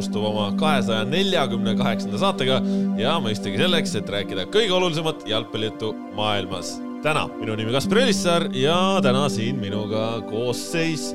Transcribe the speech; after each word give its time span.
alustab 0.00 0.22
oma 0.24 0.46
kahesaja 0.56 1.04
neljakümne 1.04 1.74
kaheksanda 1.76 2.16
saatega 2.22 2.54
ja 2.96 3.18
mõistagi 3.20 3.58
selleks, 3.60 3.92
et 3.98 4.08
rääkida 4.08 4.46
kõige 4.48 4.72
olulisemat 4.72 5.26
jalgpallijuttu 5.28 5.90
maailmas. 6.16 6.78
täna 7.04 7.26
minu 7.34 7.52
nimi 7.56 7.74
Kaspar 7.74 8.00
Elissaar 8.00 8.46
ja 8.56 8.78
täna 9.04 9.26
siin 9.28 9.60
minuga 9.60 10.22
koosseis, 10.24 11.10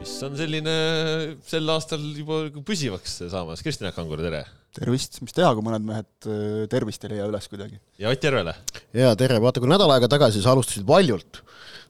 mis 0.00 0.16
on 0.26 0.34
selline 0.34 0.74
sel 1.46 1.70
aastal 1.70 2.02
juba 2.18 2.48
püsivaks 2.66 3.20
saamas. 3.30 3.62
Kristjan 3.62 3.94
Kangur, 3.94 4.18
tere! 4.18 4.42
tervist, 4.74 5.20
mis 5.22 5.30
teha, 5.30 5.54
kui 5.54 5.62
mõned 5.62 5.86
mehed 5.86 6.30
tervist 6.74 7.06
ei 7.06 7.14
leia 7.14 7.30
üles 7.30 7.46
kuidagi. 7.46 7.78
ja 8.02 8.10
Ott 8.10 8.26
Järvele! 8.26 8.56
jaa, 8.98 9.14
tere, 9.14 9.38
vaata 9.38 9.62
kui 9.62 9.70
nädal 9.70 9.94
aega 9.94 10.10
tagasi 10.10 10.42
sa 10.42 10.56
alustasid 10.56 10.82
valjult 10.90 11.44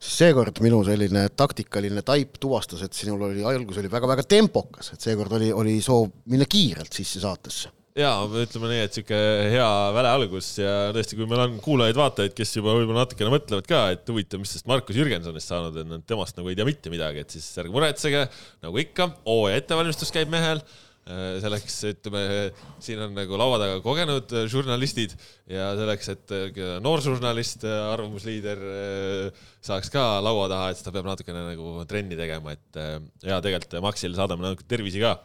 siis 0.05 0.19
seekord 0.20 0.60
minu 0.64 0.83
selline 0.86 1.28
taktikaline 1.36 2.02
taip 2.06 2.36
tuvastas, 2.42 2.83
et 2.84 2.97
sinul 2.97 3.22
oli, 3.30 3.44
algus 3.47 3.80
oli 3.80 3.92
väga-väga 3.92 4.27
tempokas, 4.28 4.92
et 4.94 5.06
seekord 5.08 5.33
oli, 5.38 5.48
oli 5.55 5.78
soov 5.84 6.11
minna 6.30 6.48
kiirelt 6.50 6.92
sisse 6.92 7.22
saatesse. 7.24 7.72
Jaa, 7.94 8.24
ütleme 8.27 8.72
nii, 8.72 8.78
et 8.83 8.96
sihuke 8.96 9.19
hea 9.52 9.66
väle 9.94 10.11
algus 10.11 10.48
ja 10.58 10.88
tõesti, 10.96 11.14
kui 11.14 11.28
meil 11.30 11.44
on 11.44 11.61
kuulajaid-vaatajaid, 11.62 12.33
kes 12.34 12.56
juba 12.56 12.72
võib-olla 12.74 13.05
natukene 13.05 13.30
mõtlevad 13.30 13.69
ka, 13.70 13.83
et 13.94 14.11
huvitav, 14.11 14.41
mis 14.42 14.50
sellest 14.50 14.66
Markus 14.66 14.98
Jürgensonist 14.98 15.52
saanud 15.52 15.78
on, 15.78 16.02
temast 16.02 16.34
nagu 16.41 16.50
ei 16.50 16.58
tea 16.58 16.66
mitte 16.66 16.91
midagi, 16.91 17.22
et 17.22 17.36
siis 17.36 17.46
ärge 17.62 17.70
muretsege, 17.70 18.24
nagu 18.66 18.83
ikka, 18.83 19.12
hooaja 19.28 19.62
ettevalmistus 19.62 20.11
käib 20.16 20.33
mehel 20.34 20.64
selleks, 21.05 21.74
ütleme, 21.91 22.20
siin 22.83 23.02
on 23.05 23.12
nagu 23.16 23.36
laua 23.36 23.58
taga 23.60 23.80
kogenud 23.84 24.30
äh, 24.33 24.47
žurnalistid 24.48 25.12
ja 25.50 25.72
selleks, 25.77 26.08
et 26.14 26.33
äh, 26.33 26.62
nooržurnalist, 26.84 27.66
arvamusliider 27.69 28.62
saaks 29.64 29.92
ka 29.92 30.05
laua 30.24 30.48
taha, 30.52 30.70
et 30.70 30.80
siis 30.80 30.86
ta 30.86 30.94
peab 30.94 31.08
natukene 31.11 31.44
nagu 31.50 31.84
trenni 31.91 32.16
tegema, 32.16 32.56
et 32.56 32.80
ja 33.24 33.41
tegelikult 33.44 33.77
Maxile 33.84 34.16
saadame 34.16 34.46
natuke 34.46 34.66
tervisi 34.69 35.02
ka. 35.02 35.19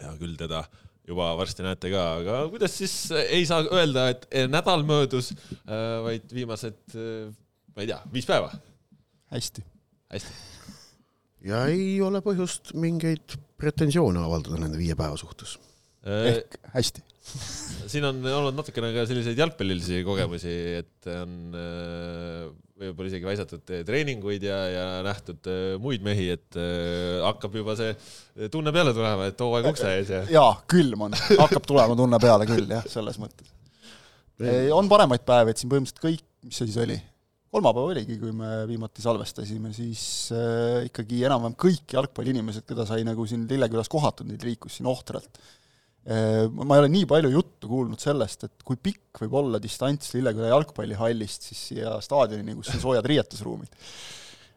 ja 0.00 0.14
küll 0.20 0.38
teda 0.40 0.64
juba 1.04 1.34
varsti 1.36 1.66
näete 1.66 1.92
ka, 1.92 2.04
aga 2.22 2.40
kuidas 2.52 2.78
siis 2.80 2.96
ei 3.12 3.44
saa 3.48 3.60
öelda, 3.68 4.08
et 4.14 4.24
nädal 4.48 4.86
möödus, 4.88 5.34
vaid 5.68 6.32
viimased, 6.32 6.96
ma 6.96 7.84
ei 7.84 7.92
tea, 7.92 8.00
viis 8.12 8.28
päeva? 8.28 8.54
hästi. 9.34 9.64
hästi. 10.12 10.36
ja 11.50 11.66
ei 11.68 11.98
ole 12.04 12.24
põhjust 12.24 12.72
mingeid 12.80 13.36
pretensioone 13.60 14.22
avaldada 14.22 14.60
nende 14.60 14.80
viie 14.80 14.96
päeva 14.98 15.18
suhtes? 15.20 15.58
ehk 16.04 16.58
hästi 16.74 17.04
siin 17.92 18.04
on 18.04 18.20
olnud 18.28 18.56
natukene 18.58 18.90
ka 18.94 19.06
selliseid 19.08 19.38
jalgpallilisi 19.40 20.02
kogemusi, 20.06 20.52
et 20.80 21.08
on 21.14 21.56
äh, 21.56 22.42
võib-olla 22.80 23.10
isegi 23.10 23.28
väisatud 23.28 23.72
treeninguid 23.88 24.44
ja, 24.44 24.58
ja 24.68 24.84
nähtud 25.06 25.48
äh, 25.50 25.62
muid 25.82 26.04
mehi, 26.04 26.28
et 26.36 26.58
äh, 26.60 27.22
hakkab 27.24 27.56
juba 27.60 27.76
see 27.78 27.94
tunne 28.52 28.74
peale 28.74 28.94
tulema, 28.96 29.30
et 29.30 29.40
hooaeg 29.40 29.70
ukse 29.72 29.96
ees 29.96 30.12
ja. 30.12 30.22
jaa, 30.36 30.52
külm 30.70 31.08
on, 31.08 31.16
hakkab 31.40 31.66
tulema 31.68 31.96
tunne 31.98 32.20
peale 32.22 32.48
küll 32.50 32.68
jah, 32.76 32.84
selles 32.90 33.20
mõttes. 33.22 33.50
on 34.74 34.90
paremaid 34.92 35.24
päevi, 35.26 35.54
et 35.54 35.62
siin 35.62 35.72
põhimõtteliselt 35.72 36.04
kõik, 36.04 36.24
mis 36.44 36.60
see 36.60 36.68
siis 36.68 36.80
oli, 36.84 37.00
kolmapäev 37.54 37.92
oligi, 37.92 38.16
kui 38.18 38.32
me 38.34 38.64
viimati 38.68 39.04
salvestasime, 39.04 39.70
siis 39.74 40.04
äh, 40.34 40.86
ikkagi 40.88 41.22
enam-vähem 41.28 41.54
kõik 41.60 41.94
jalgpalliinimesed, 41.96 42.66
keda 42.66 42.86
sai 42.88 43.04
nagu 43.06 43.26
siin 43.30 43.44
Lillekülas 43.50 43.90
kohatud, 43.92 44.28
neid 44.30 44.42
liikus 44.46 44.78
siin 44.78 44.90
ohtralt 44.90 45.38
äh,. 45.38 46.50
ma 46.50 46.76
ei 46.76 46.84
ole 46.84 46.90
nii 46.96 47.06
palju 47.10 47.30
juttu 47.36 47.70
kuulnud 47.70 48.02
sellest, 48.02 48.48
et 48.48 48.66
kui 48.66 48.80
pikk 48.80 49.22
võib 49.24 49.38
olla 49.42 49.62
distants 49.62 50.10
Lilleküla 50.16 50.50
jalgpallihallist 50.50 51.48
siis 51.50 51.62
siia 51.70 51.94
staadionini, 52.04 52.58
kus 52.58 52.74
on 52.74 52.82
soojad 52.88 53.08
riietusruumid. 53.12 53.78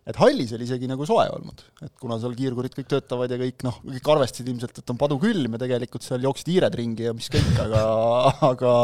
et 0.08 0.18
hallis 0.24 0.56
oli 0.58 0.66
isegi 0.66 0.90
nagu 0.90 1.06
soe 1.06 1.28
olnud, 1.38 1.64
et 1.86 1.94
kuna 2.02 2.18
seal 2.24 2.34
kiirgurid 2.40 2.74
kõik 2.74 2.90
töötavad 2.96 3.30
ja 3.30 3.38
kõik 3.44 3.68
noh, 3.68 3.82
kõik 3.86 4.14
arvestasid 4.16 4.50
ilmselt, 4.50 4.82
et 4.82 4.96
on 4.96 5.00
padukülm 5.06 5.54
ja 5.54 5.64
tegelikult 5.68 6.08
seal 6.08 6.26
jooksid 6.26 6.50
hiired 6.56 6.82
ringi 6.82 7.12
ja 7.12 7.14
mis 7.14 7.30
kõik, 7.30 7.54
aga, 7.68 7.88
aga 8.54 8.76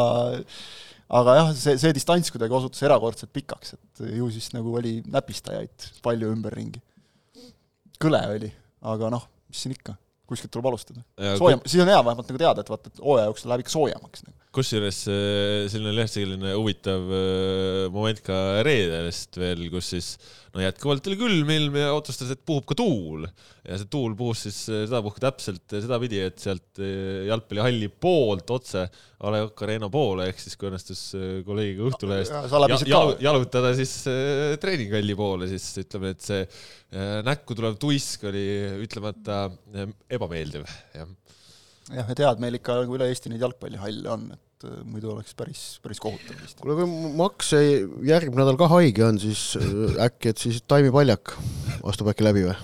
aga 1.19 1.35
jah, 1.40 1.51
see, 1.57 1.78
see 1.81 1.96
distants 1.96 2.31
kuidagi 2.34 2.56
osutus 2.57 2.84
erakordselt 2.88 3.34
pikaks, 3.35 3.75
et 3.78 4.06
ju 4.18 4.29
siis 4.34 4.50
nagu 4.56 4.74
oli 4.79 4.97
näpistajaid 5.13 5.90
palju 6.06 6.31
ümberringi. 6.34 6.81
kõle 8.03 8.19
oli, 8.35 8.50
aga 8.94 9.09
noh, 9.13 9.28
mis 9.47 9.62
siin 9.63 9.75
ikka, 9.78 9.96
kuskilt 10.28 10.51
tuleb 10.51 10.72
alustada. 10.74 11.06
soojem, 11.40 11.62
siis 11.66 11.84
on 11.84 11.91
hea 11.91 12.00
vähemalt 12.01 12.31
nagu 12.31 12.41
teada, 12.41 12.63
et 12.66 12.72
vaata, 12.74 12.91
et 12.91 13.03
hooaja 13.03 13.29
jooksul 13.29 13.53
läheb 13.53 13.63
ikka 13.63 13.75
soojemaks 13.78 14.25
nagu 14.28 14.43
kusjuures 14.53 15.00
äh, 15.09 15.66
selline 15.72 16.06
selline 16.09 16.53
huvitav 16.53 17.09
äh, 17.09 17.88
moment 17.94 18.19
ka 18.25 18.38
reedest 18.66 19.40
veel, 19.41 19.66
kus 19.74 19.90
siis 19.96 20.09
no 20.53 20.62
jätkuvalt 20.62 21.08
oli 21.09 21.18
külm 21.18 21.50
ilm 21.56 21.80
ja 21.81 21.90
otsustas, 21.96 22.30
et 22.36 22.44
puhub 22.46 22.68
ka 22.69 22.78
tuul. 22.78 23.25
Ja 23.66 23.80
see 23.80 23.90
tuul 23.90 24.13
puhus 24.19 24.44
siis 24.46 24.59
äh, 24.69 24.84
sedapuhku 24.86 25.24
täpselt 25.24 25.74
sedapidi, 25.74 26.22
et 26.28 26.38
sealt 26.44 26.81
jalgpallihalli 26.84 27.90
poolt 28.03 28.53
otse 28.53 28.86
A 29.24 29.34
Le 29.34 29.42
Coq 29.47 29.66
Arena 29.66 29.90
poole 29.90 30.30
ehk 30.30 30.42
siis 30.44 30.59
kui 30.59 30.69
õnnestus 30.69 31.03
kolleegiga 31.47 31.90
Õhtulehest 31.90 32.34
ja, 32.36 32.80
jal, 32.92 33.16
jalutada 33.24 33.74
siis 33.78 33.96
treeninghalli 34.62 35.18
poole, 35.18 35.50
siis 35.50 35.69
ütleme, 35.81 36.13
et 36.13 36.25
see 36.25 36.44
näkku 37.25 37.58
tulev 37.58 37.80
tuisk 37.81 38.28
oli 38.30 38.44
ütlemata 38.84 39.47
ebameeldiv, 40.13 40.68
jah 40.94 41.09
jah, 41.92 42.08
ja 42.08 42.18
tead, 42.18 42.42
meil 42.44 42.58
ikka 42.60 42.82
nagu 42.84 42.98
üle 42.98 43.10
Eesti 43.12 43.32
neid 43.32 43.44
jalgpallihalle 43.44 44.12
on, 44.14 44.30
et 44.36 44.68
äh, 44.70 44.80
muidu 44.88 45.12
oleks 45.16 45.36
päris, 45.38 45.64
päris 45.84 46.02
kohutav 46.04 46.40
vist. 46.40 46.62
kuule, 46.62 46.78
kui 46.80 47.12
Max 47.20 47.52
järgmine 47.56 48.44
nädal 48.44 48.60
ka 48.60 48.70
haige 48.76 49.06
on, 49.08 49.20
siis 49.22 49.52
äh, 49.60 50.00
äkki, 50.08 50.34
et 50.34 50.46
siis 50.46 50.62
Taimi 50.68 50.94
Paljak 50.94 51.36
astub 51.90 52.14
äkki 52.14 52.28
läbi 52.28 52.46
või? 52.48 52.56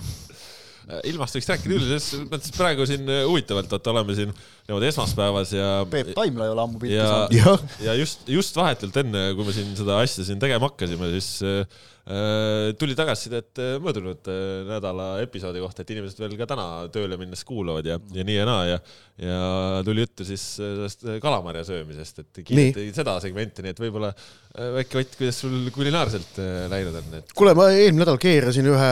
Äh, 0.90 1.04
ilmast 1.12 1.38
võiks 1.38 1.50
rääkida 1.52 1.74
küll, 1.74 1.90
selles 1.90 2.30
mõttes 2.32 2.56
praegu 2.56 2.88
siin 2.90 3.10
huvitavalt, 3.10 3.76
et 3.76 3.92
oleme 3.94 4.18
siin 4.18 4.36
niimoodi 4.70 4.90
esmaspäevas 4.92 5.54
ja 5.58 5.70
Peep 5.90 6.14
Taimla 6.18 6.48
ei 6.48 6.56
ole 6.56 6.66
ammu 6.66 6.82
pilti 6.82 7.00
saanud. 7.02 7.36
ja, 7.36 7.56
ja 7.90 8.00
just, 8.00 8.28
just 8.30 8.58
vahetult 8.60 9.04
enne, 9.04 9.32
kui 9.38 9.48
me 9.48 9.56
siin 9.56 9.72
seda 9.78 10.00
asja 10.04 10.28
siin 10.28 10.42
tegema 10.42 10.70
hakkasime, 10.70 11.10
siis 11.18 11.32
Äh, 12.10 12.74
tuli 12.74 12.96
tagasisidet 12.98 13.60
äh, 13.62 13.76
möödunud 13.78 14.26
äh, 14.26 14.64
nädala 14.66 15.20
episoodi 15.22 15.60
kohta, 15.62 15.84
et 15.84 15.92
inimesed 15.94 16.18
veel 16.18 16.32
ka 16.40 16.48
täna 16.50 16.64
tööle 16.90 17.20
minnes 17.22 17.44
kuulavad 17.46 17.86
ja, 17.86 18.00
ja 18.16 18.24
nii 18.26 18.38
ja 18.40 18.48
naa 18.50 18.64
ja, 18.66 18.80
ja 19.22 19.42
tuli 19.86 20.02
juttu 20.02 20.26
siis 20.26 20.42
sellest 20.58 21.06
kalamarja 21.22 21.62
söömisest, 21.68 22.24
et 22.24 22.40
kiideti 22.48 22.88
seda 22.98 23.14
segmenti, 23.22 23.62
nii 23.62 23.76
et 23.76 23.84
võib-olla 23.84 24.10
väike 24.80 25.04
Ott, 25.04 25.14
kuidas 25.20 25.38
sul 25.44 25.70
kulinaarselt 25.76 26.42
läinud 26.74 26.98
on 26.98 27.20
et...? 27.20 27.36
kuule, 27.38 27.54
ma 27.60 27.70
eelmine 27.76 28.02
nädal 28.02 28.18
keerasin 28.26 28.72
ühe 28.74 28.90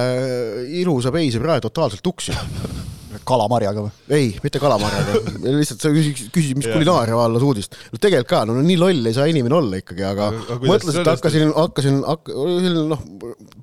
ilusa 0.84 1.10
peise 1.16 1.42
prae 1.42 1.64
totaalselt 1.66 2.06
tuksi 2.06 2.38
kalamarjaga 3.28 3.84
või? 3.86 3.92
ei, 4.18 4.30
mitte 4.44 4.60
kalamarjaga 4.62 5.22
lihtsalt 5.60 5.84
sa 5.84 5.92
küsid, 5.94 6.28
küsid, 6.34 6.58
mis 6.60 6.70
kulinaaria 6.70 7.18
vallas 7.18 7.46
uudist. 7.46 7.78
no 7.94 8.02
tegelikult 8.02 8.31
ka, 8.31 8.44
no 8.50 8.58
nii 8.62 8.78
loll 8.80 9.10
ei 9.10 9.16
saa 9.18 9.28
inimene 9.31 9.58
olla 9.58 9.81
ikkagi, 9.81 10.06
aga 10.08 10.30
mõtlesin, 10.64 11.02
et 11.02 11.12
hakkasin, 11.12 11.52
hakkasin, 11.56 12.00
selline 12.30 12.86
noh, 12.94 13.04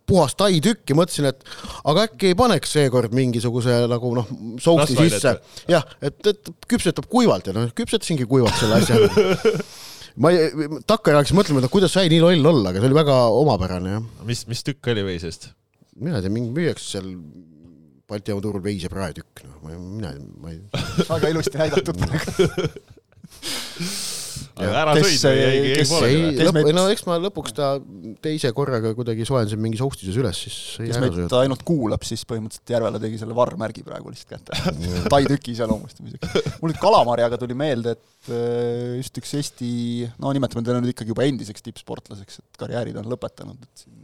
puhas 0.09 0.37
tai 0.39 0.61
tükki, 0.65 0.97
mõtlesin, 0.99 1.31
et 1.33 1.43
aga 1.93 2.07
äkki 2.09 2.33
ei 2.33 2.39
paneks 2.39 2.77
seekord 2.79 3.17
mingisuguse 3.17 3.85
nagu 3.91 4.15
noh, 4.19 4.31
sousi 4.63 4.99
sisse. 4.99 5.37
jah, 5.71 5.89
et, 6.05 6.21
et 6.31 6.55
küpsetab 6.71 7.09
kuivalt 7.11 7.51
ja 7.51 7.57
noh, 7.57 7.71
küpsetasingi 7.77 8.29
kuivalt 8.31 8.57
selle 8.61 8.81
asja 8.83 9.01
ma 10.23 10.31
ei, 10.31 10.49
takkajärgi 10.87 11.21
hakkasin 11.21 11.41
mõtlema, 11.41 11.65
et 11.65 11.73
kuidas 11.73 11.95
sai 11.97 12.11
nii 12.13 12.23
loll 12.23 12.53
olla, 12.53 12.71
aga 12.71 12.81
see 12.81 12.91
oli 12.91 12.99
väga 13.01 13.19
omapärane, 13.35 13.99
jah. 13.99 14.09
mis, 14.29 14.45
mis 14.51 14.65
tükk 14.67 14.93
oli 14.95 15.07
veisest? 15.07 15.51
mina 16.01 16.19
ei 16.19 16.25
tea, 16.25 16.33
mingi 16.35 16.51
müüakse 16.55 16.97
seal 16.97 17.11
Balti 18.15 18.31
jaama 18.31 18.45
turul 18.45 18.63
veise 18.65 18.91
praetükk, 18.93 19.45
noh, 19.49 19.61
ma, 19.65 19.79
mina, 19.79 20.15
ma 20.41 20.55
ei. 20.55 20.61
väga 21.13 21.35
ilusti 21.35 21.59
näidatud 21.61 21.97
aga 24.55 24.75
ära 24.85 24.93
sõid 24.99 25.25
või 25.25 25.39
jäigi, 25.39 25.71
jäigi 25.73 25.87
pooleli 25.91 26.47
või? 26.55 26.75
No 26.77 26.85
eks 26.93 27.05
ma 27.09 27.17
lõpuks 27.23 27.55
ta 27.57 27.71
teise 28.25 28.51
korraga 28.57 28.93
kuidagi 28.97 29.27
soojendasin 29.27 29.61
mingis 29.63 29.83
hostises 29.83 30.19
üles, 30.21 30.43
siis 30.47 30.59
kes 30.79 31.01
meid 31.03 31.35
ainult 31.41 31.65
kuulab, 31.67 32.07
siis 32.07 32.23
põhimõtteliselt 32.29 32.75
Järvela 32.77 33.01
tegi 33.03 33.19
selle 33.21 33.37
varrmärgi 33.37 33.85
praegu 33.87 34.13
lihtsalt 34.13 34.37
kätte 34.37 34.75
Tai 35.13 35.23
tüki 35.27 35.55
iseloomustamiseks. 35.57 36.55
mul 36.61 36.73
nüüd 36.73 36.81
kalamarjaga 36.83 37.41
tuli 37.41 37.59
meelde, 37.59 37.97
et 37.97 38.31
äh, 38.31 38.95
just 39.01 39.23
üks 39.23 39.35
Eesti, 39.41 39.73
no 40.23 40.33
nimetame 40.37 40.65
teda 40.67 40.81
nüüd 40.81 40.95
ikkagi 40.95 41.15
juba 41.15 41.27
endiseks 41.27 41.67
tippsportlaseks, 41.67 42.43
et 42.45 42.63
karjäärid 42.63 42.99
on 43.03 43.11
lõpetanud, 43.11 43.59
et 43.59 43.87
siin 43.87 44.03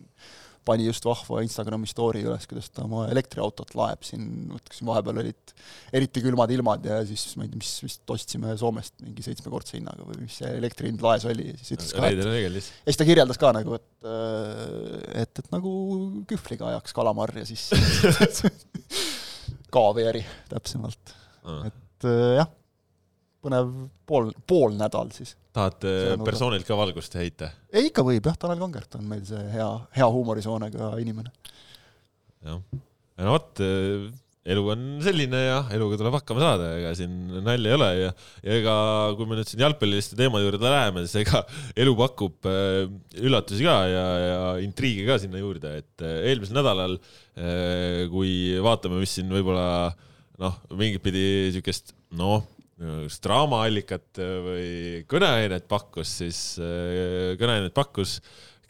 pani 0.66 0.86
just 0.86 1.04
vahva 1.06 1.40
Instagrami 1.44 1.88
story 1.88 2.22
üles, 2.26 2.46
kuidas 2.50 2.68
ta 2.74 2.84
oma 2.84 3.06
elektriautot 3.10 3.72
laeb 3.78 4.04
siin, 4.06 4.26
vot 4.50 4.74
siin 4.74 4.88
vahepeal 4.90 5.20
olid 5.22 5.54
eriti 5.96 6.22
külmad 6.24 6.52
ilmad 6.54 6.84
ja 6.86 7.00
siis 7.08 7.24
ma 7.38 7.46
ei 7.46 7.52
tea, 7.52 7.60
mis 7.62 7.72
vist 7.84 8.14
ostsime 8.14 8.54
Soomest 8.60 8.96
mingi 9.04 9.24
seitsmekordse 9.24 9.78
hinnaga 9.78 10.06
või 10.08 10.24
mis 10.26 10.38
see 10.42 10.52
elektri 10.58 10.90
hind 10.90 11.04
laes 11.04 11.26
oli 11.30 11.48
ja 11.50 11.56
siis 11.58 11.74
ütles 11.78 11.94
ka, 11.96 12.10
et 12.10 12.20
ja 12.20 12.92
siis 12.92 13.00
ta 13.00 13.08
kirjeldas 13.08 13.40
ka 13.40 13.54
nagu, 13.56 13.78
et 13.80 14.10
äh, 14.10 15.24
et, 15.24 15.42
et 15.42 15.50
nagu 15.54 15.72
kühvliga 16.30 16.70
ajaks 16.74 16.96
kalamarja 16.96 17.46
siis 17.48 17.70
kaaviari 19.74 20.22
täpsemalt, 20.50 21.16
et 21.70 22.08
äh, 22.10 22.38
jah, 22.40 22.52
põnev 23.44 23.70
pool, 24.08 24.30
pool 24.48 24.76
nädal 24.78 25.12
siis 25.16 25.36
tahad 25.56 25.82
persoonilt 26.26 26.66
ka 26.68 26.78
valgust 26.78 27.16
heita? 27.18 27.50
ei, 27.72 27.88
ikka 27.90 28.04
võib 28.06 28.30
jah, 28.30 28.38
Tanel 28.38 28.60
Kangert 28.62 28.98
on 29.00 29.06
meil 29.10 29.24
see 29.28 29.42
hea, 29.54 29.68
hea 29.96 30.08
huumorisoonega 30.14 30.92
inimene. 31.02 31.32
jah, 32.46 32.60
no 33.20 33.36
vot, 33.36 33.62
elu 34.48 34.62
on 34.72 34.84
selline 35.04 35.40
ja 35.42 35.56
eluga 35.76 35.98
tuleb 36.00 36.14
hakkama 36.16 36.40
saada, 36.42 36.68
ega 36.78 36.92
siin 36.96 37.12
nalja 37.44 37.70
ei 37.70 37.76
ole 37.76 37.88
ja, 37.98 38.12
ja 38.46 38.54
ega 38.56 38.76
kui 39.18 39.28
me 39.28 39.36
nüüd 39.36 39.50
siin 39.50 39.60
jalgpalliliste 39.66 40.16
teemade 40.18 40.46
juurde 40.46 40.72
läheme, 40.72 41.04
siis 41.04 41.20
ega 41.26 41.42
elu 41.82 41.92
pakub 41.98 42.48
äh, 42.48 42.86
üllatusi 43.20 43.66
ka 43.66 43.76
ja, 43.90 44.06
ja 44.24 44.38
intriige 44.64 45.04
ka 45.08 45.18
sinna 45.20 45.42
juurde, 45.42 45.74
et 45.82 46.06
äh, 46.06 46.22
eelmisel 46.30 46.56
nädalal, 46.56 46.96
äh, 47.36 48.06
kui 48.12 48.32
vaatame, 48.64 49.02
mis 49.02 49.18
siin 49.18 49.28
võib-olla 49.32 49.92
noh, 50.40 50.56
mingit 50.72 51.04
pidi 51.04 51.26
siukest 51.58 51.92
noh, 52.16 52.40
draamaallikat 52.80 54.20
või 54.44 55.02
kõneainet 55.10 55.66
pakkus, 55.68 56.14
siis 56.22 56.38
kõneainet 56.56 57.74
pakkus 57.76 58.18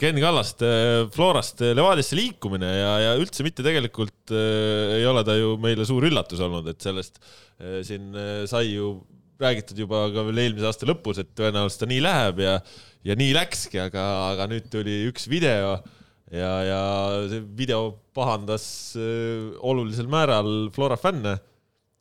Ken 0.01 0.17
Kallaste 0.17 0.69
Florast 1.13 1.61
Levadiasse 1.61 2.17
liikumine 2.17 2.69
ja, 2.73 2.93
ja 3.05 3.17
üldse 3.21 3.45
mitte 3.45 3.65
tegelikult 3.65 4.33
äh, 4.33 4.97
ei 4.97 5.05
ole 5.09 5.21
ta 5.29 5.35
ju 5.37 5.59
meile 5.61 5.85
suur 5.85 6.07
üllatus 6.09 6.41
olnud, 6.41 6.71
et 6.73 6.81
sellest 6.81 7.21
äh, 7.21 7.83
siin 7.85 8.15
äh, 8.17 8.47
sai 8.49 8.71
ju 8.71 8.95
räägitud 9.41 9.83
juba 9.85 10.07
ka 10.15 10.25
veel 10.29 10.41
eelmise 10.47 10.71
aasta 10.71 10.89
lõpus, 10.89 11.21
et 11.21 11.35
tõenäoliselt 11.37 11.85
ta 11.85 11.91
nii 11.91 12.01
läheb 12.05 12.41
ja, 12.45 12.57
ja 13.05 13.17
nii 13.21 13.35
läkski, 13.37 13.81
aga, 13.83 14.07
aga 14.31 14.49
nüüd 14.49 14.73
tuli 14.73 15.03
üks 15.11 15.29
video 15.29 15.77
ja, 16.33 16.51
ja 16.65 16.81
see 17.29 17.45
video 17.61 17.93
pahandas 18.17 18.65
äh, 18.97 19.53
olulisel 19.61 20.09
määral 20.09 20.71
Flora 20.73 20.97
fänne. 21.01 21.37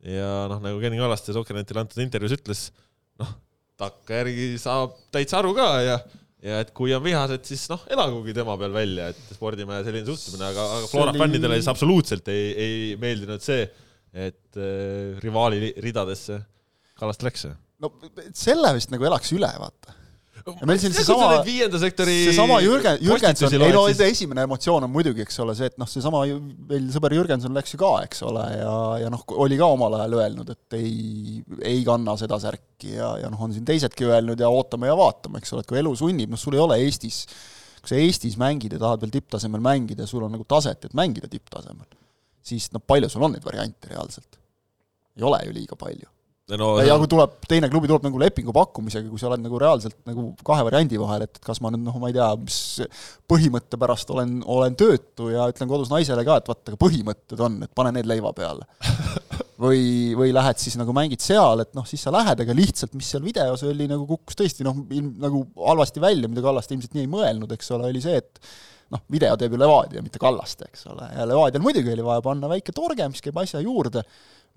Ja 0.05 0.31
noh, 0.51 0.61
nagu 0.63 0.79
Ken 0.83 0.95
Kallaste 0.99 1.35
Sokkernetile 1.35 1.83
antud 1.83 2.01
intervjuus 2.03 2.37
ütles, 2.37 2.63
noh, 3.19 3.33
takkajärgi 3.79 4.53
saab 4.61 4.95
täitsa 5.13 5.39
aru 5.41 5.53
ka 5.57 5.69
ja 5.83 5.99
ja 6.39 6.61
et 6.63 6.71
kui 6.75 6.93
on 6.95 7.03
vihased, 7.03 7.43
siis 7.47 7.65
noh, 7.71 7.81
elagugi 7.91 8.33
tema 8.35 8.55
peal 8.59 8.71
välja, 8.71 9.09
et 9.11 9.33
spordimehe 9.35 9.83
selline 9.83 10.07
suhtumine, 10.07 10.47
aga, 10.53 10.65
aga 10.77 10.87
Flora 10.91 11.11
oli... 11.11 11.19
fännidele 11.19 11.59
siis 11.59 11.67
absoluutselt 11.71 12.31
ei, 12.31 12.45
ei 12.55 12.77
meeldinud 13.01 13.43
see, 13.43 13.65
et 14.15 14.59
äh, 14.59 15.19
rivaali 15.23 15.73
ridadesse 15.83 16.39
Kallast 16.99 17.23
läks. 17.27 17.49
no 17.83 17.91
selle 18.35 18.71
vist 18.77 18.91
nagu 18.93 19.07
elaks 19.07 19.35
üle, 19.35 19.51
vaata 19.59 19.98
ja 20.57 20.67
meil 20.69 20.79
siin 20.81 20.93
seesama, 20.95 21.27
viienda 21.45 21.79
sektori 21.81 22.15
seesama 22.27 22.59
Jürgen, 22.63 22.97
Jürgenson, 23.03 23.53
ei 23.55 23.73
no 23.75 23.83
esimene 23.89 24.45
emotsioon 24.47 24.87
on 24.87 24.91
muidugi, 24.93 25.23
eks 25.25 25.39
ole, 25.43 25.55
see, 25.57 25.69
et 25.71 25.77
noh, 25.81 25.89
seesama 25.89 26.23
meil 26.69 26.89
sõber 26.93 27.15
Jürgenson 27.17 27.55
läks 27.55 27.75
ju 27.75 27.79
ka, 27.81 27.91
eks 28.07 28.23
ole, 28.27 28.43
ja, 28.57 28.73
ja 29.03 29.13
noh, 29.13 29.23
oli 29.45 29.59
ka 29.59 29.69
omal 29.75 29.99
ajal 29.99 30.17
öelnud, 30.19 30.51
et 30.55 30.77
ei, 30.79 31.39
ei 31.71 31.79
kanna 31.87 32.17
seda 32.19 32.39
särki 32.41 32.95
ja, 32.97 33.13
ja 33.23 33.31
noh, 33.31 33.45
on 33.47 33.55
siin 33.55 33.67
teisedki 33.67 34.09
öelnud 34.09 34.41
ja 34.41 34.51
ootame 34.53 34.91
ja 34.91 34.97
vaatame, 34.99 35.43
eks 35.43 35.55
ole, 35.55 35.65
et 35.65 35.71
kui 35.71 35.81
elu 35.81 35.95
sunnib, 36.03 36.33
noh, 36.33 36.41
sul 36.41 36.57
ei 36.57 36.63
ole 36.65 36.79
Eestis, 36.83 37.23
kui 37.79 37.93
sa 37.93 37.99
Eestis 38.01 38.37
mängid 38.41 38.75
ja 38.75 38.81
tahad 38.81 39.05
veel 39.05 39.15
tipptasemel 39.15 39.63
mängida 39.63 40.05
ja 40.05 40.11
sul 40.11 40.27
on 40.27 40.35
nagu 40.35 40.47
taset, 40.49 40.89
et 40.89 40.97
mängida 40.97 41.31
tipptasemel, 41.31 41.89
siis 42.45 42.71
noh, 42.75 42.83
palju 42.85 43.11
sul 43.11 43.27
on 43.27 43.37
neid 43.37 43.45
variante 43.45 43.91
reaalselt? 43.93 44.39
ei 45.19 45.25
ole 45.27 45.41
ju 45.43 45.51
liiga 45.51 45.75
palju 45.75 46.07
no, 46.57 46.69
ja 46.81 46.95
kui 46.97 47.09
tuleb, 47.11 47.35
teine 47.49 47.69
klubi 47.71 47.89
tuleb 47.89 48.07
nagu 48.07 48.21
lepingu 48.21 48.53
pakkumisega, 48.55 49.09
kui 49.11 49.21
sa 49.21 49.29
oled 49.29 49.43
nagu 49.43 49.59
reaalselt 49.61 49.97
nagu 50.09 50.29
kahe 50.45 50.65
variandi 50.65 50.99
vahel, 51.01 51.27
et 51.27 51.41
kas 51.43 51.61
ma 51.61 51.71
nüüd 51.73 51.83
noh, 51.85 51.99
ma 52.01 52.09
ei 52.09 52.15
tea, 52.15 52.29
mis 52.41 52.59
põhimõtte 53.29 53.77
pärast 53.81 54.09
olen, 54.13 54.39
olen 54.49 54.77
töötu 54.79 55.29
ja 55.33 55.49
ütlen 55.51 55.69
kodus 55.69 55.91
naisele 55.93 56.25
ka, 56.27 56.39
et 56.39 56.49
vaata, 56.49 56.71
aga 56.71 56.81
põhimõtted 56.81 57.45
on, 57.45 57.59
et 57.67 57.73
pane 57.77 57.93
need 57.97 58.09
leiva 58.09 58.33
peale. 58.37 58.65
või, 59.63 60.15
või 60.17 60.33
lähed 60.35 60.61
siis 60.61 60.77
nagu 60.79 60.95
mängid 60.95 61.23
seal, 61.23 61.65
et 61.65 61.75
noh, 61.77 61.85
siis 61.89 62.01
sa 62.05 62.13
lähed, 62.15 62.41
aga 62.45 62.55
lihtsalt, 62.55 62.95
mis 62.97 63.11
seal 63.11 63.25
videos 63.25 63.63
oli, 63.67 63.89
nagu 63.91 64.07
kukkus 64.09 64.39
tõesti 64.39 64.65
noh, 64.67 64.81
ilm 64.95 65.13
nagu 65.21 65.43
halvasti 65.59 66.03
välja, 66.03 66.31
mida 66.31 66.43
Kallaste 66.45 66.75
ilmselt 66.75 66.95
nii 66.95 67.05
ei 67.05 67.11
mõelnud, 67.11 67.53
eks 67.55 67.71
ole, 67.75 67.91
oli 67.91 68.03
see, 68.03 68.17
et 68.21 68.41
noh, 68.93 69.03
video 69.11 69.35
teeb 69.37 69.53
ju 69.53 69.61
Levadia, 69.61 70.03
mitte 70.05 70.21
Kallaste, 70.21 70.69
eks 70.71 70.87
ole, 70.89 71.11
ja 71.13 71.27
Levadial 71.29 71.63
muidugi 71.65 71.93
oli 71.93 72.05
vaja 72.05 72.23
panna 72.25 72.49
väike 72.51 72.75
torge, 72.75 73.09
mis 73.11 73.23
käib 73.25 73.37
asja 73.41 73.61
juurde 73.63 74.05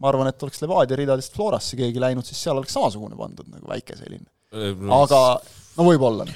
ma 0.01 0.13
arvan, 0.13 0.31
et 0.33 0.45
oleks 0.47 0.63
Levadia 0.65 0.99
ridadest 0.99 1.35
Florasse 1.37 1.79
keegi 1.79 2.03
läinud, 2.03 2.27
siis 2.27 2.41
seal 2.43 2.59
oleks 2.59 2.75
samasugune 2.77 3.19
pandud 3.19 3.49
nagu 3.53 3.69
väike 3.71 3.97
selline. 3.99 4.29
aga 4.53 5.21
no 5.79 5.87
võib-olla. 5.87 6.27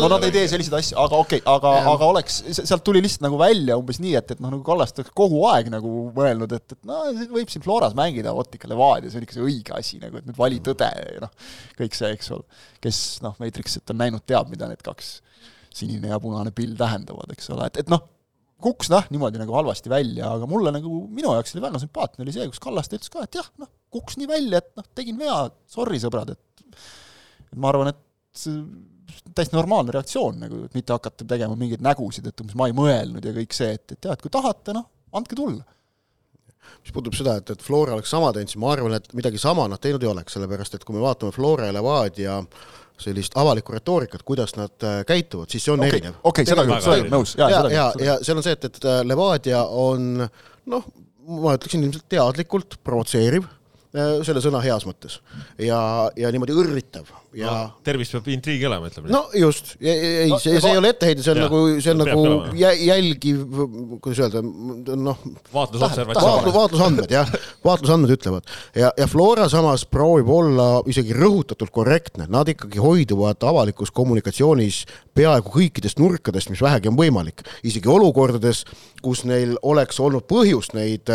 no 0.00 0.08
nad 0.10 0.24
ei 0.26 0.34
tee 0.34 0.46
selliseid 0.50 0.76
asju, 0.80 0.96
aga 0.98 1.18
okei 1.22 1.40
okay,, 1.42 1.54
aga, 1.54 1.72
aga 1.92 2.08
oleks, 2.10 2.40
sealt 2.58 2.84
tuli 2.86 3.02
lihtsalt 3.04 3.24
nagu 3.26 3.38
välja 3.40 3.76
umbes 3.78 4.00
nii, 4.02 4.14
et, 4.18 4.34
et 4.34 4.42
noh, 4.42 4.52
nagu 4.54 4.64
Kallaste 4.66 5.02
oleks 5.04 5.14
kogu 5.16 5.42
aeg 5.50 5.70
nagu 5.72 5.94
mõelnud, 6.16 6.54
et, 6.58 6.76
et 6.76 6.88
no 6.88 7.02
võib 7.30 7.52
siin 7.52 7.64
Floras 7.64 7.96
mängida, 7.98 8.34
vot 8.36 8.58
ikka 8.58 8.70
Levadia, 8.70 9.12
see 9.12 9.20
on 9.20 9.26
ikka 9.26 9.38
see 9.38 9.46
õige 9.46 9.76
asi 9.78 10.00
nagu, 10.02 10.20
et 10.20 10.28
nüüd 10.28 10.38
vali 10.38 10.62
tõde 10.66 10.90
ja 10.90 11.24
noh, 11.24 11.34
kõik 11.78 11.98
see, 11.98 12.12
eks 12.16 12.32
ole. 12.36 12.62
kes 12.82 13.02
noh, 13.26 13.36
Matrixit 13.42 13.94
on 13.94 14.00
näinud, 14.02 14.26
teab, 14.26 14.50
mida 14.52 14.70
need 14.70 14.82
kaks 14.86 15.18
sinine 15.74 16.10
ja 16.10 16.18
punane 16.22 16.50
pill 16.54 16.74
tähendavad, 16.78 17.30
eks 17.36 17.52
ole, 17.54 17.70
et, 17.70 17.84
et 17.84 17.92
noh, 17.92 18.02
kukkus 18.62 18.90
noh, 18.92 19.06
niimoodi 19.12 19.40
nagu 19.40 19.54
halvasti 19.56 19.92
välja, 19.92 20.30
aga 20.36 20.48
mulle 20.50 20.72
nagu, 20.74 21.04
minu 21.08 21.34
jaoks 21.36 21.56
oli 21.56 21.64
väga 21.64 21.80
sümpaatne, 21.82 22.24
oli 22.24 22.34
see, 22.34 22.46
kus 22.50 22.62
Kallaste 22.62 22.98
ütles 22.98 23.12
ka, 23.12 23.24
et 23.26 23.40
jah, 23.40 23.48
noh, 23.60 23.70
kukkus 23.92 24.18
nii 24.20 24.30
välja, 24.30 24.60
et 24.62 24.70
noh, 24.78 24.86
tegin 24.96 25.18
vea, 25.20 25.42
sorry, 25.70 26.00
sõbrad, 26.02 26.34
et 26.36 27.56
ma 27.58 27.72
arvan, 27.72 27.92
et 27.92 28.44
täiesti 29.34 29.56
normaalne 29.56 29.94
reaktsioon 29.96 30.38
nagu, 30.44 30.64
et 30.68 30.76
mitte 30.78 30.94
hakata 30.94 31.26
tegema 31.28 31.58
mingeid 31.58 31.82
nägusid, 31.84 32.28
et 32.30 32.44
umbes 32.44 32.56
ma 32.58 32.70
ei 32.70 32.76
mõelnud 32.76 33.26
ja 33.26 33.34
kõik 33.36 33.56
see, 33.56 33.74
et, 33.78 33.96
et 33.96 34.08
jah, 34.08 34.16
et 34.16 34.24
kui 34.24 34.32
tahate, 34.32 34.76
noh, 34.76 34.86
andke 35.16 35.38
tulla 35.38 35.64
mis 36.80 36.92
puudutab 36.94 37.18
seda, 37.18 37.36
et, 37.40 37.54
et 37.54 37.62
Flora 37.64 37.96
oleks 37.96 38.12
sama 38.12 38.32
teinud, 38.36 38.52
siis 38.52 38.60
ma 38.62 38.72
arvan, 38.74 38.96
et 38.98 39.12
midagi 39.16 39.40
sama 39.42 39.66
nad 39.70 39.82
teinud 39.82 40.02
ei 40.04 40.10
oleks, 40.12 40.36
sellepärast 40.36 40.78
et 40.78 40.86
kui 40.86 40.96
me 40.96 41.04
vaatame 41.04 41.34
Flora 41.36 41.68
ja 41.70 41.76
Levadia 41.76 42.40
sellist 43.00 43.36
avalikku 43.40 43.72
retoorikat, 43.72 44.24
kuidas 44.28 44.56
nad 44.58 44.84
äh, 44.84 44.98
käituvad, 45.08 45.48
siis 45.52 45.64
see 45.64 45.72
on 45.72 45.80
okay, 45.80 45.94
erinev. 45.94 46.18
okei 46.20 46.44
okay,, 46.44 46.50
seda 46.50 46.66
küll, 46.68 46.82
seda 46.84 46.98
küll, 47.00 47.14
nõus. 47.14 47.36
ja, 47.40 47.48
ja, 47.48 47.62
ja, 47.72 47.86
ja 48.04 48.18
seal 48.20 48.40
on 48.40 48.44
see, 48.44 48.58
et, 48.58 48.68
et 48.68 48.84
äh, 48.84 49.00
Levadia 49.08 49.62
on 49.64 50.10
noh, 50.20 50.90
ma 51.40 51.56
ütleksin 51.56 51.86
ilmselt 51.86 52.10
teadlikult 52.12 52.76
provotseeriv 52.84 53.48
Äh, 53.90 54.20
selle 54.22 54.38
sõna 54.38 54.60
heas 54.62 54.84
mõttes 54.86 55.16
ja, 55.58 55.80
ja 56.14 56.28
niimoodi 56.30 56.54
õrritav 56.54 57.08
ja 57.36 57.50
no,. 57.50 57.80
tervis 57.86 58.10
peab 58.10 58.28
intriigi 58.32 58.66
olema, 58.66 58.88
ütleme 58.90 59.08
nii. 59.08 59.14
no 59.14 59.20
just, 59.38 59.74
ei 59.80 60.28
no,, 60.30 60.38
see, 60.42 60.58
see 60.58 60.72
ei 60.72 60.80
ole 60.80 60.90
etteheide, 60.90 61.22
see 61.22 61.34
on 61.34 61.38
ja, 61.38 61.46
nagu, 61.46 61.60
see 61.78 61.92
on 61.92 62.00
nagu 62.02 62.24
jälgiv, 62.58 63.42
kuidas 64.02 64.22
öelda, 64.24 64.42
noh. 64.98 65.20
vaatlusobservatsioon. 65.54 66.50
vaatlusandmed 66.56 67.14
jah, 67.14 67.30
vaatlusandmed 67.66 68.14
ütlevad 68.16 68.50
ja, 68.74 68.90
ja 68.98 69.08
Flora 69.10 69.46
samas 69.52 69.86
proovib 69.86 70.30
olla 70.34 70.68
isegi 70.90 71.14
rõhutatult 71.16 71.72
korrektne, 71.74 72.26
nad 72.30 72.50
ikkagi 72.50 72.82
hoiduvad 72.82 73.46
avalikus 73.46 73.94
kommunikatsioonis 73.94 74.82
peaaegu 75.14 75.54
kõikidest 75.54 76.02
nurkadest, 76.02 76.50
mis 76.50 76.62
vähegi 76.64 76.90
on 76.90 76.98
võimalik, 76.98 77.44
isegi 77.66 77.90
olukordades, 77.90 78.64
kus 79.04 79.22
neil 79.28 79.54
oleks 79.62 80.02
olnud 80.02 80.26
põhjust 80.30 80.74
neid 80.74 81.10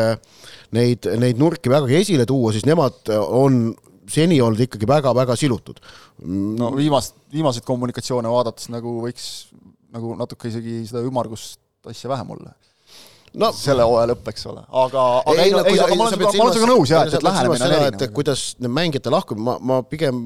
neid, 0.75 1.07
neid 1.19 1.39
nurki 1.39 1.71
vägagi 1.71 1.99
esile 1.99 2.25
tuua, 2.29 2.53
siis 2.55 2.65
nemad 2.67 3.11
on 3.25 3.67
seni 4.11 4.41
olnud 4.41 4.61
ikkagi 4.67 4.87
väga-väga 4.89 5.35
silutud. 5.39 5.79
no 6.59 6.71
viimast, 6.75 7.15
viimaseid 7.33 7.65
kommunikatsioone 7.67 8.29
vaadates 8.31 8.69
nagu 8.73 8.99
võiks 9.05 9.29
nagu 9.95 10.15
natuke 10.19 10.51
isegi 10.51 10.83
seda 10.89 11.03
ümmargust 11.05 11.59
asja 11.89 12.09
vähem 12.11 12.31
olla 12.35 12.53
no 13.39 13.51
selle 13.55 13.85
hooaja 13.87 14.11
lõpp, 14.13 14.29
eks 14.31 14.45
ole, 14.51 14.63
aga, 14.83 15.05
aga 15.21 15.35
ei, 15.35 15.49
ei, 15.49 15.55
no, 15.55 15.63
ei, 15.67 15.79
aga 15.85 15.97
ma 15.97 16.07
olen, 16.07 16.29
sinuga 16.35 16.69
nõus 16.71 16.93
jah, 16.93 17.07
et, 17.07 17.17
et 17.17 17.25
lähenemine 17.25 17.67
on 17.67 17.75
erinev. 17.79 18.13
kuidas 18.15 18.45
need 18.59 18.73
mängijate 18.75 19.13
lahkumine, 19.13 19.45
ma, 19.47 19.57
ma 19.59 19.79
pigem 19.89 20.21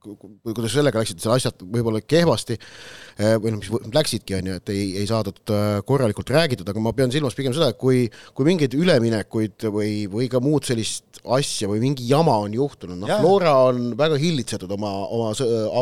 kuidas 0.00 0.72
sellega 0.72 1.00
läksid 1.02 1.20
seal 1.20 1.34
asjad 1.34 1.60
võib-olla 1.60 2.00
kehvasti 2.00 2.56
eh, 2.56 3.34
või 3.40 3.52
noh, 3.52 3.60
mis 3.60 3.92
läksidki, 3.94 4.36
on 4.38 4.48
ju, 4.48 4.56
et 4.60 4.72
ei, 4.72 4.84
ei 5.02 5.08
saadud 5.08 5.52
äh, 5.52 5.66
korralikult 5.86 6.32
räägitud, 6.32 6.68
aga 6.70 6.82
ma 6.82 6.92
pean 6.96 7.12
silmas 7.12 7.36
pigem 7.36 7.52
seda, 7.56 7.70
et 7.72 7.78
kui, 7.80 8.06
kui 8.36 8.48
mingeid 8.48 8.74
üleminekuid 8.78 9.68
või, 9.74 9.92
või 10.10 10.28
ka 10.32 10.40
muud 10.44 10.64
sellist 10.68 11.20
asja 11.36 11.68
või 11.68 11.82
mingi 11.82 12.06
jama 12.08 12.38
on 12.46 12.54
juhtunud, 12.56 12.96
noh, 13.02 13.12
Flora 13.20 13.52
on 13.68 13.90
väga 13.98 14.16
hillitsetud 14.20 14.72
oma, 14.76 14.92
oma 15.12 15.32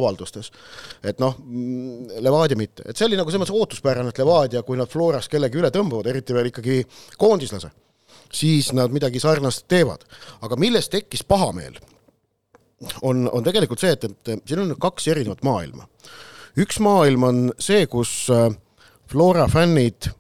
avaldustes. 0.01 0.51
et 1.07 1.23
noh, 1.23 1.37
mm, 1.45 2.23
Levadia 2.25 2.59
mitte, 2.59 2.87
et 2.89 2.99
see 2.99 3.07
oli 3.07 3.19
nagu 3.21 3.31
selles 3.31 3.47
mõttes 3.47 3.61
ootuspärane, 3.61 4.11
et 4.11 4.19
Levadia, 4.19 4.65
kui 4.67 4.81
nad 4.81 4.91
Floras 4.91 5.31
kellegi 5.31 5.61
üle 5.61 5.71
tõmbavad, 5.75 6.11
eriti 6.11 6.35
veel 6.35 6.51
ikkagi 6.51 6.81
koondislase, 7.21 7.71
siis 8.35 8.73
nad 8.75 8.91
midagi 8.93 9.23
sarnast 9.23 9.69
teevad. 9.71 10.03
aga 10.43 10.59
millest 10.59 10.91
tekkis 10.91 11.23
pahameel 11.23 11.79
on, 13.03 13.31
on 13.33 13.45
tegelikult 13.45 13.83
see, 13.83 13.95
et, 13.97 14.05
et 14.05 14.47
siin 14.47 14.63
on 14.63 14.75
kaks 14.81 15.09
erinevat 15.09 15.43
maailma. 15.47 15.89
üks 16.59 16.81
maailm 16.83 17.27
on 17.27 17.43
see, 17.59 17.87
kus 17.87 18.29
äh, 18.35 18.49
Flora 19.09 19.49
fännid 19.49 20.11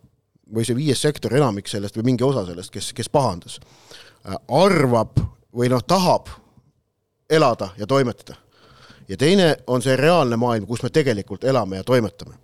või 0.54 0.64
see 0.64 0.76
viies 0.76 1.00
sektor, 1.02 1.34
enamik 1.36 1.68
sellest 1.68 1.96
või 1.98 2.10
mingi 2.12 2.24
osa 2.24 2.46
sellest, 2.46 2.72
kes, 2.72 2.92
kes 2.96 3.10
pahandas, 3.12 3.58
äh, 4.26 4.36
arvab 4.48 5.20
või 5.54 5.70
noh, 5.72 5.82
tahab 5.86 6.30
elada 7.30 7.70
ja 7.78 7.86
toimetada. 7.86 8.36
ja 9.08 9.16
teine 9.16 9.56
on 9.66 9.82
see 9.82 9.96
reaalne 9.96 10.36
maailm, 10.36 10.66
kus 10.66 10.82
me 10.82 10.90
tegelikult 10.90 11.44
elame 11.44 11.76
ja 11.76 11.84
toimetame. 11.84 12.34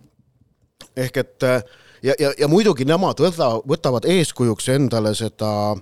ehk 0.95 1.17
et 1.17 1.43
äh, 1.43 1.63
ja, 2.03 2.13
ja, 2.19 2.33
ja 2.37 2.47
muidugi 2.47 2.85
nemad 2.85 3.19
võta, 3.19 3.49
võtavad 3.67 4.05
eeskujuks 4.05 4.69
endale 4.69 5.15
seda 5.15 5.75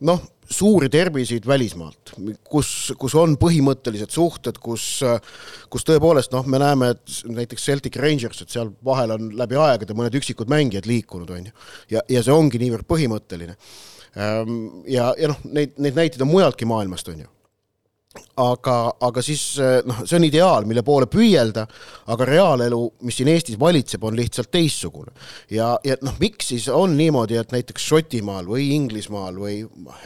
noh, 0.00 0.22
suuri 0.50 0.88
terviseid 0.92 1.46
välismaalt, 1.48 2.14
kus, 2.46 2.92
kus 2.98 3.16
on 3.18 3.36
põhimõttelised 3.40 4.14
suhted, 4.14 4.58
kus, 4.62 4.86
kus 5.72 5.86
tõepoolest 5.88 6.34
noh, 6.34 6.46
me 6.50 6.60
näeme, 6.62 6.92
et 6.94 7.20
näiteks 7.40 7.68
Celtic 7.70 7.98
Rangers, 8.02 8.42
et 8.42 8.54
seal 8.54 8.72
vahel 8.86 9.16
on 9.16 9.30
läbi 9.38 9.58
aegade 9.60 9.96
mõned 9.96 10.16
üksikud 10.20 10.50
mängijad 10.52 10.88
liikunud, 10.88 11.30
on 11.30 11.50
ju. 11.50 11.56
ja, 11.96 12.04
ja 12.08 12.24
see 12.24 12.34
ongi 12.34 12.60
niivõrd 12.62 12.88
põhimõtteline. 12.88 13.56
Ehm, 14.16 14.58
ja, 14.88 15.10
ja 15.20 15.32
noh, 15.32 15.40
neid, 15.44 15.74
neid 15.82 15.98
näiteid 15.98 16.22
on 16.24 16.32
mujaltki 16.32 16.68
maailmast, 16.68 17.10
on 17.12 17.24
ju 17.26 17.32
aga, 18.40 18.76
aga 19.06 19.22
siis 19.24 19.42
noh, 19.86 20.02
see 20.04 20.18
on 20.18 20.26
ideaal, 20.26 20.66
mille 20.68 20.82
poole 20.86 21.08
püüelda, 21.10 21.66
aga 22.12 22.28
reaalelu, 22.28 22.80
mis 23.06 23.18
siin 23.18 23.30
Eestis 23.32 23.58
valitseb, 23.60 24.04
on 24.06 24.16
lihtsalt 24.18 24.50
teistsugune. 24.54 25.12
ja, 25.50 25.74
ja 25.84 25.96
noh, 26.04 26.16
miks 26.22 26.52
siis 26.52 26.68
on 26.72 26.96
niimoodi, 26.98 27.38
et 27.40 27.54
näiteks 27.54 27.88
Šotimaal 27.90 28.48
või 28.48 28.70
Inglismaal 28.76 29.38
või 29.40 29.58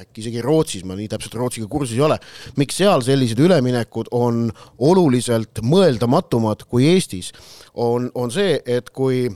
äkki 0.03 0.25
isegi 0.25 0.45
Rootsis, 0.45 0.85
ma 0.85 0.97
nii 0.99 1.11
täpselt 1.13 1.37
Rootsiga 1.39 1.69
kursis 1.71 1.99
ei 1.99 2.07
ole, 2.07 2.19
miks 2.61 2.81
seal 2.81 3.05
sellised 3.07 3.41
üleminekud 3.41 4.13
on 4.17 4.49
oluliselt 4.79 5.63
mõeldamatumad 5.63 6.67
kui 6.71 6.89
Eestis, 6.93 7.33
on, 7.75 8.11
on 8.15 8.33
see, 8.35 8.59
et 8.67 8.91
kui 8.95 9.29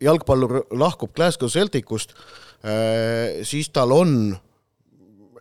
jalgpallur 0.00 0.64
lahkub 0.80 1.12
Glasgow 1.16 1.50
Celticust, 1.52 2.14
äh, 2.64 3.42
siis 3.46 3.70
tal 3.74 3.92
on 3.94 4.14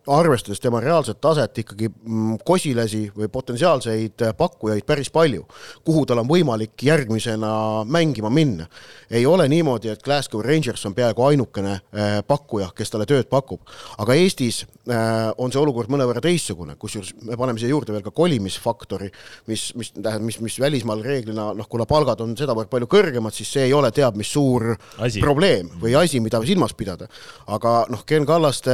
arvestades 0.10 0.60
tema 0.60 0.82
reaalset 0.84 1.22
taset 1.22 1.62
ikkagi 1.63 1.89
mm, 1.89 2.39
kosilasi 2.46 3.04
või 3.16 3.30
potentsiaalseid 3.32 4.25
pakkujaid 4.38 4.86
päris 4.88 5.12
palju, 5.13 5.46
kuhu 5.86 6.06
tal 6.10 6.24
on 6.24 6.30
võimalik 6.30 6.84
järgmisena 6.84 7.51
mängima 7.86 8.30
minna. 8.34 8.68
ei 9.12 9.25
ole 9.25 9.48
niimoodi, 9.50 9.89
et 9.89 10.04
Glasgow 10.04 10.42
Rangers 10.46 10.86
on 10.86 10.94
peaaegu 10.94 11.24
ainukene 11.25 11.72
äh, 11.72 12.20
pakkuja, 12.28 12.70
kes 12.75 12.92
talle 12.94 13.06
tööd 13.10 13.30
pakub, 13.30 13.62
aga 13.98 14.13
Eestis 14.13 14.63
äh, 14.89 15.32
on 15.38 15.51
see 15.51 15.62
olukord 15.62 15.89
mõnevõrra 15.89 16.22
teistsugune, 16.22 16.75
kusjuures 16.80 17.13
me 17.25 17.38
paneme 17.38 17.62
siia 17.62 17.74
juurde 17.74 17.94
veel 17.94 18.06
ka 18.06 18.13
kolimisfaktori, 18.16 19.10
mis, 19.50 19.70
mis 19.80 19.92
tähendab, 19.96 20.25
mis, 20.28 20.39
mis 20.44 20.60
välismaal 20.62 21.04
reeglina 21.06 21.50
noh, 21.58 21.70
kuna 21.70 21.88
palgad 21.89 22.22
on 22.25 22.36
sedavõrd 22.38 22.70
palju 22.72 22.89
kõrgemad, 22.89 23.36
siis 23.36 23.51
see 23.58 23.68
ei 23.70 23.74
ole 23.74 23.92
teab 23.96 24.18
mis 24.20 24.32
suur 24.34 24.72
asi. 24.98 25.22
probleem 25.24 25.70
või 25.82 25.96
asi, 25.98 26.22
mida 26.24 26.42
silmas 26.46 26.74
pidada. 26.78 27.10
aga 27.48 27.86
noh, 27.89 28.06
Ken 28.06 28.25
Kallaste 28.25 28.72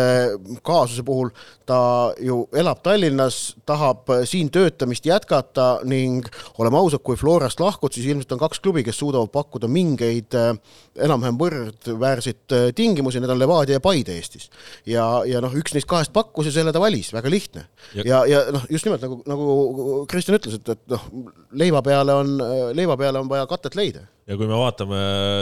kaasuse 0.65 1.04
puhul 1.04 1.25
puhul 1.25 1.65
ta 1.65 2.13
ju 2.22 2.46
elab 2.53 2.82
Tallinnas, 2.84 3.55
tahab 3.65 4.05
siin 4.25 4.51
töötamist 4.53 5.05
jätkata 5.05 5.82
ning 5.84 6.25
oleme 6.60 6.77
ausad, 6.77 7.01
kui 7.03 7.17
Florast 7.17 7.60
lahkud, 7.60 7.94
siis 7.94 8.05
ilmselt 8.05 8.36
on 8.36 8.39
kaks 8.39 8.60
klubi, 8.60 8.84
kes 8.86 9.00
suudavad 9.00 9.32
pakkuda 9.34 9.67
mingeid 9.67 10.36
äh, 10.38 10.53
enam-vähem 10.96 11.39
võrdväärseid 11.39 12.53
äh, 12.53 12.67
tingimusi, 12.75 13.20
need 13.20 13.34
on 13.34 13.41
Levadia 13.41 13.79
ja 13.79 13.84
Paide 13.84 14.13
Eestis. 14.15 14.50
ja, 14.86 15.24
ja 15.25 15.41
noh, 15.41 15.53
üks 15.58 15.74
neist 15.74 15.89
kahest 15.89 16.13
pakkus 16.13 16.51
ja 16.51 16.55
selle 16.60 16.74
ta 16.75 16.84
valis, 16.84 17.12
väga 17.13 17.34
lihtne. 17.34 17.67
ja, 17.96 18.05
ja, 18.05 18.24
ja 18.29 18.46
noh, 18.53 18.70
just 18.70 18.86
nimelt 18.86 19.01
nagu, 19.05 19.22
nagu 19.25 20.05
Kristjan 20.12 20.38
ütles, 20.38 20.60
et, 20.60 20.74
et 20.75 20.88
noh, 20.94 21.10
leiva 21.58 21.82
peale 21.86 22.13
on, 22.13 22.38
leiva 22.77 22.98
peale 23.00 23.22
on 23.22 23.32
vaja 23.32 23.50
katet 23.50 23.77
leida. 23.79 24.05
ja 24.29 24.38
kui 24.38 24.46
me 24.50 24.58
vaatame 24.60 25.00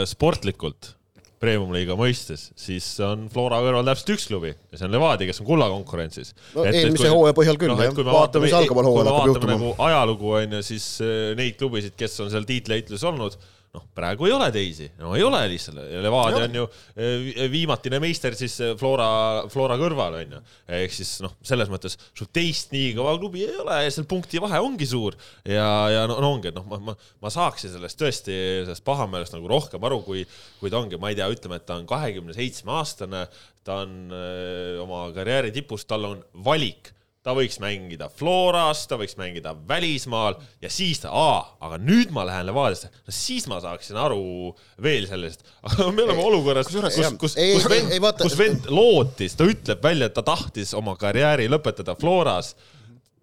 sportlikult 0.08 0.94
premium-liiga 1.42 1.96
mõistes, 1.98 2.46
siis 2.58 2.86
on 3.04 3.26
Flora 3.32 3.58
kõrval 3.64 3.86
täpselt 3.88 4.14
üks 4.14 4.28
klubi 4.30 4.52
ja 4.52 4.78
see 4.78 4.86
on 4.86 4.94
Levadia, 4.94 5.28
kes 5.28 5.42
on 5.42 5.48
kullakonkurentsis. 5.48 6.34
no 6.54 6.64
et, 6.64 6.78
eelmise 6.80 7.10
hooaja 7.12 7.36
põhjal 7.36 7.58
küll 7.60 7.74
no,, 7.74 7.78
jah. 7.82 7.98
vaatame, 8.08 8.46
mis 8.46 8.56
algaval 8.56 8.88
hooajal 8.90 9.10
hakkab 9.10 9.32
juhtuma. 9.32 9.56
nagu 9.56 9.72
ajalugu 9.88 10.32
on 10.40 10.56
ju, 10.58 10.62
siis 10.70 10.88
eh, 11.04 11.34
neid 11.38 11.58
klubisid, 11.60 11.96
kes 11.98 12.16
on 12.24 12.32
seal 12.32 12.48
tiitliheitluses 12.48 13.06
olnud 13.10 13.38
noh, 13.74 13.84
praegu 13.96 14.28
ei 14.28 14.34
ole 14.34 14.48
teisi, 14.54 14.86
no 15.00 15.12
ei 15.18 15.24
ole 15.26 15.40
lihtsalt, 15.50 15.80
Levadia 16.04 16.46
on 16.46 16.58
ju 16.60 16.64
eh, 16.94 17.46
viimatine 17.50 17.98
meister 18.02 18.36
siis 18.38 18.54
eh, 18.62 18.74
Flora, 18.78 19.08
Flora 19.50 19.76
kõrval 19.80 20.18
on 20.20 20.36
ju. 20.36 20.42
ehk 20.78 20.94
siis 20.94 21.16
noh, 21.24 21.34
selles 21.44 21.70
mõttes 21.72 21.98
sul 22.14 22.30
teist 22.34 22.74
nii 22.74 22.92
kõva 22.98 23.16
klubi 23.18 23.44
ei 23.46 23.58
ole 23.60 23.80
ja 23.84 23.92
seal 23.94 24.06
punkti 24.10 24.42
vahe 24.42 24.60
ongi 24.62 24.86
suur. 24.88 25.18
Ja, 25.42 25.66
ja 25.90 26.06
no, 26.10 26.20
no 26.22 26.34
ongi, 26.36 26.52
et 26.52 26.58
noh, 26.58 26.66
ma, 26.70 26.80
ma, 26.90 26.96
ma 27.24 27.32
saaksin 27.32 27.74
sellest 27.74 27.98
tõesti, 28.00 28.36
sellest 28.64 28.86
pahameelest 28.86 29.36
nagu 29.36 29.50
rohkem 29.50 29.90
aru, 29.90 30.00
kui, 30.06 30.24
kui 30.60 30.72
ta 30.72 30.80
ongi, 30.80 31.00
ma 31.00 31.10
ei 31.10 31.18
tea, 31.18 31.30
ütleme, 31.34 31.58
et 31.58 31.66
ta 31.68 31.78
on 31.80 31.88
kahekümne 31.90 32.36
seitsme 32.36 32.76
aastane, 32.78 33.26
ta 33.64 33.82
on 33.82 34.12
öö, 34.12 34.82
oma 34.84 35.06
karjääri 35.16 35.54
tipus, 35.54 35.86
tal 35.88 36.06
on 36.10 36.20
valik 36.44 36.92
ta 37.24 37.32
võiks 37.36 37.56
mängida 37.62 38.10
Floras, 38.12 38.84
ta 38.88 38.98
võiks 39.00 39.16
mängida 39.16 39.54
välismaal 39.68 40.36
ja 40.60 40.70
siis 40.72 41.00
ta, 41.00 41.12
aa, 41.12 41.40
aga 41.64 41.78
nüüd 41.80 42.12
ma 42.12 42.26
lähen 42.28 42.50
Levadiasse, 42.50 42.90
no 42.92 43.14
siis 43.16 43.48
ma 43.48 43.62
saaksin 43.64 43.96
aru 44.00 44.52
veel 44.84 45.08
sellest. 45.08 45.46
aga 45.70 45.88
me 45.94 46.04
oleme 46.04 46.26
olukorras, 46.28 46.68
kus, 46.68 46.84
kus, 46.98 47.16
kus, 47.22 47.38
kus 47.40 47.68
vend, 47.72 47.96
kus 48.20 48.38
vend 48.38 48.68
lootis, 48.68 49.38
ta 49.38 49.48
ütleb 49.48 49.82
välja, 49.84 50.10
et 50.10 50.16
ta 50.16 50.24
tahtis 50.26 50.76
oma 50.76 50.98
karjääri 51.00 51.48
lõpetada 51.52 51.96
Floras 52.00 52.52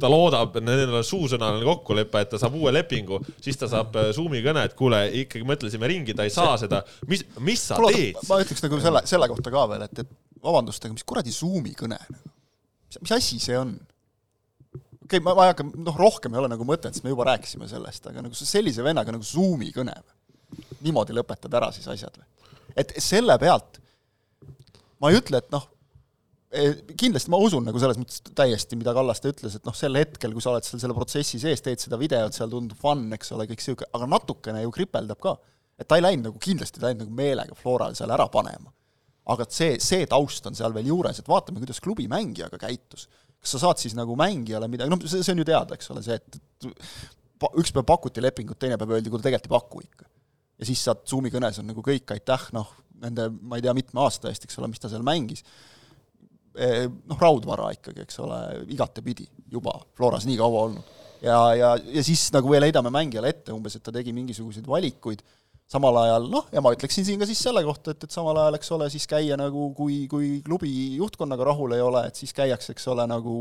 ta 0.02 0.10
loodab, 0.10 0.56
nendel 0.66 0.96
on 0.98 1.06
suusõnaline 1.06 1.62
kokkulepe, 1.68 2.24
et 2.24 2.32
ta 2.34 2.40
saab 2.42 2.56
uue 2.58 2.74
lepingu, 2.74 3.20
siis 3.44 3.60
ta 3.62 3.70
saab 3.70 3.94
äh, 4.02 4.10
Zoomi 4.18 4.42
kõne, 4.42 4.64
et 4.66 4.74
kuule, 4.78 5.04
ikkagi 5.22 5.46
mõtlesime 5.46 5.86
ringi, 5.92 6.16
ta 6.18 6.26
ei 6.26 6.34
saa 6.34 6.56
seda. 6.58 6.82
mis, 7.06 7.22
mis 7.38 7.68
sa 7.70 7.78
Kuule, 7.78 7.94
teed? 7.94 8.18
ma 8.26 8.42
ütleks 8.42 8.66
nagu 8.66 8.82
selle, 8.82 9.06
selle 9.14 9.30
kohta 9.30 9.54
ka 9.54 9.68
veel, 9.70 9.86
et, 9.86 10.02
et 10.02 10.42
vabandust, 10.42 10.90
aga 10.90 10.98
mis 10.98 11.06
kuradi 11.06 11.34
Zoomi 11.36 11.76
kõne? 11.78 12.02
Mis, 13.00 13.14
asi 13.16 13.40
see 13.40 13.58
on? 13.58 13.76
okei 15.06 15.20
okay,, 15.20 15.24
ma, 15.24 15.36
ma 15.38 15.48
ei 15.48 15.54
hakka, 15.54 15.68
noh, 15.76 16.00
rohkem 16.00 16.36
ei 16.36 16.44
ole 16.44 16.52
nagu 16.52 16.68
mõtet, 16.68 16.96
sest 16.96 17.06
me 17.06 17.14
juba 17.14 17.30
rääkisime 17.32 17.70
sellest, 17.72 18.10
aga 18.12 18.26
nagu 18.26 18.38
sellise 18.38 18.84
vennaga 18.86 19.16
nagu 19.16 19.28
Zoomi 19.28 19.72
kõne 19.76 19.96
või? 20.02 20.18
niimoodi 20.84 21.16
lõpetad 21.16 21.54
ära 21.56 21.70
siis 21.76 21.88
asjad 21.92 22.18
või? 22.20 22.28
et 22.82 22.96
selle 23.04 23.38
pealt 23.40 23.82
ma 25.02 25.12
ei 25.12 25.18
ütle, 25.18 25.42
et 25.42 25.54
noh, 25.54 25.66
e, 26.54 26.68
kindlasti 27.00 27.32
ma 27.34 27.40
usun 27.42 27.66
nagu 27.68 27.82
selles 27.82 28.00
mõttes 28.00 28.22
täiesti, 28.38 28.78
mida 28.80 28.94
Kallaste 28.96 29.32
ütles, 29.34 29.56
et 29.58 29.66
noh, 29.68 29.76
sel 29.78 29.98
hetkel, 29.98 30.36
kui 30.36 30.44
sa 30.44 30.54
oled 30.54 30.68
seal 30.68 30.84
selle 30.84 30.98
protsessi 30.98 31.42
sees, 31.42 31.64
teed 31.66 31.82
seda 31.82 32.00
videot, 32.02 32.36
seal 32.38 32.52
tundub 32.52 32.80
fun, 32.82 33.08
eks 33.18 33.34
ole, 33.36 33.48
kõik 33.50 33.64
niisugune, 33.64 33.90
aga 33.98 34.10
natukene 34.12 34.62
ju 34.66 34.76
kripeldab 34.76 35.22
ka. 35.24 35.38
et 35.82 35.90
ta 35.90 35.98
ei 35.98 36.06
läinud 36.06 36.30
nagu, 36.30 36.42
kindlasti 36.42 36.78
ta 36.78 36.86
ei 36.86 36.94
läinud 36.94 37.08
nagu 37.08 37.18
meelega 37.18 37.58
Floral 37.58 37.98
seal 37.98 38.14
ära 38.14 38.28
panema. 38.30 38.70
Aga 39.30 39.46
et 39.46 39.54
see, 39.54 39.74
see 39.84 40.06
taust 40.10 40.48
on 40.50 40.58
seal 40.58 40.74
veel 40.74 40.90
juures, 40.90 41.20
et 41.20 41.28
vaatame, 41.30 41.62
kuidas 41.62 41.82
klubi 41.84 42.08
mängijaga 42.10 42.58
käitus 42.62 43.08
kas 43.42 43.56
sa 43.56 43.64
saad 43.66 43.82
siis 43.82 43.96
nagu 43.98 44.16
mängijale 44.20 44.70
midagi, 44.70 44.92
noh, 44.94 45.02
see, 45.10 45.24
see 45.26 45.34
on 45.34 45.42
ju 45.42 45.48
teada, 45.50 45.78
eks 45.78 45.90
ole, 45.94 46.04
see, 46.06 46.18
et 46.18 47.50
üks 47.58 47.74
päev 47.74 47.88
pakuti 47.90 48.22
lepingut, 48.22 48.60
teine 48.62 48.78
päev 48.80 48.98
öeldi, 48.98 49.10
kuule 49.10 49.26
tegelikult 49.26 49.50
ei 49.50 49.56
paku 49.56 49.82
ikka. 49.82 50.06
ja 50.62 50.70
siis 50.70 50.84
saad 50.86 51.02
Zoomi 51.10 51.32
kõnes 51.34 51.58
on 51.58 51.72
nagu 51.72 51.82
kõik, 51.86 52.06
aitäh, 52.14 52.48
noh, 52.54 52.70
nende 53.02 53.32
ma 53.42 53.58
ei 53.58 53.66
tea, 53.66 53.74
mitme 53.74 54.04
aasta 54.04 54.30
eest, 54.30 54.46
eks 54.46 54.60
ole, 54.62 54.70
mis 54.70 54.82
ta 54.82 54.92
seal 54.92 55.06
mängis, 55.06 55.42
e, 56.54 56.86
noh, 57.10 57.18
raudvara 57.18 57.72
ikkagi, 57.74 58.06
eks 58.06 58.22
ole, 58.22 58.42
igatepidi 58.76 59.26
juba 59.52 59.74
Floras 59.98 60.30
nii 60.30 60.38
kaua 60.38 60.68
olnud. 60.68 60.98
ja, 61.26 61.40
ja, 61.58 61.74
ja 61.98 62.06
siis 62.06 62.28
nagu 62.36 62.54
veel 62.54 62.68
heidame 62.70 62.94
mängijale 62.94 63.34
ette 63.34 63.58
umbes, 63.58 63.80
et 63.80 63.86
ta 63.86 63.94
tegi 63.96 64.14
mingisuguseid 64.14 64.70
valikuid 64.70 65.26
samal 65.72 66.02
ajal 66.04 66.28
noh, 66.32 66.50
ja 66.52 66.64
ma 66.64 66.74
ütleksin 66.76 67.08
siin 67.08 67.22
ka 67.22 67.28
siis 67.30 67.40
selle 67.46 67.64
kohta, 67.68 67.96
et, 67.96 68.04
et 68.04 68.12
samal 68.12 68.38
ajal, 68.42 68.60
eks 68.60 68.74
ole, 68.76 68.90
siis 68.92 69.08
käia 69.10 69.38
nagu, 69.40 69.70
kui, 69.78 70.04
kui 70.12 70.34
klubi 70.46 70.74
juhtkonnaga 71.00 71.48
rahul 71.54 71.78
ei 71.78 71.86
ole, 71.86 72.04
et 72.10 72.20
siis 72.20 72.36
käiakse, 72.36 72.76
eks 72.76 72.90
ole, 72.92 73.08
nagu 73.10 73.38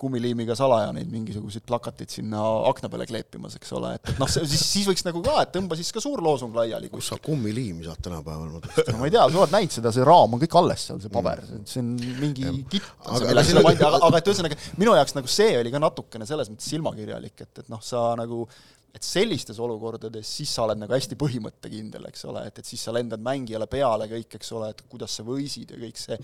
kummiliimiga 0.00 0.54
salaja 0.56 0.94
neid 0.96 1.10
mingisuguseid 1.12 1.64
plakateid 1.68 2.08
sinna 2.12 2.40
akna 2.70 2.88
peale 2.92 3.04
kleepimas, 3.08 3.56
eks 3.58 3.72
ole, 3.76 3.92
et, 3.98 4.12
et 4.12 4.20
noh, 4.20 4.30
siis, 4.32 4.54
siis 4.56 4.88
võiks 4.88 5.04
nagu 5.04 5.20
ka, 5.24 5.34
et 5.44 5.52
tõmba 5.52 5.76
siis 5.76 5.92
ka 5.92 6.00
suur 6.00 6.22
loosung 6.24 6.56
laiali. 6.56 6.88
kus 6.92 7.10
sa 7.12 7.18
kummiliimi 7.20 7.84
saad 7.84 8.00
tänapäeval? 8.06 8.54
no 8.56 8.96
ma 8.96 9.10
ei 9.10 9.12
tea, 9.12 9.26
sa 9.28 9.42
oled 9.42 9.54
näinud 9.56 9.76
seda, 9.76 9.92
see 9.92 10.06
raam 10.08 10.36
on 10.36 10.40
kõik 10.40 10.56
alles 10.62 10.86
seal, 10.88 11.02
see 11.04 11.12
paber, 11.12 11.44
mm. 11.44 11.68
see 11.68 11.84
on 11.84 11.92
mingi 12.22 12.48
kitt, 12.72 12.88
aga, 13.04 13.44
aga, 13.60 13.92
aga 13.98 14.22
et 14.22 14.32
ühesõnaga, 14.32 14.60
minu 14.80 14.96
jaoks 14.96 15.16
nagu 15.18 15.32
see 15.36 15.52
oli 15.60 15.74
ka 15.74 15.84
natukene 15.84 16.28
selles 16.28 16.52
mõttes 16.52 16.72
silmakirjalik, 16.72 17.36
et, 17.44 17.64
et 17.64 17.72
noh, 17.72 17.84
sa 17.84 18.10
nagu 18.20 18.46
et 18.94 19.06
sellistes 19.06 19.58
olukordades 19.62 20.30
siis 20.38 20.50
sa 20.54 20.64
oled 20.66 20.80
nagu 20.80 20.94
hästi 20.94 21.18
põhimõttekindel, 21.20 22.08
eks 22.10 22.26
ole, 22.30 22.44
et, 22.50 22.60
et 22.60 22.66
siis 22.66 22.82
sa 22.82 22.94
lendad 22.94 23.22
mängijale 23.22 23.68
peale 23.70 24.08
kõik, 24.10 24.36
eks 24.40 24.52
ole, 24.58 24.72
et 24.74 24.82
kuidas 24.90 25.14
sa 25.18 25.24
võisid 25.26 25.74
ja 25.74 25.80
kõik 25.80 26.00
see, 26.00 26.18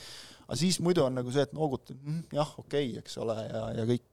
aga 0.47 0.59
siis 0.59 0.81
muidu 0.85 1.05
on 1.07 1.17
nagu 1.21 1.33
see, 1.35 1.47
et 1.47 1.57
noogutad 1.57 1.97
mm,, 1.97 2.29
jah, 2.37 2.53
okei 2.63 2.91
okay,, 2.91 3.03
eks 3.05 3.19
ole, 3.23 3.39
ja, 3.47 3.65
ja 3.81 3.89
kõik, 3.93 4.07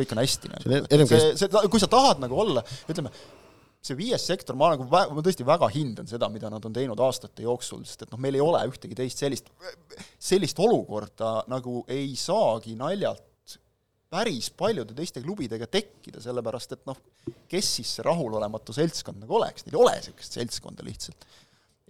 kõik 0.00 0.14
on 0.16 0.22
hästi 0.24 0.52
nagu. 0.52 0.80
see, 1.00 1.36
see, 1.40 1.68
kui 1.72 1.82
sa 1.82 1.90
tahad 1.90 2.20
nagu 2.22 2.40
olla, 2.44 2.64
ütleme, 2.92 3.12
see 3.80 3.96
viies 3.96 4.26
sektor, 4.28 4.58
ma 4.60 4.74
nagu 4.74 4.84
ma 4.90 5.24
tõesti 5.24 5.46
väga 5.48 5.70
hindan 5.72 6.08
seda, 6.08 6.28
mida 6.32 6.50
nad 6.52 6.64
on 6.68 6.76
teinud 6.76 7.00
aastate 7.00 7.46
jooksul, 7.46 7.86
sest 7.88 8.04
et 8.04 8.12
noh, 8.12 8.20
meil 8.20 8.36
ei 8.36 8.44
ole 8.44 8.60
ühtegi 8.68 8.98
teist 8.98 9.22
sellist, 9.24 9.48
sellist 10.20 10.60
olukorda 10.60 11.38
nagu 11.48 11.80
ei 11.88 12.12
saagi 12.20 12.76
naljalt 12.76 13.29
päris 14.10 14.50
paljude 14.58 14.94
teiste 14.96 15.22
klubidega 15.22 15.68
tekkida, 15.70 16.22
sellepärast 16.22 16.74
et 16.74 16.82
noh, 16.88 16.98
kes 17.50 17.76
siis 17.78 17.92
see 17.96 18.06
rahulolematu 18.06 18.74
seltskond 18.74 19.22
nagu 19.22 19.38
oleks, 19.38 19.66
neil 19.66 19.76
ei 19.76 19.84
ole 19.84 19.92
niisugust 19.98 20.38
seltskonda 20.38 20.86
lihtsalt. 20.86 21.28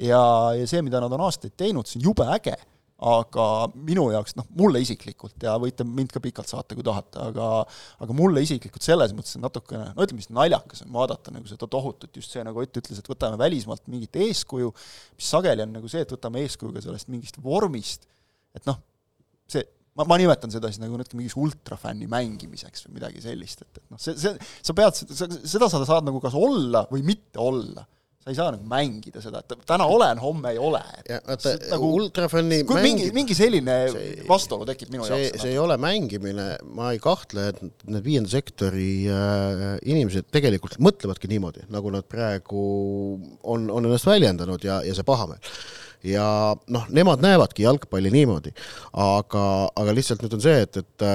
ja, 0.00 0.20
ja 0.56 0.66
see, 0.68 0.82
mida 0.84 1.00
nad 1.00 1.12
on 1.16 1.24
aastaid 1.26 1.56
teinud, 1.60 1.88
see 1.88 2.00
on 2.00 2.10
jube 2.10 2.26
äge, 2.36 2.56
aga 3.00 3.44
minu 3.72 4.04
jaoks, 4.12 4.34
noh, 4.36 4.44
mulle 4.60 4.82
isiklikult 4.84 5.40
ja 5.46 5.54
võite 5.60 5.86
mind 5.88 6.12
ka 6.12 6.20
pikalt 6.20 6.50
saata, 6.52 6.76
kui 6.76 6.84
tahate, 6.84 7.16
aga 7.30 7.48
aga 8.04 8.16
mulle 8.16 8.42
isiklikult 8.44 8.84
selles 8.84 9.14
mõttes 9.16 9.38
on 9.38 9.46
natukene, 9.46 9.88
no 9.96 10.04
ütleme 10.04 10.20
siis 10.20 10.34
naljakas 10.36 10.84
on 10.84 10.92
vaadata 10.98 11.32
nagu 11.32 11.48
seda 11.48 11.68
tohutut, 11.72 12.12
just 12.20 12.36
see, 12.36 12.44
nagu 12.44 12.60
Ott 12.60 12.76
ütles, 12.76 13.00
et 13.00 13.08
võtame 13.08 13.40
välismaalt 13.40 13.88
mingit 13.88 14.20
eeskuju, 14.20 14.74
mis 15.16 15.32
sageli 15.32 15.64
on 15.64 15.72
nagu 15.78 15.88
see, 15.88 16.04
et 16.04 16.12
võtame 16.12 16.44
eeskuju 16.44 16.76
ka 16.76 16.84
sellest 16.84 17.08
mingist 17.08 17.40
vormist, 17.40 18.04
et 18.52 18.68
noh, 18.68 18.76
see 19.48 19.64
ma, 19.98 20.06
ma 20.06 20.18
nimetan 20.20 20.52
seda 20.52 20.70
siis 20.70 20.82
nagu 20.82 20.98
natuke 20.98 21.18
mingiks 21.18 21.38
ultrafänni 21.40 22.08
mängimiseks 22.10 22.86
või 22.86 22.98
midagi 22.98 23.22
sellist, 23.24 23.64
et, 23.64 23.80
et 23.80 23.86
noh, 23.88 24.00
see, 24.00 24.16
see, 24.20 24.34
sa 24.66 24.76
pead, 24.76 25.00
seda 25.00 25.70
sa 25.70 25.86
saad 25.86 26.06
nagu 26.06 26.20
kas 26.22 26.36
olla 26.38 26.86
või 26.90 27.02
mitte 27.06 27.42
olla. 27.42 27.86
sa 28.20 28.28
ei 28.28 28.36
saa 28.36 28.50
nagu 28.52 28.66
mängida 28.68 29.22
seda, 29.24 29.40
et 29.40 29.64
täna 29.64 29.86
olen, 29.88 30.18
homme 30.20 30.50
ei 30.52 30.58
ole. 30.60 30.82
vaata 31.08 31.54
nagu, 31.70 31.86
ultrafänni 31.96 32.58
kui 32.68 32.76
mäng... 32.76 32.84
mingi, 32.84 33.06
mingi 33.16 33.36
selline 33.36 33.76
see, 33.94 34.10
vastuolu 34.28 34.68
tekib 34.68 34.92
minu 34.92 35.06
see, 35.08 35.22
jaoks. 35.24 35.42
see 35.42 35.54
ei 35.54 35.58
ole 35.58 35.78
mängimine, 35.80 36.48
ma 36.76 36.92
ei 36.94 37.00
kahtle, 37.02 37.48
et 37.54 37.84
need 37.88 38.04
viienda 38.04 38.30
sektori 38.30 38.92
äh, 39.08 39.64
inimesed 39.88 40.28
tegelikult 40.30 40.76
mõtlevadki 40.84 41.32
niimoodi, 41.32 41.64
nagu 41.72 41.92
nad 41.96 42.06
praegu 42.06 42.64
on, 43.40 43.70
on 43.72 43.88
ennast 43.88 44.10
väljendanud 44.10 44.68
ja, 44.68 44.82
ja 44.84 44.96
see 44.96 45.08
pahameel 45.08 45.40
ja 46.06 46.56
noh, 46.72 46.88
nemad 46.88 47.22
näevadki 47.24 47.66
jalgpalli 47.66 48.12
niimoodi, 48.14 48.54
aga, 48.92 49.44
aga 49.76 49.94
lihtsalt 49.96 50.24
nüüd 50.24 50.38
on 50.38 50.44
see, 50.44 50.56
et, 50.64 50.80
et, 50.80 51.06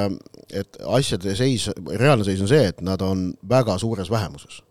et 0.61 0.79
asjade 0.99 1.35
seis, 1.37 1.69
reaalne 1.89 2.27
seis 2.27 2.43
on 2.43 2.51
see, 2.51 2.69
et 2.73 2.81
nad 2.85 3.01
on 3.05 3.31
väga 3.49 3.77
suures 3.81 4.11
vähemuses. 4.13 4.61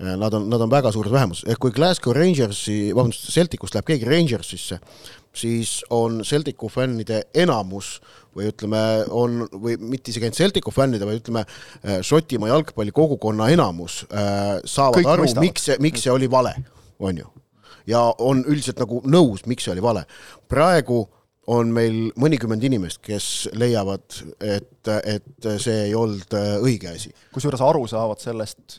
Äh, 0.00 0.16
nad 0.16 0.34
on, 0.34 0.48
nad 0.50 0.60
on 0.60 0.70
väga 0.72 0.92
suures 0.92 1.12
vähemuses, 1.12 1.44
ehk 1.52 1.60
kui 1.60 1.74
Glasgow 1.74 2.14
Rangersi, 2.16 2.94
vabandust, 2.96 3.28
Celticust 3.34 3.76
läheb 3.76 3.90
keegi 3.90 4.08
Rangersisse, 4.08 4.78
siis 5.36 5.80
on 5.92 6.22
Celticu 6.24 6.70
fännide 6.72 7.22
enamus 7.34 7.98
või 8.32 8.48
ütleme, 8.48 8.80
on, 9.12 9.42
või 9.52 9.76
mitte 9.76 10.12
isegi 10.12 10.26
ainult 10.26 10.40
Celticu 10.40 10.72
fännide, 10.72 11.04
vaid 11.08 11.20
ütleme, 11.20 11.44
äh, 11.84 12.00
Šotimaa 12.00 12.50
jalgpallikogukonna 12.54 13.50
enamus 13.52 14.02
äh, 14.08 14.58
saavad 14.64 15.02
Kõik 15.02 15.12
aru, 15.12 15.28
miks 15.44 15.68
see, 15.68 15.78
miks 15.84 16.06
see 16.06 16.14
oli 16.14 16.30
vale, 16.32 16.56
on 16.96 17.20
ju. 17.20 17.28
Ja 17.86 18.04
on 18.18 18.44
üldiselt 18.46 18.80
nagu 18.82 19.02
nõus, 19.06 19.46
miks 19.46 19.66
see 19.66 19.74
oli 19.74 19.84
vale. 19.84 20.04
praegu 20.48 21.04
on 21.52 21.72
meil 21.74 22.12
mõnikümmend 22.22 22.62
inimest, 22.62 23.00
kes 23.02 23.48
leiavad, 23.58 24.04
et, 24.38 24.88
et 24.88 25.50
see 25.58 25.88
ei 25.88 25.94
olnud 25.98 26.38
äh, 26.38 26.54
õige 26.62 26.92
asi. 26.92 27.10
kusjuures 27.34 27.64
aru 27.66 27.86
saavad 27.90 28.22
sellest 28.22 28.78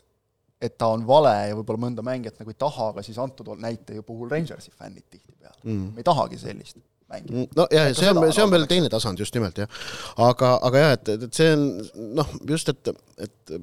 et 0.63 0.77
ta 0.79 0.87
on 0.95 1.03
vale 1.07 1.33
ja 1.49 1.57
võib-olla 1.57 1.89
mõnda 1.89 2.05
mängijat 2.05 2.39
nagu 2.39 2.53
ei 2.53 2.59
taha, 2.59 2.93
aga 2.93 3.03
siis 3.03 3.19
antud 3.19 3.51
näite 3.59 3.99
puhul 4.07 4.31
Rangersi 4.31 4.71
fännid 4.71 5.05
tihtipeale 5.09 5.59
mm.. 5.63 5.93
me 5.93 6.03
ei 6.03 6.07
tahagi 6.07 6.39
sellist 6.39 6.79
mängida. 7.13 7.35
Mm, 7.35 7.47
no 7.57 7.67
jah, 7.71 7.89
see 7.97 8.11
on, 8.11 8.21
see 8.33 8.45
on 8.45 8.53
veel 8.53 8.67
teine 8.69 8.91
tasand 8.91 9.19
just 9.19 9.35
nimelt 9.35 9.59
jah. 9.59 9.81
aga, 10.23 10.55
aga 10.69 10.83
jah, 10.85 10.93
et, 10.97 11.13
et 11.27 11.39
see 11.39 11.49
on 11.55 11.65
noh, 12.19 12.35
just, 12.49 12.71
et, 12.71 12.93
et 13.27 13.55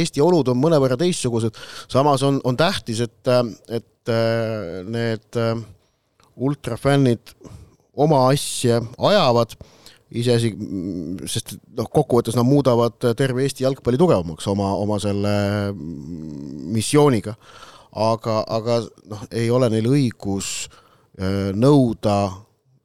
Eesti 0.00 0.22
olud 0.24 0.48
on 0.50 0.58
mõnevõrra 0.58 0.96
teistsugused, 1.00 1.58
samas 1.92 2.24
on, 2.26 2.40
on 2.48 2.56
tähtis, 2.58 3.04
et, 3.04 3.34
et 3.68 3.86
need 4.08 5.38
ultrafännid 6.34 7.34
oma 7.94 8.26
asja 8.28 8.80
ajavad 8.98 9.54
iseasi, 10.14 10.52
sest 11.30 11.56
noh, 11.74 11.88
kokkuvõttes 11.90 12.36
nad 12.38 12.46
muudavad 12.46 12.98
terve 13.18 13.44
Eesti 13.44 13.64
jalgpalli 13.66 13.98
tugevamaks 14.00 14.46
oma, 14.50 14.70
oma 14.78 14.98
selle 15.02 15.34
missiooniga. 16.74 17.36
aga, 17.94 18.40
aga 18.50 18.80
noh, 19.10 19.20
ei 19.30 19.50
ole 19.54 19.68
neil 19.70 19.86
õigus 19.86 20.66
äh, 20.66 21.52
nõuda 21.54 22.16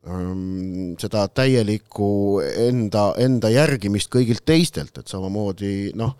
ähm, 0.06 0.94
seda 1.02 1.26
täielikku 1.34 2.42
enda, 2.46 3.14
enda 3.18 3.50
järgimist 3.50 4.12
kõigilt 4.14 4.46
teistelt, 4.46 4.98
et 4.98 5.10
samamoodi 5.10 5.92
noh, 5.98 6.14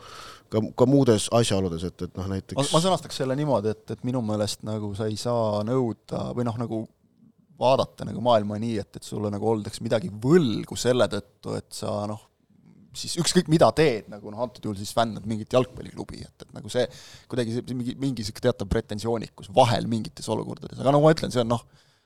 ka, 0.54 0.62
ka 0.82 0.88
muudes 0.90 1.28
asjaoludes, 1.36 1.86
et, 1.90 2.06
et 2.08 2.16
noh, 2.20 2.30
näiteks 2.32 2.72
ma 2.74 2.82
sõnastaks 2.84 3.22
selle 3.22 3.38
niimoodi, 3.40 3.74
et, 3.76 3.84
et 3.96 4.08
minu 4.08 4.22
meelest 4.26 4.66
nagu 4.68 4.92
sa 4.98 5.10
ei 5.10 5.18
saa 5.20 5.62
nõuda 5.68 6.30
või 6.38 6.48
noh, 6.48 6.58
nagu 6.62 6.82
vaadata 7.60 8.08
nagu 8.08 8.24
maailma 8.24 8.60
nii, 8.62 8.78
et, 8.82 9.00
et 9.00 9.06
sulle 9.06 9.32
nagu 9.34 9.48
oldakse 9.52 9.84
midagi 9.84 10.12
võlgu 10.24 10.78
selle 10.80 11.10
tõttu, 11.12 11.56
et 11.60 11.70
sa 11.76 11.92
noh, 12.10 12.22
siis 12.96 13.18
ükskõik 13.22 13.50
mida 13.52 13.70
teed, 13.76 14.08
nagu 14.12 14.32
noh, 14.32 14.42
antud 14.46 14.64
juhul 14.66 14.78
siis 14.80 14.94
fännad 14.96 15.28
mingit 15.30 15.54
jalgpalliklubi, 15.54 16.24
et, 16.26 16.46
et 16.46 16.56
nagu 16.56 16.72
see 16.72 16.86
kuidagi 17.30 17.58
see 17.58 17.76
mingi, 17.76 17.96
mingi 18.00 18.24
niisugune 18.24 18.48
teatav 18.48 18.70
pretensioonikus 18.72 19.52
vahel 19.56 19.90
mingites 19.92 20.30
olukordades, 20.32 20.80
aga 20.80 20.96
nagu 20.96 21.06
ma 21.06 21.14
ütlen, 21.16 21.34
see 21.36 21.44
on 21.44 21.52
noh, 21.54 21.66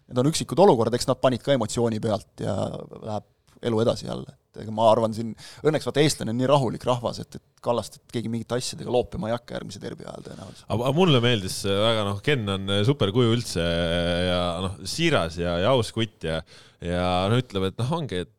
need 0.09 0.19
on 0.19 0.31
üksikud 0.33 0.59
olukorrad, 0.65 0.97
eks 0.97 1.07
nad 1.09 1.21
panid 1.23 1.45
ka 1.45 1.55
emotsiooni 1.55 2.01
pealt 2.03 2.43
ja 2.43 2.57
läheb 3.05 3.29
elu 3.63 3.83
edasi 3.83 4.09
jälle 4.09 4.33
et 4.53 4.61
ega 4.63 4.73
ma 4.75 4.85
arvan 4.91 5.13
siin, 5.15 5.31
õnneks 5.65 5.87
vaata, 5.87 6.01
eestlane 6.03 6.33
on 6.33 6.37
nii 6.37 6.49
rahulik 6.49 6.85
rahvas, 6.85 7.19
et, 7.23 7.39
et 7.39 7.63
Kallastet 7.63 8.03
keegi 8.11 8.29
mingite 8.29 8.57
asjadega 8.59 8.91
loopima 8.91 9.29
ei 9.29 9.33
hakka 9.33 9.55
järgmise 9.57 9.81
derbi 9.81 10.05
ajal 10.05 10.25
tõenäoliselt. 10.27 10.67
aga 10.75 10.91
mulle 10.97 11.21
meeldis 11.23 11.57
väga, 11.65 12.05
noh, 12.09 12.19
Ken 12.25 12.53
on 12.53 12.73
superkuju 12.85 13.33
üldse 13.33 13.63
ja 13.63 14.39
noh, 14.65 14.77
siiras 14.89 15.39
ja, 15.41 15.55
ja 15.63 15.73
aus 15.73 15.93
kutt 15.95 16.27
ja, 16.27 16.41
ja 16.83 17.07
noh, 17.31 17.41
ütleb, 17.41 17.69
et 17.71 17.81
noh, 17.81 17.95
ongi, 17.97 18.21
et 18.27 18.33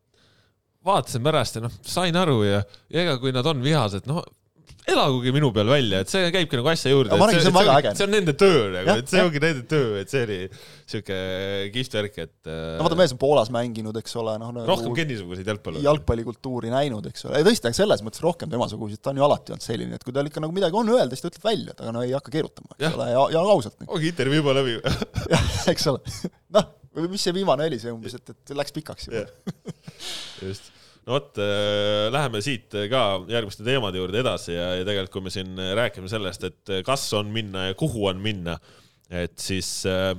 vaatasin 0.86 1.24
pärast 1.24 1.58
ja 1.58 1.64
noh, 1.64 1.74
sain 1.88 2.20
aru 2.20 2.42
ja, 2.46 2.62
ja 2.92 3.06
ega 3.06 3.18
kui 3.22 3.34
nad 3.34 3.48
on 3.50 3.64
vihased, 3.64 4.06
noh 4.10 4.22
elagugi 4.84 5.32
minu 5.32 5.48
peal 5.54 5.68
välja, 5.70 6.02
et 6.04 6.10
see 6.12 6.28
käibki 6.34 6.58
nagu 6.60 6.68
asja 6.68 6.90
juurde. 6.92 7.16
see 7.16 7.48
on 7.48 7.56
väga 7.56 7.76
äge. 7.80 7.92
see 7.96 8.04
on 8.04 8.12
nende 8.12 8.34
töö 8.36 8.66
nagu, 8.74 8.96
et 9.00 9.08
see 9.08 9.20
ja. 9.20 9.24
ongi 9.28 9.40
nende 9.40 9.62
töö, 9.70 9.94
et 10.00 10.12
see 10.12 10.24
oli 10.26 10.38
siuke 10.90 11.16
kihvt 11.72 11.96
värk, 11.98 12.18
et. 12.26 12.34
no 12.50 12.84
vaata, 12.84 12.98
mees 13.00 13.14
on 13.16 13.20
Poolas 13.22 13.50
mänginud, 13.54 13.96
eks 14.02 14.16
ole, 14.20 14.36
noh 14.42 14.52
nagu. 14.52 14.68
rohkem 14.68 14.96
Kenni-suguseid 14.98 15.48
jalgpallureid. 15.48 15.88
jalgpallikultuuri 15.88 16.74
näinud, 16.74 17.08
eks 17.08 17.28
ole, 17.30 17.40
ja 17.40 17.48
tõesti, 17.48 17.72
selles 17.80 18.04
mõttes 18.04 18.24
rohkem 18.24 18.52
temasuguseid, 18.52 19.00
ta 19.00 19.14
on 19.14 19.22
ju 19.22 19.26
alati 19.28 19.56
olnud 19.56 19.64
selline, 19.64 19.96
et 19.96 20.04
kui 20.04 20.16
tal 20.16 20.28
ikka 20.28 20.44
nagu 20.44 20.56
midagi 20.56 20.80
on 20.80 20.92
öelda, 20.98 21.16
siis 21.16 21.24
ta 21.24 21.32
ütleb 21.32 21.48
välja, 21.48 21.76
aga 21.78 21.96
no 21.96 22.04
ei 22.04 22.12
hakka 22.12 22.36
keerutama, 22.36 22.76
eks 22.76 23.00
ole, 23.00 23.10
ja, 23.16 23.26
ja 23.38 23.48
ausalt. 23.56 23.80
ongi 23.88 24.12
intervjuu 24.12 24.42
juba 24.42 24.58
läbi 24.60 24.78
jah, 25.34 25.50
eks 25.72 25.92
ole. 25.94 26.16
noh, 26.58 26.72
mis 27.08 27.24
see 27.24 27.34
viimane 27.40 27.72
oli, 27.72 27.80
see 27.80 27.92
umbes, 27.94 28.20
et, 28.20 28.36
et 28.36 28.56
läks 28.60 28.76
pikaks 28.76 29.08
juba 29.08 29.24
just 30.44 30.74
no 31.04 31.16
vot 31.16 31.40
äh,, 31.42 32.10
läheme 32.14 32.40
siit 32.44 32.74
ka 32.90 33.02
järgmiste 33.30 33.66
teemade 33.66 34.00
juurde 34.00 34.20
edasi 34.22 34.54
ja, 34.56 34.70
ja 34.78 34.86
tegelikult, 34.86 35.12
kui 35.16 35.26
me 35.26 35.34
siin 35.34 35.58
räägime 35.76 36.10
sellest, 36.10 36.46
et 36.48 36.76
kas 36.86 37.06
on 37.16 37.32
minna 37.34 37.68
ja 37.68 37.78
kuhu 37.78 38.08
on 38.10 38.22
minna, 38.24 38.56
et 39.12 39.36
siis 39.40 39.82
äh, 39.90 40.14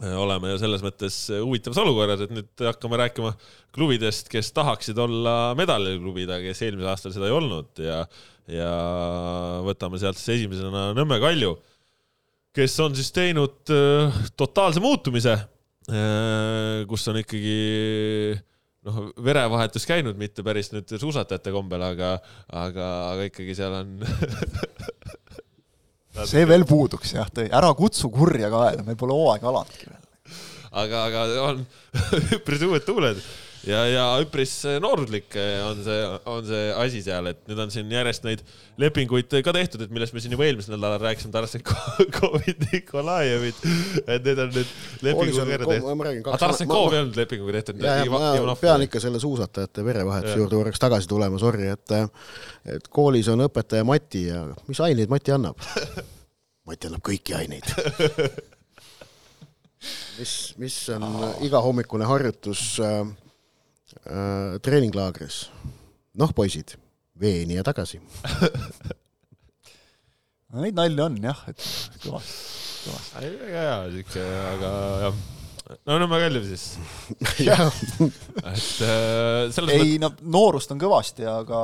oleme 0.00 0.54
selles 0.60 0.82
mõttes 0.84 1.16
huvitavas 1.36 1.80
olukorras, 1.82 2.22
et 2.24 2.32
nüüd 2.32 2.64
hakkame 2.64 2.98
rääkima 3.02 3.34
klubidest, 3.76 4.30
kes 4.32 4.52
tahaksid 4.56 4.98
olla 4.98 5.52
medaliklubid, 5.58 6.30
aga 6.32 6.48
kes 6.48 6.62
eelmisel 6.64 6.92
aastal 6.92 7.14
seda 7.14 7.28
ei 7.28 7.36
olnud 7.36 7.82
ja, 7.84 7.98
ja 8.50 8.70
võtame 9.66 10.00
sealt 10.00 10.20
siis 10.20 10.38
esimesena 10.40 10.90
Nõmme 10.96 11.20
Kalju, 11.22 11.54
kes 12.56 12.78
on 12.84 12.96
siis 12.96 13.12
teinud 13.14 13.74
äh, 13.74 14.22
totaalse 14.40 14.80
muutumise 14.82 15.36
äh,, 15.36 16.88
kus 16.88 17.06
on 17.12 17.20
ikkagi 17.20 17.58
äh, 18.32 18.48
noh, 18.88 19.02
verevahetus 19.24 19.86
käinud, 19.88 20.18
mitte 20.20 20.44
päris 20.46 20.72
nüüd 20.74 20.90
suusatajate 20.90 21.52
kombel, 21.54 21.84
aga, 21.92 22.14
aga, 22.48 22.88
aga 23.12 23.28
ikkagi 23.28 23.56
seal 23.58 23.76
on 23.82 23.94
see 26.32 26.44
veel 26.48 26.66
puuduks 26.68 27.14
jah, 27.16 27.30
tõi, 27.32 27.48
ära 27.52 27.72
kutsu 27.78 28.10
kurja 28.12 28.50
kaela, 28.52 28.84
meil 28.86 28.98
pole 29.00 29.16
hooaega 29.16 29.48
alanudki 29.52 29.88
veel. 29.88 30.02
aga, 30.82 31.06
aga 31.06 31.24
on 31.46 31.64
üpris 32.38 32.66
uued 32.68 32.86
tuuled 32.88 33.22
ja, 33.68 33.80
ja 33.86 34.04
üpris 34.22 34.54
noorudlik 34.82 35.34
on 35.66 35.80
see, 35.84 35.98
on 36.30 36.46
see 36.46 36.68
asi 36.84 37.02
seal, 37.04 37.28
et 37.30 37.40
nüüd 37.50 37.60
on 37.64 37.72
siin 37.74 37.90
järjest 37.92 38.24
neid 38.26 38.40
lepinguid 38.80 39.34
ka 39.44 39.54
tehtud, 39.54 39.84
et 39.84 39.92
millest 39.94 40.14
me 40.16 40.22
siin 40.22 40.34
juba 40.34 40.46
eelmisel 40.46 40.76
nädalal 40.76 41.02
rääkisime, 41.02 41.32
Tarasenkovit, 41.34 42.64
Nikolajevit, 42.72 43.60
et 44.06 44.26
need 44.26 44.42
on 44.44 44.50
nüüd 44.56 44.70
lepinguga 45.06 45.46
ära 45.58 45.68
tehtud. 45.68 46.24
aga 46.24 46.40
Tarasenkov 46.44 46.96
ei 46.96 47.02
olnud 47.04 47.20
lepinguga 47.20 47.52
tehtud. 47.58 47.76
ma 48.46 48.56
pean 48.60 48.86
ikka 48.86 49.02
selle 49.02 49.18
suusatajate 49.22 49.80
verevahetuse 49.86 50.38
juurde 50.40 50.58
korraks 50.58 50.82
tagasi 50.82 51.10
tulema, 51.10 51.36
sorry, 51.42 51.70
et 51.72 51.88
et 52.78 52.90
koolis 52.90 53.28
on 53.32 53.46
õpetaja 53.48 53.84
Mati 53.86 54.22
ja 54.28 54.38
mis 54.68 54.80
aineid 54.82 55.10
Mati 55.12 55.34
annab? 55.34 55.56
Mati 56.68 56.88
annab 56.88 57.02
kõiki 57.06 57.34
aineid 57.34 57.66
mis, 60.18 60.32
mis 60.62 60.76
on 60.94 61.04
igahommikune 61.46 62.06
harjutus 62.06 62.62
äh, 62.82 63.02
treeninglaagris. 64.64 65.44
noh, 66.20 66.32
poisid, 66.36 66.76
veeni 67.20 67.58
ja 67.58 67.66
tagasi 67.66 68.00
no 70.52 70.64
neid 70.64 70.76
nalju 70.76 71.06
on 71.06 71.20
jah, 71.22 71.44
et 71.52 71.62
kõvasti, 72.02 72.40
kõvasti. 72.88 73.30
väga 73.44 73.62
hea 73.66 73.78
siuke, 73.98 74.26
aga 74.56 74.74
jah 75.06 75.22
no 75.86 75.98
Nõmme 76.02 76.18
Kalju 76.22 76.42
siis 76.46 76.64
et 77.22 78.70
äh, 78.84 79.48
selles 79.54 79.76
ei 79.76 79.96
mõt... 79.96 80.02
no 80.02 80.36
noorust 80.36 80.72
on 80.74 80.80
kõvasti, 80.82 81.26
aga 81.28 81.60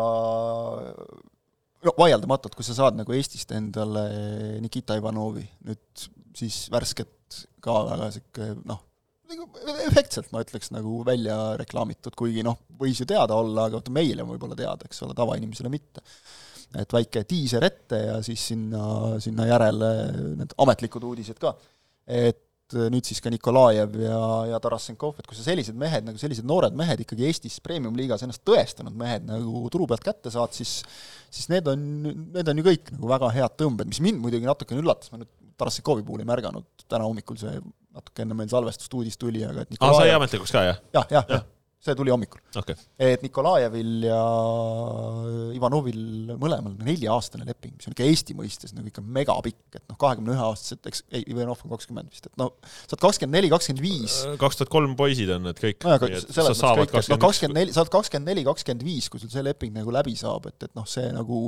no 1.84 1.94
vaieldamatult, 1.98 2.56
kui 2.58 2.66
sa 2.66 2.76
saad 2.76 2.98
nagu 2.98 3.14
Eestist 3.16 3.52
endale 3.56 4.04
Nikita 4.62 4.98
Ivanovi, 4.98 5.44
nüüd 5.68 6.08
siis 6.38 6.66
värsket 6.72 7.42
ka 7.64 7.74
väga 7.90 8.10
sihuke 8.14 8.50
noh, 8.68 8.82
nagu 9.32 9.46
efektselt 9.88 10.32
ma 10.32 10.42
ütleks 10.44 10.72
nagu 10.74 11.02
välja 11.06 11.36
reklaamitud, 11.60 12.16
kuigi 12.18 12.44
noh, 12.46 12.58
võis 12.80 13.00
ju 13.00 13.06
teada 13.08 13.36
olla, 13.38 13.68
aga 13.68 13.80
vaata 13.80 13.94
meile 13.94 14.26
võib-olla 14.26 14.58
teada, 14.58 14.88
eks 14.88 15.02
ole, 15.06 15.16
tavainimesele 15.18 15.72
mitte. 15.72 16.04
et 16.78 16.92
väike 16.92 17.22
diiser 17.28 17.64
ette 17.64 17.98
ja 18.02 18.18
siis 18.24 18.42
sinna, 18.50 18.82
sinna 19.24 19.46
järele 19.48 19.92
need 20.42 20.52
ametlikud 20.64 21.06
uudised 21.08 21.38
ka. 21.40 21.54
et 22.06 22.44
nüüd 22.92 23.06
siis 23.08 23.22
ka 23.24 23.30
Nikolajev 23.32 23.94
ja, 24.02 24.18
ja 24.50 24.58
Tarasenkov, 24.60 25.14
et 25.16 25.28
kui 25.28 25.36
sa 25.38 25.46
sellised 25.46 25.76
mehed, 25.78 26.04
nagu 26.04 26.20
sellised 26.20 26.44
noored 26.44 26.74
mehed 26.76 27.00
ikkagi 27.00 27.24
Eestis 27.24 27.56
premium-liigas 27.64 28.26
ennast 28.26 28.42
tõestanud 28.44 28.92
mehed 28.98 29.24
nagu 29.24 29.62
turu 29.72 29.86
pealt 29.88 30.04
kätte 30.04 30.32
saad, 30.34 30.52
siis 30.56 30.82
siis 31.30 31.48
need 31.52 31.68
on, 31.68 31.80
need 32.34 32.48
on 32.48 32.60
ju 32.60 32.66
kõik 32.66 32.92
nagu 32.94 33.10
väga 33.10 33.32
head 33.36 33.56
tõmbed, 33.60 33.88
mis 33.88 34.02
mind 34.04 34.20
muidugi 34.20 34.48
natukene 34.48 34.84
üllatas, 34.84 35.12
ma 35.12 35.22
nüüd 35.22 35.32
Tarassikovi 35.58 36.04
puhul 36.06 36.22
ei 36.22 36.28
märganud, 36.28 36.66
täna 36.86 37.08
hommikul 37.08 37.38
see 37.40 37.56
natuke 37.98 38.22
enne 38.24 38.34
meil 38.38 38.48
salvestust 38.52 38.94
uudis 38.98 39.18
tuli, 39.20 39.44
aga 39.44 39.66
et 39.66 39.76
aa, 39.80 39.92
sai 39.98 40.10
ametlikuks 40.16 40.54
ka, 40.54 40.64
jah? 40.70 40.82
jah, 40.94 41.06
jah, 41.18 41.24
jah 41.34 41.46
see 41.78 41.94
tuli 41.94 42.10
hommikul 42.10 42.40
okay.. 42.58 42.74
et 42.98 43.22
Nikolajevil 43.22 44.06
ja 44.08 44.18
Ivanovil 45.54 46.32
mõlemal 46.34 46.74
nelja-aastane 46.82 47.46
leping, 47.46 47.76
mis 47.78 47.86
on 47.86 47.94
ikka 47.94 48.06
Eesti 48.08 48.34
mõistes 48.38 48.74
nagu 48.74 48.90
ikka 48.90 49.04
megapikk, 49.04 49.78
et 49.78 49.84
noh, 49.84 49.98
kahekümne 50.00 50.34
ühe 50.34 50.42
aastased, 50.48 50.82
eks, 50.90 51.04
ei, 51.12 51.22
Ivanov 51.30 51.62
on 51.62 51.74
kakskümmend 51.76 52.10
vist, 52.10 52.26
et 52.26 52.40
noh, 52.40 52.50
sa 52.80 52.96
oled 52.96 53.04
kakskümmend 53.04 53.38
neli, 53.38 53.52
kakskümmend 53.52 53.84
viis. 53.84 54.18
Äh, 54.26 54.34
kaks 54.42 54.58
tuhat 54.58 54.72
kolm 54.74 54.96
poisid 54.98 55.30
on 55.36 55.46
need 55.46 55.62
kõik. 55.62 55.78
nojah, 55.84 56.00
aga 56.00 56.10
selles 56.24 56.64
mõttes 56.64 56.82
kõik, 56.82 56.96
et 56.98 57.12
noh, 57.14 57.22
kakskümmend 57.28 57.62
neli, 57.62 57.76
sa 57.76 57.84
oled 57.84 57.94
kakskümmend 57.94 58.32
neli, 58.32 58.44
kakskümmend 58.48 58.88
viis, 58.88 59.10
kui 59.12 59.22
sul 59.22 59.32
see 59.32 59.46
leping 59.46 59.78
nagu 59.78 59.94
läbi 59.94 60.18
saab, 60.18 60.50
et, 60.50 60.58
et 60.66 60.74
noh, 60.78 60.88
see 60.90 61.06
nagu 61.14 61.44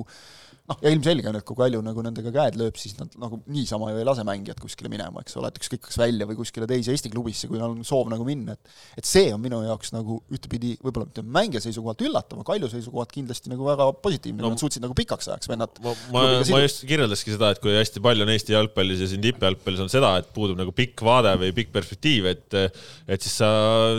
noh, 0.70 0.78
ja 0.84 0.92
ilmselge 0.94 1.30
on, 1.30 1.38
et 1.38 1.46
kui 1.46 1.58
Kalju 1.58 1.80
nagu 1.84 2.04
nendega 2.04 2.32
käed 2.34 2.58
lööb, 2.60 2.78
siis 2.80 2.94
nad 2.98 3.14
nagu 3.20 3.40
niisama 3.50 3.90
ju 3.90 4.00
ei 4.00 4.06
lase 4.06 4.24
mängijat 4.26 4.60
kuskile 4.62 4.90
minema, 4.92 5.24
eks 5.24 5.36
ole, 5.40 5.50
et 5.50 5.60
ükskõik 5.60 5.82
kas 5.88 5.98
välja 6.00 6.28
või 6.28 6.38
kuskile 6.38 6.68
teise 6.70 6.94
Eesti 6.94 7.12
klubisse, 7.12 7.50
kui 7.50 7.60
on 7.64 7.80
soov 7.86 8.10
nagu 8.12 8.26
minna, 8.26 8.54
et 8.54 9.00
et 9.00 9.08
see 9.08 9.32
on 9.34 9.42
minu 9.42 9.62
jaoks 9.64 9.94
nagu 9.96 10.19
ühtepidi 10.30 10.74
võib-olla 10.80 11.08
mitte 11.08 11.24
mängija 11.24 11.62
seisukohalt 11.64 12.04
üllatav, 12.06 12.40
aga 12.40 12.48
Kalju 12.50 12.70
seisukohalt 12.72 13.12
kindlasti 13.14 13.52
nagu 13.52 13.66
väga 13.68 13.88
positiivne 14.04 14.44
no,, 14.44 14.52
nad 14.54 14.62
suutsid 14.62 14.84
nagu 14.84 14.96
pikaks 14.98 15.30
ajaks 15.30 15.50
vennad 15.50 15.80
ma, 15.84 15.94
ma, 16.14 16.24
ma 16.40 16.62
just 16.64 16.84
kirjeldaski 16.88 17.34
seda, 17.36 17.52
et 17.54 17.62
kui 17.62 17.74
hästi 17.76 18.02
palju 18.04 18.26
on 18.26 18.34
Eesti 18.34 18.56
jalgpallis 18.56 19.04
ja 19.04 19.10
siin 19.10 19.24
tippjalgpallis 19.24 19.84
on 19.86 19.92
seda, 19.92 20.16
et 20.22 20.30
puudub 20.36 20.58
nagu 20.60 20.74
pikk 20.76 21.04
vaade 21.06 21.36
või 21.40 21.52
pikk 21.56 21.72
perspektiiv, 21.76 22.30
et 22.34 22.58
et 22.60 23.24
siis 23.24 23.40
sa 23.40 23.50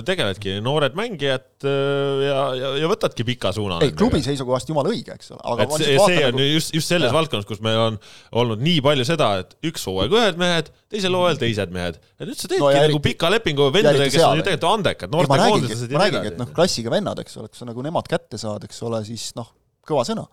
tegeledki 0.07 0.59
noored 0.63 0.95
mängijad 0.97 1.47
ja, 1.65 2.41
ja, 2.57 2.71
ja 2.81 2.89
võtadki 2.89 3.25
pika 3.27 3.51
suuna. 3.55 3.79
ei, 3.85 3.93
klubi 3.97 4.21
seisukohast 4.25 4.69
jumala 4.71 4.91
õige, 4.91 5.15
eks 5.15 5.33
ole, 5.35 5.41
aga 5.53 5.65
et 5.65 5.75
see, 5.77 5.97
see 5.97 6.23
on 6.27 6.37
nagu... 6.37 6.47
just, 6.57 6.73
just 6.75 6.91
selles 6.91 7.09
ja. 7.11 7.15
valdkonnas, 7.15 7.47
kus 7.49 7.61
meil 7.63 7.79
on 7.81 7.99
olnud 8.41 8.61
nii 8.63 8.81
palju 8.85 9.05
seda, 9.07 9.31
et 9.43 9.55
üks 9.71 9.85
hooaeg 9.89 10.15
ühed 10.17 10.41
mehed, 10.41 10.71
teisel 10.91 11.15
hooajal 11.17 11.41
teised 11.41 11.73
mehed. 11.75 11.99
ja 12.19 12.27
nüüd 12.29 12.39
sa 12.39 12.49
teedki 12.49 12.63
no, 12.63 12.71
nagu 12.71 13.01
pika 13.03 13.31
lepingu 13.33 13.69
vendadega, 13.73 14.09
kes 14.11 14.25
on 14.27 14.41
ju 14.41 14.47
tegelikult 14.47 14.79
andekad, 14.79 15.13
noortekoondised 15.15 15.95
ja 15.95 16.01
nii 16.05 16.10
edasi. 16.19 16.33
et 16.33 16.39
noh, 16.41 16.51
klassiga 16.55 16.93
vennad, 16.93 17.19
eks 17.23 17.39
ole, 17.41 17.49
kui 17.51 17.61
sa 17.61 17.67
nagu 17.69 17.83
nemad 17.85 18.07
kätte 18.11 18.39
saad, 18.41 18.67
eks 18.67 18.83
ole, 18.87 19.01
siis 19.07 19.31
noh, 19.39 19.49
kõva 19.87 20.05
sõna 20.07 20.27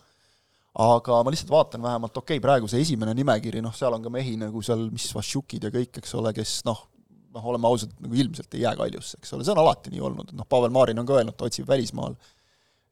aga 0.79 1.23
ma 1.25 1.33
lihtsalt 1.33 1.51
vaatan 1.51 1.83
vähemalt, 1.83 2.17
okei 2.21 2.37
okay,, 2.37 2.45
praegu 2.45 2.69
see 2.71 2.83
esimene 2.85 3.15
nimekiri, 3.19 3.63
noh, 3.65 3.75
seal 3.75 3.97
on 3.97 4.05
ka 4.05 4.13
mehi 4.15 4.37
nagu 4.39 4.63
seal, 4.63 4.87
mis 4.95 5.09
Vašjukid 5.17 5.67
ja 5.67 5.73
kõik, 5.75 5.99
eks 5.99 6.15
ole, 6.19 6.33
kes 6.37 6.61
noh, 6.69 6.85
noh, 7.35 7.47
oleme 7.53 7.67
ausad, 7.71 7.95
nagu 8.05 8.15
ilmselt 8.15 8.55
ei 8.55 8.63
jää 8.63 8.77
Kaljusse, 8.79 9.19
eks 9.19 9.35
ole, 9.35 9.47
see 9.47 9.55
on 9.57 9.63
alati 9.65 9.95
nii 9.95 10.05
olnud, 10.11 10.31
et 10.31 10.39
noh, 10.39 10.47
Pavel 10.49 10.75
Marin 10.75 11.03
on 11.03 11.09
ka 11.09 11.19
öelnud, 11.19 11.37
ta 11.39 11.49
otsib 11.49 11.67
välismaal 11.69 12.15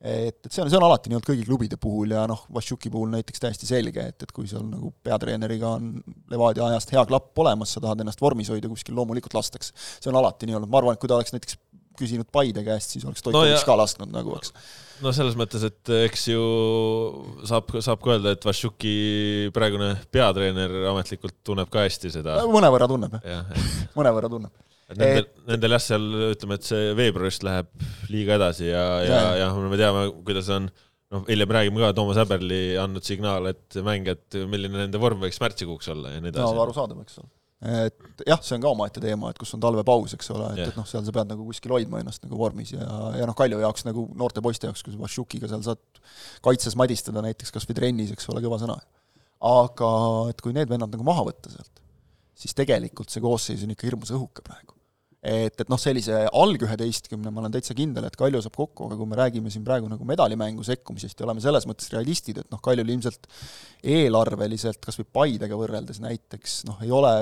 et, 0.01 0.39
et 0.45 0.53
see 0.53 0.61
on, 0.63 0.69
see 0.71 0.79
on 0.79 0.85
alati 0.85 1.11
nii 1.11 1.17
olnud 1.17 1.29
kõigi 1.29 1.47
klubide 1.47 1.79
puhul 1.81 2.13
ja 2.13 2.27
noh, 2.29 2.43
Vašuki 2.53 2.91
puhul 2.93 3.09
näiteks 3.15 3.43
täiesti 3.43 3.69
selge, 3.69 4.05
et, 4.13 4.27
et 4.27 4.35
kui 4.35 4.49
seal 4.51 4.67
nagu 4.69 4.91
peatreeneriga 5.07 5.77
on 5.79 5.95
Levadia 6.33 6.67
ajast 6.69 6.93
hea 6.93 7.05
klapp 7.09 7.39
olemas, 7.43 7.73
sa 7.73 7.83
tahad 7.85 8.03
ennast 8.05 8.21
vormis 8.23 8.51
hoida 8.53 8.69
kuskil, 8.73 8.97
loomulikult 8.99 9.37
lastakse. 9.39 9.73
see 9.97 10.11
on 10.13 10.21
alati 10.21 10.49
nii 10.49 10.59
olnud, 10.59 10.73
ma 10.73 10.83
arvan, 10.83 10.99
et 10.99 11.03
kui 11.03 11.11
ta 11.11 11.17
oleks 11.17 11.33
näiteks 11.35 11.59
küsinud 11.99 12.29
Paide 12.33 12.65
käest, 12.67 12.95
siis 12.95 13.07
oleks 13.07 13.23
Stoikovitš 13.25 13.63
no 13.63 13.69
ka 13.69 13.79
lasknud 13.83 14.13
nagu, 14.15 14.37
eks. 14.39 14.53
no 15.05 15.13
selles 15.17 15.39
mõttes, 15.39 15.65
et 15.67 15.95
eks 16.03 16.29
ju 16.33 16.45
saab, 17.49 17.75
saab 17.85 18.05
ka 18.05 18.15
öelda, 18.17 18.37
et 18.37 18.47
Vašuki 18.47 18.95
praegune 19.57 19.95
peatreener 20.15 20.79
ametlikult 20.93 21.39
tunneb 21.47 21.73
ka 21.73 21.87
hästi 21.87 22.13
seda. 22.19 22.39
mõnevõrra 22.51 22.89
tunneb 22.91 23.19
jah 23.21 23.53
ja,, 23.53 23.67
mõnevõrra 23.99 24.33
tunneb 24.33 24.55
et 24.87 24.99
nendel 25.01 25.25
et..., 25.25 25.37
nendel 25.51 25.77
jah, 25.77 25.85
seal 25.89 26.09
ütleme, 26.33 26.59
et 26.59 26.67
see 26.69 26.91
veebruarist 26.99 27.47
läheb 27.47 27.87
liiga 28.13 28.37
edasi 28.39 28.69
ja, 28.71 28.85
ja, 29.03 29.23
ja, 29.35 29.47
ja 29.47 29.55
me 29.59 29.81
teame, 29.81 30.09
kuidas 30.27 30.51
on 30.55 30.69
noh, 31.13 31.25
hiljem 31.29 31.55
räägime 31.59 31.83
ka, 31.83 31.93
Toomas 31.97 32.21
Häberli 32.21 32.61
andnud 32.81 33.07
signaal, 33.07 33.51
et 33.53 33.79
mängijad, 33.85 34.25
milline 34.51 34.85
nende 34.85 35.01
vorm 35.03 35.23
võiks 35.23 35.41
märtsikuuks 35.43 35.91
olla 35.95 36.15
ja 36.15 36.23
nii 36.23 36.33
edasi. 36.33 36.47
no 36.47 36.65
arusaadav, 36.67 37.03
eks 37.05 37.21
ole. 37.23 37.31
Et 37.65 38.25
jah, 38.29 38.41
see 38.45 38.59
on 38.59 38.65
ka 38.67 38.73
omaette 38.75 39.01
teema, 39.01 39.31
et 39.33 39.39
kus 39.41 39.55
on 39.57 39.63
talvepaus, 39.65 40.13
eks 40.17 40.29
ole, 40.35 40.51
et, 40.53 40.69
et 40.69 40.77
noh, 40.77 40.85
seal 40.89 41.05
sa 41.07 41.15
pead 41.17 41.31
nagu 41.31 41.47
kuskil 41.49 41.73
hoidma 41.73 42.03
ennast 42.03 42.27
nagu 42.27 42.37
vormis 42.37 42.75
ja, 42.75 42.85
ja 43.17 43.29
noh, 43.29 43.37
Kalju 43.39 43.63
jaoks 43.63 43.87
nagu 43.89 44.05
noorte 44.19 44.45
poiste 44.45 44.69
jaoks, 44.69 44.85
kui 44.85 44.93
sa 44.93 45.01
Vašukiga 45.01 45.49
seal 45.49 45.65
saad 45.65 46.03
kaitses 46.45 46.77
madistada 46.77 47.25
näiteks 47.25 47.55
kas 47.57 47.69
või 47.69 47.79
trennis, 47.81 48.13
eks 48.13 48.29
ole, 48.33 48.45
kõva 48.45 48.61
sõna. 48.61 48.77
aga 49.49 49.91
et 50.33 50.45
kui 50.45 50.57
need 50.57 50.69
vennad 50.69 50.93
nagu 50.93 51.07
maha 51.07 51.25
võtta 51.31 51.55
sealt, 51.55 51.85
siis 52.37 52.53
tegelikult 52.57 53.13
see 53.13 53.25
koosseis 53.25 53.65
on 53.65 53.73
ikka 53.73 53.89
hirmus 53.89 54.13
õhuke 54.13 54.45
praegu 54.45 54.77
et, 55.27 55.57
et 55.59 55.71
noh, 55.73 55.81
sellise 55.81 56.27
algüheteistkümne 56.29 57.33
ma 57.33 57.43
olen 57.43 57.55
täitsa 57.57 57.75
kindel, 57.77 58.07
et 58.07 58.17
Kalju 58.19 58.43
saab 58.45 58.57
kokku, 58.57 58.87
aga 58.87 58.99
kui 59.01 59.09
me 59.11 59.19
räägime 59.19 59.51
siin 59.53 59.65
praegu 59.67 59.89
nagu 59.91 60.07
medalimängu 60.09 60.65
sekkumisest 60.67 61.19
ja 61.19 61.27
oleme 61.27 61.43
selles 61.45 61.67
mõttes 61.69 61.91
realistid, 61.95 62.43
et 62.43 62.53
noh, 62.53 62.61
Kaljul 62.63 62.93
ilmselt 62.95 63.27
eelarveliselt 63.97 64.85
kas 64.85 65.01
või 65.01 65.09
Paidega 65.19 65.59
võrreldes 65.59 66.01
näiteks 66.05 66.61
noh, 66.69 66.79
ei 66.85 66.93
ole 66.95 67.15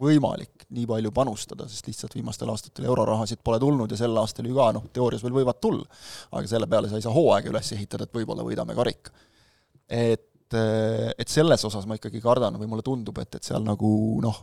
võimalik 0.00 0.66
nii 0.74 0.86
palju 0.88 1.12
panustada, 1.14 1.66
sest 1.68 1.90
lihtsalt 1.90 2.14
viimastel 2.16 2.50
aastatel 2.52 2.88
eurorahasid 2.88 3.42
pole 3.44 3.58
tulnud 3.62 3.90
ja 3.90 3.98
sel 4.00 4.16
aastal 4.20 4.48
ju 4.48 4.56
ka 4.56 4.70
noh, 4.76 4.86
teoorias 4.94 5.24
veel 5.26 5.36
võivad 5.40 5.60
tulla. 5.60 5.86
aga 6.30 6.46
selle 6.50 6.68
peale 6.70 6.90
sa 6.90 6.98
ei 6.98 7.04
saa 7.04 7.14
hooaega 7.14 7.52
üles 7.52 7.72
ehitada, 7.76 8.06
et 8.06 8.18
võib-olla 8.18 8.46
võidame 8.46 8.76
karika. 8.78 9.14
et 9.88 10.26
et 10.50 11.30
selles 11.30 11.62
osas 11.62 11.84
ma 11.86 11.94
ikkagi 11.94 12.18
kardan 12.18 12.56
või 12.58 12.66
mulle 12.66 12.82
tundub, 12.82 13.18
et, 13.22 13.36
et 13.38 13.46
seal 13.46 13.62
nagu 13.62 13.90
noh, 14.24 14.40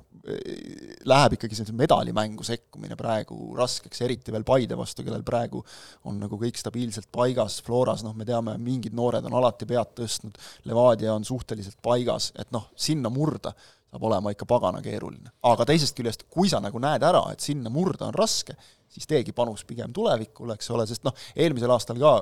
läheb 1.07 1.37
ikkagi 1.37 1.57
sellise 1.57 1.75
medalimängu 1.77 2.45
sekkumine 2.45 2.97
praegu 2.99 3.53
raskeks, 3.57 4.01
eriti 4.05 4.33
veel 4.35 4.45
Paide 4.47 4.77
vastu, 4.79 5.05
kellel 5.05 5.23
praegu 5.27 5.63
on 6.09 6.19
nagu 6.21 6.39
kõik 6.41 6.59
stabiilselt 6.59 7.09
paigas, 7.13 7.61
Floras 7.65 8.03
noh, 8.05 8.15
me 8.17 8.27
teame, 8.27 8.57
mingid 8.61 8.95
noored 8.97 9.25
on 9.27 9.37
alati 9.39 9.67
pead 9.69 9.95
tõstnud, 9.97 10.37
Levadia 10.67 11.15
on 11.15 11.25
suhteliselt 11.27 11.79
paigas, 11.83 12.31
et 12.39 12.51
noh, 12.55 12.69
sinna 12.75 13.11
murda 13.13 13.53
saab 13.87 14.03
olema 14.03 14.33
ikka 14.33 14.45
pagana 14.45 14.81
keeruline. 14.83 15.31
aga 15.47 15.65
teisest 15.65 15.95
küljest, 15.95 16.25
kui 16.29 16.49
sa 16.51 16.59
nagu 16.63 16.79
näed 16.79 17.03
ära, 17.07 17.23
et 17.31 17.43
sinna 17.43 17.71
murda 17.71 18.09
on 18.09 18.17
raske, 18.17 18.55
siis 18.91 19.07
teegi 19.07 19.33
panus 19.35 19.63
pigem 19.67 19.93
tulevikule, 19.93 20.57
eks 20.57 20.71
ole, 20.75 20.87
sest 20.87 21.05
noh, 21.07 21.15
eelmisel 21.35 21.71
aastal 21.71 21.99
ka 22.01 22.17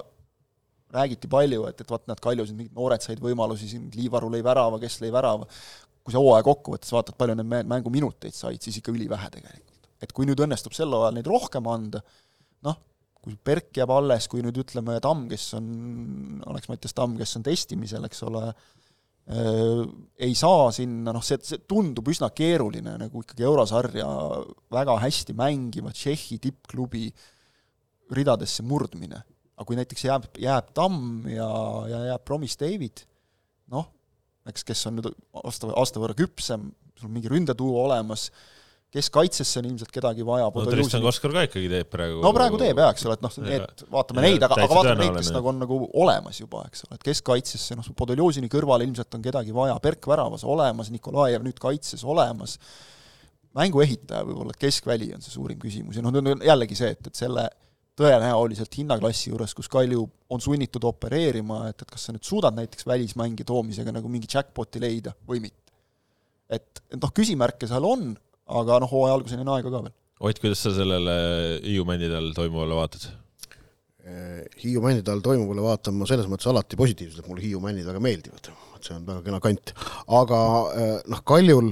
räägiti 0.94 1.30
palju, 1.32 1.66
et, 1.70 1.82
et 1.82 1.92
vaat 1.92 2.06
näed, 2.10 2.22
Kalju 2.24 2.46
siin 2.48 2.60
mingid 2.60 2.76
noored 2.78 3.04
said 3.04 3.22
võimalusi, 3.24 3.70
siin 3.70 3.88
Liivaru 3.96 4.30
lõi 4.34 4.44
värava, 4.46 4.80
kes 4.82 5.00
lõi 5.02 5.12
värava, 5.14 5.48
kui 6.06 6.14
sa 6.14 6.22
hooaja 6.22 6.46
kokkuvõttes 6.46 6.94
vaatad, 6.94 7.18
palju 7.18 7.38
need 7.40 7.70
mänguminuteid 7.72 8.36
said, 8.36 8.62
siis 8.62 8.82
ikka 8.82 8.94
ülivähe 8.94 9.32
tegelikult. 9.34 9.72
et 10.04 10.12
kui 10.14 10.28
nüüd 10.28 10.42
õnnestub 10.44 10.76
sel 10.76 10.92
ajal 10.94 11.16
neid 11.16 11.26
rohkem 11.26 11.66
anda, 11.72 12.02
noh, 12.68 12.76
kui 13.24 13.34
Berk 13.48 13.74
jääb 13.74 13.90
alles, 13.90 14.28
kui 14.30 14.44
nüüd 14.46 14.58
ütleme, 14.62 15.00
Tamm, 15.02 15.26
kes 15.32 15.48
on, 15.58 15.70
oleks 16.46 16.70
Mattias 16.70 16.94
Tamm, 16.94 17.16
kes 17.18 17.38
on 17.40 17.46
testimisel, 17.48 18.06
eks 18.06 18.22
ole, 18.28 18.52
ei 19.26 20.36
saa 20.38 20.68
sinna, 20.76 21.16
noh, 21.16 21.24
see, 21.26 21.40
see 21.42 21.64
tundub 21.66 22.12
üsna 22.14 22.30
keeruline 22.36 22.94
nagu 23.02 23.24
ikkagi 23.24 23.48
eurosarja 23.48 24.06
väga 24.76 25.00
hästi 25.02 25.34
mängiva 25.38 25.90
Tšehhi 25.96 26.38
tippklubi 26.44 27.08
ridadesse 28.14 28.62
murdmine. 28.62 29.24
Aga 29.56 29.68
kui 29.68 29.78
näiteks 29.80 30.08
jääb, 30.08 30.28
jääb 30.42 30.74
Tamm 30.76 31.28
ja, 31.32 31.48
ja 31.92 32.02
jääb 32.12 32.26
Promis 32.28 32.58
David, 32.60 33.06
noh, 33.72 33.88
eks, 34.50 34.66
kes 34.68 34.84
on 34.90 35.00
nüüd 35.00 35.10
aasta, 35.42 35.72
aasta 35.80 36.02
võrra 36.02 36.18
küpsem, 36.18 36.70
sul 36.96 37.10
on 37.10 37.16
mingi 37.16 37.32
ründetuua 37.32 37.86
olemas, 37.88 38.28
keskkaitsesse 38.96 39.60
on 39.60 39.70
ilmselt 39.72 39.92
kedagi 39.92 40.24
vaja. 40.28 40.48
no 40.48 40.66
Tristan 40.70 41.04
Koskor 41.04 41.34
ka 41.36 41.46
ikkagi 41.48 41.68
teeb 41.72 41.90
praegu. 41.92 42.22
no 42.24 42.32
praegu 42.36 42.60
teeb 42.62 42.80
jaa, 42.80 42.92
eks 42.96 43.08
ole, 43.08 43.18
et 43.18 43.26
noh, 43.26 43.34
need, 43.44 43.86
vaatame 43.92 44.22
ja, 44.22 44.28
neid, 44.28 44.46
aga, 44.48 44.60
aga 44.60 44.70
vaatame 44.72 45.02
neid, 45.02 45.18
kes 45.20 45.32
nagu 45.36 45.52
on 45.52 45.60
nagu 45.64 45.80
olemas 46.04 46.40
juba, 46.40 46.64
eks 46.70 46.86
ole, 46.88 47.00
et 47.00 47.08
keskkaitsesse, 47.10 47.80
noh, 47.80 47.90
Podoljuzini 47.98 48.52
kõrval 48.52 48.86
ilmselt 48.86 49.18
on 49.18 49.26
kedagi 49.26 49.56
vaja, 49.56 49.76
Berk 49.84 50.08
väravas 50.12 50.46
olemas, 50.48 50.92
Nikolajev 50.94 51.44
nüüd 51.48 51.60
kaitses 51.64 52.06
olemas, 52.08 52.60
mänguehitaja 53.56 54.24
võib-olla, 54.28 54.56
keskväli 54.60 55.14
on 55.16 55.24
see 55.24 55.36
suurim 55.36 55.60
küsimus 55.60 56.00
ja 56.00 56.04
noh, 56.04 56.16
nüüd 56.16 56.38
on 56.38 56.48
jällegi 56.48 56.80
see, 56.80 56.96
et, 56.96 57.12
et 57.12 57.24
selle 57.24 57.50
tõenäoliselt 58.00 58.76
hinnaklassi 58.76 59.32
juures, 59.32 59.54
kus 59.56 59.70
Kalju 59.72 60.04
on 60.32 60.42
sunnitud 60.44 60.84
opereerima, 60.88 61.66
et, 61.70 61.82
et 61.82 61.92
kas 61.92 62.08
sa 62.08 62.16
nüüd 62.16 62.26
suudad 62.28 62.56
näiteks 62.58 62.88
välismängi 62.88 63.46
toomisega 63.48 63.94
nagu 63.96 64.12
mingi 64.12 64.30
jackpot'i 64.32 64.82
leida 64.84 65.16
või 65.28 65.44
mitte. 65.46 65.74
et, 66.50 66.82
et 66.92 67.00
noh, 67.00 67.14
küsimärke 67.16 67.70
seal 67.70 67.88
on, 67.88 68.10
aga 68.62 68.82
noh, 68.84 68.92
hooaja 68.92 69.16
alguseni 69.18 69.46
on 69.46 69.54
aega 69.56 69.72
ka 69.72 69.84
veel. 69.88 69.96
Ott, 70.26 70.40
kuidas 70.40 70.62
sa 70.64 70.72
sellele 70.76 71.16
Hiiu 71.64 71.86
männide 71.88 72.16
all 72.20 72.36
toimuvale 72.36 72.78
vaatad? 72.78 73.08
Eh, 74.06 74.44
Hiiu 74.62 74.84
männide 74.84 75.12
all 75.12 75.24
toimuvale 75.24 75.64
vaatan 75.66 75.98
ma 76.00 76.08
selles 76.10 76.30
mõttes 76.32 76.48
alati 76.52 76.80
positiivselt, 76.80 77.24
et 77.24 77.32
mulle 77.32 77.44
Hiiu 77.44 77.64
männid 77.64 77.88
väga 77.88 78.04
meeldivad, 78.04 78.52
et 78.76 78.88
see 78.88 78.96
on 78.96 79.08
väga 79.08 79.24
kena 79.26 79.42
kant. 79.44 79.74
aga 80.20 80.44
eh, 80.76 80.94
noh, 81.12 81.24
Kaljul 81.28 81.72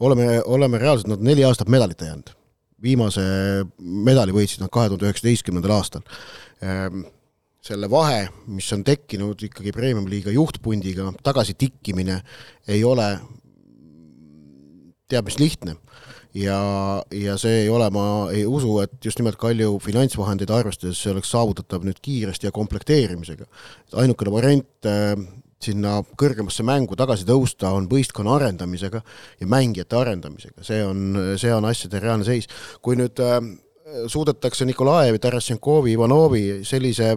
oleme, 0.00 0.28
oleme 0.50 0.82
reaalselt 0.82 1.10
nad 1.14 1.24
neli 1.24 1.46
aastat 1.46 1.70
medalita 1.72 2.10
jäänud 2.10 2.34
viimase 2.82 3.22
medali 3.78 4.34
võitsid 4.34 4.62
nad 4.64 4.72
kahe 4.72 4.90
tuhande 4.90 5.08
üheksateistkümnendal 5.08 5.74
aastal. 5.76 6.04
Ehm, 6.64 7.04
selle 7.64 7.90
vahe, 7.92 8.24
mis 8.48 8.70
on 8.72 8.84
tekkinud 8.86 9.42
ikkagi 9.50 9.72
Premium-liiga 9.76 10.32
juhtpundiga, 10.32 11.10
tagasi 11.24 11.54
tikkimine 11.60 12.22
ei 12.68 12.80
ole 12.84 13.10
teab 15.10 15.28
mis 15.28 15.38
lihtne. 15.40 15.76
ja, 16.34 16.56
ja 17.10 17.34
see 17.42 17.64
ei 17.64 17.68
ole, 17.68 17.88
ma 17.90 18.04
ei 18.30 18.44
usu, 18.46 18.76
et 18.84 18.92
just 19.04 19.18
nimelt 19.18 19.36
Kalju 19.36 19.80
finantsvahendeid 19.82 20.52
arvestades 20.54 21.00
see 21.02 21.10
oleks 21.10 21.32
saavutatav 21.34 21.82
nüüd 21.82 21.98
kiiresti 22.02 22.46
ja 22.46 22.54
komplekteerimisega. 22.54 23.48
ainukene 23.98 24.32
variant 24.32 24.88
ehm, 24.88 25.26
sinna 25.60 25.98
kõrgemasse 26.18 26.64
mängu 26.64 26.96
tagasi 26.96 27.26
tõusta, 27.28 27.72
on 27.76 27.88
võistkonna 27.90 28.38
arendamisega 28.38 29.02
ja 29.40 29.48
mängijate 29.50 29.98
arendamisega, 29.98 30.64
see 30.64 30.80
on, 30.84 31.18
see 31.40 31.52
on 31.52 31.68
asjade 31.68 32.00
reaalne 32.00 32.24
seis. 32.24 32.48
kui 32.80 32.96
nüüd 32.96 33.20
äh, 33.24 33.38
suudetakse 34.08 34.64
Nikolajevi, 34.68 35.20
Tarasenkovi, 35.20 35.94
Ivanovi 35.96 36.44
sellise, 36.64 37.12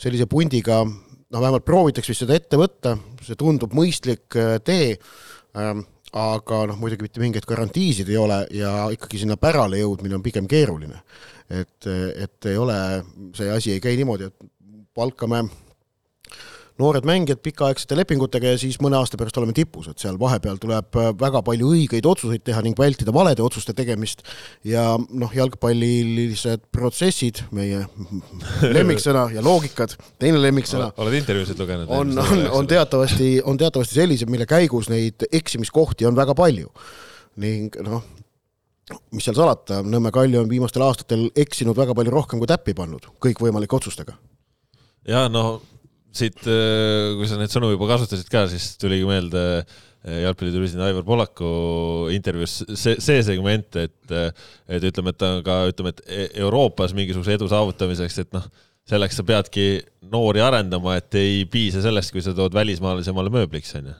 sellise 0.00 0.26
pundiga 0.30 0.82
noh, 0.84 1.40
vähemalt 1.40 1.66
proovitakse 1.66 2.12
vist 2.12 2.24
seda 2.24 2.38
ette 2.38 2.58
võtta, 2.58 2.96
see 3.22 3.38
tundub 3.38 3.74
mõistlik 3.76 4.38
äh, 4.40 4.56
tee 4.64 4.96
ähm,, 5.58 5.86
aga 6.14 6.64
noh, 6.70 6.78
muidugi 6.78 7.06
mitte 7.06 7.22
mingeid 7.22 7.46
garantiisid 7.46 8.10
ei 8.10 8.18
ole 8.18 8.44
ja 8.54 8.88
ikkagi 8.94 9.22
sinna 9.22 9.38
pärale 9.40 9.80
jõudmine 9.80 10.18
on 10.18 10.22
pigem 10.22 10.46
keeruline. 10.50 11.02
et, 11.50 11.86
et 11.86 12.46
ei 12.48 12.56
ole, 12.56 12.76
see 13.36 13.50
asi 13.52 13.74
ei 13.74 13.80
käi 13.82 13.98
niimoodi, 13.98 14.30
et 14.30 14.78
palkame 14.94 15.42
noored 16.80 17.06
mängijad 17.06 17.38
pikaaegsete 17.44 17.96
lepingutega 17.96 18.54
ja 18.54 18.58
siis 18.58 18.80
mõne 18.82 18.98
aasta 18.98 19.18
pärast 19.18 19.36
oleme 19.38 19.54
tipus, 19.54 19.86
et 19.90 20.02
seal 20.02 20.16
vahepeal 20.18 20.58
tuleb 20.62 20.96
äh, 20.98 21.10
väga 21.20 21.42
palju 21.46 21.70
õigeid 21.70 22.06
otsuseid 22.10 22.42
teha 22.46 22.62
ning 22.66 22.78
vältida 22.78 23.14
valede 23.14 23.44
otsuste 23.46 23.76
tegemist 23.78 24.24
ja 24.66 24.96
noh, 24.98 25.36
jalgpallilised 25.36 26.66
protsessid, 26.74 27.44
meie 27.54 27.84
lemmiksõna 28.76 29.28
ja 29.36 29.44
loogikad, 29.44 29.94
teine 30.18 30.40
lemmiksõna. 30.42 30.90
oled 30.98 31.18
intervjuusid 31.20 31.62
lugenud? 31.62 31.92
on, 31.94 32.10
on, 32.18 32.42
on 32.58 32.70
teatavasti, 32.70 33.36
on 33.46 33.60
teatavasti 33.60 34.00
sellised, 34.00 34.30
mille 34.32 34.48
käigus 34.50 34.90
neid 34.90 35.28
eksimiskohti 35.30 36.08
on 36.10 36.18
väga 36.18 36.34
palju 36.38 36.72
ning 37.42 37.78
noh, 37.86 38.02
mis 39.14 39.26
seal 39.26 39.36
salata, 39.38 39.78
Nõmme 39.86 40.10
Kalju 40.14 40.42
on 40.42 40.50
viimastel 40.50 40.82
aastatel 40.86 41.28
eksinud 41.38 41.78
väga 41.78 41.94
palju 41.94 42.12
rohkem 42.12 42.42
kui 42.42 42.50
täppi 42.50 42.74
pannud 42.74 43.06
kõikvõimalike 43.22 43.78
otsustega. 43.78 44.18
ja 45.06 45.28
no 45.30 45.60
siit, 46.18 46.44
äh, 46.46 47.14
kui 47.18 47.28
sa 47.30 47.38
neid 47.40 47.52
sõnu 47.52 47.72
juba 47.72 47.88
kasutasid 47.94 48.30
ka, 48.32 48.44
siis 48.50 48.74
tuligi 48.80 49.06
meelde 49.08 49.42
äh, 49.62 50.20
jalgpalliturismi 50.26 50.84
Aivar 50.86 51.06
Pollaku 51.06 51.48
intervjuus 52.14 52.60
see, 52.72 52.96
see 53.02 53.24
segment, 53.26 53.80
et, 53.80 53.98
äh, 54.12 54.30
et 54.68 54.86
ütleme, 54.90 55.14
et 55.14 55.20
ta 55.20 55.34
ka, 55.46 55.60
ütleme, 55.72 55.94
et 55.94 56.04
e-, 56.06 56.30
Euroopas 56.44 56.96
mingisuguse 56.96 57.38
edu 57.38 57.50
saavutamiseks, 57.52 58.22
et 58.24 58.32
noh, 58.36 58.48
selleks 58.90 59.20
sa 59.20 59.26
peadki 59.26 59.68
noori 60.12 60.42
arendama, 60.44 60.98
et 61.00 61.20
ei 61.20 61.44
piisa 61.50 61.82
sellest, 61.84 62.12
kui 62.14 62.24
sa 62.24 62.36
tood 62.36 62.56
välismaalase 62.56 63.14
omale 63.14 63.32
mööbliks, 63.34 63.74
onju 63.80 63.96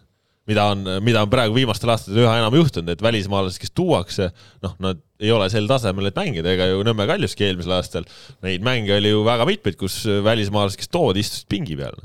mida 0.50 0.66
on, 0.72 0.82
mida 1.04 1.22
on 1.24 1.30
praegu 1.32 1.56
viimastel 1.56 1.92
aastatel 1.94 2.24
üha 2.24 2.34
enam 2.40 2.56
juhtunud, 2.58 2.90
et 2.92 3.04
välismaalased, 3.04 3.60
kes 3.62 3.72
tuuakse, 3.76 4.28
noh, 4.64 4.74
nad 4.84 5.00
ei 5.22 5.32
ole 5.32 5.48
sel 5.52 5.68
tasemel, 5.70 6.10
et 6.10 6.18
mängida, 6.18 6.52
ega 6.52 6.68
ju 6.70 6.82
Nõmme 6.84 7.06
Kaljuski 7.08 7.46
eelmisel 7.48 7.76
aastal 7.78 8.08
neid 8.44 8.64
mänge 8.66 8.96
oli 8.96 9.14
ju 9.14 9.24
väga 9.26 9.46
mitmeid, 9.48 9.78
kus 9.80 10.02
välismaalased, 10.26 10.80
kes 10.80 10.92
toodi, 10.92 11.24
istusid 11.24 11.48
pingi 11.52 11.78
peal. 11.80 11.96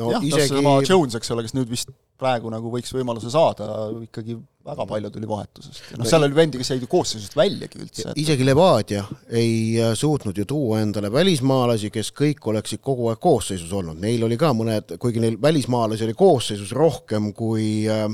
no 0.00 0.14
jah 0.14 0.24
isegi..., 0.24 0.54
seesama 0.54 0.78
Jones, 0.86 1.18
eks 1.20 1.34
ole, 1.34 1.44
kes 1.46 1.56
nüüd 1.58 1.70
vist 1.72 1.92
praegu 2.20 2.52
nagu 2.52 2.72
võiks 2.72 2.94
võimaluse 2.94 3.32
saada, 3.34 3.68
ikkagi 4.06 4.38
väga 4.64 4.86
palju 4.88 5.10
tuli 5.12 5.28
vahetusest. 5.28 5.80
noh, 5.98 6.08
seal 6.08 6.26
oli 6.26 6.36
vendi, 6.36 6.60
kes 6.60 6.72
jäid 6.72 6.84
ju 6.84 6.90
koosseisust 6.90 7.36
väljagi 7.36 7.80
üldse 7.82 8.08
et.... 8.10 8.20
isegi 8.20 8.46
Levadia 8.46 9.04
ei 9.28 9.80
äh, 9.80 9.94
suutnud 9.98 10.38
ju 10.38 10.46
tuua 10.48 10.80
endale 10.84 11.12
välismaalasi, 11.12 11.90
kes 11.94 12.12
kõik 12.16 12.44
oleksid 12.52 12.82
kogu 12.84 13.10
aeg 13.12 13.20
koosseisus 13.22 13.72
olnud, 13.76 14.00
neil 14.00 14.24
oli 14.26 14.38
ka 14.40 14.52
mõned, 14.56 14.96
kuigi 15.00 15.22
neil 15.24 15.40
välismaalasi 15.42 16.08
oli 16.08 16.16
koosseisus 16.18 16.72
rohkem 16.76 17.32
kui 17.36 17.84
äh, 17.90 18.08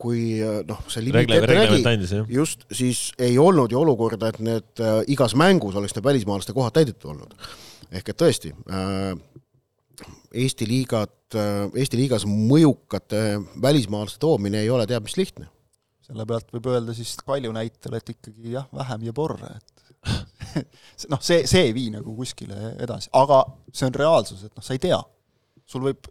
kui 0.00 0.38
äh, 0.42 0.60
noh, 0.68 0.80
see 0.92 1.04
limiit 1.06 1.30
ette 1.36 1.56
nägi, 1.56 2.22
just, 2.32 2.66
siis 2.72 3.10
ei 3.22 3.38
olnud 3.40 3.72
ju 3.72 3.80
olukorda, 3.82 4.32
et 4.32 4.40
need 4.44 4.82
äh, 4.82 5.02
igas 5.12 5.36
mängus 5.38 5.76
oleks 5.78 5.96
need 5.96 6.06
välismaalaste 6.06 6.54
kohad 6.56 6.76
täidetud 6.76 7.12
olnud. 7.14 7.36
ehk 7.92 8.08
et 8.08 8.22
tõesti 8.22 8.54
äh,, 8.72 9.12
Eesti 10.32 10.64
liigat, 10.64 11.34
äh, 11.36 11.66
Eesti 11.76 11.98
liigas 12.00 12.24
mõjukate 12.26 13.42
välismaalaste 13.62 14.20
toomine 14.22 14.62
ei 14.62 14.70
ole 14.72 14.86
teab 14.88 15.04
mis 15.04 15.18
lihtne. 15.20 15.50
Selle 16.12 16.28
pealt 16.28 16.52
võib 16.52 16.68
öelda 16.74 16.94
siis 16.96 17.14
Kalju 17.24 17.52
näitel, 17.56 17.96
et 17.96 18.12
ikkagi 18.14 18.56
jah, 18.58 18.68
vähem 18.76 19.08
ja 19.08 19.14
porre, 19.16 19.48
et 19.56 19.72
noh, 21.12 21.22
see, 21.22 21.46
see 21.48 21.68
ei 21.68 21.74
vii 21.74 21.92
nagu 21.94 22.14
kuskile 22.16 22.74
edasi, 22.82 23.08
aga 23.16 23.42
see 23.72 23.88
on 23.88 23.96
reaalsus, 23.96 24.44
et 24.46 24.54
noh, 24.54 24.64
sa 24.64 24.76
ei 24.76 24.82
tea. 24.82 25.00
sul 25.72 25.84
võib, 25.86 26.08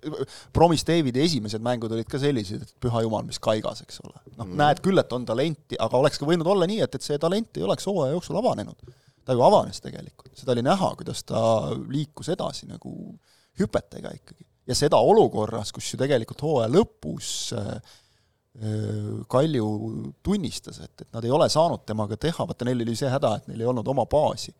Promise 0.55 0.87
Davidi 0.87 1.21
esimesed 1.21 1.61
mängud 1.61 1.91
olid 1.93 2.07
ka 2.09 2.17
sellised, 2.21 2.63
et 2.63 2.71
püha 2.81 3.03
jumal, 3.05 3.25
mis 3.27 3.37
kaigas, 3.43 3.83
eks 3.85 3.99
ole. 4.01 4.15
noh 4.37 4.47
mm., 4.47 4.55
näed 4.63 4.81
küll, 4.85 4.97
et 4.97 5.11
on 5.13 5.27
talenti, 5.27 5.77
aga 5.77 5.99
oleks 5.99 6.21
ka 6.21 6.29
võinud 6.29 6.47
olla 6.49 6.69
nii, 6.71 6.79
et, 6.87 6.95
et 6.97 7.05
see 7.05 7.19
talent 7.21 7.59
ei 7.59 7.67
oleks 7.67 7.85
hooaja 7.89 8.15
jooksul 8.15 8.39
avanenud. 8.41 8.95
ta 9.27 9.35
ju 9.37 9.43
avanes 9.45 9.83
tegelikult, 9.83 10.31
seda 10.39 10.55
oli 10.55 10.63
näha, 10.65 10.95
kuidas 10.97 11.21
ta 11.27 11.41
liikus 11.91 12.31
edasi 12.33 12.71
nagu 12.71 12.95
hüpetega 13.59 14.15
ikkagi. 14.17 14.47
ja 14.71 14.77
seda 14.77 14.97
olukorras, 15.03 15.75
kus 15.75 15.91
ju 15.93 15.99
tegelikult 15.99 16.41
hooaja 16.47 16.71
lõpus 16.71 17.51
äh, 17.59 17.99
Kalju 19.31 19.65
tunnistas, 20.23 20.81
et, 20.83 20.91
et 21.01 21.13
nad 21.15 21.23
ei 21.23 21.31
ole 21.31 21.45
saanud 21.49 21.85
temaga 21.87 22.17
teha, 22.19 22.43
vaata 22.43 22.65
neil 22.67 22.81
oli 22.83 22.97
see 22.99 23.07
häda, 23.09 23.37
et 23.39 23.45
neil 23.47 23.63
ei 23.63 23.69
olnud 23.71 23.87
oma 23.87 24.03
baasi. 24.11 24.51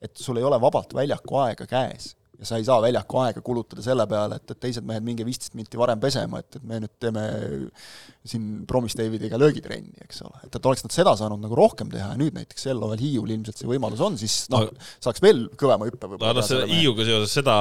et 0.00 0.16
sul 0.16 0.36
ei 0.36 0.44
ole 0.44 0.56
vabalt 0.60 0.92
väljaku 0.94 1.36
aega 1.36 1.66
käes 1.68 2.14
ja 2.40 2.48
sa 2.48 2.58
ei 2.58 2.64
saa 2.64 2.80
väljaku 2.82 3.20
aega 3.20 3.42
kulutada 3.44 3.82
selle 3.84 4.06
peale, 4.08 4.38
et, 4.40 4.54
et 4.54 4.60
teised 4.64 4.86
mehed, 4.88 5.04
minge 5.04 5.26
viisteist 5.28 5.56
minti 5.58 5.78
varem 5.80 6.00
pesema, 6.00 6.40
et, 6.40 6.56
et 6.56 6.64
me 6.66 6.80
nüüd 6.80 6.94
teeme 7.02 7.24
siin 8.26 8.46
Promise 8.68 8.98
Davidiga 9.00 9.38
löögitrenni, 9.40 9.92
eks 10.06 10.22
ole. 10.24 10.40
et, 10.46 10.56
et 10.56 10.68
oleks 10.70 10.84
nad 10.86 10.94
seda 10.94 11.14
saanud 11.20 11.40
nagu 11.44 11.56
rohkem 11.58 11.92
teha 11.92 12.10
ja 12.14 12.18
nüüd 12.20 12.36
näiteks 12.36 12.70
Ellovel 12.72 13.00
Hiiul 13.00 13.34
ilmselt 13.36 13.60
see 13.60 13.68
võimalus 13.68 14.00
on, 14.04 14.16
siis 14.20 14.42
noh 14.52 14.66
no,, 14.66 14.88
saaks 15.04 15.22
veel 15.24 15.46
kõvema 15.60 15.88
hüppe 15.88 16.08
võib-olla. 16.08 16.34
no 16.36 16.44
selle 16.46 16.68
Hiiuga 16.70 17.06
seoses 17.08 17.36
seda 17.40 17.56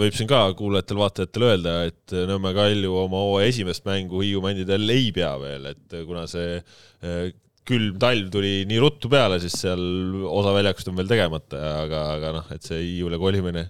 võib 0.00 0.18
siin 0.18 0.30
ka 0.30 0.44
kuulajatel-vaatajatel 0.58 1.48
öelda, 1.52 1.76
et 1.92 2.16
Nõmme 2.28 2.54
Kalju 2.56 2.94
oma 3.04 3.22
hooaja 3.22 3.52
esimest 3.54 3.86
mängu 3.86 4.22
Hiiu 4.24 4.42
mändidel 4.44 4.86
ei 4.94 5.12
pea 5.14 5.34
veel, 5.40 5.70
et 5.74 5.98
kuna 6.08 6.26
see 6.30 6.58
eh, 6.58 7.30
külm 7.68 7.98
talv 8.00 8.30
tuli 8.32 8.62
nii 8.68 8.78
ruttu 8.82 9.10
peale, 9.12 9.38
siis 9.42 9.54
seal 9.62 9.82
osa 10.26 10.54
väljakust 10.56 10.88
on 10.90 10.98
veel 10.98 11.10
tegemata, 11.10 11.58
aga, 11.84 12.04
aga 12.16 12.38
noh, 12.40 12.54
et 12.54 12.64
see 12.64 12.80
Hiiule 12.80 13.20
kolimine 13.20 13.68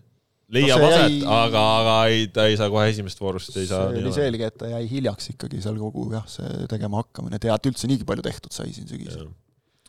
leiab 0.54 0.80
no 0.80 0.88
aset 0.88 1.16
jäi..., 1.16 1.18
aga, 1.38 1.64
aga 1.80 1.96
ei, 2.12 2.28
ta 2.32 2.46
ei 2.48 2.56
saa 2.60 2.70
kohe 2.72 2.86
esimest 2.92 3.20
voorust, 3.20 3.56
ei 3.56 3.68
saa. 3.68 3.90
see 3.92 4.04
oli 4.04 4.14
selge, 4.16 4.52
et 4.52 4.56
ta 4.60 4.70
jäi 4.70 4.84
hiljaks 4.90 5.34
ikkagi 5.34 5.60
seal 5.64 5.76
kogu 5.80 6.08
jah, 6.14 6.24
see 6.30 6.64
tegema 6.70 7.02
hakkamine, 7.02 7.40
et 7.40 7.68
üldse 7.72 7.90
niigi 7.90 8.08
palju 8.08 8.24
tehtud 8.26 8.54
sai 8.54 8.72
siin 8.72 8.88
sügisel. 8.90 9.28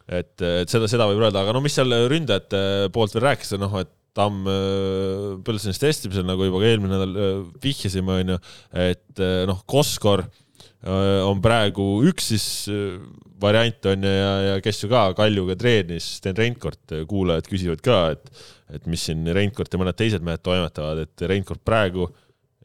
et, 0.08 0.36
et 0.42 0.72
seda, 0.72 0.90
seda 0.92 1.08
võib 1.12 1.24
öelda, 1.24 1.46
aga 1.46 1.56
no 1.56 1.64
mis 1.64 1.78
seal 1.80 1.96
ründajate 2.12 2.92
poolt 2.96 3.16
veel 3.16 3.30
rääkida, 3.32 3.62
noh, 3.62 3.80
et 3.84 3.96
Tamm 4.18 4.48
äh, 4.50 5.40
Põltsanis 5.46 5.80
testimisel, 5.82 6.26
nagu 6.28 6.48
juba 6.48 6.62
ka 6.64 6.70
eelmine 6.70 6.96
nädal 6.96 7.16
äh, 7.16 7.34
vihjasime, 7.64 8.20
onju, 8.24 8.38
et 8.88 9.22
äh, 9.24 9.44
noh, 9.50 9.64
Koskor 9.70 10.28
on 10.80 11.42
praegu 11.44 11.84
üks 12.08 12.30
siis 12.32 12.44
variant 13.44 13.88
on 13.92 14.06
ju 14.08 14.12
ja, 14.14 14.30
ja 14.46 14.54
kes 14.64 14.78
ju 14.80 14.88
ka 14.88 15.10
Kaljuga 15.18 15.58
treenis, 15.60 16.06
Sten 16.22 16.38
Reinkord, 16.38 16.80
kuulajad 17.10 17.50
küsivad 17.52 17.84
ka, 17.84 17.98
et 18.16 18.32
et 18.74 18.90
mis 18.90 19.04
siin 19.10 19.28
Reinkord 19.36 19.74
ja 19.74 19.80
mõned 19.82 19.98
teised 19.98 20.26
mehed 20.26 20.44
toimetavad, 20.46 21.04
et 21.06 21.24
Reinkord 21.30 21.64
praegu 21.66 22.08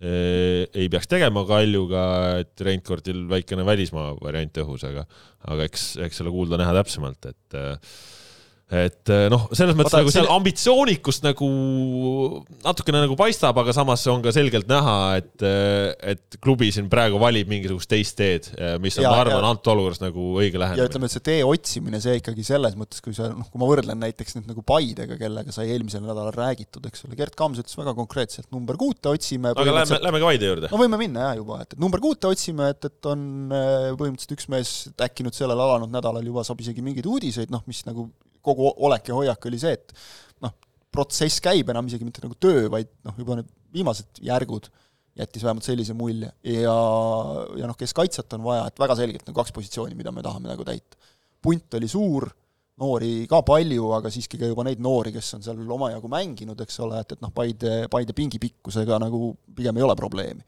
eh, 0.00 0.64
ei 0.68 0.90
peaks 0.92 1.08
tegema 1.10 1.44
Kaljuga, 1.48 2.04
et 2.44 2.64
Reinkordil 2.66 3.24
väikene 3.30 3.66
välismaa 3.66 4.12
variant 4.20 4.62
õhus, 4.64 4.84
aga, 4.88 5.06
aga 5.48 5.68
eks, 5.68 5.94
eks 6.04 6.20
selle 6.20 6.34
kuulda-näha 6.34 6.76
täpsemalt, 6.80 7.30
et 7.32 7.58
eh, 7.60 7.96
et 8.72 9.10
eh, 9.12 9.26
noh, 9.28 9.42
selles 9.52 9.76
mõttes 9.76 9.92
Vaata, 9.92 10.00
nagu 10.00 10.12
seal 10.12 10.28
ambitsioonikust 10.32 11.24
nagu 11.26 11.48
natukene 12.64 13.02
nagu 13.02 13.16
paistab, 13.18 13.58
aga 13.60 13.74
samas 13.76 14.00
on 14.08 14.22
ka 14.24 14.32
selgelt 14.32 14.70
näha, 14.70 14.94
et, 15.20 15.44
eh, 15.44 15.90
et 16.14 16.38
klubi 16.40 16.70
siin 16.72 16.88
praegu 16.92 17.20
valib 17.20 17.50
mingisugust 17.50 17.90
teist 17.92 18.16
teed, 18.16 18.48
eh, 18.56 18.78
mis 18.80 18.96
on, 18.98 19.04
ma 19.10 19.20
arvan, 19.20 19.44
antud 19.50 19.68
olukorras 19.74 20.00
nagu 20.00 20.30
õige 20.40 20.56
lähenemine. 20.60 20.80
ja 20.80 20.88
ütleme, 20.88 21.10
et 21.10 21.16
see 21.16 21.26
tee 21.28 21.44
otsimine, 21.44 22.00
see 22.00 22.16
ikkagi 22.22 22.46
selles 22.48 22.78
mõttes, 22.80 23.04
kui 23.04 23.12
sa 23.16 23.28
noh, 23.34 23.46
kui 23.52 23.60
ma 23.60 23.68
võrdlen 23.68 24.00
näiteks 24.00 24.38
nüüd 24.40 24.48
nagu 24.54 24.64
Paidega, 24.64 25.20
kellega 25.20 25.52
sai 25.52 25.68
eelmisel 25.76 26.06
nädalal 26.06 26.32
räägitud, 26.32 26.88
eks 26.88 27.04
ole, 27.04 27.20
Gerd 27.20 27.36
Kams 27.36 27.60
ütles 27.60 27.76
väga 27.76 27.92
konkreetselt, 28.00 28.48
number 28.54 28.80
kuute 28.80 29.12
otsime. 29.12 29.52
aga 29.52 29.78
lähme, 29.82 30.02
lähme 30.08 30.24
ka 30.24 30.32
Paide 30.32 30.52
juurde. 30.54 30.72
no 30.72 30.80
võime 30.80 31.04
minna 31.04 31.28
jah 31.28 31.40
juba, 31.42 31.60
et, 31.66 31.76
et 31.76 31.84
number 31.84 32.00
kuute 32.00 32.32
otsime, 32.32 32.72
et, 32.72 32.88
et 32.88 33.12
on 33.12 33.28
põhimõtteliselt 33.52 34.38
üks 34.38 34.48
mees 34.48 34.76
äkki 35.04 35.26
nüüd 35.26 35.36
sellel 35.36 35.60
alanud 35.60 35.92
nädalal 35.92 36.24
juba 36.24 36.48
saab 36.48 36.64
isegi 36.64 36.80
mingeid 36.84 37.04
uudiseid, 37.04 37.52
noh, 37.52 37.60
mis 37.68 37.84
nagu 37.84 38.08
kogu 38.44 38.70
olek 38.86 39.10
ja 39.10 39.18
hoiak 39.18 39.50
oli 39.50 39.60
see, 39.60 39.74
et 39.76 39.94
noh, 40.44 40.54
protsess 40.94 41.42
käib 41.44 41.72
enam 41.72 41.90
isegi 41.90 42.06
mitte 42.06 42.24
nagu 42.24 42.36
töö, 42.40 42.68
vaid 42.72 42.90
noh, 43.06 43.16
juba 43.20 43.40
need 43.40 43.50
viimased 43.74 44.22
järgud 44.24 44.70
jättis 45.18 45.44
vähemalt 45.46 45.66
sellise 45.66 45.94
mulje 45.94 46.30
ja, 46.42 46.76
ja 47.58 47.68
noh, 47.70 47.76
kes 47.78 47.94
kaitset 47.94 48.32
on 48.36 48.46
vaja, 48.46 48.66
et 48.68 48.80
väga 48.82 48.96
selgelt 48.98 49.26
nagu 49.26 49.36
kaks 49.38 49.54
positsiooni, 49.54 49.94
mida 49.98 50.12
me 50.14 50.24
tahame 50.26 50.50
nagu 50.50 50.66
täita. 50.66 50.98
punt 51.44 51.76
oli 51.78 51.88
suur, 51.88 52.26
noori 52.80 53.28
ka 53.30 53.40
palju, 53.46 53.92
aga 53.94 54.10
siiski 54.10 54.40
ka 54.40 54.48
juba 54.50 54.64
neid 54.66 54.82
noori, 54.82 55.12
kes 55.14 55.36
on 55.36 55.46
seal 55.46 55.60
omajagu 55.76 56.10
mänginud, 56.10 56.60
eks 56.64 56.80
ole, 56.82 56.98
et, 57.04 57.14
et 57.14 57.22
noh, 57.22 57.30
Paide, 57.34 57.84
Paide 57.92 58.16
pingi 58.16 58.40
pikkusega 58.42 58.98
nagu 59.02 59.34
pigem 59.54 59.78
ei 59.78 59.86
ole 59.86 59.94
probleemi. 59.98 60.42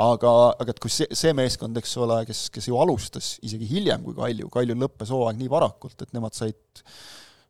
aga, 0.00 0.30
aga 0.62 0.72
et 0.72 0.78
kui 0.80 0.90
see, 0.90 1.06
see 1.14 1.32
meeskond, 1.36 1.76
eks 1.76 1.96
ole, 2.00 2.22
kes, 2.26 2.44
kes 2.54 2.70
ju 2.70 2.78
alustas 2.80 3.34
isegi 3.46 3.68
hiljem 3.68 4.02
kui 4.06 4.16
Kalju, 4.16 4.48
Kaljul 4.50 4.78
lõppes 4.80 5.10
hooaeg 5.12 5.38
nii 5.38 5.50
varakult, 5.52 5.98
et 6.02 6.14
nemad 6.16 6.34
said 6.34 6.82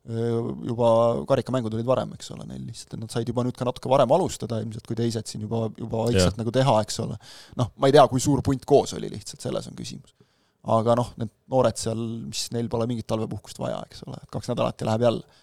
juba 0.01 0.87
karikamängud 1.29 1.75
olid 1.77 1.85
varem, 1.85 2.15
eks 2.17 2.31
ole, 2.33 2.47
neil 2.49 2.63
lihtsalt, 2.65 2.95
et 2.95 3.01
nad 3.03 3.13
said 3.13 3.27
juba 3.29 3.43
nüüd 3.45 3.57
ka 3.57 3.67
natuke 3.67 3.89
varem 3.91 4.09
alustada 4.15 4.57
ilmselt 4.63 4.87
kui 4.89 4.97
teised 4.97 5.29
siin 5.29 5.43
juba, 5.45 5.67
juba 5.77 6.07
vaikselt 6.07 6.39
nagu 6.39 6.53
teha, 6.55 6.73
eks 6.81 6.97
ole. 7.03 7.17
noh, 7.59 7.69
ma 7.77 7.89
ei 7.89 7.93
tea, 7.93 8.07
kui 8.09 8.23
suur 8.23 8.41
punt 8.45 8.65
koos 8.65 8.95
oli 8.97 9.11
lihtsalt, 9.13 9.43
selles 9.45 9.69
on 9.69 9.77
küsimus. 9.77 10.15
aga 10.73 10.97
noh, 10.97 11.13
need 11.21 11.29
noored 11.53 11.77
seal, 11.77 12.01
mis 12.31 12.47
neil 12.55 12.71
pole 12.71 12.89
mingit 12.89 13.05
talvepuhkust 13.13 13.61
vaja, 13.61 13.77
eks 13.91 14.01
ole, 14.07 14.17
et 14.17 14.33
kaks 14.33 14.49
nädalat 14.49 14.81
ja 14.81 14.89
läheb 14.89 15.05
jälle. 15.05 15.39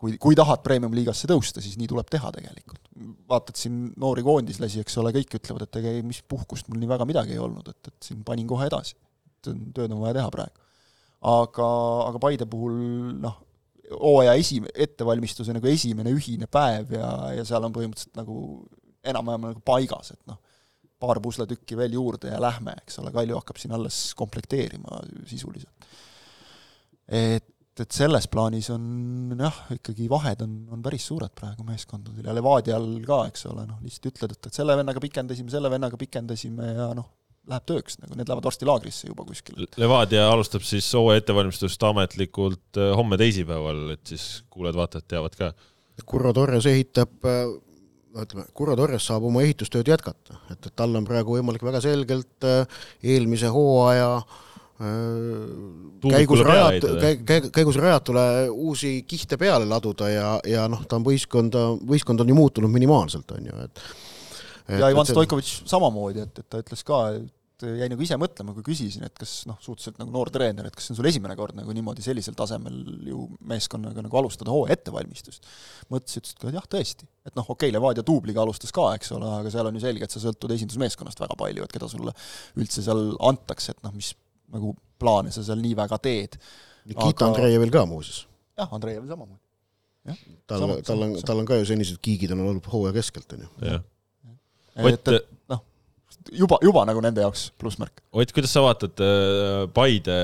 kui, 0.00 0.16
kui 0.18 0.40
tahad 0.40 0.64
premium-liigasse 0.64 1.28
tõusta, 1.28 1.60
siis 1.60 1.76
nii 1.76 1.92
tuleb 1.92 2.08
teha 2.10 2.32
tegelikult. 2.32 2.80
vaatad 3.28 3.60
siin 3.60 3.92
noori 4.00 4.24
koondislasi, 4.24 4.80
eks 4.80 4.98
ole, 5.04 5.12
kõik 5.20 5.36
ütlevad, 5.36 5.68
et 5.68 5.82
ega 5.84 5.96
mis 6.00 6.24
puhkust 6.24 6.72
mul 6.72 6.80
nii 6.80 6.96
väga 6.96 7.04
midagi 7.04 7.36
ei 7.36 7.44
olnud, 7.44 7.68
et, 7.68 7.92
et 7.92 8.08
siin 8.08 8.24
panin 8.24 8.48
kohe 8.48 8.72
edasi. 8.72 8.96
tööd 9.44 9.88
on 9.90 10.00
vaja 10.00 10.22
teha 10.22 10.32
praegu. 10.32 10.68
aga, 11.20 11.72
aga 12.08 12.18
Paide 12.24 12.48
puhul 12.48 12.80
noh, 13.20 13.40
hooaja 13.94 14.34
esi-, 14.38 14.62
ettevalmistuse 14.86 15.54
nagu 15.56 15.68
esimene 15.70 16.12
ühine 16.14 16.48
päev 16.50 16.94
ja, 16.96 17.10
ja 17.38 17.44
seal 17.48 17.66
on 17.66 17.74
põhimõtteliselt 17.74 18.18
nagu 18.18 18.36
enam-vähem 19.12 19.48
nagu 19.50 19.62
paigas, 19.66 20.12
et 20.14 20.20
noh, 20.30 20.38
paar 21.02 21.18
pusletükki 21.22 21.78
veel 21.78 21.96
juurde 21.98 22.30
ja 22.30 22.40
lähme, 22.42 22.76
eks 22.84 23.00
ole, 23.02 23.10
Kalju 23.14 23.40
hakkab 23.40 23.58
siin 23.58 23.74
alles 23.74 24.02
komplekteerima 24.18 25.00
sisuliselt. 25.26 25.88
et, 27.08 27.48
et 27.82 27.96
selles 27.96 28.28
plaanis 28.30 28.68
on 28.70 29.34
jah, 29.38 29.58
ikkagi 29.74 30.06
vahed 30.10 30.44
on, 30.44 30.54
on 30.76 30.84
päris 30.84 31.08
suured 31.10 31.34
praegu 31.34 31.66
meeskondadel 31.66 32.28
ja 32.28 32.36
Levadial 32.36 32.86
ka, 33.06 33.24
eks 33.32 33.48
ole, 33.50 33.66
noh, 33.66 33.80
lihtsalt 33.82 34.12
ütled, 34.12 34.36
et, 34.36 34.50
et 34.50 34.60
selle 34.60 34.78
vennaga 34.78 35.02
pikendasime, 35.02 35.50
selle 35.50 35.72
vennaga 35.72 35.98
pikendasime 35.98 36.70
ja 36.76 36.92
noh, 36.98 37.10
läheb 37.50 37.66
tööks, 37.66 37.98
nagu 38.02 38.14
need 38.16 38.28
lähevad 38.28 38.46
varsti 38.46 38.68
laagrisse 38.68 39.08
juba 39.10 39.26
kuskile. 39.26 39.66
Levadia 39.80 40.28
alustab 40.30 40.64
siis 40.66 40.86
hooaja 40.94 41.22
ettevalmistust 41.22 41.88
ametlikult 41.88 42.78
äh, 42.78 42.92
homme 42.98 43.18
teisipäeval, 43.20 43.84
et 43.96 44.14
siis 44.14 44.44
kuulajad-vaatajad 44.52 45.08
teavad 45.10 45.36
ka. 45.38 45.52
Kurro 46.08 46.32
Torres 46.36 46.66
ehitab, 46.70 47.18
no 47.22 48.24
ütleme, 48.24 48.46
Kurro 48.56 48.76
Torres 48.78 49.04
saab 49.10 49.26
oma 49.28 49.42
ehitustööd 49.44 49.90
jätkata, 49.92 50.38
et, 50.50 50.58
et 50.58 50.72
tal 50.78 50.94
on 50.98 51.04
praegu 51.06 51.36
võimalik 51.36 51.64
väga 51.66 51.82
selgelt 51.84 52.48
äh, 52.48 52.80
eelmise 53.02 53.50
hooaja 53.52 54.14
käigus 56.02 56.40
rajat-, 56.42 56.86
käigus 57.54 57.76
rajatule 57.78 58.22
uusi 58.50 59.02
kihte 59.08 59.38
peale 59.38 59.66
laduda 59.68 60.08
ja, 60.10 60.30
ja 60.48 60.64
noh, 60.70 60.82
ta 60.88 60.98
on 60.98 61.06
võistkonda, 61.06 61.68
võistkond 61.86 62.24
on 62.24 62.32
ju 62.32 62.38
muutunud 62.38 62.72
minimaalselt, 62.72 63.30
on 63.36 63.46
ju, 63.50 63.60
et 63.66 63.84
ja 64.68 64.90
Ivan 64.92 65.08
Stoikovitš 65.08 65.62
samamoodi, 65.70 66.26
et, 66.26 66.42
et 66.42 66.48
ta 66.50 66.60
ütles 66.62 66.84
ka, 66.86 67.04
et 67.18 67.30
jäi 67.62 67.88
nagu 67.90 68.02
ise 68.04 68.16
mõtlema, 68.18 68.54
kui 68.56 68.64
küsisin, 68.66 69.04
et 69.06 69.14
kas 69.18 69.42
noh, 69.48 69.58
suhteliselt 69.62 69.98
nagu 70.00 70.12
noor 70.14 70.30
treener, 70.34 70.66
et 70.66 70.76
kas 70.76 70.88
see 70.88 70.94
on 70.94 70.98
sul 70.98 71.08
esimene 71.10 71.36
kord 71.38 71.56
nagu 71.58 71.74
niimoodi 71.74 72.04
sellisel 72.04 72.34
tasemel 72.38 72.80
ju 73.06 73.26
meeskonnaga 73.48 74.04
nagu 74.04 74.18
alustada 74.18 74.52
hooaja 74.54 74.76
ettevalmistust. 74.76 75.46
mõtles, 75.92 76.18
ütles, 76.18 76.34
et 76.38 76.56
jah, 76.56 76.66
tõesti. 76.74 77.06
et 77.26 77.36
noh, 77.38 77.46
okei 77.46 77.68
okay,, 77.68 77.76
Levadia 77.76 78.04
duubliga 78.06 78.42
alustas 78.42 78.74
ka, 78.74 78.88
eks 78.98 79.12
ole, 79.16 79.28
aga 79.42 79.52
seal 79.54 79.70
on 79.70 79.78
ju 79.78 79.84
selge, 79.84 80.08
et 80.08 80.16
sa 80.16 80.22
sõltud 80.22 80.56
esindusmeeskonnast 80.56 81.22
väga 81.22 81.38
palju, 81.38 81.68
et 81.68 81.76
keda 81.76 81.90
sulle 81.90 82.16
üldse 82.58 82.84
seal 82.84 83.14
antakse, 83.30 83.76
et 83.76 83.86
noh, 83.86 83.94
mis 83.94 84.12
nagu 84.52 84.74
plaane 85.02 85.32
sa 85.34 85.44
seal 85.46 85.62
nii 85.62 85.78
väga 85.78 86.00
teed. 86.02 86.36
Nikita 86.90 87.28
aga... 87.28 87.30
Andreevil 87.30 87.72
ka 87.74 87.86
muuseas. 87.88 88.26
jah, 88.58 88.68
Andreevil 88.74 89.08
samamoodi. 89.08 89.40
tal, 90.50 90.68
tal 90.82 91.06
on, 91.06 91.16
tal 91.22 91.38
on 91.38 91.46
ka 91.46 91.60
ju 91.60 91.66
senised 91.68 92.02
kiigid 92.02 92.34
on 92.34 92.42
olnud 92.48 92.66
hooaja 92.72 92.96
keskelt, 92.98 93.38
on 93.38 93.46
ju 93.46 93.80
et, 94.76 95.12
et 95.12 95.28
noh, 95.52 95.60
juba, 96.32 96.58
juba 96.64 96.84
nagu 96.88 97.02
nende 97.04 97.24
jaoks 97.24 97.46
plussmärk. 97.60 98.02
Ott, 98.12 98.34
kuidas 98.34 98.54
sa 98.54 98.64
vaatad 98.64 99.02
äh, 99.04 99.62
Paide, 99.74 100.16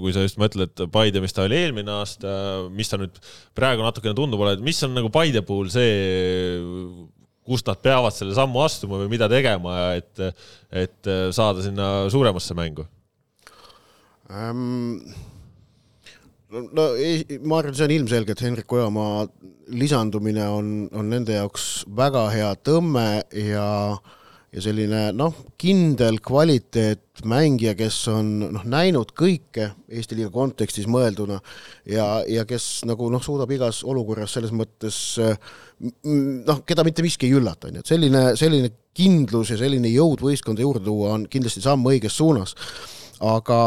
kui 0.00 0.14
sa 0.16 0.24
just 0.24 0.40
mõtled 0.40 0.86
Paide, 0.94 1.22
mis 1.24 1.36
ta 1.36 1.46
oli 1.46 1.58
eelmine 1.60 1.94
aasta, 1.98 2.30
mis 2.74 2.90
ta 2.90 3.00
nüüd 3.00 3.20
praegu 3.56 3.84
natukene 3.86 4.16
tundub 4.18 4.44
olevat, 4.44 4.64
mis 4.64 4.80
on 4.86 4.96
nagu 4.96 5.12
Paide 5.14 5.44
puhul 5.46 5.70
see, 5.72 5.92
kust 7.44 7.68
nad 7.68 7.80
peavad 7.84 8.16
selle 8.16 8.36
sammu 8.36 8.62
astuma 8.64 9.02
või 9.02 9.12
mida 9.12 9.28
tegema, 9.32 9.92
et, 9.98 10.24
et 10.72 11.12
saada 11.36 11.64
sinna 11.64 11.94
suuremasse 12.12 12.56
mängu 12.56 12.88
ähm,? 14.32 14.98
No 16.54 16.88
ei, 17.00 17.38
ma 17.42 17.60
arvan, 17.60 17.76
see 17.76 17.88
on 17.88 17.94
ilmselge, 17.94 18.34
et 18.34 18.44
Hendrik 18.44 18.72
Ojamaa 18.72 19.24
lisandumine 19.74 20.44
on, 20.52 20.74
on 20.94 21.08
nende 21.10 21.38
jaoks 21.38 21.86
väga 21.96 22.28
hea 22.34 22.52
tõmme 22.66 23.08
ja 23.44 23.70
ja 24.54 24.62
selline 24.62 25.08
noh, 25.18 25.34
kindel 25.58 26.20
kvaliteet 26.22 27.24
mängija, 27.26 27.72
kes 27.78 27.96
on 28.12 28.28
noh, 28.54 28.62
näinud 28.70 29.10
kõike 29.18 29.72
Eesti 29.90 30.18
liiga 30.18 30.30
kontekstis 30.34 30.86
mõelduna 30.90 31.40
ja, 31.90 32.06
ja 32.30 32.44
kes 32.46 32.84
nagu 32.86 33.08
noh, 33.10 33.22
suudab 33.24 33.50
igas 33.54 33.82
olukorras 33.82 34.36
selles 34.36 34.54
mõttes 34.54 34.98
noh, 35.18 36.62
keda 36.66 36.86
mitte 36.86 37.02
miski 37.02 37.26
ei 37.26 37.38
üllata, 37.40 37.66
on 37.66 37.80
ju, 37.80 37.84
et 37.84 37.94
selline, 37.94 38.24
selline 38.38 38.70
kindlus 38.94 39.50
ja 39.50 39.58
selline 39.58 39.90
jõud 39.90 40.22
võistkonda 40.22 40.62
juurde 40.62 40.86
tuua 40.86 41.16
on 41.16 41.26
kindlasti 41.30 41.64
samm 41.64 41.86
õiges 41.90 42.14
suunas. 42.20 42.54
aga 43.24 43.58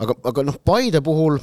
aga, 0.00 0.14
aga 0.30 0.44
noh, 0.46 0.56
Paide 0.64 1.02
puhul 1.04 1.38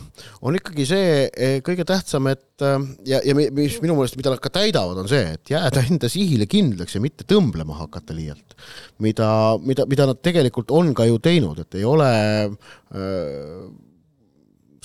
on 0.46 0.58
ikkagi 0.58 0.86
see 0.88 1.12
eh, 1.28 1.58
kõige 1.66 1.86
tähtsam, 1.88 2.30
et 2.32 2.66
eh, 2.66 2.78
ja, 3.12 3.22
ja 3.26 3.36
mis 3.36 3.78
minu 3.84 3.98
meelest, 3.98 4.18
mida 4.20 4.34
nad 4.34 4.42
ka 4.44 4.52
täidavad, 4.54 5.02
on 5.04 5.10
see, 5.12 5.36
et 5.38 5.54
jääda 5.54 5.84
enda 5.90 6.10
sihile 6.12 6.48
kindlaks 6.50 6.98
ja 6.98 7.04
mitte 7.04 7.28
tõmblema 7.30 7.78
hakata 7.84 8.16
liialt. 8.18 8.58
mida, 9.06 9.30
mida, 9.64 9.86
mida 9.90 10.10
nad 10.10 10.22
tegelikult 10.26 10.72
on 10.76 10.94
ka 10.98 11.08
ju 11.10 11.20
teinud, 11.24 11.62
et 11.64 11.80
ei 11.80 11.86
ole 11.88 12.10
äh, 12.50 13.70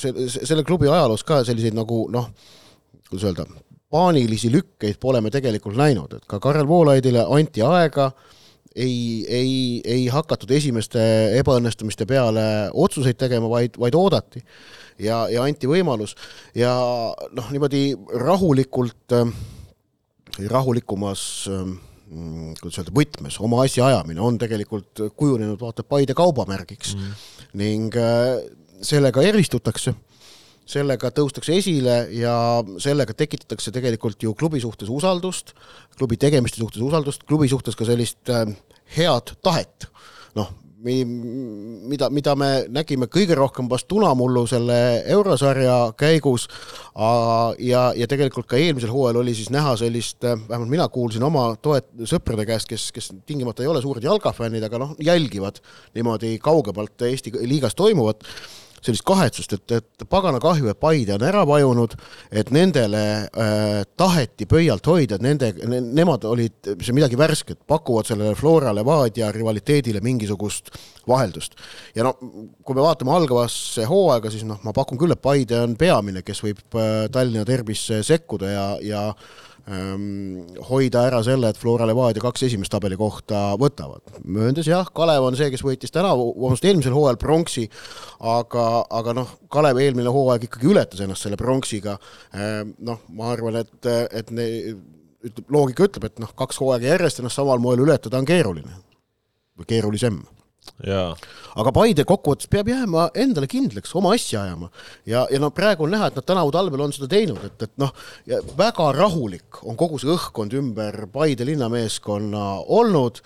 see, 0.00 0.29
selle 0.37 0.66
klubi 0.66 0.90
ajaloos 0.90 1.24
ka 1.27 1.42
selliseid 1.46 1.77
nagu 1.77 2.05
noh, 2.12 2.31
kuidas 3.09 3.29
öelda, 3.31 3.48
paanilisi 3.94 4.50
lükkeid 4.50 4.98
pole 5.00 5.20
me 5.22 5.31
tegelikult 5.31 5.79
näinud, 5.79 6.18
et 6.18 6.24
ka 6.31 6.40
Karel 6.42 6.66
Voolaidile 6.68 7.27
anti 7.31 7.62
aega 7.62 8.11
äh, 8.11 8.33
ei, 8.75 9.27
ei, 9.29 9.81
ei 9.85 10.07
hakatud 10.13 10.51
esimeste 10.51 11.01
ebaõnnestumiste 11.39 12.07
peale 12.11 12.45
otsuseid 12.73 13.19
tegema, 13.21 13.49
vaid, 13.51 13.79
vaid 13.79 13.95
oodati 13.99 14.43
ja, 14.99 15.25
ja 15.31 15.45
anti 15.47 15.71
võimalus. 15.71 16.17
Ja 16.59 16.75
noh, 17.35 17.51
niimoodi 17.55 17.87
rahulikult, 18.21 19.15
äh, 19.15 19.31
rahulikumas 20.51 21.25
mm, 21.51 22.57
kuidas 22.61 22.81
öelda, 22.81 22.95
võtmes 22.97 23.39
oma 23.43 23.63
asja 23.65 23.87
ajamine 23.91 24.23
on 24.25 24.39
tegelikult 24.43 25.07
kujunenud 25.17 25.61
vaata 25.61 25.87
Paide 25.87 26.17
kaubamärgiks. 26.19 26.97
Mm. 26.99 27.23
ning 27.55 27.97
äh, 28.01 28.43
sellega 28.83 29.23
eristutakse 29.23 29.95
sellega 30.68 31.11
tõustakse 31.14 31.55
esile 31.59 31.96
ja 32.16 32.35
sellega 32.83 33.14
tekitatakse 33.16 33.72
tegelikult 33.74 34.22
ju 34.24 34.35
klubi 34.38 34.62
suhtes 34.64 34.90
usaldust, 34.92 35.53
klubi 35.98 36.18
tegemiste 36.20 36.62
suhtes 36.62 36.83
usaldust, 36.85 37.24
klubi 37.29 37.48
suhtes 37.53 37.77
ka 37.77 37.87
sellist 37.88 38.33
äh, 38.33 38.48
head 38.96 39.37
tahet. 39.44 39.90
noh, 40.35 40.48
mida, 40.85 42.09
mida 42.12 42.35
me 42.37 42.48
nägime 42.72 43.07
kõige 43.12 43.37
rohkem 43.38 43.68
vast 43.70 43.87
Tunamullu 43.88 44.44
selle 44.50 44.77
eurosarja 45.14 45.77
käigus 45.96 46.48
ja, 47.62 47.85
ja 47.96 48.09
tegelikult 48.11 48.48
ka 48.50 48.59
eelmisel 48.61 48.92
hooajal 48.92 49.22
oli 49.22 49.34
siis 49.36 49.53
näha 49.55 49.76
sellist, 49.80 50.20
äh, 50.24 50.36
vähemalt 50.49 50.72
mina 50.72 50.89
kuulsin 50.93 51.24
oma 51.24 51.47
toet-, 51.62 51.93
sõprade 52.09 52.47
käest, 52.49 52.68
kes, 52.68 52.91
kes 52.93 53.12
tingimata 53.26 53.64
ei 53.64 53.70
ole 53.72 53.82
suured 53.84 54.05
jalkafännid, 54.05 54.64
aga 54.66 54.82
noh, 54.82 54.93
jälgivad 55.01 55.62
niimoodi 55.95 56.36
kaugemalt 56.43 57.09
Eesti 57.09 57.32
liigas 57.45 57.76
toimuvat 57.78 58.24
sellist 58.85 59.05
kahetsust, 59.07 59.55
et, 59.57 59.74
et 59.78 60.07
pagana 60.11 60.41
kahju, 60.43 60.68
et 60.70 60.80
Paide 60.80 61.14
on 61.16 61.24
ära 61.26 61.45
vajunud, 61.49 61.95
et 62.32 62.51
nendele 62.55 63.05
äh, 63.26 63.82
taheti 63.97 64.49
pöialt 64.51 64.87
hoida, 64.91 65.18
et 65.18 65.24
nende 65.24 65.51
ne,, 65.70 65.80
nemad 66.01 66.26
olid, 66.28 66.57
see 66.85 66.97
midagi 66.97 67.18
värsket, 67.18 67.62
pakuvad 67.70 68.11
sellele 68.11 68.37
Flora 68.39 68.74
Levadia 68.76 69.30
rivaliteedile 69.35 70.03
mingisugust 70.05 70.74
vaheldust. 71.09 71.57
ja 71.95 72.05
no 72.07 72.14
kui 72.16 72.76
me 72.76 72.85
vaatame 72.85 73.14
algavasse 73.14 73.87
hooaega, 73.89 74.32
siis 74.32 74.45
noh, 74.49 74.61
ma 74.64 74.74
pakun 74.76 75.01
küll, 75.01 75.14
et 75.14 75.22
Paide 75.24 75.62
on 75.64 75.78
peamine, 75.80 76.24
kes 76.26 76.45
võib 76.45 76.78
äh, 76.78 77.07
Tallinna 77.12 77.47
derbisse 77.49 78.03
sekkuda 78.05 78.53
ja, 78.53 78.68
ja 78.85 79.09
hoida 79.65 81.07
ära 81.09 81.23
selle, 81.25 81.49
et 81.49 81.57
Flora 81.57 81.87
Levadia 81.89 82.21
kaks 82.21 82.43
esimest 82.45 82.73
tabelikohta 82.75 83.55
võtavad. 83.61 84.03
mööndes 84.25 84.69
jah, 84.69 84.91
Kalev 84.93 85.25
on 85.25 85.37
see, 85.37 85.49
kes 85.51 85.65
võitis 85.65 85.95
tänavu, 85.95 86.35
vabandust, 86.37 86.67
eelmisel 86.69 86.93
hooajal 86.93 87.17
pronksi, 87.17 87.65
aga, 88.21 88.85
aga 88.91 89.15
noh, 89.17 89.31
Kalev 89.49 89.81
eelmine 89.81 90.12
hooaeg 90.12 90.45
ikkagi 90.45 90.69
ületas 90.69 91.01
ennast 91.01 91.25
selle 91.25 91.41
pronksiga 91.41 91.97
ähm,. 92.35 92.77
noh, 92.85 93.01
ma 93.17 93.33
arvan, 93.33 93.62
et, 93.62 93.91
et 94.12 94.31
ne, 94.37 94.47
ütleb, 95.25 95.49
loogika 95.49 95.89
ütleb, 95.89 96.11
et 96.11 96.21
noh, 96.21 96.37
kaks 96.37 96.61
hooaega 96.61 96.93
järjest 96.93 97.23
ennast 97.23 97.41
samal 97.41 97.62
moel 97.62 97.87
ületada 97.87 98.21
on 98.21 98.29
keeruline 98.29 98.83
või 99.57 99.71
keerulisem 99.71 100.21
aga 100.85 101.73
Paide 101.75 102.05
kokkuvõttes 102.09 102.51
peab 102.51 102.69
jääma 102.73 103.09
endale 103.21 103.47
kindlaks, 103.51 103.95
oma 103.95 104.15
asja 104.17 104.43
ajama 104.43 104.71
ja, 105.07 105.25
ja 105.31 105.41
no 105.43 105.53
praegu 105.55 105.87
on 105.87 105.95
näha, 105.95 106.11
et 106.11 106.19
nad 106.19 106.27
tänavu 106.27 106.53
talvel 106.55 106.83
on 106.87 106.95
seda 106.95 107.09
teinud, 107.11 107.41
et, 107.47 107.67
et 107.69 107.75
noh, 107.81 107.93
väga 108.59 108.91
rahulik 108.97 109.62
on 109.62 109.79
kogu 109.79 110.01
see 110.03 110.11
õhkkond 110.15 110.57
ümber 110.59 111.05
Paide 111.15 111.47
linnameeskonna 111.47 112.45
olnud. 112.75 113.23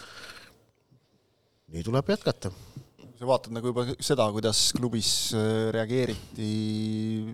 nii 1.72 1.84
tuleb 1.84 2.14
jätkata 2.14 2.53
sa 3.18 3.26
vaatad 3.26 3.55
nagu 3.55 3.72
juba 3.72 3.84
seda, 3.99 4.28
kuidas 4.34 4.68
klubis 4.76 5.32
äh, 5.34 5.72
reageeriti 5.74 6.53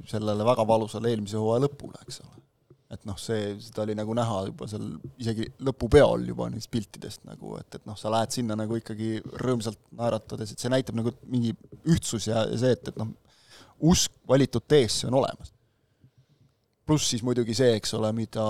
sellele 0.09 0.47
väga 0.47 0.65
valusale 0.69 1.13
eelmise 1.13 1.37
hooaja 1.41 1.67
lõpule, 1.67 2.01
eks 2.07 2.23
ole. 2.25 2.43
Et 2.93 3.07
noh, 3.09 3.16
see, 3.18 3.55
seda 3.64 3.85
oli 3.85 3.97
nagu 3.97 4.14
näha 4.16 4.41
juba 4.51 4.68
seal 4.70 4.85
isegi 5.20 5.47
lõpupeol 5.64 6.26
juba 6.28 6.51
neist 6.53 6.70
piltidest 6.72 7.24
nagu, 7.26 7.57
et, 7.59 7.78
et 7.78 7.89
noh, 7.89 7.97
sa 7.99 8.12
lähed 8.12 8.35
sinna 8.37 8.57
nagu 8.59 8.76
ikkagi 8.78 9.16
rõõmsalt 9.41 9.80
naeratades, 9.97 10.53
et 10.53 10.61
see 10.61 10.72
näitab 10.72 10.99
nagu 10.99 11.14
mingi 11.30 11.55
ühtsus 11.91 12.28
ja, 12.28 12.45
ja 12.51 12.61
see, 12.61 12.74
et, 12.76 12.93
et 12.93 13.01
noh, 13.01 13.11
usk 13.91 14.12
valitud 14.28 14.66
teesse 14.68 15.09
on 15.09 15.18
olemas. 15.22 15.51
pluss 16.87 17.09
siis 17.11 17.24
muidugi 17.24 17.57
see, 17.57 17.72
eks 17.78 17.97
ole, 17.97 18.12
mida 18.12 18.45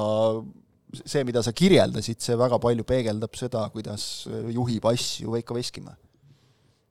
see, 1.05 1.23
mida 1.27 1.43
sa 1.43 1.55
kirjeldasid, 1.55 2.21
see 2.23 2.37
väga 2.39 2.59
palju 2.63 2.85
peegeldab 2.87 3.39
seda, 3.39 3.69
kuidas 3.75 4.27
juhib 4.55 4.91
asju 4.91 5.35
Veiko 5.35 5.57
Veskimäe 5.57 5.97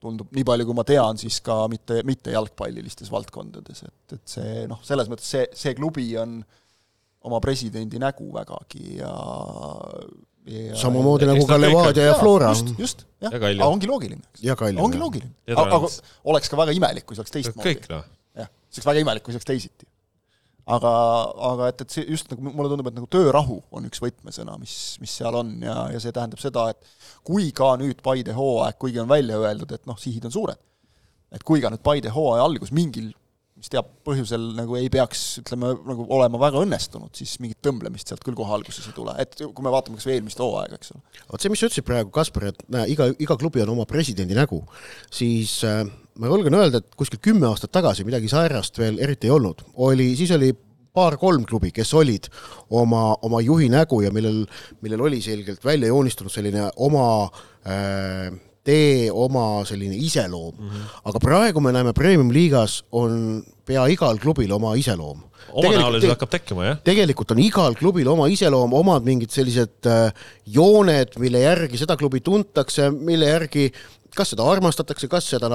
tundub, 0.03 0.31
nii 0.35 0.43
palju 0.47 0.67
kui 0.67 0.75
ma 0.75 0.83
tean, 0.87 1.19
siis 1.19 1.37
ka 1.43 1.61
mitte, 1.71 2.01
mitte 2.07 2.33
jalgpallilistes 2.33 3.11
valdkondades, 3.13 3.85
et, 3.87 4.17
et 4.17 4.33
see 4.35 4.65
noh, 4.67 4.81
selles 4.83 5.07
mõttes 5.11 5.29
see, 5.31 5.45
see 5.55 5.75
klubi 5.77 6.09
on 6.19 6.41
oma 7.24 7.39
presidendi 7.43 8.01
nägu 8.01 8.30
vägagi 8.36 8.99
ja 8.99 9.15
Ja, 10.43 10.76
samamoodi 10.76 11.24
nagu 11.24 11.45
ka 11.47 11.55
Levadia 11.55 12.09
ja 12.09 12.15
Flora. 12.19 12.49
just, 12.51 12.74
just, 12.76 13.05
jah, 13.24 13.32
aga 13.32 13.47
ongi 13.63 13.88
loogiline. 13.88 14.19
ongi 14.84 14.99
loogiline. 14.99 15.32
aga 15.47 15.80
oleks 16.28 16.51
ka 16.51 16.59
väga 16.59 16.76
imelik, 16.76 17.05
kui 17.07 17.15
see 17.15 17.24
oleks 17.24 17.32
teistmoodi. 17.32 17.78
noh. 17.93 18.03
jah, 18.36 18.49
see 18.67 18.82
oleks 18.82 18.89
väga 18.89 19.03
imelik, 19.05 19.24
kui 19.24 19.32
see 19.32 19.39
oleks 19.39 19.47
teisiti 19.47 19.88
aga, 20.65 20.91
aga 21.51 21.69
et, 21.71 21.82
et 21.84 21.95
see 21.95 22.05
just 22.07 22.30
nagu 22.32 22.51
mulle 22.51 22.71
tundub, 22.71 22.89
et 22.89 22.97
nagu 22.97 23.09
töörahu 23.11 23.59
on 23.76 23.88
üks 23.89 24.01
võtmesõna, 24.03 24.55
mis, 24.61 24.76
mis 25.03 25.15
seal 25.19 25.36
on 25.39 25.55
ja, 25.63 25.76
ja 25.93 26.03
see 26.03 26.13
tähendab 26.15 26.41
seda, 26.43 26.69
et 26.74 27.24
kui 27.28 27.51
ka 27.55 27.74
nüüd 27.80 28.03
Paide 28.05 28.36
hooaeg, 28.38 28.78
kuigi 28.82 29.01
on 29.03 29.09
välja 29.11 29.39
öeldud, 29.41 29.74
et 29.76 29.89
noh, 29.89 29.99
sihid 29.99 30.28
on 30.30 30.36
suured, 30.36 30.59
et 31.34 31.43
kui 31.47 31.63
ka 31.63 31.71
nüüd 31.74 31.84
Paide 31.86 32.13
hooaja 32.15 32.45
algus 32.47 32.71
mingil 32.76 33.11
mis 33.64 33.72
teab 33.72 33.88
põhjusel 34.03 34.49
nagu 34.57 34.76
ei 34.76 34.89
peaks, 34.91 35.22
ütleme, 35.39 35.70
nagu 35.88 36.03
olema 36.11 36.39
väga 36.41 36.59
õnnestunud, 36.66 37.14
siis 37.16 37.38
mingit 37.39 37.61
tõmblemist 37.64 38.11
sealt 38.11 38.24
küll 38.26 38.36
kohe 38.36 38.51
alguses 38.51 38.89
ei 38.89 38.95
tule, 38.97 39.14
et 39.24 39.39
kui 39.39 39.64
me 39.64 39.72
vaatame 39.72 39.95
kas 39.95 40.07
või 40.09 40.18
eelmist 40.18 40.41
hooaega, 40.43 40.76
eks 40.76 40.91
ole. 40.91 41.03
vot 41.32 41.45
see, 41.45 41.53
mis 41.53 41.64
sa 41.64 41.70
ütlesid 41.70 41.88
praegu, 41.88 42.11
Kaspar, 42.11 42.49
et 42.51 42.59
näe, 42.76 42.89
iga, 42.91 43.07
iga 43.24 43.39
klubi 43.39 43.64
on 43.64 43.72
oma 43.78 43.88
presidendi 43.88 44.36
nägu, 44.36 44.59
siis 45.07 45.55
äh, 45.64 45.86
ma 46.20 46.34
julgen 46.34 46.59
öelda, 46.59 46.84
et 46.84 46.99
kuskil 46.99 47.24
kümme 47.24 47.47
aastat 47.47 47.72
tagasi 47.72 48.03
midagi 48.03 48.28
säärast 48.32 48.84
veel 48.84 48.99
eriti 48.99 49.32
ei 49.32 49.36
olnud, 49.38 49.64
oli, 49.88 50.11
siis 50.20 50.36
oli 50.36 50.51
paar-kolm 50.93 51.47
klubi, 51.47 51.72
kes 51.74 51.95
olid 51.97 52.28
oma, 52.76 53.14
oma 53.24 53.39
juhi 53.41 53.72
nägu 53.72 54.03
ja 54.03 54.11
millel, 54.14 54.43
millel 54.84 55.07
oli 55.07 55.24
selgelt 55.24 55.64
välja 55.64 55.88
joonistunud 55.93 56.36
selline 56.36 56.68
oma 56.84 57.05
äh, 57.64 58.28
tee, 58.64 59.09
oma 59.11 59.64
selline 59.68 59.95
iseloom 59.99 60.55
mm. 60.55 60.70
-hmm. 60.70 60.99
aga 61.09 61.20
praegu 61.20 61.61
me 61.61 61.72
näeme 61.76 61.93
Premium-liigas 61.93 62.84
on 62.91 63.43
pea 63.66 63.86
igal 63.88 64.20
klubil 64.20 64.51
oma 64.51 64.76
iseloom. 64.76 65.24
omanäoline 65.53 66.07
hakkab 66.07 66.30
tekkima, 66.30 66.66
jah? 66.66 66.78
tegelikult 66.84 67.32
on 67.32 67.39
igal 67.39 67.76
klubil 67.76 68.07
oma 68.07 68.28
iseloom, 68.28 68.74
omad 68.74 69.03
mingid 69.03 69.32
sellised 69.32 69.88
äh, 69.88 70.14
jooned, 70.45 71.20
mille 71.20 71.43
järgi 71.43 71.78
seda 71.78 71.97
klubi 71.97 72.22
tuntakse, 72.24 72.89
mille 72.91 73.28
järgi 73.28 73.72
kas 74.16 74.34
seda 74.34 74.45
armastatakse, 74.49 75.09
kas 75.11 75.28
seda 75.34 75.49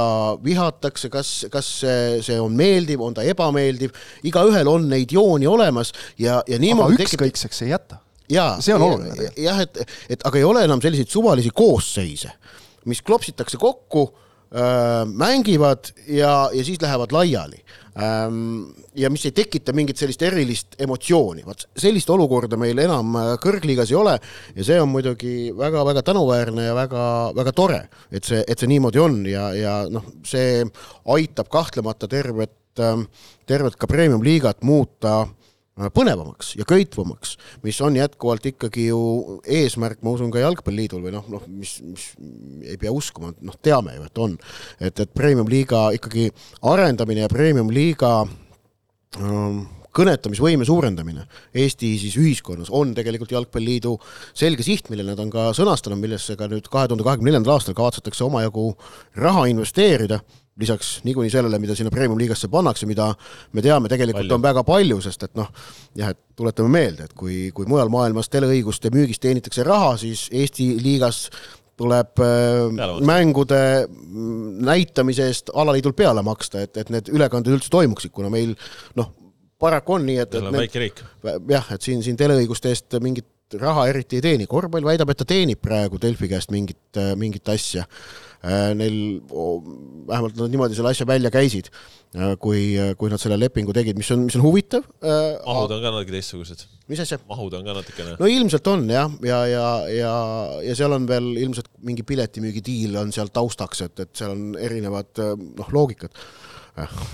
vihatakse, 0.44 1.10
kas, 1.12 1.30
kas 1.52 1.68
see, 1.80 2.38
on 2.42 2.56
meeldiv, 2.58 3.02
on 3.04 3.16
ta 3.16 3.24
ebameeldiv, 3.26 3.94
igaühel 4.26 4.70
on 4.70 4.88
neid 4.90 5.14
jooni 5.14 5.46
olemas 5.46 5.92
ja, 6.18 6.40
ja 6.48 6.58
niimoodi 6.60 6.98
aga 6.98 7.06
ükskõikseks 7.06 7.64
ei 7.66 7.72
jäta. 7.74 8.00
see 8.60 8.74
on 8.74 8.82
oluline. 8.82 9.30
jah, 9.40 9.62
et, 9.64 9.78
et 10.10 10.26
aga 10.26 10.40
ei 10.40 10.44
ole 10.44 10.64
enam 10.66 10.82
selliseid 10.84 11.10
suvalisi 11.12 11.54
koosseise, 11.54 12.34
mis 12.88 13.04
klopsitakse 13.04 13.60
kokku 13.60 14.08
mängivad 15.12 15.90
ja, 16.06 16.48
ja 16.52 16.64
siis 16.64 16.80
lähevad 16.80 17.12
laiali. 17.12 17.58
ja 18.94 19.10
mis 19.10 19.24
ei 19.26 19.32
tekita 19.36 19.74
mingit 19.76 19.98
sellist 20.00 20.22
erilist 20.22 20.76
emotsiooni, 20.80 21.42
vot 21.44 21.66
sellist 21.76 22.08
olukorda 22.14 22.56
meil 22.56 22.78
enam 22.80 23.12
kõrgliigas 23.42 23.92
ei 23.92 23.98
ole 23.98 24.14
ja 24.54 24.64
see 24.64 24.78
on 24.80 24.88
muidugi 24.88 25.50
väga-väga 25.52 26.02
tänuväärne 26.06 26.64
ja 26.64 26.76
väga-väga 26.78 27.52
tore, 27.52 27.80
et 28.08 28.24
see, 28.24 28.40
et 28.46 28.56
see 28.56 28.70
niimoodi 28.70 29.02
on 29.02 29.18
ja, 29.28 29.50
ja 29.52 29.74
noh, 29.90 30.06
see 30.24 30.62
aitab 31.12 31.50
kahtlemata 31.52 32.08
tervet, 32.08 32.56
tervet 33.44 33.76
ka 33.76 33.90
premium-liigat 33.90 34.64
muuta 34.64 35.26
Äh, 35.26 35.37
põnevamaks 35.94 36.54
ja 36.58 36.66
köitvamaks, 36.68 37.36
mis 37.62 37.78
on 37.84 37.96
jätkuvalt 37.98 38.46
ikkagi 38.50 38.88
ju 38.88 39.00
eesmärk, 39.46 40.02
ma 40.02 40.14
usun, 40.16 40.32
ka 40.34 40.42
Jalgpalliliidul 40.42 41.04
või 41.04 41.14
noh, 41.14 41.26
noh, 41.30 41.46
mis, 41.48 41.78
mis 41.86 42.10
ei 42.66 42.78
pea 42.80 42.92
uskuma, 42.94 43.32
noh, 43.46 43.58
teame 43.62 43.96
ju, 43.98 44.06
et 44.08 44.22
on. 44.24 44.36
et, 44.80 44.92
et 44.92 45.14
premium-liiga 45.14 45.88
ikkagi 45.98 46.28
arendamine 46.66 47.24
ja 47.26 47.32
premium-liiga 47.32 48.12
ähm, 49.22 49.66
kõnetamisvõime 49.98 50.66
suurendamine 50.68 51.24
Eesti 51.56 51.94
siis 52.00 52.16
ühiskonnas 52.20 52.70
on 52.74 52.92
tegelikult 52.96 53.32
Jalgpalliliidu 53.34 53.94
selge 54.36 54.66
siht, 54.66 54.90
mille 54.92 55.06
nad 55.06 55.18
on 55.22 55.30
ka 55.32 55.48
sõnastanud, 55.56 56.00
millesse 56.02 56.36
ka 56.38 56.50
nüüd 56.50 56.68
kahe 56.70 56.90
tuhande 56.90 57.06
kahekümne 57.06 57.32
neljandal 57.32 57.56
aastal 57.56 57.76
kavatsetakse 57.78 58.26
omajagu 58.26 58.70
raha 59.18 59.48
investeerida 59.52 60.20
lisaks 60.58 60.98
niikuinii 61.06 61.30
sellele, 61.30 61.58
mida 61.62 61.76
sinna 61.78 61.90
premium-liigasse 61.94 62.50
pannakse, 62.50 62.86
mida 62.90 63.12
me 63.52 63.62
teame, 63.62 63.90
tegelikult 63.90 64.24
palju. 64.24 64.34
on 64.38 64.42
väga 64.42 64.64
palju, 64.66 64.98
sest 65.04 65.28
et 65.28 65.38
noh, 65.38 65.50
jah, 65.98 66.12
et 66.14 66.20
tuletame 66.38 66.72
meelde, 66.72 67.06
et 67.08 67.14
kui, 67.18 67.48
kui 67.54 67.68
mujal 67.70 67.90
maailmas 67.92 68.30
teleõiguste 68.32 68.90
müügist 68.94 69.22
teenitakse 69.22 69.66
raha, 69.66 69.94
siis 70.00 70.26
Eesti 70.34 70.70
liigas 70.82 71.26
tuleb 71.78 72.18
äh, 72.24 72.98
mängude 73.06 73.62
näitamise 74.66 75.28
eest 75.30 75.54
alaliidul 75.54 75.94
peale 75.98 76.24
maksta, 76.26 76.66
et, 76.66 76.76
et 76.82 76.90
need 76.90 77.10
ülekanded 77.14 77.54
üldse 77.54 77.70
toimuksid, 77.70 78.12
kuna 78.14 78.30
meil 78.32 78.56
noh, 78.98 79.12
paraku 79.62 79.98
on 79.98 80.06
nii, 80.08 80.22
et, 80.24 80.38
et 80.38 80.54
need, 80.54 81.04
jah, 81.54 81.74
et 81.74 81.86
siin, 81.86 82.02
siin 82.02 82.18
teleõiguste 82.18 82.74
eest 82.74 82.98
mingit 83.02 83.28
raha 83.58 83.86
eriti 83.88 84.18
ei 84.18 84.24
teeni, 84.26 84.48
korvpall 84.50 84.84
väidab, 84.84 85.14
et 85.14 85.22
ta 85.22 85.26
teenib 85.28 85.62
praegu 85.62 86.00
Delfi 86.02 86.28
käest 86.28 86.50
mingit, 86.52 86.98
mingit 87.16 87.48
asja. 87.54 87.86
Äh, 87.86 88.27
neil, 88.78 88.98
vähemalt 90.08 90.36
nad 90.38 90.52
niimoodi 90.52 90.76
selle 90.78 90.92
asja 90.92 91.06
välja 91.08 91.30
käisid, 91.34 91.70
äh, 92.14 92.34
kui, 92.40 92.76
kui 92.98 93.10
nad 93.10 93.20
selle 93.22 93.38
lepingu 93.40 93.74
tegid, 93.74 93.98
mis 93.98 94.10
on, 94.14 94.26
mis 94.28 94.36
on 94.38 94.44
huvitav. 94.46 94.86
Äh, 95.02 95.38
mahud 95.42 95.74
on 95.74 95.82
ka 95.82 95.92
natuke 95.94 96.14
teistsugused. 96.14 96.66
mis 96.88 97.02
asja? 97.02 97.18
mahud 97.28 97.56
on 97.58 97.66
ka 97.66 97.74
natukene. 97.80 98.14
no 98.20 98.30
ilmselt 98.30 98.70
on 98.70 98.86
jah, 98.92 99.10
ja, 99.26 99.40
ja, 99.50 99.64
ja, 99.92 100.12
ja 100.64 100.76
seal 100.78 100.94
on 100.96 101.08
veel 101.10 101.32
ilmselt 101.36 101.72
mingi 101.84 102.06
piletimüügidiil 102.06 103.00
on 103.02 103.10
seal 103.14 103.32
taustaks, 103.34 103.82
et, 103.88 104.06
et 104.06 104.14
seal 104.16 104.36
on 104.36 104.54
erinevad 104.60 105.24
noh, 105.58 105.74
loogikad. 105.74 106.14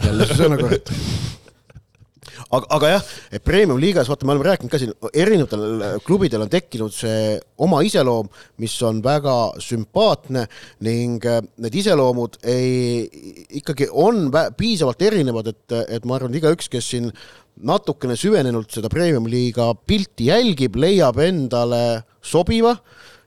jälle 0.05 0.29
see 0.29 0.43
sõnakord 0.45 0.93
aga, 2.51 2.67
aga 2.77 2.91
jah, 2.95 3.13
et 3.35 3.45
premium-liigas, 3.45 4.09
vaata, 4.11 4.27
me 4.27 4.35
oleme 4.35 4.49
rääkinud 4.49 4.73
ka 4.73 4.81
siin, 4.81 4.95
erinevatel 5.13 6.01
klubidel 6.07 6.45
on 6.47 6.53
tekkinud 6.53 6.95
see 6.95 7.39
oma 7.65 7.83
iseloom, 7.87 8.29
mis 8.63 8.75
on 8.87 9.01
väga 9.05 9.37
sümpaatne 9.63 10.47
ning 10.87 11.25
äh, 11.29 11.41
need 11.65 11.79
iseloomud 11.81 12.41
ei, 12.51 13.07
ikkagi 13.61 13.89
on 13.91 14.29
piisavalt 14.59 15.03
erinevad, 15.07 15.55
et, 15.55 15.79
et 15.99 16.07
ma 16.09 16.19
arvan, 16.19 16.35
igaüks, 16.35 16.71
kes 16.73 16.93
siin 16.95 17.11
natukene 17.65 18.17
süvenenult 18.19 18.73
seda 18.75 18.91
premium-liiga 18.91 19.71
pilti 19.87 20.31
jälgib, 20.33 20.79
leiab 20.81 21.21
endale 21.23 21.85
sobiva 22.25 22.75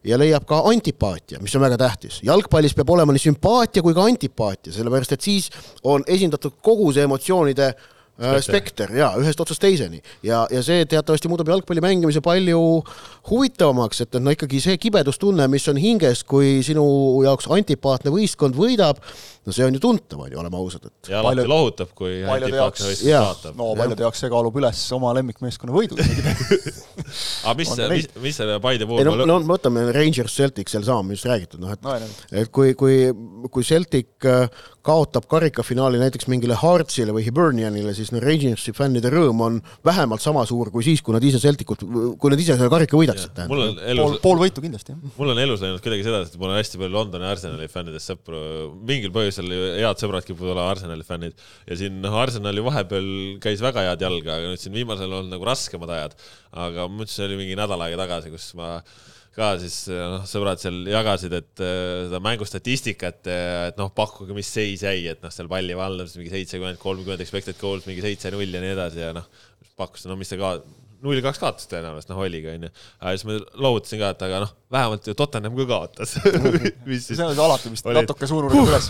ja 0.07 0.17
leiab 0.19 0.45
ka 0.47 0.61
antipaatia, 0.69 1.39
mis 1.43 1.55
on 1.55 1.63
väga 1.63 1.77
tähtis. 1.79 2.19
jalgpallis 2.27 2.75
peab 2.75 2.89
olema 2.95 3.15
nii 3.15 3.23
sümpaatia 3.29 3.83
kui 3.83 3.95
ka 3.95 4.07
antipaatia, 4.07 4.73
sellepärast 4.75 5.15
et 5.15 5.29
siis 5.29 5.51
on 5.83 6.03
esindatud 6.07 6.59
kogu 6.63 6.91
see 6.95 7.07
emotsioonide 7.07 7.71
äh, 7.71 7.85
Äh, 7.87 7.96
spekter 8.41 8.91
jaa, 8.97 9.11
ühest 9.21 9.39
otsast 9.41 9.61
teiseni. 9.61 10.01
Ja, 10.25 10.45
ja 10.51 10.63
see 10.65 10.85
teatavasti 10.89 11.29
muudab 11.29 11.51
jalgpalli 11.53 11.83
mängimise 11.83 12.21
palju 12.25 12.61
huvitavamaks, 13.29 14.01
et 14.05 14.17
no 14.21 14.33
ikkagi 14.33 14.61
see 14.63 14.77
kibedustunne, 14.81 15.47
mis 15.51 15.67
on 15.69 15.77
hinges, 15.81 16.23
kui 16.27 16.61
sinu 16.65 16.85
jaoks 17.25 17.49
antipaatne 17.53 18.13
võistkond 18.13 18.57
võidab, 18.57 19.01
no 19.47 19.55
see 19.55 19.65
on 19.67 19.77
ju 19.77 19.81
tuntav, 19.83 20.21
on 20.25 20.31
ju, 20.31 20.39
oleme 20.41 20.59
ausad, 20.59 20.87
et 20.89 21.11
ja 21.13 21.21
alati 21.23 21.47
lohutab, 21.47 21.93
kui 21.97 22.19
antipaatne 22.27 22.89
võistkond 22.91 23.27
kaotab. 23.27 23.59
no 23.59 23.69
paljude 23.79 24.05
jaoks 24.05 24.23
see 24.23 24.31
kaalub 24.33 24.59
üles 24.59 24.83
oma 24.97 25.13
lemmikmeeskonna 25.17 25.75
võidu 25.75 25.97
aga 27.47 27.55
mis, 27.59 27.73
mis, 27.93 28.09
mis 28.23 28.39
selle 28.41 28.59
Paide 28.63 28.87
puhul 28.89 29.03
ei 29.03 29.07
no, 29.07 29.27
no 29.29 29.39
võtame 29.47 29.87
Rangers 29.95 30.35
Celtic 30.35 30.71
sealsama, 30.71 31.05
millest 31.07 31.29
räägitud, 31.29 31.63
noh 31.63 31.71
et 31.71 31.85
no, 31.85 31.95
et 32.31 32.51
kui, 32.51 32.75
kui, 32.79 33.07
kui 33.53 33.67
Celtic 33.67 34.27
äh, 34.27 34.51
kaotab 34.87 35.27
karikafinaali 35.31 35.99
näiteks 35.99 36.29
mingile 36.31 36.55
Heartsile 36.61 37.15
või 37.15 37.25
Hibernianile, 37.25 37.93
siis 37.95 38.13
no 38.13 38.21
Rangersi 38.23 38.73
fännide 38.75 39.11
rõõm 39.11 39.43
on 39.43 39.59
vähemalt 39.85 40.23
sama 40.23 40.45
suur 40.47 40.71
kui 40.71 40.85
siis, 40.85 41.03
kui 41.03 41.15
nad 41.15 41.23
ise 41.27 41.41
Celticut, 41.43 41.83
kui 41.83 42.31
nad 42.31 42.39
ise 42.39 42.55
selle 42.55 42.71
karika 42.71 42.99
võidaksid. 42.99 43.41
Elus... 43.47 43.75
pool, 43.99 44.17
pool 44.23 44.41
võitu 44.45 44.63
kindlasti, 44.63 44.95
jah. 44.95 45.15
mul 45.19 45.33
on 45.33 45.41
elus 45.43 45.63
läinud 45.63 45.83
kuidagi 45.83 46.07
sedasi, 46.07 46.33
et 46.33 46.41
mul 46.41 46.53
on 46.53 46.59
hästi 46.59 46.79
palju 46.79 46.95
Londoni 46.95 47.27
Arsenali 47.27 47.67
fännidest 47.71 48.13
sõpru, 48.13 48.41
mingil 48.87 49.11
põhjusel 49.15 49.36
head 49.41 50.01
sõbrad 50.01 50.25
kipuvad 50.27 50.55
olema 50.55 50.71
Arsenali 50.73 51.05
fännid. 51.07 51.35
Ja 51.67 51.77
siin 51.79 51.99
noh, 52.03 52.15
Arsenali 52.17 52.63
vahepeal 52.65 53.11
käis 53.43 53.61
väga 53.63 53.85
head 53.89 54.07
jalga, 54.07 54.39
aga 54.39 54.53
nüüd 54.53 54.63
siin 54.63 54.75
viimasel 54.75 55.13
on 55.19 55.29
nagu 55.33 55.45
raskemad 55.47 55.93
ajad, 55.97 56.17
aga 56.65 56.87
ma 56.87 57.01
mõtlesin, 57.01 57.19
see 57.19 57.29
oli 57.29 57.39
mingi 57.43 57.59
nädal 57.59 57.85
aega 57.85 58.01
tagasi, 58.03 58.33
kus 58.33 58.49
ma 58.57 58.77
ka 59.37 59.51
siis 59.61 59.83
noh, 59.93 60.23
sõbrad 60.25 60.57
seal 60.61 60.79
jagasid, 60.89 61.35
et 61.37 61.61
seda 61.61 62.21
mängustatistikat, 62.25 63.29
et 63.29 63.77
noh, 63.77 63.91
pakkuge, 63.93 64.33
mis 64.37 64.49
seis 64.49 64.81
jäi, 64.81 65.05
et 65.11 65.21
noh, 65.21 65.33
seal 65.33 65.49
palli 65.51 65.77
valdamise 65.77 66.17
mingi 66.17 66.33
seitsekümmend, 66.33 66.81
kolmkümmend 66.81 67.21
expected 67.21 67.59
goals, 67.61 67.85
mingi 67.85 68.01
seitse-null 68.05 68.57
ja 68.57 68.63
nii 68.63 68.73
edasi 68.73 69.03
ja 69.05 69.13
noh, 69.17 69.29
pakkusin, 69.77 70.09
no 70.09 70.17
mis 70.17 70.33
te 70.33 70.41
ka 70.41 70.55
null 71.05 71.21
kaks 71.23 71.41
kaotas 71.41 71.69
tõenäoliselt, 71.71 72.11
noh 72.11 72.21
oligi, 72.23 72.49
onju. 72.51 72.71
siis 73.05 73.25
ma 73.27 73.37
loovutasin 73.63 74.01
ka, 74.01 74.11
et 74.15 74.25
aga 74.27 74.41
noh, 74.43 74.53
vähemalt 74.73 75.07
ju 75.07 75.15
Tottenham 75.17 75.55
ka 75.59 75.67
kaotas 75.69 76.15
mis 76.89 77.05
siis. 77.05 77.19
see 77.19 77.25
on 77.25 77.39
alati 77.45 77.71
vist 77.73 77.87
oli... 77.87 77.97
natuke 77.99 78.29
suunurga 78.29 78.59
uh, 78.59 78.71
üles. 78.71 78.89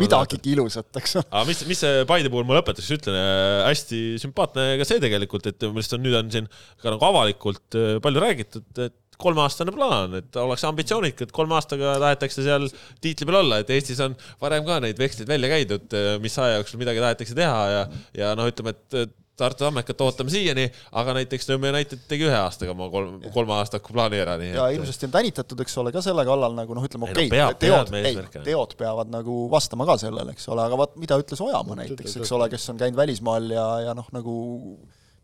midagigi 0.00 0.54
ilusat, 0.56 0.88
eks 1.02 1.18
ole. 1.20 1.28
aga 1.28 1.44
mis, 1.50 1.62
mis 1.68 1.84
see 1.84 2.06
Paide 2.08 2.32
puhul 2.32 2.46
ma 2.48 2.58
lõpetuseks 2.60 2.98
ütlen, 3.00 3.18
äh, 3.18 3.62
hästi 3.68 4.02
sümpaatne 4.22 4.66
ka 4.80 4.88
see 4.88 5.02
tegelikult, 5.02 5.50
et 5.50 5.68
minu 5.68 5.82
arust 5.82 5.96
on 5.98 6.04
nüüd 6.06 6.18
on 6.18 6.34
siin 6.34 6.50
ka 6.82 6.94
nagu 6.94 7.08
avalikult 7.10 7.78
äh, 7.78 7.96
palju 8.04 8.26
räägitud, 8.26 8.68
et 8.86 8.98
kolmeaastane 9.22 9.72
plaan, 9.74 10.16
et 10.18 10.36
ollakse 10.40 10.66
ambitsioonikad, 10.66 11.30
kolme 11.34 11.56
aastaga 11.58 11.94
tahetakse 12.02 12.44
seal 12.44 12.66
tiitli 13.04 13.28
peal 13.28 13.42
olla, 13.42 13.60
et 13.62 13.70
Eestis 13.70 14.00
on 14.02 14.16
varem 14.42 14.64
ka 14.66 14.80
neid 14.82 14.98
veksleid 15.00 15.30
välja 15.30 15.50
käidud, 15.52 15.88
äh, 15.98 16.14
mis 16.22 16.38
aja 16.42 16.60
jooksul 16.60 16.82
midagi 16.82 17.02
tahetakse 17.04 17.36
teha 17.38 17.66
ja, 17.74 17.82
ja 18.18 18.32
noh, 18.38 18.48
ütleme, 18.50 18.74
et 18.74 19.18
Tartu 19.36 19.64
Tammekat 19.64 20.00
ootame 20.04 20.28
siiani, 20.32 20.66
aga 21.00 21.14
näiteks 21.16 21.46
Nõmme 21.48 21.70
United 21.72 22.02
tegi 22.08 22.26
ühe 22.28 22.36
aastaga 22.36 22.74
oma 22.74 22.90
kolm, 22.92 23.14
kolme 23.32 23.54
aastaku 23.56 23.94
plaani 23.96 24.18
ära, 24.20 24.34
nii 24.40 24.50
ja 24.52 24.66
et... 24.68 24.76
hirmsasti 24.76 25.08
on 25.08 25.14
tänitatud, 25.14 25.62
eks 25.64 25.76
ole, 25.80 25.92
ka 25.94 26.02
selle 26.04 26.24
kallal 26.28 26.52
nagu 26.56 26.76
noh, 26.76 26.84
ütleme 26.84 27.08
okei 27.08 27.30
okay, 27.30 27.40
no, 27.40 27.54
teod, 27.56 27.94
ei, 27.96 28.18
teod 28.44 28.74
peavad 28.76 29.08
nagu 29.12 29.46
vastama 29.52 29.88
ka 29.88 29.96
sellele, 30.04 30.36
eks 30.36 30.50
ole, 30.52 30.66
aga 30.68 30.78
vaat 30.82 30.98
mida 31.00 31.16
ütles 31.22 31.40
Ojamaa 31.46 31.78
näiteks, 31.80 32.18
eks 32.20 32.34
ole, 32.36 32.50
kes 32.52 32.68
on 32.74 32.82
käinud 32.84 33.00
välismaal 33.00 33.48
ja, 33.56 33.66
ja 33.88 33.96
noh, 33.96 34.12
nagu 34.12 34.36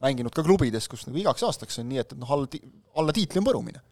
mänginud 0.01 0.33
ka 0.33 0.47
klubides, 0.47 0.89
kus 0.89 1.05
nagu 1.05 1.21
igaks 1.21 1.45
aastaks 1.45 1.83
on 1.83 1.91
nii, 1.93 2.01
et, 2.01 2.17
et 2.17 2.23
noh, 2.23 2.33
alla, 2.33 2.49
alla 3.03 3.15
tiitli 3.15 3.43
on 3.43 3.49
põrumine, 3.51 3.85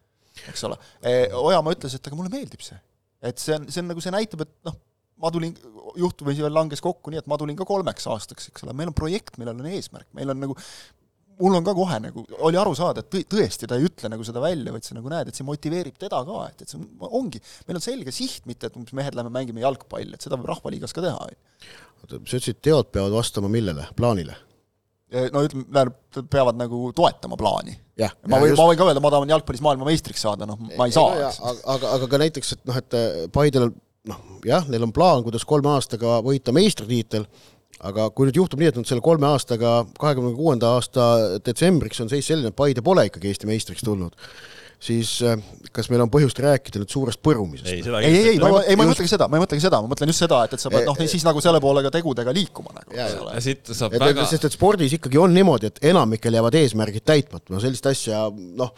eks 0.48 0.64
ole. 0.68 0.80
E, 1.04 1.16
Ojamaa 1.36 1.76
ütles, 1.76 1.98
et 1.98 2.08
aga 2.08 2.16
mulle 2.16 2.32
meeldib 2.32 2.64
see. 2.64 2.78
et 3.20 3.42
see 3.42 3.56
on, 3.58 3.68
see 3.68 3.84
on 3.84 3.92
nagu, 3.92 4.00
see 4.00 4.16
näitab, 4.16 4.46
et 4.46 4.54
noh, 4.64 4.80
ma 5.22 5.30
tulin, 5.32 5.54
juhtumisi 5.96 6.44
veel 6.44 6.54
langes 6.54 6.82
kokku 6.84 7.12
nii, 7.12 7.22
et 7.22 7.30
ma 7.30 7.38
tulin 7.40 7.56
ka 7.58 7.66
kolmeks 7.68 8.08
aastaks, 8.12 8.50
eks 8.50 8.66
ole, 8.66 8.74
meil 8.76 8.92
on 8.92 8.96
projekt, 8.96 9.38
millel 9.40 9.56
on 9.56 9.70
eesmärk, 9.70 10.08
meil 10.16 10.34
on 10.34 10.42
nagu 10.44 10.56
mul 11.40 11.56
on 11.58 11.64
ka 11.66 11.74
kohe 11.76 11.98
nagu, 12.00 12.24
oli 12.48 12.58
aru 12.60 12.72
saada, 12.76 13.02
et 13.02 13.10
tõ-, 13.12 13.24
tõesti, 13.36 13.68
ta 13.68 13.78
ei 13.78 13.86
ütle 13.88 14.10
nagu 14.12 14.24
seda 14.26 14.42
välja, 14.44 14.72
vaid 14.72 14.86
sa 14.86 14.96
nagu 14.96 15.10
näed, 15.12 15.30
et 15.30 15.38
see 15.38 15.46
motiveerib 15.46 15.98
teda 16.00 16.22
ka, 16.26 16.38
et, 16.50 16.64
et 16.64 16.72
see 16.72 16.80
on, 16.80 16.88
ongi, 17.20 17.42
meil 17.68 17.80
on 17.80 17.84
selge 17.84 18.14
siht, 18.14 18.46
mitte 18.48 18.70
et 18.70 18.78
umbes 18.78 18.96
mehed 18.96 19.16
lähme 19.18 19.32
mängime 19.34 19.64
jalgpalli, 19.64 20.16
et 20.16 20.24
seda 20.24 20.38
võib 20.38 20.50
Rahvaliigas 20.54 20.96
ka 20.96 21.04
teha. 21.04 21.28
oota, 21.28 22.16
sa 22.16 22.40
ütlesid, 22.40 22.60
teod 22.64 22.92
peavad 22.94 23.16
vastama 23.16 23.52
millele, 23.52 23.88
plaanile? 23.98 24.38
no 25.32 25.42
ütleme, 25.46 25.66
tähendab, 25.70 26.30
peavad 26.32 26.56
nagu 26.58 26.88
toetama 26.96 27.36
plaani. 27.38 27.76
ma 28.26 28.40
võin, 28.42 28.56
ma 28.58 28.64
võin 28.70 28.78
ka 28.80 28.88
öelda, 28.88 29.02
ma 29.04 29.12
tahan 29.14 29.32
jalgpallis 29.36 29.62
maailmameistriks 29.64 30.24
saada, 30.26 30.48
noh, 30.48 30.58
ma 30.72 30.88
ei 30.88 30.94
saa. 30.94 31.30
aga, 31.74 31.92
aga 31.98 32.08
ka 32.10 32.20
näiteks, 32.24 32.56
et 32.56 32.64
noh, 32.68 32.80
et 32.80 32.96
Paidel 33.32 33.70
noh, 34.10 34.22
jah, 34.46 34.66
neil 34.70 34.86
on 34.86 34.94
plaan, 34.94 35.24
kuidas 35.26 35.46
kolme 35.48 35.72
aastaga 35.74 36.20
võita 36.24 36.54
meistritiitel, 36.56 37.26
aga 37.86 38.08
kui 38.16 38.28
nüüd 38.28 38.40
juhtub 38.40 38.60
nii, 38.60 38.72
et 38.72 38.78
nüüd 38.80 38.88
selle 38.88 39.04
kolme 39.04 39.28
aastaga, 39.28 39.78
kahekümne 40.00 40.34
kuuenda 40.36 40.76
aasta 40.76 41.38
detsembriks 41.44 42.00
on 42.04 42.12
seis 42.12 42.28
selline, 42.28 42.52
et 42.52 42.58
Paide 42.58 42.84
pole 42.84 43.06
ikkagi 43.08 43.32
Eesti 43.32 43.48
meistriks 43.50 43.84
tulnud, 43.84 44.16
siis 44.82 45.10
äh, 45.24 45.36
kas 45.76 45.90
meil 45.92 46.04
on 46.04 46.10
põhjust 46.12 46.40
rääkida 46.40 46.80
nüüd 46.80 46.92
suurest 46.92 47.20
põrumisest? 47.24 47.68
ei, 47.72 47.82
ei, 47.82 48.08
ei, 48.08 48.28
ei, 48.34 48.40
ma, 48.40 48.62
ei, 48.62 48.76
ma 48.78 48.86
ei 48.86 48.92
mõtlegi 48.92 49.12
seda, 49.12 49.28
ma 49.28 49.38
ei 49.38 49.44
mõtlegi 49.44 49.64
seda, 49.64 49.80
ma 49.82 49.92
mõtlen 49.92 50.12
just 50.12 50.24
seda, 50.24 50.42
et, 50.46 50.56
et 50.56 50.62
sa 50.62 50.72
pead 50.72 50.88
noh, 50.88 51.00
siis 51.08 51.24
nagu 51.26 51.42
selle 51.44 51.60
poole 51.64 51.84
ka 51.86 51.92
tegudega 51.96 52.34
liikuma 52.36 52.76
nagu. 52.76 52.96
ja 52.96 53.08
siit 53.44 53.72
saab 53.72 53.96
et, 53.96 54.04
väga 54.04 54.28
sest 54.28 54.48
et 54.48 54.56
spordis 54.56 54.96
ikkagi 54.96 55.20
on 55.20 55.34
niimoodi, 55.36 55.72
et 55.72 55.82
enamikel 55.92 56.38
jäävad 56.38 56.60
eesmärgid 56.60 57.08
täitmata, 57.08 57.52
no 57.52 57.60
sellist 57.64 57.88
asja 57.92 58.26
noh, 58.32 58.72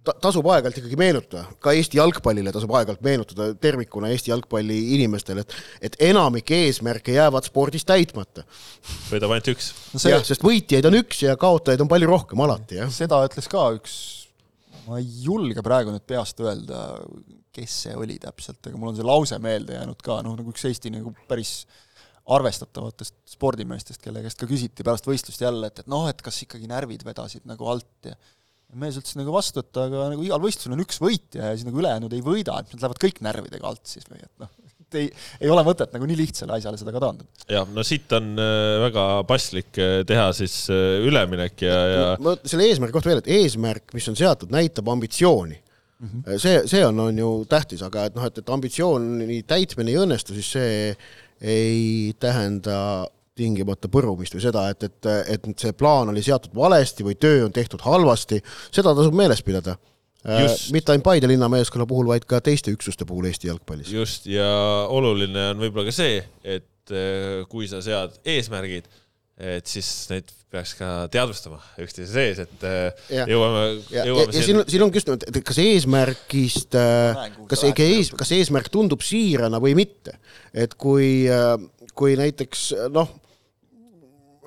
tasub 0.00 0.46
aeg-ajalt 0.48 0.78
ikkagi 0.80 0.96
meenutada, 0.98 1.42
ka 1.60 1.74
Eesti 1.76 1.98
jalgpallile 1.98 2.52
tasub 2.54 2.72
aeg-ajalt 2.72 3.02
meenutada 3.04 3.50
tervikuna 3.60 4.08
Eesti 4.14 4.32
jalgpalli 4.32 4.78
inimestele, 4.96 5.44
et 5.44 5.90
et 5.90 5.98
enamik 6.10 6.50
eesmärke 6.56 7.12
jäävad 7.12 7.48
spordis 7.48 7.84
täitmata. 7.88 8.46
võidab 9.10 9.34
ainult 9.34 9.50
üks 9.52 9.72
no. 9.92 10.00
See... 10.00 10.14
jah, 10.14 10.24
sest 10.24 10.44
võitjaid 10.46 10.88
on 10.88 10.96
üks 11.02 11.20
ja 11.26 11.36
kaotajaid 11.40 11.84
on 11.84 11.92
palju 11.92 12.08
rohkem 12.08 12.40
alati, 12.46 12.80
jah. 12.80 12.92
seda 12.94 13.20
ütles 13.28 13.50
ka 13.52 13.66
üks, 13.76 13.98
ma 14.86 15.02
ei 15.02 15.10
julge 15.26 15.64
praegu 15.66 15.92
nüüd 15.92 16.06
peast 16.08 16.40
öelda, 16.40 16.86
kes 17.52 17.76
see 17.84 17.94
oli 17.98 18.16
täpselt, 18.22 18.62
aga 18.64 18.80
mul 18.80 18.94
on 18.94 18.98
see 18.98 19.06
lause 19.06 19.40
meelde 19.42 19.76
jäänud 19.76 20.00
ka, 20.06 20.22
noh 20.24 20.38
nagu 20.38 20.54
üks 20.54 20.64
Eesti 20.70 20.94
nagu 20.96 21.12
päris 21.28 21.58
arvestatavatest 22.30 23.16
spordimeestest, 23.34 24.00
kelle 24.00 24.22
käest 24.24 24.40
ka 24.40 24.48
küsiti 24.48 24.84
pärast 24.86 25.08
võistlust 25.08 25.42
jälle, 25.42 25.68
et, 25.68 25.82
et 25.82 25.88
noh, 25.90 26.06
et 26.08 26.20
kas 26.24 26.40
ikkagi 26.46 26.68
närvid 26.70 27.02
vedasid 27.04 27.44
nagu 27.48 27.68
alt 27.68 28.08
ja 28.08 28.14
mees 28.78 28.98
ütles 29.00 29.16
nagu 29.18 29.34
vastu, 29.34 29.64
et 29.64 29.78
aga 29.82 30.08
nagu 30.12 30.24
igal 30.24 30.40
võistlusel 30.42 30.74
on 30.76 30.82
üks 30.84 31.00
võitja 31.02 31.50
ja 31.50 31.56
siis 31.56 31.66
nagu 31.66 31.80
ülejäänud 31.82 32.12
ei 32.14 32.24
võida, 32.24 32.60
et 32.60 32.74
nad 32.74 32.84
lähevad 32.84 33.00
kõik 33.02 33.22
närvidega 33.26 33.70
alt 33.70 33.90
siis 33.90 34.06
või 34.10 34.20
et 34.22 34.32
noh, 34.42 34.50
et 34.90 34.98
ei, 35.00 35.08
ei 35.40 35.52
ole 35.52 35.64
mõtet 35.66 35.94
nagu 35.94 36.08
nii 36.08 36.18
lihtsale 36.18 36.56
asjale 36.58 36.80
seda 36.80 36.94
ka 36.94 37.02
taandada. 37.02 37.46
jah, 37.50 37.68
no 37.74 37.84
siit 37.86 38.12
on 38.16 38.32
äh, 38.38 38.76
väga 38.86 39.06
paslik 39.28 39.80
äh, 39.82 40.00
teha 40.08 40.28
siis 40.36 40.56
äh, 40.72 41.00
üleminek 41.06 41.66
ja, 41.66 41.78
ja 41.94 42.06
ma 42.22 42.36
selle 42.44 42.68
eesmärgi 42.70 42.96
kohta 42.96 43.12
veel, 43.12 43.24
et 43.24 43.32
eesmärk, 43.40 43.90
mis 43.96 44.10
on 44.12 44.18
seatud, 44.18 44.52
näitab 44.54 44.90
ambitsiooni 44.92 45.56
mm. 45.56 46.08
-hmm. 46.10 46.38
see, 46.38 46.62
see 46.70 46.84
on, 46.86 47.00
on 47.06 47.22
ju 47.24 47.32
tähtis, 47.50 47.82
aga 47.86 48.08
et 48.10 48.18
noh, 48.18 48.26
et, 48.26 48.42
et 48.42 48.54
ambitsiooni 48.58 49.42
täitmine 49.48 49.94
ei 49.94 50.02
õnnestu, 50.04 50.36
siis 50.38 50.52
see 50.58 50.76
ei 51.40 52.14
tähenda 52.20 53.08
tingimata 53.40 53.88
põrumist 53.92 54.36
või 54.36 54.44
seda, 54.44 54.68
et, 54.72 54.84
et, 54.86 55.10
et 55.36 55.48
see 55.60 55.72
plaan 55.76 56.12
oli 56.12 56.22
seatud 56.24 56.52
valesti 56.56 57.06
või 57.06 57.16
töö 57.20 57.46
on 57.46 57.54
tehtud 57.56 57.82
halvasti, 57.86 58.42
seda 58.68 58.94
tasub 58.96 59.16
meeles 59.16 59.42
pidada. 59.46 59.78
Äh, 60.20 60.50
mitte 60.74 60.92
ainult 60.92 61.06
Paide 61.06 61.28
linnameeskonna 61.30 61.86
puhul, 61.88 62.10
vaid 62.10 62.26
ka 62.28 62.42
teiste 62.44 62.72
üksuste 62.74 63.06
puhul 63.08 63.30
Eesti 63.30 63.48
jalgpallis. 63.48 63.88
just, 63.88 64.26
ja 64.28 64.50
oluline 64.92 65.46
on 65.54 65.62
võib-olla 65.62 65.88
ka 65.88 65.94
see, 65.96 66.18
et 66.44 66.92
äh, 66.92 67.40
kui 67.48 67.70
sa 67.70 67.80
sead 67.84 68.18
eesmärgid, 68.28 68.90
et 69.40 69.70
siis 69.70 69.88
neid 70.10 70.28
peaks 70.52 70.74
ka 70.76 70.90
teadvustama 71.14 71.56
üksteise 71.80 72.12
sees, 72.12 72.42
et 72.44 72.66
äh, 72.68 73.06
ja. 73.16 73.24
jõuame, 73.32 73.64
jõuame 73.88 74.26
ja, 74.26 74.36
ja 74.36 74.44
siin, 74.44 74.60
siin 74.68 74.84
ongi 74.84 75.00
just 75.00 75.08
nimelt, 75.08 75.24
et 75.30 75.40
kas 75.48 75.62
eesmärgist, 75.64 76.76
kas, 77.48 77.64
ees, 77.70 78.12
kas 78.20 78.36
eesmärk 78.36 78.68
tundub 78.74 79.00
siirana 79.06 79.62
või 79.62 79.72
mitte. 79.78 80.18
et 80.52 80.76
kui, 80.76 81.24
kui 81.96 82.20
näiteks 82.20 82.68
noh, 82.92 83.08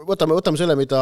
võtame, 0.08 0.36
võtame 0.38 0.60
selle, 0.60 0.76
mida 0.80 1.00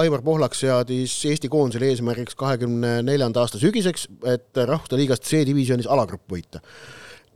Aivar 0.00 0.24
Pohlak 0.24 0.56
seadis 0.58 1.14
Eesti 1.30 1.50
koondisele 1.52 1.92
eesmärgiks 1.92 2.38
kahekümne 2.38 3.00
neljanda 3.06 3.44
aasta 3.44 3.60
sügiseks, 3.60 4.08
et 4.28 4.56
rahvuste 4.56 4.98
liigast 5.00 5.28
C-divisjonis 5.28 5.90
alagrupp 5.90 6.26
võita. 6.30 6.62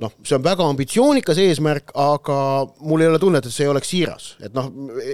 noh, 0.03 0.11
see 0.27 0.35
on 0.35 0.43
väga 0.43 0.65
ambitsioonikas 0.67 1.39
eesmärk, 1.39 1.93
aga 2.03 2.37
mul 2.83 3.05
ei 3.05 3.07
ole 3.13 3.19
tunnet, 3.23 3.47
et 3.47 3.55
see 3.55 3.69
oleks 3.71 3.93
siiras, 3.93 4.25
et 4.43 4.51
noh, 4.57 4.67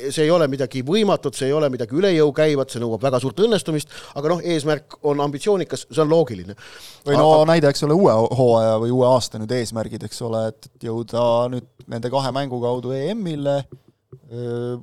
see 0.09 0.24
ei 0.24 0.30
ole 0.32 0.47
midagi 0.49 0.80
võimatut, 0.88 1.36
see 1.36 1.51
ei 1.51 1.53
ole 1.53 1.68
midagi 1.68 1.99
üle 1.99 2.09
jõu 2.14 2.32
käivat, 2.32 2.72
see 2.72 2.80
nõuab 2.80 3.05
väga 3.05 3.20
suurt 3.20 3.43
õnnestumist, 3.45 3.93
aga 4.16 4.32
noh, 4.32 4.41
eesmärk 4.41 4.97
on 5.05 5.20
ambitsioonikas, 5.20 5.84
see 5.91 6.01
on 6.01 6.09
loogiline. 6.09 6.57
või 7.05 7.20
no 7.20 7.28
aga... 7.34 7.45
näide, 7.53 7.74
eks 7.74 7.84
ole, 7.84 7.99
uue 8.01 8.16
hooaja 8.41 8.80
või 8.80 8.97
uue 8.97 9.05
aasta 9.11 9.43
nüüd 9.43 9.53
eesmärgid, 9.59 10.09
eks 10.09 10.24
ole, 10.24 10.47
et 10.55 10.72
jõuda 10.88 11.28
nüüd 11.53 11.68
nende 11.93 12.16
kahe 12.16 12.32
mängu 12.32 12.64
kaudu 12.64 12.97
EM-ile 12.97 13.61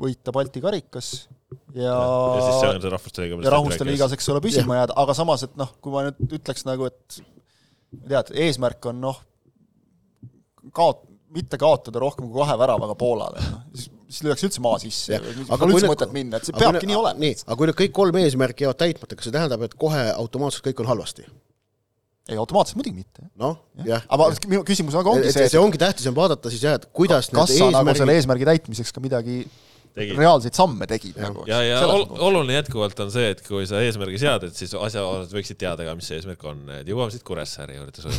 võita 0.02 0.32
Balti 0.36 0.62
karikas 0.64 1.28
ja 1.76 1.92
ja 1.92 2.44
siis 2.44 2.62
see 2.62 2.70
on 2.72 2.82
see 2.84 2.92
rahvuste 2.94 3.24
liiga 3.24 3.42
ja 3.44 3.56
rahvuste 3.58 3.88
liigas, 3.88 4.16
eks 4.16 4.30
ole, 4.34 4.44
püsima 4.44 4.82
jääda, 4.82 4.96
aga 5.04 5.16
samas, 5.18 5.44
et 5.48 5.58
noh, 5.60 5.74
kui 5.84 5.94
ma 5.94 6.06
nüüd 6.08 6.38
ütleks 6.40 6.68
nagu, 6.68 6.88
et 6.88 7.20
tead, 8.08 8.32
eesmärk 8.46 8.88
on 8.92 9.04
noh, 9.04 9.20
kaot-, 10.76 11.06
mitte 11.36 11.60
kaotada 11.60 12.02
rohkem 12.04 12.28
kui 12.30 12.40
kahe 12.40 12.56
väravaga 12.60 12.96
Poolale, 13.00 13.44
noh, 13.52 13.64
siis 13.76 13.92
siis 14.08 14.24
lüüakse 14.24 14.48
üldse 14.48 14.64
maa 14.64 14.78
sisse, 14.82 15.20
pole 15.50 15.74
üldse 15.74 15.90
mõtet 15.92 16.14
minna, 16.16 16.40
et 16.40 16.48
see 16.48 16.56
peabki 16.56 16.88
nii 16.90 16.98
olema. 16.98 17.20
nii, 17.20 17.36
aga 17.44 17.58
kui 17.60 17.70
nüüd 17.70 17.80
kõik 17.82 17.94
kolm 17.96 18.20
eesmärki 18.22 18.66
jäävad 18.66 18.80
täitmata, 18.80 19.18
kas 19.20 19.28
see 19.28 19.36
tähendab, 19.36 19.66
et 19.68 19.76
kohe 19.80 20.04
automaatselt 20.14 20.68
kõik 20.70 20.84
on 20.84 20.92
halvasti? 20.94 21.28
Ei, 22.28 22.38
automaatselt 22.38 22.80
muidugi 22.80 23.04
mitte. 23.04 23.28
noh, 23.40 23.60
jah. 23.88 24.04
aga 24.08 24.32
minu 24.48 24.64
küsimus 24.68 24.98
aga 25.00 25.14
ongi 25.16 25.32
see, 25.32 25.48
et 25.48 25.54
see 25.54 25.62
ongi 25.62 25.80
tähtis 25.82 26.10
on 26.12 26.18
vaadata 26.18 26.52
siis 26.54 26.66
jah, 26.68 26.78
et 26.80 26.90
kuidas 26.96 27.32
kas 27.32 27.54
sa 27.54 27.56
eesmärgi... 27.56 27.78
nagu 27.78 28.02
selle 28.02 28.20
eesmärgi 28.20 28.52
täitmiseks 28.52 28.96
ka 28.96 29.04
midagi 29.04 29.42
tegid. 29.98 30.20
reaalseid 30.20 30.58
samme 30.58 30.88
tegid 30.90 31.18
ja. 31.18 31.28
nagu. 31.28 31.44
ja, 31.50 31.60
ja 31.66 31.80
ol, 31.90 32.06
oluline 32.30 32.58
jätkuvalt 32.60 33.00
on 33.04 33.12
see, 33.14 33.32
et 33.34 33.42
kui 33.46 33.66
sa 33.70 33.82
eesmärgi 33.84 34.20
sead, 34.22 34.46
et 34.48 34.58
siis 34.60 34.74
asjaosalised 34.78 35.36
võiksid 35.38 35.60
teada 35.62 35.86
ka, 35.88 35.96
mis 35.98 36.10
see 36.10 36.20
eesmärk 36.20 36.44
on, 36.50 36.64
et 36.80 36.90
jõuame 36.90 37.14
siit 37.14 37.26
Kuressaare 37.28 37.78
juurde 37.78 38.06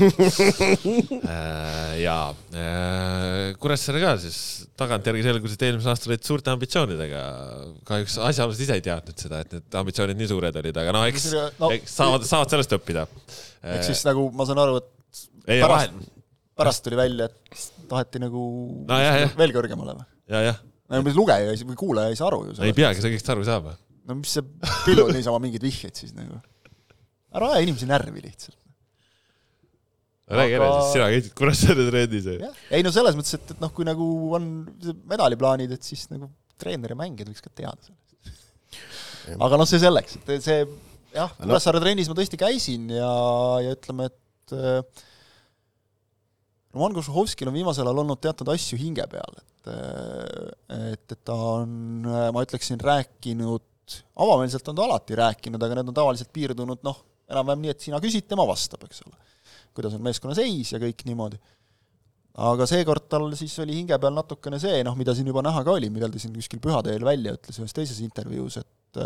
äh, 1.33 1.95
ja 2.03 2.19
äh, 2.35 3.57
Kuressaare 3.63 4.03
ka 4.03 4.15
siis 4.23 4.41
tagantjärgi 4.79 5.27
selgus, 5.27 5.57
et 5.57 5.67
eelmisel 5.69 5.95
aastal 5.95 6.15
olid 6.15 6.27
suurte 6.27 6.55
ambitsioonidega. 6.55 7.27
kahjuks 7.89 8.19
asjaosalised 8.31 8.67
ise 8.67 8.79
ei 8.79 8.87
teadnud 8.89 9.27
seda, 9.27 9.43
et 9.45 9.59
need 9.59 9.79
ambitsioonid 9.83 10.19
nii 10.19 10.33
suured 10.33 10.63
olid, 10.63 10.83
aga 10.83 10.97
noh, 10.97 11.07
eks 11.11 11.31
no,, 11.61 11.71
eks 11.75 12.01
saavad, 12.01 12.27
saavad 12.29 12.57
sellest 12.57 12.75
õppida. 12.79 13.07
Eks 13.63 13.91
siis 13.93 14.05
nagu 14.09 14.29
ma 14.37 14.47
saan 14.49 14.63
aru, 14.63 14.81
et 14.83 15.23
ei, 15.49 15.63
pärast, 15.63 16.01
pärast 16.59 16.85
tuli 16.87 16.99
välja, 16.99 17.29
et 17.29 17.69
taheti 17.91 18.23
nagu 18.23 18.43
no, 18.89 18.99
jah, 19.03 19.23
jah. 19.25 19.37
veel 19.39 19.55
kõrgemale 19.57 19.99
või? 19.99 20.09
ja, 20.35 20.45
jah 20.51 20.65
no 20.89 21.03
mis 21.05 21.17
lugeja 21.17 21.57
või 21.69 21.79
kuulaja 21.79 22.13
ei 22.13 22.19
saa 22.19 22.31
aru 22.31 22.47
ju. 22.49 22.57
ei 22.65 22.77
peagi, 22.77 23.03
sa 23.03 23.11
kõigest 23.11 23.35
aru 23.35 23.45
ei 23.45 23.49
saa 23.49 23.65
või? 23.65 23.75
no 24.09 24.17
mis 24.23 24.39
sa, 24.39 24.45
pillud 24.87 25.13
niisama 25.17 25.41
mingeid 25.43 25.65
vihjeid 25.65 26.01
siis 26.01 26.15
nagu. 26.17 26.41
ära 27.37 27.53
aja 27.53 27.67
inimesi 27.67 27.89
närvi 27.89 28.25
lihtsalt. 28.25 28.57
räägi 30.39 30.59
ära 30.59 30.71
siis, 30.73 30.93
sina 30.97 31.11
käisid 31.13 31.37
Kuressaare 31.37 31.89
trennis 31.91 32.29
ju. 32.31 32.39
jah, 32.41 32.65
ei 32.73 32.87
no 32.87 32.93
selles 32.95 33.19
mõttes, 33.19 33.37
et, 33.37 33.55
et 33.55 33.65
noh, 33.65 33.73
kui 33.75 33.89
nagu 33.89 34.09
on 34.39 34.51
medaliplaanid, 35.13 35.77
et 35.77 35.85
siis 35.85 36.09
nagu 36.13 36.31
treener 36.59 36.95
ja 36.95 36.99
mängijad 36.99 37.31
võiks 37.31 37.45
ka 37.45 37.53
teada 37.53 37.79
sellest. 37.85 39.37
aga 39.37 39.61
noh, 39.61 39.69
see 39.69 39.83
selleks, 39.83 40.21
et 40.25 40.45
see 40.45 40.63
jah, 41.15 41.35
Kuressaare 41.41 41.83
trennis 41.83 42.11
ma 42.11 42.17
tõesti 42.19 42.41
käisin 42.41 42.89
ja, 42.95 43.13
ja 43.65 43.75
ütleme, 43.77 44.09
et 44.11 44.57
äh, 44.57 45.05
Roman 46.75 46.97
Kožuhovskil 46.97 47.51
on 47.51 47.57
viimasel 47.57 47.87
ajal 47.89 48.03
olnud 48.05 48.21
teatud 48.23 48.51
asju 48.53 48.79
hinge 48.81 49.07
peal, 49.11 49.41
et 49.41 49.47
et, 49.69 51.13
et 51.13 51.19
ta 51.27 51.35
on, 51.35 51.73
ma 52.33 52.41
ütleksin, 52.45 52.81
rääkinud, 52.81 53.97
avameelselt 54.17 54.71
on 54.71 54.79
ta 54.79 54.87
alati 54.87 55.19
rääkinud, 55.19 55.61
aga 55.61 55.77
need 55.77 55.91
on 55.91 55.97
tavaliselt 55.99 56.31
piirdunud 56.33 56.85
noh, 56.87 57.03
enam-vähem 57.29 57.67
nii, 57.67 57.75
et 57.75 57.85
sina 57.85 58.01
küsid, 58.01 58.25
tema 58.31 58.47
vastab, 58.49 58.87
eks 58.87 59.03
ole. 59.05 59.19
kuidas 59.77 59.97
on 59.99 60.05
meeskonna 60.07 60.37
seis 60.39 60.73
ja 60.73 60.81
kõik 60.81 61.05
niimoodi 61.05 61.37
aga 62.39 62.67
seekord 62.71 63.09
tal 63.11 63.27
siis 63.39 63.57
oli 63.63 63.77
hinge 63.81 63.99
peal 63.99 64.15
natukene 64.15 64.61
see, 64.63 64.81
noh, 64.87 64.97
mida 64.99 65.15
siin 65.17 65.29
juba 65.31 65.43
näha 65.45 65.65
ka 65.67 65.75
oli, 65.75 65.91
millal 65.91 66.13
ta 66.15 66.23
siin 66.23 66.35
kuskil 66.37 66.63
pühade 66.63 66.95
eel 66.95 67.07
välja 67.07 67.35
ütles 67.35 67.59
ühes 67.59 67.75
teises 67.75 67.99
intervjuus, 68.05 68.61
et 68.63 69.03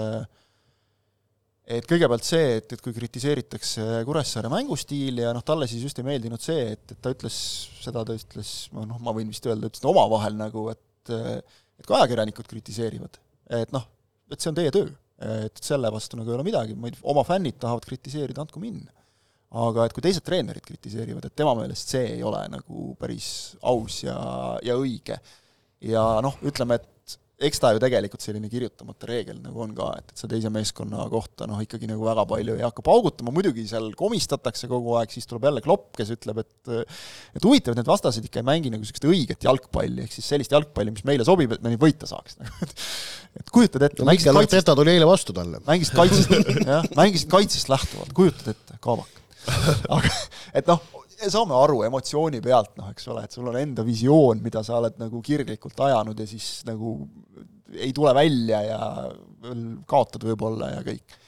et 1.67 1.87
kõigepealt 1.89 2.27
see, 2.27 2.57
et, 2.59 2.73
et 2.75 2.83
kui 2.83 2.95
kritiseeritakse 2.97 4.03
Kuressaare 4.07 4.51
mängustiili 4.53 5.25
ja 5.25 5.35
noh, 5.37 5.45
talle 5.47 5.69
siis 5.71 5.85
just 5.87 6.01
ei 6.03 6.07
meeldinud 6.07 6.43
see, 6.43 6.73
et, 6.75 6.85
et 6.95 7.03
ta 7.03 7.13
ütles, 7.15 7.37
seda 7.83 8.05
ta 8.07 8.17
ütles, 8.19 8.55
noh, 8.75 8.99
ma 9.03 9.15
võin 9.17 9.31
vist 9.31 9.47
öelda, 9.47 9.71
ütles 9.71 9.87
omavahel 9.89 10.39
nagu, 10.39 10.69
et 10.75 11.13
et 11.13 11.87
kui 11.89 11.97
ajakirjanikud 11.99 12.47
kritiseerivad, 12.47 13.17
et 13.59 13.73
noh, 13.75 13.87
et 14.31 14.39
see 14.39 14.53
on 14.53 14.59
teie 14.59 14.71
töö, 14.75 14.91
et 15.43 15.63
selle 15.63 15.91
vastu 15.91 16.19
nagu 16.19 16.31
ei 16.31 16.37
ole 16.37 16.47
midagi, 16.47 16.77
ei, 16.79 16.99
oma 17.11 17.25
fännid 17.27 17.59
tahavad 17.63 17.87
kritiseerida, 17.89 18.45
andku 18.45 18.63
minna 18.63 18.93
aga 19.53 19.87
et 19.87 19.95
kui 19.95 20.05
teised 20.05 20.25
treenerid 20.25 20.65
kritiseerivad, 20.65 21.27
et 21.29 21.37
tema 21.37 21.53
meelest 21.59 21.93
see 21.93 22.15
ei 22.15 22.23
ole 22.25 22.41
nagu 22.53 22.93
päris 23.01 23.29
aus 23.69 24.01
ja, 24.07 24.17
ja 24.65 24.77
õige. 24.81 25.19
ja 25.85 26.05
noh, 26.25 26.39
ütleme, 26.47 26.79
et 26.81 26.89
eks 27.49 27.63
ta 27.63 27.73
ju 27.75 27.81
tegelikult 27.83 28.25
selline 28.25 28.51
kirjutamata 28.53 29.09
reegel 29.11 29.41
nagu 29.43 29.65
on 29.65 29.75
ka, 29.77 29.89
et, 30.01 30.13
et 30.15 30.23
sa 30.23 30.31
teise 30.31 30.51
meeskonna 30.53 31.07
kohta 31.13 31.49
noh, 31.51 31.61
ikkagi 31.65 31.91
nagu 31.91 32.07
väga 32.07 32.25
palju 32.31 32.57
ei 32.59 32.67
hakka 32.67 32.85
paugutama, 32.87 33.35
muidugi 33.35 33.65
seal 33.71 33.91
komistatakse 33.99 34.71
kogu 34.71 34.97
aeg, 35.01 35.13
siis 35.15 35.29
tuleb 35.31 35.49
jälle 35.49 35.65
klopp, 35.65 35.91
kes 35.99 36.15
ütleb, 36.17 36.43
et 36.45 36.73
et 37.37 37.47
huvitav, 37.47 37.75
et 37.75 37.83
need 37.83 37.91
vastased 37.91 38.29
ikka 38.29 38.43
ei 38.43 38.49
mängi 38.49 38.73
nagu 38.73 38.85
niisugust 38.85 39.09
õiget 39.09 39.49
jalgpalli, 39.49 40.07
ehk 40.07 40.17
siis 40.17 40.31
sellist 40.35 40.55
jalgpalli, 40.55 40.95
mis 40.95 41.07
meile 41.09 41.27
sobib, 41.27 41.57
et 41.57 41.65
me 41.65 41.75
neid 41.75 41.83
võita 41.83 42.09
saaks 42.11 42.39
nagu 42.41 42.73
et 43.41 43.49
kujutad 43.53 43.87
ette 43.87 44.05
no 44.05 44.13
Mikel 44.13 44.37
Arteta 44.37 44.75
tuli 44.77 44.93
eile 44.95 45.09
vastu 45.09 45.35
talle. 45.37 45.63
mängisid 45.67 45.97
kaitsest, 45.97 46.33
jah, 46.67 46.87
mängisid 46.99 47.31
kaitsest 47.33 47.73
lähtuvalt, 47.73 48.13
kujutad 48.17 48.53
ette, 48.53 48.79
kaabak 48.85 49.21
aga 49.97 50.11
et 50.55 50.69
noh, 50.71 50.83
saame 51.33 51.57
aru 51.57 51.83
emotsiooni 51.87 52.41
pealt, 52.45 52.77
noh, 52.81 52.91
eks 52.93 53.09
ole, 53.13 53.25
et 53.27 53.35
sul 53.35 53.49
on 53.51 53.59
enda 53.61 53.85
visioon, 53.87 54.43
mida 54.45 54.63
sa 54.67 54.79
oled 54.81 54.99
nagu 55.01 55.23
kirglikult 55.25 55.81
ajanud 55.87 56.19
ja 56.19 56.29
siis 56.29 56.61
nagu 56.69 56.99
ei 57.73 57.93
tule 57.97 58.15
välja 58.17 58.63
ja 58.67 58.79
kaotad 59.89 60.25
võib-olla 60.27 60.71
ja 60.75 60.81
kõik. 60.87 61.19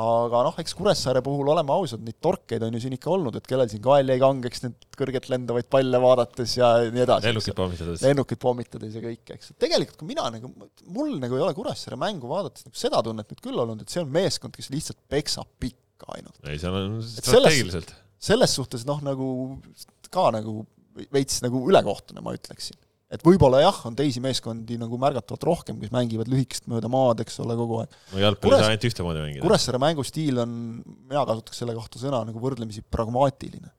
aga 0.00 0.42
noh, 0.46 0.58
eks 0.62 0.74
Kuressaare 0.78 1.22
puhul, 1.26 1.48
oleme 1.50 1.74
ausad, 1.74 2.02
neid 2.06 2.20
torkeid 2.22 2.62
on 2.62 2.76
ju 2.76 2.82
siin 2.84 2.94
ikka 2.94 3.10
olnud, 3.10 3.34
et 3.38 3.46
kellel 3.50 3.70
siin 3.70 3.82
kael 3.82 4.12
jäi 4.12 4.20
kangeks 4.22 4.62
need 4.66 4.86
kõrgelt 4.98 5.26
lendavaid 5.32 5.66
palle 5.72 6.02
vaadates 6.02 6.54
ja 6.60 6.72
nii 6.86 7.04
edasi. 7.06 7.26
lennukit 7.26 7.58
pommitades. 7.58 8.04
lennukit 8.06 8.42
pommitades 8.42 8.94
ja 8.94 9.02
kõik, 9.02 9.24
eks. 9.34 9.54
tegelikult 9.58 9.98
kui 10.02 10.12
mina 10.12 10.28
nagu, 10.36 10.52
mul 10.94 11.16
nagu 11.22 11.38
ei 11.38 11.46
ole 11.46 11.56
Kuressaare 11.58 11.98
mängu 12.00 12.30
vaadates 12.30 12.68
nagu 12.68 12.78
seda 12.78 13.02
tunnet 13.06 13.30
nüüd 13.30 13.42
küll 13.48 13.64
olnud, 13.64 13.82
et 13.82 13.90
see 13.90 14.04
on 14.04 14.14
meeskond, 14.14 14.54
kes 14.54 14.70
lihtsalt 14.74 15.00
peksab 15.10 15.50
pikka 15.62 16.14
ainult. 16.18 16.38
ei, 16.46 16.58
seal 16.62 16.78
on 16.84 17.00
strateegiliselt. 17.02 17.94
Selles 18.20 18.52
suhtes 18.56 18.84
noh, 18.88 19.00
nagu 19.04 19.30
ka 20.12 20.28
nagu 20.34 20.62
veits 21.14 21.40
nagu 21.44 21.64
ülekohtune, 21.70 22.22
ma 22.24 22.34
ütleksin. 22.36 22.76
et 23.10 23.24
võib-olla 23.26 23.62
jah, 23.62 23.78
on 23.88 23.96
teisi 23.98 24.20
meeskondi 24.22 24.76
nagu 24.78 24.98
märgatavalt 25.00 25.46
rohkem, 25.48 25.78
kes 25.80 25.90
mängivad 25.94 26.28
lühikest 26.30 26.68
mööda 26.70 26.90
maad, 26.92 27.22
eks 27.24 27.40
ole, 27.42 27.56
kogu 27.58 27.80
aeg. 27.80 27.96
no 28.12 28.22
jalgpalli 28.22 28.54
ei 28.54 28.62
saa 28.62 28.70
ainult 28.74 28.86
ühtemoodi 28.90 29.24
mängida. 29.24 29.44
Kuressaare 29.46 29.80
mängustiil 29.82 30.42
on, 30.44 30.52
mina 31.10 31.24
kasutaks 31.26 31.62
selle 31.62 31.74
kohta 31.78 32.02
sõna 32.02 32.22
nagu 32.28 32.42
võrdlemisi 32.42 32.84
pragmaatiline. 32.86 33.72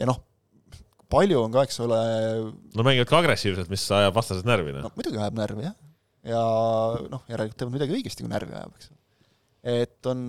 ja 0.00 0.08
noh, 0.10 0.22
palju 1.10 1.44
on 1.44 1.54
ka, 1.54 1.66
eks 1.68 1.82
ole 1.84 2.00
no 2.78 2.86
mängivad 2.86 3.10
ka 3.10 3.20
agressiivselt, 3.22 3.70
mis 3.72 3.84
ajab 4.00 4.16
vastased 4.18 4.48
närvi, 4.48 4.74
noh. 4.76 4.88
no 4.88 4.94
muidugi 4.96 5.20
ajab 5.20 5.38
närvi, 5.38 5.66
jah. 5.68 5.76
ja 6.32 6.42
noh, 7.12 7.26
järelikult 7.30 7.60
teevad 7.60 7.76
midagi 7.76 7.98
õigesti, 7.98 8.24
kui 8.24 8.32
närvi 8.32 8.56
ajab, 8.56 8.74
eks. 8.78 8.90
et 9.76 10.10
on 10.10 10.24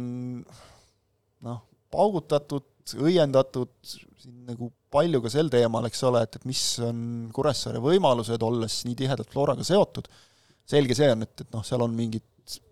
noh, 1.47 1.61
paugutatud, 1.93 2.70
õiendatud 2.97 3.71
siin 3.85 4.43
nagu 4.49 4.71
palju 4.91 5.21
ka 5.23 5.31
sel 5.33 5.49
teemal, 5.51 5.87
eks 5.87 6.03
ole, 6.09 6.23
et, 6.25 6.35
et 6.37 6.47
mis 6.49 6.61
on 6.85 6.99
Kuressaare 7.33 7.81
võimalused, 7.83 8.43
olles 8.45 8.81
nii 8.87 8.97
tihedalt 8.99 9.31
Floraga 9.31 9.65
seotud, 9.65 10.09
selge 10.69 10.97
see 10.97 11.09
on, 11.13 11.25
et, 11.25 11.33
et 11.43 11.55
noh, 11.55 11.63
seal 11.65 11.83
on 11.85 11.95
mingid 11.95 12.25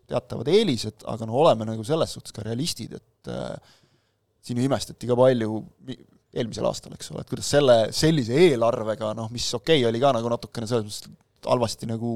teatavad 0.09 0.49
eelised, 0.51 1.05
aga 1.09 1.27
no 1.29 1.37
oleme 1.43 1.67
nagu 1.69 1.85
selles 1.85 2.15
suhtes 2.15 2.33
ka 2.35 2.43
realistid, 2.45 2.95
et 2.97 3.31
äh, 3.31 3.75
siin 4.45 4.59
ju 4.59 4.65
imestati 4.65 5.09
ka 5.09 5.17
palju 5.17 5.59
eelmisel 6.37 6.67
aastal, 6.69 6.93
eks 6.97 7.11
ole, 7.13 7.23
et 7.23 7.31
kuidas 7.31 7.49
selle, 7.55 7.77
sellise 7.95 8.37
eelarvega, 8.49 9.13
noh, 9.17 9.29
mis 9.33 9.47
okei 9.57 9.81
okay,, 9.81 9.87
oli 9.89 10.01
ka 10.01 10.13
nagu 10.17 10.31
natukene 10.31 10.69
selles 10.69 10.85
mõttes 10.89 11.47
halvasti 11.49 11.87
nagu 11.89 12.13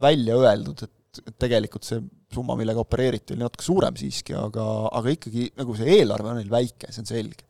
välja 0.00 0.36
öeldud, 0.38 0.84
et, 0.86 0.94
et 1.22 1.36
tegelikult 1.40 1.86
see 1.86 2.00
summa, 2.34 2.56
millega 2.58 2.82
opereeriti, 2.82 3.34
oli 3.34 3.44
natuke 3.44 3.64
suurem 3.66 3.96
siiski, 3.98 4.34
aga, 4.36 4.64
aga 4.98 5.14
ikkagi 5.14 5.48
nagu 5.58 5.76
see 5.78 5.98
eelarve 5.98 6.32
on 6.32 6.40
neil 6.40 6.50
väike, 6.52 6.92
see 6.92 7.02
on 7.04 7.08
selge. 7.10 7.44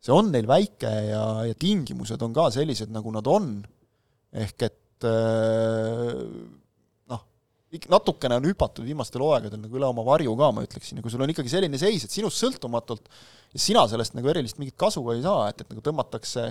see 0.00 0.14
on 0.16 0.30
neil 0.32 0.48
väike 0.48 0.90
ja, 1.10 1.24
ja 1.48 1.56
tingimused 1.60 2.22
on 2.24 2.32
ka 2.36 2.48
sellised, 2.54 2.92
nagu 2.92 3.12
nad 3.14 3.26
on, 3.30 3.50
ehk 4.44 4.68
et 4.68 5.08
noh, 7.10 7.22
natukene 7.92 8.36
on 8.40 8.48
hüpatud 8.50 8.84
viimastel 8.84 9.22
hooaegadel 9.24 9.62
nagu 9.62 9.78
üle 9.78 9.88
oma 9.88 10.04
varju 10.06 10.34
ka, 10.40 10.50
ma 10.56 10.64
ütleksin, 10.66 10.98
ja 10.98 11.04
kui 11.04 11.12
sul 11.12 11.24
on 11.24 11.32
ikkagi 11.32 11.52
selline 11.52 11.80
seis, 11.80 12.04
et 12.04 12.16
sinust 12.16 12.40
sõltumatult 12.42 13.08
ja 13.54 13.62
sina 13.62 13.86
sellest 13.90 14.16
nagu 14.18 14.32
erilist 14.32 14.60
mingit 14.60 14.78
kasu 14.80 15.04
ei 15.14 15.22
saa, 15.24 15.48
et, 15.52 15.62
et 15.62 15.72
nagu 15.72 15.84
tõmmatakse 15.84 16.50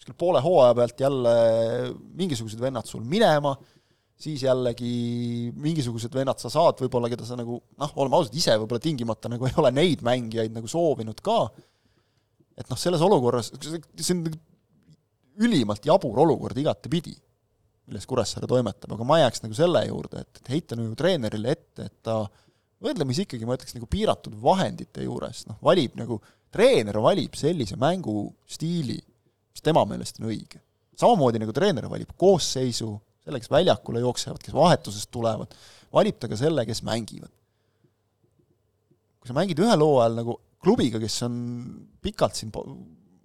kuskil 0.00 0.16
poole 0.16 0.40
hooaja 0.40 0.76
pealt 0.78 1.02
jälle 1.02 1.34
mingisugused 2.16 2.60
vennad 2.62 2.88
sul 2.88 3.04
minema, 3.04 3.52
siis 4.20 4.42
jällegi 4.44 4.90
mingisugused 5.56 6.12
vennad 6.14 6.40
sa 6.42 6.50
saad 6.52 6.82
võib-olla, 6.82 7.08
keda 7.12 7.24
sa 7.28 7.38
nagu 7.40 7.56
noh, 7.80 7.96
oleme 8.02 8.18
ausad, 8.18 8.36
ise 8.36 8.56
võib-olla 8.60 8.82
tingimata 8.84 9.30
nagu 9.32 9.48
ei 9.48 9.56
ole 9.60 9.72
neid 9.74 10.04
mängijaid 10.06 10.54
nagu 10.54 10.68
soovinud 10.70 11.22
ka, 11.24 11.38
et 12.60 12.68
noh, 12.68 12.80
selles 12.80 13.02
olukorras, 13.04 13.52
see 13.56 14.16
on 14.16 14.26
ülimalt 15.40 15.86
jabur 15.88 16.20
olukord 16.26 16.58
igatepidi, 16.60 17.14
milles 17.88 18.06
Kuressaare 18.06 18.48
toimetab, 18.50 18.92
aga 18.94 19.06
ma 19.08 19.22
jääks 19.22 19.42
nagu 19.46 19.56
selle 19.56 19.82
juurde, 19.88 20.22
et, 20.22 20.42
et 20.42 20.52
heita 20.52 20.76
nagu 20.78 20.92
treenerile 20.98 21.56
ette, 21.56 21.88
et 21.88 21.96
ta 22.04 22.20
võrdlemisi 22.84 23.24
ikkagi, 23.26 23.48
ma 23.48 23.56
ütleks, 23.56 23.74
nagu 23.76 23.88
piiratud 23.90 24.36
vahendite 24.42 25.04
juures, 25.06 25.46
noh, 25.48 25.58
valib 25.64 25.96
nagu, 26.00 26.20
treener 26.52 26.98
valib 27.02 27.36
sellise 27.38 27.78
mängustiili, 27.80 28.98
mis 29.54 29.64
tema 29.64 29.84
meelest 29.88 30.20
on 30.20 30.28
õige. 30.30 30.60
samamoodi 31.00 31.40
nagu 31.40 31.54
treener 31.56 31.86
valib 31.88 32.10
koosseisu, 32.18 32.90
selle, 33.30 33.40
kes 33.42 33.52
väljakule 33.52 34.02
jooksevad, 34.04 34.42
kes 34.44 34.56
vahetusest 34.56 35.10
tulevad, 35.14 35.54
valib 35.94 36.20
ta 36.20 36.28
ka 36.30 36.38
selle, 36.38 36.66
kes 36.68 36.84
mängivad. 36.86 37.32
kui 39.20 39.28
sa 39.28 39.36
mängid 39.36 39.58
ühel 39.60 39.82
hooajal 39.84 40.14
nagu 40.16 40.38
klubiga, 40.60 41.00
kes 41.00 41.18
on 41.26 41.34
pikalt 42.00 42.38
siin 42.38 42.52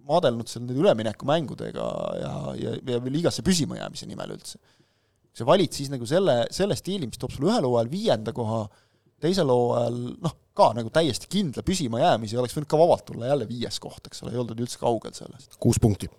maadelnud 0.05 0.49
seal 0.49 0.65
nende 0.65 0.79
üleminekumängudega 0.81 1.85
ja, 2.19 2.33
ja, 2.59 2.73
ja 2.91 2.99
liigasse 3.07 3.45
püsima 3.45 3.79
jäämise 3.79 4.07
nimel 4.09 4.35
üldse, 4.35 4.59
kui 4.59 5.39
sa 5.39 5.47
valid 5.47 5.75
siis 5.75 5.91
nagu 5.93 6.07
selle, 6.09 6.41
selle 6.55 6.77
stiili, 6.79 7.07
mis 7.09 7.21
toob 7.21 7.33
sulle 7.35 7.51
ühel 7.51 7.67
hooajal 7.67 7.91
viienda 7.91 8.35
koha, 8.35 8.65
teisel 9.23 9.51
hooajal 9.51 10.01
noh, 10.23 10.35
ka 10.55 10.69
nagu 10.77 10.91
täiesti 10.93 11.31
kindla 11.31 11.63
püsima 11.67 12.03
jäämise, 12.03 12.37
oleks 12.39 12.55
võinud 12.55 12.69
ka 12.71 12.79
vabalt 12.79 13.07
tulla 13.07 13.31
jälle 13.31 13.47
viies 13.49 13.79
koht, 13.83 14.05
eks 14.07 14.23
ole, 14.23 14.35
ei 14.35 14.43
oldud 14.43 14.61
üldse 14.63 14.79
kaugel 14.81 15.15
sellest. 15.15 15.57
kuus 15.59 15.81
punkti. 15.81 16.11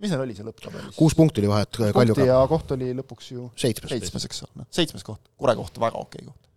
Mis 0.00 0.12
neil 0.12 0.22
oli 0.24 0.36
see 0.36 0.46
lõpptabelis? 0.46 0.94
kuus 0.96 1.16
punkti 1.16 1.42
oli 1.42 1.50
vahet 1.50 1.80
Kaljuga. 1.94 2.26
ja 2.28 2.38
koht 2.50 2.72
oli 2.76 2.92
lõpuks 2.96 3.32
ju 3.34 3.48
seitsmes, 3.58 3.92
seitsmes, 3.92 4.26
eks 4.28 4.44
ole, 4.46 4.68
seitsmes 4.72 5.04
koht, 5.06 5.22
Kure 5.40 5.56
koht, 5.58 5.80
väga 5.82 6.00
okei 6.00 6.24
koht. 6.24 6.50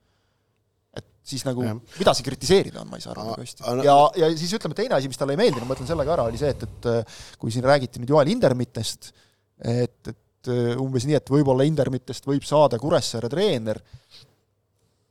et 0.99 1.07
siis 1.33 1.43
nagu, 1.47 1.65
mida 1.99 2.15
see 2.15 2.27
kritiseerida 2.27 2.81
on, 2.83 2.89
ma 2.91 2.99
ei 2.99 3.05
saa 3.05 3.15
aru 3.15 3.27
nagu 3.29 3.43
hästi. 3.43 3.67
ja, 3.87 3.97
ja 4.23 4.31
siis 4.39 4.55
ütleme, 4.59 4.77
teine 4.79 4.97
asi, 4.99 5.11
mis 5.11 5.19
talle 5.19 5.35
ei 5.35 5.41
meeldinud, 5.43 5.67
ma 5.67 5.77
ütlen 5.77 5.89
selle 5.91 6.07
ka 6.07 6.15
ära, 6.15 6.27
oli 6.31 6.41
see, 6.41 6.53
et, 6.55 6.67
et 6.67 7.39
kui 7.41 7.53
siin 7.53 7.67
räägiti 7.67 8.01
nüüd 8.01 8.15
Joel 8.15 8.31
Indermitest, 8.33 9.11
et, 9.59 10.13
et 10.13 10.53
umbes 10.79 11.07
nii, 11.07 11.19
et 11.19 11.33
võib-olla 11.35 11.67
Indermitest 11.67 12.27
võib 12.29 12.47
saada 12.47 12.79
Kuressaare 12.79 13.31
treener, 13.31 13.79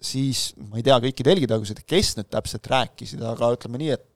siis 0.02 0.50
ma 0.70 0.80
ei 0.80 0.88
tea 0.88 0.96
kõiki 1.04 1.24
telgitagused, 1.26 1.84
kes 1.88 2.16
nüüd 2.18 2.32
täpselt 2.32 2.66
rääkisid, 2.72 3.22
aga 3.28 3.52
ütleme 3.54 3.80
nii, 3.82 3.92
et 3.98 4.08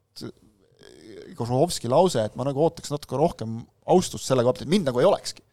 Kozlovski 1.37 1.91
lause, 1.93 2.23
et 2.25 2.37
ma 2.39 2.47
nagu 2.49 2.63
ootaks 2.65 2.89
natuke 2.89 3.19
rohkem 3.21 3.59
austust 3.93 4.27
selle 4.29 4.45
koha 4.45 4.55
pealt, 4.57 4.67
et 4.67 4.73
mind 4.73 4.91
nagu 4.91 5.03
ei 5.03 5.09
olekski. 5.09 5.45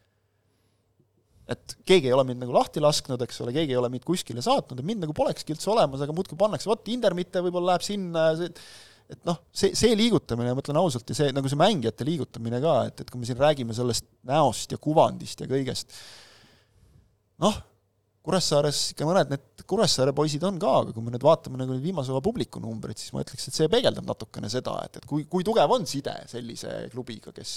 et 1.44 1.74
keegi 1.84 2.08
ei 2.08 2.14
ole 2.16 2.22
mind 2.24 2.40
nagu 2.40 2.54
lahti 2.56 2.80
lasknud, 2.80 3.20
eks 3.20 3.42
ole, 3.44 3.52
keegi 3.52 3.74
ei 3.74 3.76
ole 3.76 3.90
mind 3.92 4.06
kuskile 4.08 4.40
saatnud, 4.44 4.78
et 4.80 4.86
mind 4.88 5.04
nagu 5.04 5.12
polekski 5.16 5.52
üldse 5.52 5.68
olemas, 5.74 6.00
aga 6.00 6.14
muudkui 6.16 6.38
pannakse, 6.40 6.70
vot 6.70 6.88
Indermitte 6.88 7.42
võib-olla 7.44 7.74
läheb 7.74 7.84
sinna, 7.84 8.30
et 9.12 9.20
noh, 9.28 9.42
see, 9.52 9.74
see 9.76 9.92
liigutamine, 9.98 10.54
ma 10.56 10.64
ütlen 10.64 10.80
ausalt, 10.80 11.12
ja 11.12 11.18
see, 11.18 11.34
nagu 11.36 11.50
see 11.52 11.60
mängijate 11.60 12.06
liigutamine 12.08 12.62
ka, 12.64 12.78
et, 12.88 13.04
et 13.04 13.12
kui 13.12 13.20
me 13.20 13.28
siin 13.28 13.36
räägime 13.40 13.76
sellest 13.76 14.08
näost 14.24 14.72
ja 14.72 14.80
kuvandist 14.80 15.44
ja 15.44 15.50
kõigest, 15.50 15.92
noh, 17.44 17.60
Kuressaares 18.24 18.78
ikka 18.94 19.04
mõned 19.04 19.32
need 19.34 19.64
Kuressaare 19.68 20.14
poisid 20.16 20.44
on 20.48 20.56
ka, 20.60 20.70
aga 20.80 20.94
kui 20.96 21.04
me 21.04 21.12
nüüd 21.12 21.24
vaatame 21.26 21.58
nagu 21.60 21.74
viimase 21.80 22.08
hooaja 22.08 22.24
publiku 22.24 22.60
numbreid, 22.62 22.96
siis 22.96 23.12
ma 23.12 23.20
ütleks, 23.20 23.50
et 23.50 23.56
see 23.58 23.68
peegeldab 23.68 24.06
natukene 24.08 24.48
seda, 24.52 24.78
et, 24.86 24.96
et 24.96 25.04
kui, 25.08 25.26
kui 25.28 25.44
tugev 25.44 25.74
on 25.76 25.84
side 25.88 26.14
sellise 26.30 26.72
klubiga, 26.92 27.34
kes 27.36 27.52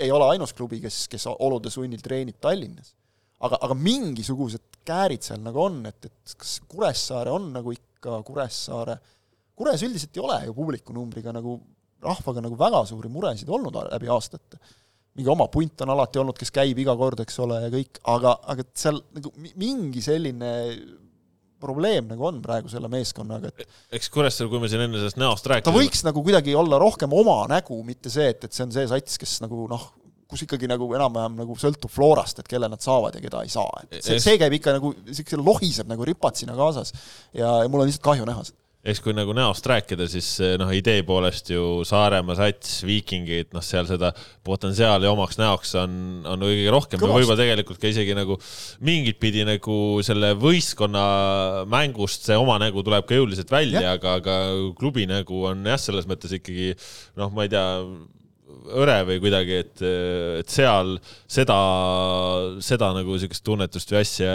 ei 0.00 0.10
ole 0.14 0.30
ainus 0.32 0.54
klubi, 0.56 0.80
kes, 0.82 1.04
kes 1.12 1.28
olude 1.32 1.72
sunnil 1.72 2.02
treenib 2.04 2.40
Tallinnas. 2.42 2.94
aga, 3.40 3.58
aga 3.66 3.76
mingisugused 3.76 4.80
käärid 4.84 5.24
seal 5.24 5.40
nagu 5.44 5.62
on, 5.62 5.80
et, 5.88 6.10
et 6.10 6.34
kas 6.36 6.58
Kuressaare 6.68 7.32
on 7.32 7.52
nagu 7.54 7.72
ikka 7.72 8.22
Kuressaare, 8.26 8.98
Kures 9.60 9.82
üldiselt 9.84 10.16
ei 10.16 10.22
ole 10.24 10.36
ju 10.46 10.54
publiku 10.56 10.94
numbriga 10.96 11.34
nagu 11.36 11.58
rahvaga 12.00 12.40
nagu 12.40 12.56
väga 12.56 12.80
suuri 12.88 13.10
muresid 13.12 13.48
olnud 13.52 13.76
läbi 13.90 14.08
aastate 14.08 14.60
mingi 15.16 15.30
oma 15.30 15.48
punt 15.52 15.82
on 15.84 15.92
alati 15.92 16.20
olnud, 16.20 16.38
kes 16.38 16.52
käib 16.54 16.78
iga 16.80 16.94
kord, 16.96 17.20
eks 17.24 17.38
ole, 17.44 17.58
ja 17.64 17.70
kõik, 17.72 18.00
aga, 18.12 18.34
aga 18.52 18.64
seal 18.78 19.00
nagu 19.16 19.32
mingi 19.58 20.02
selline 20.04 20.52
probleem 21.62 22.08
nagu 22.10 22.26
on 22.30 22.40
praegu 22.44 22.70
selle 22.72 22.90
meeskonnaga, 22.92 23.52
et 23.52 23.96
eks 23.98 24.10
Kuressaare, 24.12 24.50
kui 24.52 24.62
me 24.62 24.70
siin 24.70 24.84
enne 24.86 25.00
sellest 25.00 25.20
näost 25.20 25.48
rääkisime 25.50 25.68
ta 25.68 25.76
võiks 25.76 26.04
nagu 26.06 26.24
kuidagi 26.26 26.56
olla 26.58 26.80
rohkem 26.82 27.12
oma 27.16 27.42
nägu, 27.50 27.80
mitte 27.86 28.12
see, 28.12 28.30
et, 28.34 28.46
et 28.46 28.56
see 28.56 28.66
on 28.66 28.74
see 28.74 28.86
sats, 28.90 29.18
kes 29.20 29.38
nagu 29.44 29.66
noh, 29.70 29.88
kus 30.30 30.44
ikkagi 30.46 30.68
nagu 30.70 30.86
enam-vähem 30.94 31.40
nagu 31.42 31.56
sõltub 31.58 31.90
Florast, 31.92 32.42
et 32.42 32.50
kelle 32.50 32.70
nad 32.70 32.82
saavad 32.84 33.16
ja 33.18 33.22
keda 33.24 33.42
ei 33.46 33.52
saa, 33.52 33.84
et 33.86 34.00
see, 34.04 34.20
see 34.22 34.38
käib 34.40 34.56
ikka 34.60 34.76
nagu, 34.78 34.94
niisugune 35.08 35.46
lohiseb 35.46 35.90
nagu 35.90 36.06
ripatsina 36.06 36.54
kaasas. 36.58 36.94
Ja, 37.34 37.60
ja 37.64 37.68
mul 37.70 37.82
on 37.82 37.90
lihtsalt 37.90 38.06
kahju 38.06 38.28
näha 38.28 38.46
seda 38.46 38.59
eks 38.80 39.02
kui 39.04 39.12
nagu 39.12 39.34
näost 39.36 39.66
rääkida, 39.68 40.06
siis 40.08 40.28
eh, 40.40 40.54
noh, 40.60 40.70
idee 40.72 41.02
poolest 41.04 41.50
ju 41.52 41.82
Saaremaa 41.86 42.36
sats, 42.38 42.78
Viikingid, 42.88 43.50
noh, 43.52 43.64
seal 43.64 43.84
seda 43.88 44.12
potentsiaali 44.46 45.08
omaks 45.10 45.36
näoks 45.40 45.74
on, 45.82 45.96
on 46.28 46.44
kõige 46.46 46.70
rohkem 46.72 47.02
ja 47.04 47.10
võib-olla 47.10 47.36
tegelikult 47.40 47.80
ka 47.82 47.90
isegi 47.90 48.16
nagu 48.16 48.38
mingit 48.86 49.18
pidi 49.20 49.44
nagu 49.44 49.74
selle 50.06 50.32
võistkonna 50.40 51.02
mängust 51.68 52.24
see 52.28 52.38
oma 52.40 52.56
nägu 52.62 52.84
tuleb 52.86 53.04
ka 53.08 53.18
jõuliselt 53.18 53.52
välja, 53.52 53.84
aga, 53.98 54.16
aga 54.22 54.38
klubi 54.78 55.04
nägu 55.10 55.44
on 55.50 55.68
jah, 55.68 55.80
selles 55.80 56.08
mõttes 56.08 56.32
ikkagi 56.38 56.72
noh, 57.20 57.28
ma 57.36 57.44
ei 57.44 57.52
tea 57.52 57.66
hõre 58.70 58.96
või 59.08 59.18
kuidagi, 59.20 59.58
et, 59.60 59.82
et 60.40 60.52
seal 60.52 60.94
seda, 61.28 61.58
seda 62.64 62.90
nagu 62.96 63.12
niisugust 63.12 63.44
tunnetust 63.44 63.92
või 63.92 64.00
asja 64.00 64.32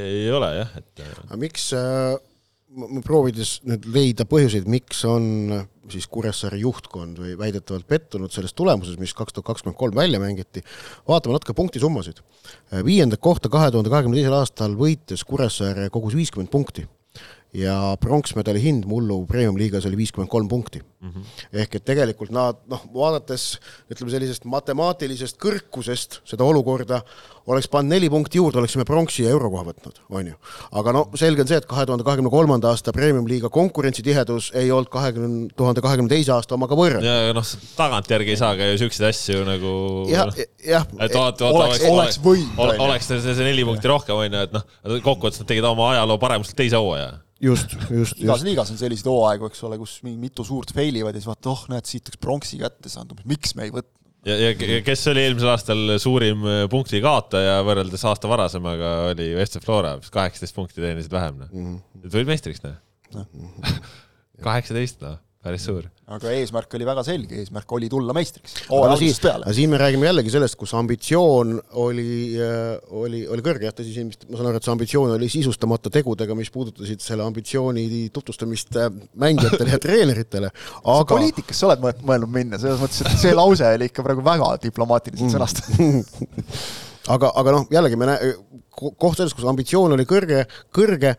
ei 0.00 0.32
ole 0.32 0.50
jah, 0.62 0.72
et. 0.80 1.04
aga 1.26 1.40
miks 1.44 1.68
äh 1.76 2.16
proovides 3.04 3.60
nüüd 3.66 3.86
leida 3.94 4.26
põhjuseid, 4.28 4.66
miks 4.68 5.02
on 5.08 5.26
siis 5.90 6.08
Kuressaare 6.10 6.58
juhtkond 6.60 7.20
või 7.22 7.36
väidetavalt 7.38 7.86
pettunud 7.88 8.34
selles 8.34 8.54
tulemuses, 8.56 8.98
mis 9.00 9.14
kaks 9.16 9.36
tuhat 9.36 9.52
kakskümmend 9.52 9.78
kolm 9.78 9.96
välja 9.96 10.20
mängiti, 10.20 10.64
vaatame 11.08 11.36
natuke 11.36 11.54
punktisummasid. 11.56 12.20
viiendat 12.84 13.20
kohta 13.20 13.48
kahe 13.48 13.70
tuhande 13.70 13.90
kahekümne 13.90 14.18
teisel 14.18 14.36
aastal 14.36 14.74
võites 14.76 15.24
Kuressaare 15.24 15.88
kogus 15.90 16.18
viiskümmend 16.18 16.50
punkti 16.50 16.86
ja 17.56 17.76
pronksmedali 18.00 18.60
hind 18.60 18.84
mullu 18.88 19.22
premium-liigas 19.28 19.86
oli 19.88 19.96
viiskümmend 20.02 20.30
kolm 20.30 20.48
punkti 20.48 20.82
mm. 20.82 21.08
-hmm. 21.10 21.46
ehk 21.62 21.78
et 21.78 21.84
tegelikult 21.88 22.30
nad 22.34 22.58
noh, 22.68 22.82
vaadates 22.94 23.56
ütleme 23.92 24.12
sellisest 24.12 24.44
matemaatilisest 24.44 25.40
kõrkusest 25.40 26.20
seda 26.28 26.44
olukorda, 26.44 27.00
oleks 27.46 27.68
pannud 27.72 27.94
neli 27.94 28.10
punkti 28.12 28.38
juurde, 28.38 28.58
oleksime 28.60 28.84
pronksi 28.84 29.24
ja 29.24 29.32
euro 29.32 29.50
koha 29.50 29.64
võtnud, 29.70 30.00
on 30.10 30.28
ju. 30.32 30.36
aga 30.72 30.92
no 30.92 31.04
selge 31.14 31.44
on 31.46 31.48
see, 31.48 31.60
et 31.62 31.68
kahe 31.70 31.86
tuhande 31.86 32.04
kahekümne 32.04 32.30
kolmanda 32.30 32.72
aasta 32.74 32.92
premium-liiga 32.92 33.48
konkurentsitihedus 33.48 34.52
ei 34.54 34.70
olnud 34.70 34.92
kahekümne, 34.92 35.48
tuhande 35.56 35.80
kahekümne 35.80 36.12
teise 36.12 36.32
aasta 36.36 36.58
omaga 36.58 36.76
võrreldav. 36.76 37.28
ja 37.28 37.36
noh, 37.36 37.52
tagantjärgi 37.76 38.34
ei 38.36 38.40
saa 38.42 38.56
ka 38.56 38.72
ju 38.72 38.80
siukseid 38.84 39.08
asju 39.08 39.44
nagu 39.48 39.76
jah, 40.12 40.32
jah. 40.64 40.88
vaata, 40.92 41.52
oleks, 41.52 41.84
oleks 41.88 42.20
võinud. 42.20 42.80
oleks 42.88 43.12
see, 43.12 43.22
see 43.30 43.44
neli 43.48 43.64
punkti 43.64 43.88
rohkem, 43.88 44.16
on 44.16 44.40
ju, 44.40 44.48
et 44.48 44.58
noh, 44.58 44.66
kokkuvõttes 45.00 45.40
nad 45.40 45.54
tegid 45.54 45.64
oma 45.64 45.94
ajaloo 45.94 46.18
paremust 46.20 46.56
teise 46.58 46.76
hooaja 46.76 47.14
just, 47.46 47.76
just. 47.90 48.22
igas 48.22 48.44
liigas 48.46 48.72
on 48.72 48.80
selliseid 48.80 49.10
hooaegu, 49.10 49.50
eks 49.50 49.62
ole, 49.68 49.78
kus 49.80 49.98
mingi 50.06 50.18
mitu 50.28 50.46
suurt 50.46 50.72
fail 50.76 50.96
ivad 51.00 51.16
ja 51.16 51.22
siis 51.22 51.30
vaata, 51.30 51.52
oh 51.52 51.66
näed, 51.72 51.88
siit 51.88 52.08
oleks 52.08 52.22
pronksi 52.22 52.60
kätte 52.62 52.92
saanud, 52.92 53.22
miks 53.28 53.56
me 53.58 53.68
ei 53.68 53.74
võtnud. 53.74 53.92
ja, 54.28 54.38
ja 54.44 54.80
kes 54.86 55.04
oli 55.12 55.26
eelmisel 55.26 55.52
aastal 55.52 55.96
suurim 56.02 56.46
äh, 56.46 56.62
punkti 56.72 57.02
kaotaja 57.04 57.60
võrreldes 57.66 58.06
aasta 58.08 58.30
varasemaga, 58.30 58.96
oli 59.12 59.30
FC 59.44 59.62
Flora, 59.64 59.96
kaheksateist 60.00 60.56
punkti 60.56 60.82
teenisid 60.82 61.14
vähem, 61.14 61.44
noh 61.44 61.52
mm 61.52 61.76
-hmm.. 61.76 62.08
tulid 62.10 62.32
meistriks, 62.32 62.64
noh. 62.66 63.28
kaheksateist, 64.46 65.00
noh 65.06 65.22
päris 65.46 65.66
suur. 65.68 65.86
aga 66.16 66.32
eesmärk 66.36 66.74
oli 66.78 66.86
väga 66.88 67.02
selge, 67.06 67.38
eesmärk 67.42 67.72
oli 67.78 67.88
tulla 67.92 68.14
meistriks. 68.16 68.56
aga 68.66 68.96
siis, 69.00 69.20
siin 69.58 69.72
me 69.72 69.80
räägime 69.80 70.08
jällegi 70.08 70.32
sellest, 70.34 70.58
kus 70.60 70.74
ambitsioon 70.78 71.54
oli, 71.82 72.08
äh, 72.42 72.72
oli, 73.00 73.22
oli 73.30 73.46
kõrge, 73.46 73.68
jah, 73.68 73.76
tõsi, 73.76 73.94
siin 73.94 74.10
vist 74.12 74.26
ma 74.30 74.40
saan 74.40 74.50
aru, 74.50 74.60
et 74.60 74.68
see 74.68 74.74
ambitsioon 74.74 75.14
oli 75.16 75.30
sisustamata 75.32 75.92
tegudega, 75.94 76.36
mis 76.38 76.50
puudutasid 76.54 77.04
selle 77.04 77.26
ambitsiooni 77.26 77.86
tutvustamist 78.14 78.80
äh, 78.80 78.90
mängijatele 79.18 79.76
ja 79.76 79.82
treeneritele, 79.82 80.50
aga 80.82 81.06
poliitikasse 81.14 81.64
sa 81.64 81.70
oled 81.70 82.02
mõelnud 82.06 82.32
minna, 82.32 82.60
selles 82.60 82.82
mõttes, 82.82 83.04
et 83.06 83.22
see 83.22 83.36
lause 83.36 83.70
oli 83.78 83.88
ikka 83.90 84.04
praegu 84.06 84.24
väga 84.26 84.52
diplomaatiliselt 84.66 85.30
mm. 85.30 85.36
sõnastatud 85.38 86.46
aga, 87.14 87.30
aga 87.40 87.54
noh, 87.54 87.66
jällegi 87.72 87.98
me 87.98 88.08
näe-, 88.10 88.32
koht 88.76 89.18
selles, 89.18 89.34
kus 89.36 89.46
ambitsioon 89.48 89.96
oli 89.96 90.06
kõrge, 90.08 90.44
kõrge, 90.74 91.16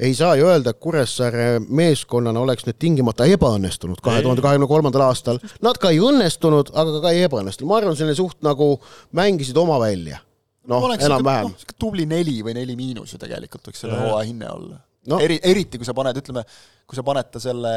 ei 0.00 0.14
saa 0.16 0.34
ju 0.38 0.48
öelda, 0.48 0.72
et 0.72 0.80
Kuressaare 0.80 1.46
meeskonnana 1.68 2.40
oleks 2.40 2.64
nüüd 2.66 2.78
tingimata 2.80 3.26
ebaõnnestunud 3.28 4.00
kahe 4.04 4.22
tuhande 4.24 4.44
kahekümne 4.44 4.68
kolmandal 4.70 5.04
aastal. 5.10 5.40
Nad 5.64 5.80
ka 5.80 5.92
ei 5.92 6.00
õnnestunud, 6.04 6.72
aga 6.72 7.02
ka 7.04 7.14
ei 7.14 7.26
ebaõnnestunud, 7.28 7.68
ma 7.68 7.80
arvan, 7.80 7.98
selline 7.98 8.16
suht 8.18 8.40
nagu 8.46 8.72
mängisid 9.16 9.58
oma 9.60 9.80
välja. 9.82 10.22
noh, 10.70 10.84
enam-vähem 10.92 11.50
no,. 11.50 11.74
tubli 11.80 12.04
neli 12.06 12.40
või 12.46 12.52
neli 12.54 12.76
miinus 12.78 13.14
ju 13.14 13.18
tegelikult 13.18 13.70
võiks 13.70 13.80
selle 13.80 13.96
hooaja 13.96 14.28
hinne 14.28 14.50
olla 14.52 14.76
no.. 15.08 15.18
eri, 15.24 15.38
eriti 15.42 15.80
kui 15.80 15.88
sa 15.88 15.94
paned, 15.96 16.18
ütleme, 16.20 16.44
kui 16.86 16.98
sa 16.98 17.04
paned 17.06 17.30
ta 17.32 17.40
selle 17.42 17.72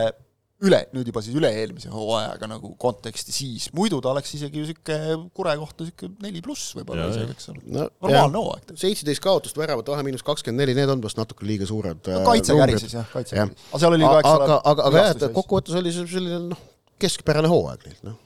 üle, 0.64 0.80
nüüd 0.96 1.10
juba 1.10 1.22
siis 1.24 1.36
üle-eelmise 1.38 1.92
hooajaga 1.94 2.50
nagu 2.52 2.74
konteksti, 2.80 3.36
siis. 3.36 3.68
Muidu 3.76 4.00
ta 4.04 4.12
oleks 4.14 4.34
isegi 4.38 4.62
ju 4.62 4.68
niisugune 4.68 5.30
kure 5.36 5.56
kohta 5.60 5.86
niisugune 5.86 6.26
neli 6.26 6.44
pluss 6.46 6.74
võib-olla 6.78 7.10
isegi, 7.12 7.36
eks 7.36 7.50
ole. 7.54 7.64
No,. 7.68 7.88
normaalne 8.06 8.44
hooaeg. 8.44 8.76
seitseteist 8.84 9.24
kaotust, 9.24 9.60
väravate 9.60 9.94
vahe 9.94 10.06
miinus 10.08 10.26
kakskümmend 10.26 10.64
neli, 10.64 10.78
need 10.78 10.92
on 10.94 11.04
vast 11.04 11.20
natuke 11.20 11.48
liiga 11.48 11.68
suured 11.70 12.04
no, 12.08 12.20
äh, 12.20 12.28
kaitse 12.28 12.58
kärises 12.60 12.96
jah, 12.96 13.08
kaitse 13.12 13.40
kärises. 13.40 13.70
aga 13.72 13.84
seal 13.86 13.98
oli 13.98 14.08
ka, 14.08 14.20
eks 14.22 14.30
ole 14.32 14.46
aga, 14.50 14.60
aga, 14.74 14.90
aga 14.90 15.04
jah, 15.04 15.16
et 15.18 15.40
kokkuvõttes 15.40 15.80
oli 15.82 15.96
see 15.96 16.12
selline 16.16 16.44
noh, 16.52 16.68
keskpärane 17.04 17.52
hooaeg 17.52 17.90
neil, 17.90 18.00
noh 18.12 18.22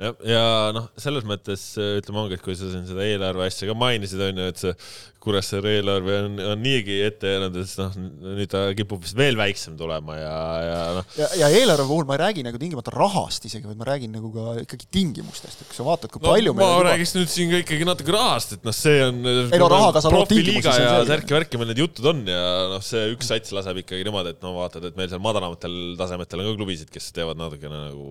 ja, 0.00 0.12
ja 0.26 0.44
noh, 0.76 0.90
selles 1.00 1.26
mõttes 1.28 1.62
ütleme 1.76 2.24
ongi, 2.24 2.38
et 2.38 2.44
kui 2.44 2.56
sa 2.58 2.70
siin 2.72 2.86
seda 2.88 3.04
eelarve 3.06 3.46
asja 3.46 3.68
ka 3.68 3.76
mainisid, 3.78 4.22
on 4.30 4.42
ju, 4.42 4.50
et 4.52 4.62
see 4.64 4.74
Kuressaare 5.20 5.74
eelarve 5.76 6.14
on, 6.24 6.36
on 6.54 6.62
niigi 6.64 6.94
ette 7.04 7.28
jäänud, 7.28 7.56
et 7.60 7.72
noh, 7.76 7.96
nüüd 8.38 8.48
ta 8.48 8.62
kipub 8.76 9.02
vist 9.04 9.16
veel 9.18 9.36
väiksem 9.36 9.74
tulema 9.76 10.16
ja, 10.16 10.36
ja 10.64 10.78
noh. 10.96 11.10
ja, 11.18 11.28
ja 11.42 11.50
eelarve 11.58 11.84
puhul 11.90 12.06
ma 12.08 12.16
ei 12.16 12.22
räägi 12.22 12.44
nagu 12.46 12.60
tingimata 12.62 12.94
rahast 12.94 13.44
isegi, 13.44 13.68
vaid 13.68 13.76
ma 13.80 13.88
räägin 13.90 14.14
nagu 14.16 14.30
ka 14.32 14.54
ikkagi 14.62 14.88
tingimustest, 14.96 15.60
et 15.60 15.68
kui 15.68 15.76
sa 15.76 15.84
vaatad, 15.84 16.12
kui 16.14 16.24
no, 16.24 16.32
palju 16.32 16.54
ma 16.56 16.70
räägiks 16.88 17.12
juba... 17.12 17.20
nüüd 17.20 17.34
siin 17.34 17.52
ka 17.52 17.60
ikkagi 17.66 17.88
natuke 17.90 18.16
rahast, 18.16 18.56
et 18.56 18.64
noh, 18.64 18.76
see 18.76 19.02
on 19.04 19.20
ei 19.28 19.60
no 19.60 19.68
rahaga 19.74 20.00
sa 20.00 20.14
lood 20.14 20.32
tingimusi. 20.32 20.72
ja 20.72 21.02
särki-värki 21.12 21.60
meil 21.60 21.74
need 21.74 21.84
jutud 21.84 22.08
on 22.14 22.24
ja 22.30 22.44
noh, 22.72 22.84
see 22.84 23.10
üks 23.12 23.28
sats 23.28 23.52
laseb 23.52 23.84
ikkagi 23.84 24.08
niimoodi, 24.08 24.32
et 24.32 24.40
no 24.46 24.56
vaatad, 24.56 24.88
et 24.88 24.96
meil 24.96 25.12
seal 25.12 25.20
madalamatel 25.20 25.76
tasemetel 26.00 26.40
on 26.40 26.48
ka 26.48 26.56
klubisid, 26.62 26.88
kes 26.96 27.12
teevad 27.12 27.36
natukene 27.40 27.90
nagu 27.90 28.08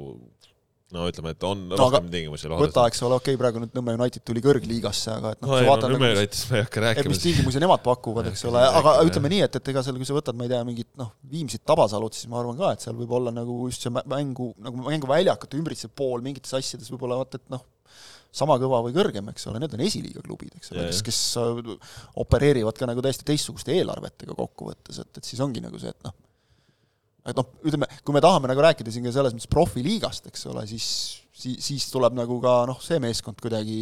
no 0.95 1.05
ütleme, 1.09 1.33
et 1.35 1.45
on 1.45 1.61
no, 1.69 1.77
rohkem 1.77 2.07
tingimusi 2.11 2.49
võta, 2.49 2.85
eks 2.89 3.01
ole, 3.05 3.17
okei 3.19 3.35
okay,, 3.35 3.39
praegu 3.41 3.61
nüüd 3.61 3.75
Nõmme 3.77 3.95
United 3.99 4.23
tuli 4.25 4.41
kõrgliigasse, 4.43 5.13
aga 5.19 5.33
et 5.35 5.41
noh 5.43 5.51
no,, 5.53 5.59
vaatad 5.67 5.91
no, 5.91 5.95
Nõmme 5.95 6.09
nagu, 6.09 6.21
Unitedist 6.23 6.49
ma 6.49 6.57
ei 6.57 6.65
hakka 6.65 6.83
rääkima. 6.85 7.13
mis 7.13 7.23
tingimusi 7.23 7.61
nemad 7.61 7.83
pakuvad, 7.85 8.29
eks 8.31 8.45
ole, 8.49 8.63
aga 8.81 8.95
ütleme 9.05 9.31
nii, 9.35 9.41
et, 9.45 9.57
et 9.59 9.73
ega 9.73 9.83
seal, 9.85 9.99
kui 10.01 10.09
sa 10.09 10.15
võtad, 10.17 10.37
ma 10.39 10.47
ei 10.47 10.53
tea, 10.53 10.61
mingit 10.67 10.89
noh, 10.99 11.11
Viimsit, 11.29 11.63
Tabasalut, 11.69 12.17
siis 12.17 12.29
ma 12.31 12.39
arvan 12.41 12.57
ka, 12.59 12.71
et 12.73 12.85
seal 12.85 12.97
võib 12.97 13.13
olla 13.19 13.33
nagu 13.35 13.59
just 13.69 13.85
see 13.85 13.93
mängu, 13.99 14.53
nagu 14.65 14.87
mänguväljakute 14.87 15.59
ümbritsev 15.59 15.93
pool 15.93 16.25
mingites 16.25 16.55
asjades 16.57 16.89
võib-olla 16.93 17.19
vaata, 17.21 17.41
et 17.41 17.53
noh, 17.53 17.65
sama 18.33 18.57
kõva 18.61 18.81
või 18.85 18.93
kõrgem, 18.93 19.29
eks 19.31 19.47
ole, 19.49 19.61
need 19.61 19.73
on 19.77 19.83
esiliiga 19.85 20.23
klubid, 20.25 20.53
eks 20.57 20.73
ole, 20.73 20.87
kes, 20.89 21.03
kes 21.05 21.21
äh, 21.41 21.93
opereerivad 22.21 22.77
ka 22.77 22.89
nagu 22.89 23.01
täiesti 23.05 23.25
teistsuguste 23.29 23.73
eelarvetega 23.77 24.37
kokkuvõttes, 24.37 25.01
et, 25.01 25.21
et 25.21 25.29
siis 25.29 25.41
ongi 25.45 25.63
nagu 25.65 25.81
see, 25.81 25.93
et 25.93 26.05
noh, 26.05 26.13
et 27.31 27.39
noh, 27.39 27.47
ütleme, 27.65 27.87
kui 28.05 28.15
me 28.15 28.21
tahame 28.23 28.51
nagu 28.51 28.63
rääkida 28.65 28.93
siin 28.93 29.07
ka 29.07 29.13
selles 29.15 29.35
mõttes 29.35 29.51
profiliigast, 29.51 30.27
eks 30.31 30.45
ole, 30.51 30.65
siis, 30.69 30.89
siis, 31.31 31.57
siis 31.63 31.87
tuleb 31.93 32.17
nagu 32.17 32.39
ka 32.43 32.59
noh, 32.69 32.81
see 32.83 32.99
meeskond 33.03 33.39
kuidagi 33.43 33.79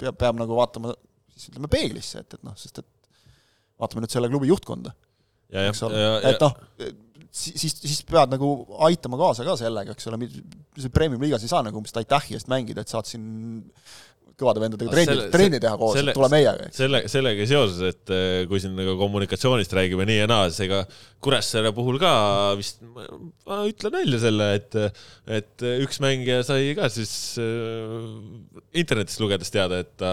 peab, 0.00 0.18
peab 0.20 0.40
nagu 0.40 0.58
vaatama 0.58 0.94
siis 1.34 1.52
ütleme 1.52 1.70
peeglisse, 1.72 2.24
et, 2.24 2.38
et 2.38 2.46
noh, 2.46 2.56
sest 2.60 2.82
et 2.82 2.90
vaatame 3.80 4.04
nüüd 4.04 4.12
selle 4.12 4.30
klubi 4.32 4.50
juhtkonda. 4.50 4.92
eks 5.66 5.86
ole, 5.86 6.02
et 6.30 6.42
noh, 6.42 6.56
siis, 7.30 7.74
siis 7.78 8.00
pead 8.08 8.32
nagu 8.34 8.50
aitama 8.86 9.18
kaasa 9.20 9.46
ka 9.46 9.56
sellega, 9.60 9.96
eks 9.96 10.10
ole, 10.10 10.28
see 10.78 10.92
premium-liigas 10.94 11.46
ei 11.46 11.52
saa 11.52 11.64
nagu 11.66 11.80
umbes 11.80 11.96
aitähi 11.96 12.36
eest 12.38 12.50
mängida, 12.52 12.84
et 12.84 12.92
saad 12.92 13.08
siin 13.08 13.24
kõvade 14.40 14.62
vendadega 14.62 14.94
trenni, 14.94 15.26
trenni 15.32 15.60
teha 15.62 15.76
koos, 15.80 15.98
tule 16.16 16.30
meiega. 16.32 16.68
selle, 16.74 17.02
sellega 17.12 17.46
seoses, 17.48 17.80
et 17.92 18.12
äh, 18.14 18.42
kui 18.50 18.62
siin 18.62 18.74
nagu 18.78 18.96
kommunikatsioonist 19.00 19.74
räägime 19.76 20.06
nii 20.08 20.18
ja 20.22 20.28
naa, 20.30 20.48
siis 20.50 20.66
ega 20.66 20.82
Kuressaare 21.20 21.72
puhul 21.76 22.00
ka 22.00 22.12
vist, 22.58 22.80
ma 22.88 23.60
ütlen 23.68 23.94
välja 23.94 24.20
selle, 24.22 24.50
et, 24.56 24.76
et 25.40 25.66
üks 25.84 26.00
mängija 26.02 26.42
sai 26.48 26.72
ka 26.78 26.88
siis 26.92 27.14
äh, 27.42 27.96
internetis 28.80 29.20
lugedes 29.22 29.52
teada, 29.52 29.82
et 29.84 29.94
ta 30.00 30.12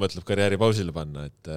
mõtleb 0.00 0.26
karjääri 0.28 0.60
pausile 0.60 0.94
panna, 0.94 1.28
et 1.30 1.52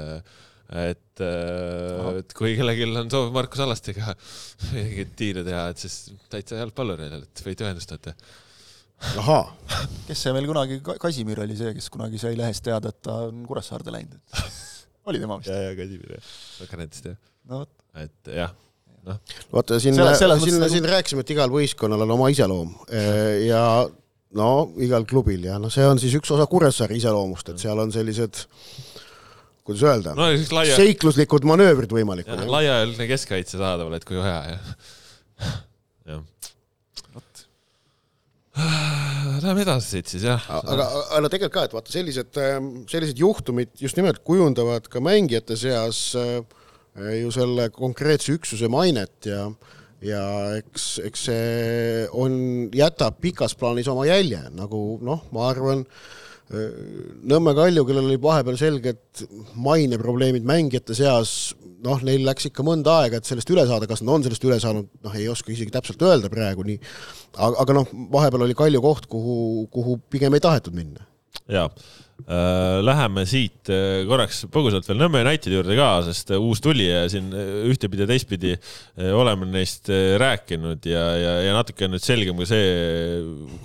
et, 0.65 1.21
et 1.21 2.33
kui 2.33 2.55
kellelgi 2.57 2.87
on 2.89 3.11
soov 3.13 3.29
Markus 3.35 3.61
Allastiga 3.61 4.15
mingit 4.73 5.13
diili 5.19 5.43
teha, 5.45 5.67
et 5.69 5.81
siis 5.83 6.15
täitsa 6.31 6.57
jalgpallurile, 6.57 7.21
et 7.21 7.45
võite 7.45 7.67
ühendust 7.67 7.93
võtta 7.93 8.15
ahaa. 9.21 9.45
kes 10.07 10.25
see 10.25 10.35
meil 10.35 10.47
kunagi, 10.49 10.79
Kasimir 11.01 11.41
oli 11.45 11.57
see, 11.59 11.73
kes 11.77 11.89
kunagi 11.93 12.21
sai 12.21 12.35
lehest 12.39 12.65
teada, 12.65 12.93
et 12.93 13.01
ta 13.05 13.25
on 13.29 13.43
Kuressaarde 13.47 13.93
läinud 13.93 14.19
oli 15.09 15.21
tema 15.21 15.39
vist? 15.39 15.51
ja, 15.51 15.69
ja 15.69 15.73
Kasimir 15.79 16.15
jah, 16.17 16.77
nendest 16.79 17.11
jah. 17.11 17.19
no 17.49 17.63
vot. 17.63 17.73
et 18.01 18.33
jah 18.35 18.55
noh. 19.05 19.19
vaata 19.53 19.79
siin, 19.79 19.97
siin, 19.97 20.31
nagu... 20.31 20.71
siin 20.71 20.89
rääkisime, 20.89 21.25
et 21.25 21.35
igal 21.35 21.53
võistkonnal 21.53 22.05
on 22.07 22.15
oma 22.17 22.31
iseloom 22.33 22.73
ja 23.45 23.63
no 24.35 24.49
igal 24.83 25.05
klubil 25.09 25.47
ja 25.47 25.59
noh, 25.61 25.73
see 25.73 25.85
on 25.87 26.01
siis 26.01 26.15
üks 26.19 26.31
osa 26.35 26.47
Kuressaare 26.49 26.97
iseloomust, 26.97 27.53
et 27.53 27.61
seal 27.61 27.79
on 27.81 27.93
sellised 27.95 28.45
kuidas 29.65 29.83
öelda 29.89 30.13
no,, 30.17 30.29
laia... 30.57 30.77
seikluslikud 30.77 31.47
manöövrid 31.49 31.93
võimalikud. 31.93 32.45
laiajaline 32.49 33.07
keskkaitse 33.09 33.57
saadaval, 33.57 33.97
et 33.97 34.05
kui 34.07 34.19
vaja, 34.19 34.55
jah. 34.55 34.91
jah. 36.11 36.51
Läheme 39.45 39.65
edasi 39.65 39.97
siit 39.97 40.11
siis, 40.13 40.25
jah. 40.25 40.41
aga, 40.49 40.87
aga 40.87 41.21
no 41.21 41.31
tegelikult 41.31 41.55
ka, 41.55 41.63
et 41.67 41.75
vaata, 41.75 41.93
sellised, 41.93 42.37
ähm, 42.41 42.69
sellised 42.89 43.19
juhtumid 43.19 43.73
just 43.81 43.99
nimelt 43.99 44.21
kujundavad 44.25 44.87
ka 44.91 45.01
mängijate 45.03 45.57
seas 45.59 46.07
äh, 46.19 46.39
ju 47.19 47.31
selle 47.35 47.67
konkreetse 47.75 48.37
üksuse 48.37 48.69
mainet 48.71 49.27
ja 49.27 49.49
ja 50.05 50.21
eks, 50.59 50.87
eks 51.07 51.25
see 51.27 52.05
on, 52.13 52.35
jätab 52.75 53.17
pikas 53.23 53.55
plaanis 53.57 53.89
oma 53.91 54.05
jälje, 54.07 54.43
nagu 54.53 54.99
noh, 55.03 55.23
ma 55.33 55.49
arvan 55.49 55.83
äh,, 55.83 56.24
Nõmme 56.45 57.55
Kalju, 57.57 57.83
kellel 57.87 58.05
olid 58.05 58.21
vahepeal 58.21 58.57
selged 58.59 59.23
maineprobleemid 59.57 60.45
mängijate 60.45 60.93
seas, 60.97 61.55
noh, 61.85 61.97
neil 62.05 62.21
läks 62.27 62.51
ikka 62.51 62.65
mõnda 62.65 62.99
aega, 63.01 63.17
et 63.17 63.25
sellest 63.25 63.49
üle 63.49 63.65
saada, 63.65 63.89
kas 63.89 64.03
nad 64.03 64.13
on 64.13 64.25
sellest 64.27 64.45
üle 64.45 64.59
saanud, 64.61 64.91
noh, 65.05 65.17
ei 65.17 65.25
oska 65.31 65.49
isegi 65.53 65.73
täpselt 65.73 66.05
öelda 66.05 66.29
praegu 66.29 66.65
nii. 66.67 66.77
aga, 67.33 67.55
aga 67.65 67.77
noh, 67.79 67.93
vahepeal 68.13 68.45
oli 68.45 68.57
Kalju 68.57 68.81
koht, 68.85 69.09
kuhu, 69.09 69.37
kuhu 69.73 69.97
pigem 70.13 70.37
ei 70.37 70.45
tahetud 70.45 70.77
minna. 70.77 71.07
jaa 71.49 71.69
läheme 72.25 73.25
siit 73.29 73.69
äh, 73.69 74.01
korraks 74.07 74.45
põgusalt 74.49 74.87
veel 74.87 74.97
Nõmme 74.97 75.19
Unitedi 75.25 75.57
juurde 75.57 75.75
ka, 75.77 75.89
sest 76.07 76.31
äh, 76.33 76.41
uus 76.41 76.61
tulija 76.63 77.03
siin 77.11 77.27
ühtepidi 77.69 78.05
ja 78.05 78.07
teistpidi 78.09 78.53
oleme 79.13 79.45
neist 79.51 79.91
rääkinud 79.91 80.87
ja, 80.89 81.03
ja, 81.19 81.33
ja 81.45 81.55
natuke 81.57 81.85
on 81.85 81.93
nüüd 81.93 82.05
selgem 82.05 82.39
ka 82.39 82.47
see, 82.49 82.69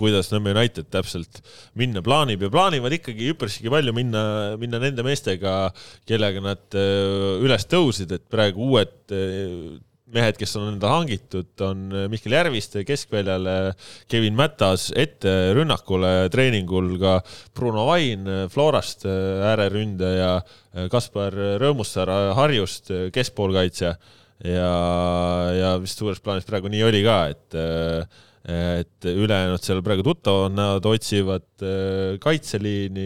kuidas 0.01 0.29
Nõmme 0.33 0.53
United 0.53 0.91
täpselt 0.93 1.41
minna 1.79 2.03
plaanib 2.05 2.43
ja 2.45 2.51
plaanivad 2.53 2.97
ikkagi 2.99 3.31
üpriski 3.33 3.71
palju 3.71 3.95
minna, 3.97 4.23
minna 4.61 4.81
nende 4.83 5.05
meestega, 5.07 5.71
kellega 6.09 6.43
nad 6.43 6.81
üles 7.41 7.65
tõusid, 7.71 8.11
et 8.13 8.27
praegu 8.29 8.67
uued 8.67 9.15
mehed, 10.13 10.37
kes 10.39 10.55
on 10.59 10.69
endale 10.73 10.93
hangitud, 10.95 11.51
on 11.65 11.83
Mihkel 12.11 12.35
Järviste 12.35 12.83
keskväljale, 12.87 13.73
Kevin 14.11 14.37
Mätas 14.37 14.89
ette 14.95 15.33
rünnakule 15.57 16.29
treeningul 16.33 16.93
ka 17.01 17.17
Bruno 17.57 17.85
Vain 17.89 18.27
Florast 18.51 19.05
ääreründaja, 19.07 20.33
Kaspar 20.91 21.35
Rõõmussaar 21.61 22.11
Harjust 22.37 22.91
keskpoolkaitsja. 23.15 23.95
Ja, 24.41 24.69
ja 25.53 25.75
vist 25.77 25.99
suures 26.01 26.17
plaanis 26.23 26.47
praegu 26.47 26.71
nii 26.71 26.81
oli 26.87 27.03
ka, 27.05 27.17
et 27.29 27.57
et 28.41 29.05
ülejäänud 29.05 29.61
seal 29.61 29.83
praegu 29.85 30.01
tuttavad, 30.05 30.55
nad 30.57 30.85
otsivad 30.89 31.61
äh, 31.61 32.15
kaitseliini 32.21 33.05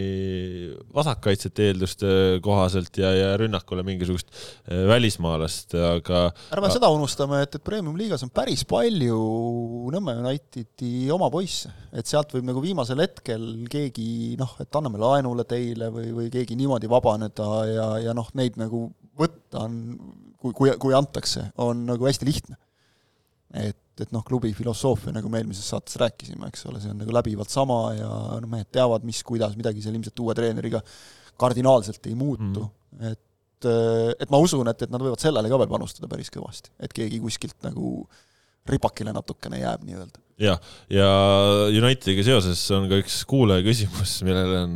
vasakkaitsete 0.96 1.68
eelduste 1.70 2.12
kohaselt 2.44 2.96
ja, 3.02 3.12
ja 3.12 3.34
rünnakule 3.42 3.84
mingisugust 3.84 4.32
äh, 4.32 4.86
välismaalast, 4.88 5.76
aga 5.76 6.22
ärme 6.56 6.72
seda 6.72 6.88
unustame, 6.96 7.42
et, 7.44 7.60
et 7.60 7.68
Premium-liigas 7.68 8.24
on 8.24 8.32
päris 8.32 8.64
palju 8.70 9.20
Nõmme 9.92 10.16
Unitedi 10.24 11.12
oma 11.12 11.28
poisse, 11.32 11.74
et 11.92 12.08
sealt 12.08 12.32
võib 12.36 12.48
nagu 12.48 12.64
viimasel 12.64 13.04
hetkel 13.04 13.66
keegi 13.72 14.36
noh, 14.40 14.56
et 14.64 14.80
anname 14.80 15.04
laenule 15.04 15.44
teile 15.50 15.92
või, 15.92 16.14
või 16.16 16.32
keegi 16.32 16.56
niimoodi 16.60 16.88
vabaneda 16.92 17.50
ja, 17.68 17.90
ja 18.08 18.16
noh, 18.16 18.32
neid 18.40 18.56
nagu 18.62 18.88
võtta 19.20 19.68
on, 19.68 19.82
kui, 20.40 20.56
kui, 20.56 20.72
kui 20.80 20.96
antakse, 20.96 21.50
on 21.60 21.84
nagu 21.92 22.08
hästi 22.08 22.28
lihtne. 22.28 22.56
et 23.56 23.80
et 24.04 24.12
noh, 24.16 24.24
klubi 24.28 24.52
filosoofia, 24.56 25.14
nagu 25.16 25.30
me 25.32 25.40
eelmises 25.42 25.70
saates 25.72 25.96
rääkisime, 26.02 26.50
eks 26.52 26.66
ole, 26.70 26.82
see 26.84 26.92
on 26.92 27.00
nagu 27.04 27.14
läbivalt 27.16 27.54
sama 27.54 27.80
ja 27.96 28.10
noh, 28.42 28.50
mehed 28.52 28.68
teavad, 28.76 29.06
mis, 29.08 29.22
kuidas, 29.28 29.56
midagi 29.60 29.84
seal 29.84 29.96
ilmselt 29.96 30.20
uue 30.24 30.36
treeneriga 30.38 30.82
kardinaalselt 31.40 32.12
ei 32.12 32.18
muutu 32.20 32.66
mm., 32.66 33.14
et 33.14 33.22
et 33.66 34.30
ma 34.30 34.38
usun, 34.44 34.68
et, 34.70 34.84
et 34.86 34.92
nad 34.94 35.02
võivad 35.02 35.22
sellele 35.24 35.50
ka 35.50 35.58
veel 35.58 35.70
panustada 35.72 36.10
päris 36.12 36.30
kõvasti, 36.30 36.70
et 36.86 36.92
keegi 36.94 37.18
kuskilt 37.24 37.56
nagu 37.66 38.04
ripakile 38.70 39.14
natukene 39.16 39.62
jääb 39.62 39.86
nii-öelda. 39.88 40.22
jah, 40.44 40.60
ja 40.92 41.08
Unitediga 41.72 42.26
seoses 42.28 42.62
on 42.76 42.90
ka 42.92 43.00
üks 43.02 43.22
kuulaja 43.30 43.66
küsimus, 43.66 44.20
millele 44.28 44.66
on 44.68 44.76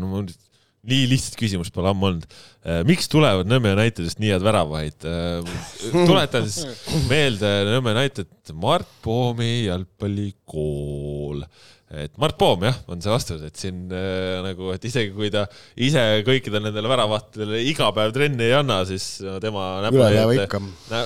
nii 0.87 1.07
lihtsat 1.11 1.35
küsimust 1.39 1.73
pole 1.75 1.91
ammu 1.91 2.09
olnud. 2.09 2.27
Äh, 2.63 2.81
miks 2.87 3.09
tulevad 3.11 3.49
Nõmme 3.49 3.73
Unitedist 3.75 4.21
nii 4.21 4.31
head 4.33 4.45
väravaid? 4.45 5.07
Äh, 5.07 5.49
tuletan 5.93 6.47
siis 6.47 7.03
meelde 7.09 7.51
Nõmme 7.69 7.95
United 7.97 8.53
Mart 8.59 8.89
Poomi 9.03 9.65
jalgpallikool 9.67 11.43
et 11.89 12.13
Mart 12.21 12.37
Poom 12.37 12.63
jah, 12.67 12.75
on 12.91 12.99
see 13.01 13.09
vastus, 13.09 13.41
et 13.47 13.57
siin 13.57 13.87
äh, 13.89 14.39
nagu, 14.45 14.69
et 14.75 14.83
isegi 14.85 15.09
kui 15.15 15.31
ta 15.33 15.45
ise 15.81 16.03
kõikidele 16.27 16.67
nendele 16.67 16.91
väravahtidele 16.91 17.61
iga 17.65 17.87
päev 17.95 18.13
trenni 18.13 18.45
ei 18.45 18.53
anna, 18.59 18.83
siis 18.85 19.07
tema 19.41 19.65
näpunäidete, 19.87 20.59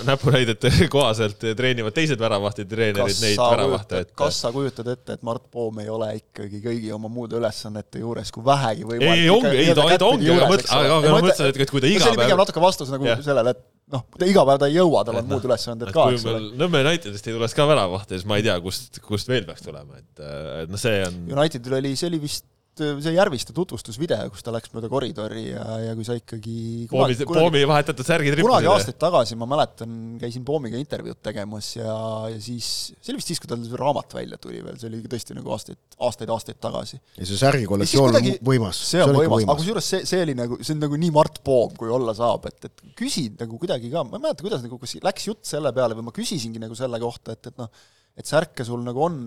näpunäidete 0.09 0.73
kohaselt 0.95 1.45
treenivad 1.55 1.95
teised 1.95 2.19
väravahtide 2.19 2.67
treenerid 2.73 3.21
neid 3.23 3.39
väravahte. 3.39 4.03
Et... 4.03 4.11
kas 4.23 4.41
sa 4.43 4.51
kujutad 4.55 4.91
ette, 4.91 5.15
et 5.15 5.23
Mart 5.23 5.47
Poom 5.53 5.79
ei 5.83 5.91
ole 5.93 6.11
ikkagi 6.19 6.59
kõigi 6.65 6.91
oma 6.95 7.11
muude 7.11 7.39
ülesannete 7.39 8.03
juures, 8.03 8.33
kui 8.35 8.43
vähegi 8.45 8.83
võimalik? 8.87 9.23
ei, 9.23 9.29
ongi, 9.31 9.53
ei 9.63 9.77
ta, 9.77 9.87
ta 9.95 10.09
ongi, 10.09 10.33
aga 10.35 10.49
ma 10.49 11.21
mõtlesin, 11.21 11.53
et 11.53 11.71
kui 11.71 11.79
ta 11.79 11.87
iga 11.87 12.03
päev. 12.03 12.09
see 12.09 12.17
oli 12.17 12.25
pigem 12.25 12.43
natuke 12.43 12.63
vastus 12.63 12.91
nagu 12.91 13.07
yeah. 13.07 13.23
sellele, 13.23 13.55
et 13.55 13.63
noh, 13.93 14.05
iga 14.25 14.45
päev 14.47 14.61
ta 14.63 14.69
ei 14.71 14.77
jõua, 14.77 15.03
tal 15.07 15.19
on 15.21 15.29
muud 15.29 15.45
ülesanded 15.49 15.91
ka, 15.95 16.07
eks 16.15 16.25
ole. 16.29 16.41
Nõmme 16.59 16.81
Unitedist 16.85 17.29
ei 17.29 17.35
tuleks 17.37 17.55
ka 17.57 17.67
väravahte, 17.69 18.17
siis 18.17 18.27
ma 18.29 18.39
ei 18.39 18.47
tea, 18.47 18.57
kust, 18.63 18.99
kust 19.05 19.29
veel 19.31 19.45
peaks 19.47 19.65
tulema, 19.65 20.01
et, 20.01 20.23
et 20.63 20.73
noh, 20.73 20.81
see 20.81 21.03
on. 21.07 21.21
Unitedil 21.37 21.77
oli, 21.79 21.93
see 21.99 22.09
oli 22.11 22.21
vist 22.23 22.47
see 22.79 23.13
Järviste 23.13 23.53
tutvustusvideo, 23.55 24.29
kus 24.33 24.43
ta 24.45 24.51
läks 24.53 24.71
mööda 24.73 24.89
koridori 24.91 25.43
ja, 25.49 25.63
ja 25.81 25.93
kui 25.97 26.05
sa 26.07 26.15
ikkagi 26.17 26.87
Poomi, 26.91 27.15
Poomi 27.29 27.61
vahetatud 27.69 28.07
särgid 28.07 28.39
kunagi 28.39 28.69
aastaid 28.71 28.97
tagasi, 29.01 29.37
ma 29.39 29.47
mäletan, 29.49 29.93
käisin 30.21 30.45
Poomiga 30.47 30.79
intervjuud 30.81 31.19
tegemas 31.25 31.73
ja, 31.77 31.93
ja 32.33 32.39
siis, 32.41 32.67
see 32.97 33.13
oli 33.13 33.21
vist 33.21 33.33
siis, 33.33 33.41
kui 33.43 33.51
tal 33.51 33.61
see 33.63 33.79
raamat 33.79 34.15
välja 34.17 34.39
tuli 34.41 34.63
veel, 34.65 34.77
see 34.81 34.89
oli 34.89 35.01
tõesti 35.11 35.37
nagu 35.37 35.53
aastaid, 35.53 35.79
aastaid-aastaid 36.09 36.61
tagasi. 36.63 36.99
ja 37.19 37.29
see 37.29 37.41
särgikollektsioon 37.41 38.19
on 38.19 38.29
võimas. 38.49 38.83
see 38.89 39.03
on 39.05 39.15
võimas, 39.19 39.45
aga 39.45 39.57
kusjuures 39.61 39.91
see, 39.95 40.07
see 40.09 40.23
oli 40.25 40.37
nagu, 40.39 40.59
see 40.61 40.77
on 40.77 40.81
nagu 40.87 41.01
nii 41.05 41.13
Mart 41.15 41.43
Poom, 41.45 41.75
kui 41.79 41.93
olla 41.93 42.15
saab, 42.17 42.47
et, 42.49 42.71
et 42.71 42.95
küsin 42.97 43.37
nagu 43.39 43.59
kuidagi 43.61 43.93
ka, 43.93 44.05
ma 44.07 44.17
ei 44.17 44.27
mäleta, 44.27 44.45
kuidas 44.45 44.65
nagu, 44.65 44.81
kas 44.81 44.97
läks 45.03 45.29
jutt 45.29 45.45
selle 45.49 45.73
peale 45.75 45.99
või 45.99 46.09
ma 46.09 46.15
küsisingi 46.15 46.61
nagu 46.63 46.77
selle 46.79 47.01
kohta, 47.03 47.37
et, 47.37 47.53
et 47.53 47.61
noh, 47.61 47.69
et 48.17 48.29
särke 48.29 48.65
sul 48.65 48.81
nagu 48.85 49.01
on 49.01 49.21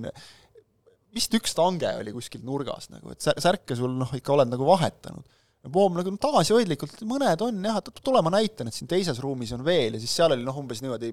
vist 1.16 1.34
üks 1.38 1.56
tange 1.56 1.90
oli 2.00 2.12
kuskil 2.14 2.44
nurgas 2.46 2.90
nagu, 2.92 3.14
et 3.14 3.24
särke 3.24 3.76
sul 3.78 3.96
noh, 3.96 4.12
ikka 4.16 4.36
oled 4.36 4.52
nagu 4.52 4.68
vahetanud. 4.68 5.24
Poom 5.72 5.96
nagu 5.98 6.12
tagasihoidlikult, 6.22 7.00
mõned 7.10 7.40
on 7.42 7.64
jah, 7.66 7.80
et 7.80 8.04
tule 8.06 8.20
ma 8.22 8.30
näitan, 8.36 8.68
et 8.70 8.76
siin 8.76 8.86
teises 8.90 9.18
ruumis 9.18 9.50
on 9.56 9.64
veel 9.66 9.96
ja 9.96 10.02
siis 10.02 10.12
seal 10.14 10.36
oli 10.36 10.46
noh, 10.46 10.60
umbes 10.60 10.82
niimoodi 10.84 11.10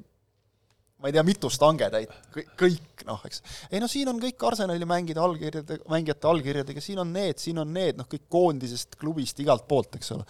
ma 1.01 1.09
ei 1.09 1.15
tea, 1.15 1.23
mitu 1.27 1.49
stangetäit, 1.51 2.11
kõik 2.31 3.01
noh, 3.09 3.23
eks. 3.27 3.41
ei 3.73 3.81
no 3.83 3.89
siin 3.91 4.07
on 4.07 4.21
kõik 4.21 4.45
Arsenali 4.47 4.85
mängida 4.87 5.23
allkirjade, 5.25 5.81
mängijate 5.91 6.29
allkirjadega, 6.29 6.83
siin 6.83 7.01
on 7.03 7.09
need, 7.11 7.41
siin 7.43 7.59
on 7.59 7.73
need, 7.75 7.97
noh 7.99 8.07
kõik 8.07 8.29
koondisest, 8.31 8.95
klubist, 9.01 9.41
igalt 9.43 9.65
poolt, 9.67 9.97
eks 9.99 10.13
ole 10.15 10.27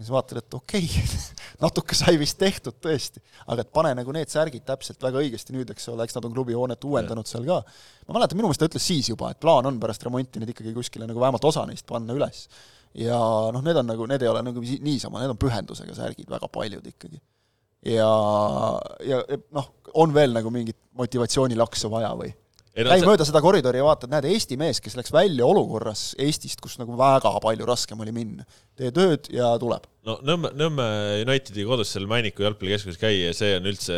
ja 0.00 0.06
siis 0.06 0.12
vaatad, 0.14 0.38
et 0.40 0.54
okei 0.56 0.86
okay, 0.88 1.18
natuke 1.64 1.96
sai 1.98 2.16
vist 2.20 2.38
tehtud 2.40 2.78
tõesti, 2.80 3.20
aga 3.52 3.66
et 3.66 3.72
pane 3.74 3.92
nagu 3.98 4.14
need 4.16 4.32
särgid 4.32 4.64
täpselt 4.64 5.02
väga 5.04 5.20
õigesti 5.20 5.52
nüüd, 5.52 5.68
eks 5.74 5.90
ole, 5.92 6.06
eks 6.06 6.16
nad 6.16 6.28
on 6.28 6.32
klubihoonet 6.36 6.86
uuendanud 6.88 7.28
seal 7.28 7.44
ka. 7.44 7.58
ma 8.08 8.16
mäletan, 8.16 8.40
minu 8.40 8.48
meelest 8.48 8.64
ta 8.64 8.70
ütles 8.70 8.86
siis 8.88 9.10
juba, 9.12 9.34
et 9.34 9.40
plaan 9.42 9.68
on 9.68 9.80
pärast 9.82 10.06
remonti 10.08 10.40
need 10.40 10.54
ikkagi 10.54 10.72
kuskile 10.76 11.08
nagu 11.10 11.20
vähemalt 11.20 11.44
osa 11.44 11.66
neist 11.68 11.84
panna 11.90 12.16
üles. 12.16 12.46
ja 12.96 13.20
noh, 13.52 13.60
need 13.66 13.82
on 13.82 13.92
nagu, 13.92 14.08
need 14.08 14.24
ei 14.24 14.32
ole 14.32 14.44
nagu 14.46 14.64
niisama, 14.88 15.20
need 15.20 15.34
on 15.36 15.42
pühendusega 15.44 15.98
särgid, 15.98 16.30
väga 16.32 16.48
paljud 16.48 16.88
ikkagi. 16.94 17.20
ja, 17.92 18.10
ja 19.04 19.20
noh, 19.52 19.68
on 20.00 20.16
veel 20.16 20.32
nagu 20.32 20.54
mingit 20.54 20.80
motivatsioonilaksu 20.96 21.92
vaja 21.92 22.16
või? 22.16 22.32
käi 22.74 23.02
mööda 23.04 23.26
seda 23.26 23.40
koridori 23.42 23.80
ja 23.80 23.86
vaatad, 23.86 24.10
näed, 24.12 24.26
Eesti 24.30 24.56
mees, 24.60 24.80
kes 24.82 24.96
läks 24.98 25.12
välja 25.12 25.46
olukorras 25.46 26.10
Eestist, 26.20 26.60
kus 26.62 26.78
nagu 26.80 26.94
väga 26.98 27.32
palju 27.42 27.66
raskem 27.68 28.00
oli 28.04 28.14
minna. 28.14 28.46
Tee 28.80 28.92
tööd 28.96 29.30
ja 29.34 29.52
tuleb. 29.60 29.86
no 30.08 30.14
Nõmme, 30.24 30.48
Nõmme 30.56 30.84
Unitedi 31.26 31.66
kodus 31.68 31.90
seal 31.92 32.06
Männiku 32.08 32.46
jalgpallikeskuses 32.46 32.96
käia 33.00 33.26
ja 33.28 33.34
see 33.36 33.52
on 33.58 33.66
üldse, 33.68 33.96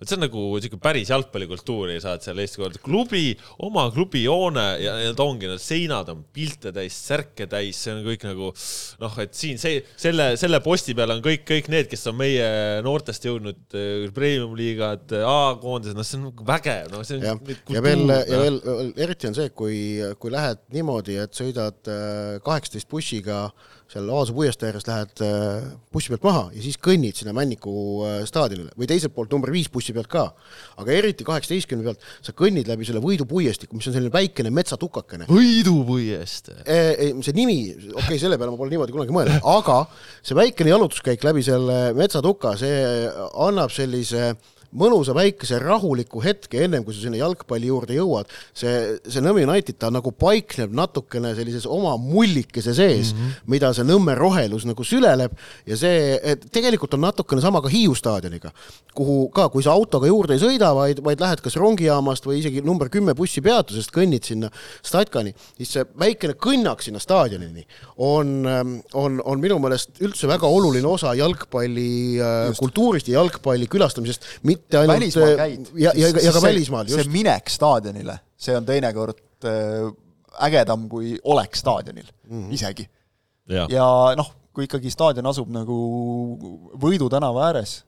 vot 0.00 0.10
see 0.10 0.16
on 0.16 0.24
nagu 0.24 0.42
niisugune 0.56 0.82
päris 0.82 1.12
jalgpallikultuuri 1.12 1.94
saad 2.02 2.24
seal 2.24 2.40
Eesti 2.42 2.58
korda, 2.58 2.80
klubi, 2.82 3.36
oma 3.62 3.84
klubi 3.94 4.24
hoone 4.26 4.64
ja 4.82 4.96
need 4.98 5.22
ongi, 5.22 5.46
need 5.46 5.62
seinad 5.62 6.10
on 6.10 6.24
pilte 6.34 6.72
täis, 6.74 6.96
särke 7.06 7.46
täis, 7.50 7.78
see 7.84 7.94
on 7.94 8.02
kõik 8.08 8.26
nagu 8.26 8.50
noh, 8.50 9.20
et 9.22 9.38
siin 9.38 9.62
see, 9.62 9.78
selle, 9.94 10.32
selle 10.42 10.58
posti 10.64 10.96
peal 10.98 11.14
on 11.14 11.22
kõik, 11.22 11.46
kõik 11.46 11.70
need, 11.70 11.86
kes 11.92 12.10
on 12.10 12.18
meie 12.18 12.50
noortest 12.86 13.30
jõudnud 13.30 13.78
eh, 13.78 14.08
premium-liigad, 14.18 15.16
A-koondised, 15.22 15.94
noh, 15.98 16.06
see 16.06 16.18
on 16.18 16.28
nagu 16.32 16.50
vägev, 16.50 16.90
noh, 16.96 17.06
see 17.06 17.22
on 17.22 17.30
ja, 17.30 17.38
ja 17.78 17.86
veel, 17.86 18.06
ja 18.10 18.42
veel 18.42 18.60
eriti 18.98 19.30
on 19.30 19.38
see, 19.38 19.54
kui, 19.54 19.80
kui 20.18 20.34
lähed 20.34 20.66
niimoodi, 20.74 21.20
et 21.22 21.38
sõidad 21.38 21.94
eh, 21.94 22.38
kaheksateist 22.42 22.90
bussiga 22.90 23.46
seal 23.88 24.08
Aasu 24.12 24.34
puiestee 24.36 24.68
ääres 24.68 24.84
lähed 24.84 25.22
äh, 25.24 25.68
bussi 25.92 26.12
pealt 26.12 26.24
maha 26.26 26.42
ja 26.52 26.64
siis 26.64 26.76
kõnnid 26.84 27.16
sinna 27.16 27.32
Männiku 27.36 27.72
äh, 28.04 28.18
staadionile 28.28 28.74
või 28.76 28.88
teiselt 28.90 29.14
poolt 29.16 29.32
number 29.32 29.52
viis 29.54 29.70
bussi 29.72 29.94
pealt 29.96 30.10
ka. 30.12 30.26
aga 30.82 30.92
eriti 30.92 31.24
kaheksateistkümne 31.24 31.86
pealt 31.86 32.04
sa 32.20 32.34
kõnnid 32.36 32.68
läbi 32.68 32.84
selle 32.88 33.00
Võidu 33.04 33.24
puiestiku, 33.28 33.78
mis 33.78 33.88
on 33.88 33.96
selline 33.96 34.12
väikene 34.12 34.52
metsatukakene. 34.52 35.30
Võidu 35.32 35.78
puiestee 35.88 36.60
e,? 36.66 37.14
see 37.24 37.36
nimi, 37.36 37.58
okei 37.72 38.04
okay,, 38.04 38.20
selle 38.20 38.36
peale 38.36 38.52
ma 38.52 38.60
pole 38.60 38.74
niimoodi 38.74 38.92
kunagi 38.92 39.16
mõelnud, 39.16 39.48
aga 39.56 39.80
see 40.20 40.36
väikene 40.36 40.74
jalutuskäik 40.74 41.24
läbi 41.24 41.46
selle 41.46 41.80
metsatuka, 41.96 42.58
see 42.60 42.84
annab 43.48 43.72
sellise 43.72 44.30
äh, 44.34 44.56
mõnusa 44.76 45.14
väikese 45.16 45.58
rahuliku 45.62 46.20
hetke, 46.22 46.60
ennem 46.64 46.84
kui 46.84 46.94
sa 46.94 47.00
sinna 47.00 47.20
jalgpalli 47.20 47.70
juurde 47.70 47.96
jõuad, 47.96 48.28
see, 48.56 48.98
see 49.08 49.22
Nõmme 49.24 49.44
United, 49.46 49.78
ta 49.80 49.90
nagu 49.92 50.12
paikneb 50.12 50.74
natukene 50.76 51.32
sellises 51.36 51.64
oma 51.68 51.94
mullikese 52.00 52.74
sees 52.76 53.14
mm, 53.14 53.18
-hmm. 53.18 53.48
mida 53.54 53.72
see 53.76 53.86
Nõmme 53.88 54.14
rohelus 54.18 54.66
nagu 54.68 54.84
süleleb 54.84 55.32
ja 55.66 55.76
see, 55.76 56.18
et 56.22 56.44
tegelikult 56.52 56.94
on 56.94 57.06
natukene 57.06 57.40
sama 57.44 57.62
ka 57.64 57.72
Hiiu 57.72 57.94
staadioniga, 57.96 58.52
kuhu 58.94 59.28
ka, 59.34 59.48
kui 59.48 59.62
sa 59.64 59.72
autoga 59.72 60.06
juurde 60.10 60.36
ei 60.36 60.42
sõida, 60.42 60.74
vaid, 60.76 61.00
vaid 61.04 61.20
lähed 61.20 61.40
kas 61.40 61.56
rongijaamast 61.56 62.26
või 62.28 62.40
isegi 62.42 62.62
number 62.64 62.88
kümme 62.92 63.14
bussipeatusest 63.14 63.92
kõnnid 63.94 64.28
sinna 64.28 64.52
Statkani, 64.84 65.34
siis 65.56 65.72
see 65.76 65.86
väikene 65.98 66.34
kõnnak 66.34 66.82
sinna 66.84 67.00
staadionini 67.00 67.64
on, 67.96 68.44
on, 68.92 69.20
on 69.24 69.40
minu 69.40 69.58
meelest 69.62 70.00
üldse 70.04 70.28
väga 70.28 70.46
oluline 70.46 70.86
osa 70.88 71.14
jalgpalli 71.18 72.20
äh, 72.20 72.46
Just. 72.48 72.60
kultuurist 72.60 73.08
ja 73.08 73.18
jalgpalli 73.18 73.66
külastamisest, 73.70 74.26
mitte 74.58 74.80
ainult 74.82 74.94
välismaal 74.96 75.30
äh, 75.32 75.38
käid, 75.42 75.70
ja, 75.80 75.94
ja, 75.96 76.10
ja 76.24 76.34
ka 76.34 76.42
välismaal, 76.42 76.90
just. 76.90 77.02
see 77.02 77.12
minek 77.14 77.50
staadionile, 77.52 78.18
see 78.36 78.56
on 78.58 78.66
teinekord 78.68 79.48
äh, 79.48 79.88
ägedam 80.48 80.88
kui 80.90 81.16
olek 81.24 81.56
staadionil 81.56 82.06
mm 82.06 82.42
-hmm. 82.42 82.54
isegi. 82.54 82.88
ja, 83.48 83.66
ja 83.70 83.88
noh, 84.16 84.32
kui 84.52 84.68
ikkagi 84.68 84.90
staadion 84.90 85.26
asub 85.26 85.50
nagu 85.54 85.78
Võidu 86.82 87.08
tänava 87.10 87.46
ääres, 87.46 87.84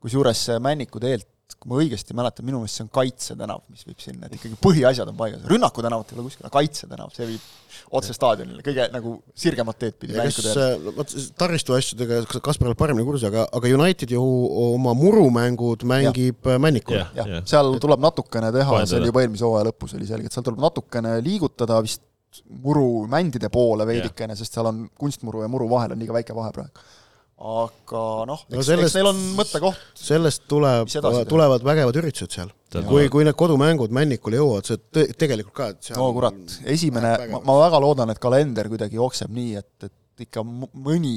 kusjuures 0.00 0.48
Männiku 0.60 1.00
teelt 1.00 1.28
kui 1.58 1.70
ma 1.70 1.80
õigesti 1.82 2.14
mäletan, 2.16 2.46
minu 2.46 2.60
meelest 2.60 2.78
see 2.78 2.84
on 2.86 2.92
Kaitse 2.94 3.36
tänav, 3.38 3.62
mis 3.72 3.84
viib 3.86 4.00
sinna, 4.02 4.28
et 4.28 4.36
ikkagi 4.36 4.58
põhiasjad 4.62 5.10
on 5.10 5.18
paigas, 5.18 5.42
Rünnaku 5.50 5.84
tänavat 5.84 6.12
ei 6.12 6.18
ole 6.18 6.26
kuskil, 6.28 6.48
Kaitse 6.52 6.88
tänav, 6.90 7.12
see 7.16 7.26
viib 7.28 7.50
otse 7.98 8.14
staadionile, 8.16 8.62
kõige 8.64 8.86
nagu 8.92 9.14
sirgemat 9.44 9.78
teed 9.80 9.98
pidi. 10.00 10.16
kas, 10.16 10.38
vot 10.96 11.16
taristu 11.40 11.76
asjadega 11.76 12.22
Kaspar 12.44 12.70
oleb 12.70 12.80
paremini 12.80 13.06
kursis, 13.06 13.26
aga, 13.28 13.44
aga 13.58 13.72
United 13.76 14.14
ju 14.14 14.22
oma 14.66 14.94
murumängud 14.98 15.84
mängib 15.88 16.48
ja. 16.48 16.58
Männikul. 16.62 17.00
jah, 17.18 17.34
seal 17.48 17.76
tuleb 17.82 18.02
natukene 18.02 18.52
teha, 18.54 18.80
see 18.86 19.00
oli 19.00 19.12
juba 19.12 19.26
eelmise 19.26 19.46
hooaja 19.48 19.68
lõpus 19.70 19.96
oli 19.98 20.08
selge, 20.08 20.30
et 20.30 20.36
seal 20.36 20.46
tuleb 20.46 20.62
natukene 20.62 21.18
liigutada 21.24 21.82
vist 21.84 22.04
murumändide 22.62 23.50
poole 23.52 23.84
veidikene, 23.88 24.36
sest 24.38 24.56
seal 24.56 24.70
on 24.70 24.86
kunstmuru 24.98 25.44
ja 25.44 25.52
muru 25.52 25.68
vahel 25.70 25.92
on 25.92 26.00
liiga 26.00 26.16
väike 26.16 26.36
vahe 26.36 26.52
praegu 26.54 26.90
aga 27.42 28.02
noh, 28.28 28.42
eks, 28.46 28.68
no 28.70 28.84
eks 28.84 28.94
neil 28.96 29.08
on 29.10 29.22
mõttekoht. 29.38 29.80
sellest 29.98 30.44
tuleb, 30.50 30.90
tulevad 31.28 31.64
vägevad 31.66 31.96
üritused 31.98 32.36
seal. 32.36 32.52
kui, 32.86 33.08
kui 33.12 33.26
need 33.26 33.36
kodumängud 33.38 33.92
Männikule 33.94 34.38
jõuavad, 34.38 34.68
see 34.68 35.08
tegelikult 35.18 35.56
ka, 35.56 35.72
et 35.74 35.88
seal 35.88 35.98
no 35.98 36.12
kurat, 36.14 36.38
esimene, 36.70 37.16
ma, 37.32 37.42
ma 37.48 37.56
väga 37.64 37.82
loodan, 37.82 38.12
et 38.14 38.22
kalender 38.22 38.70
kuidagi 38.70 39.00
jookseb 39.00 39.34
nii, 39.34 39.56
et, 39.58 39.88
et 39.88 40.26
ikka 40.26 40.44
mõni, 40.46 41.14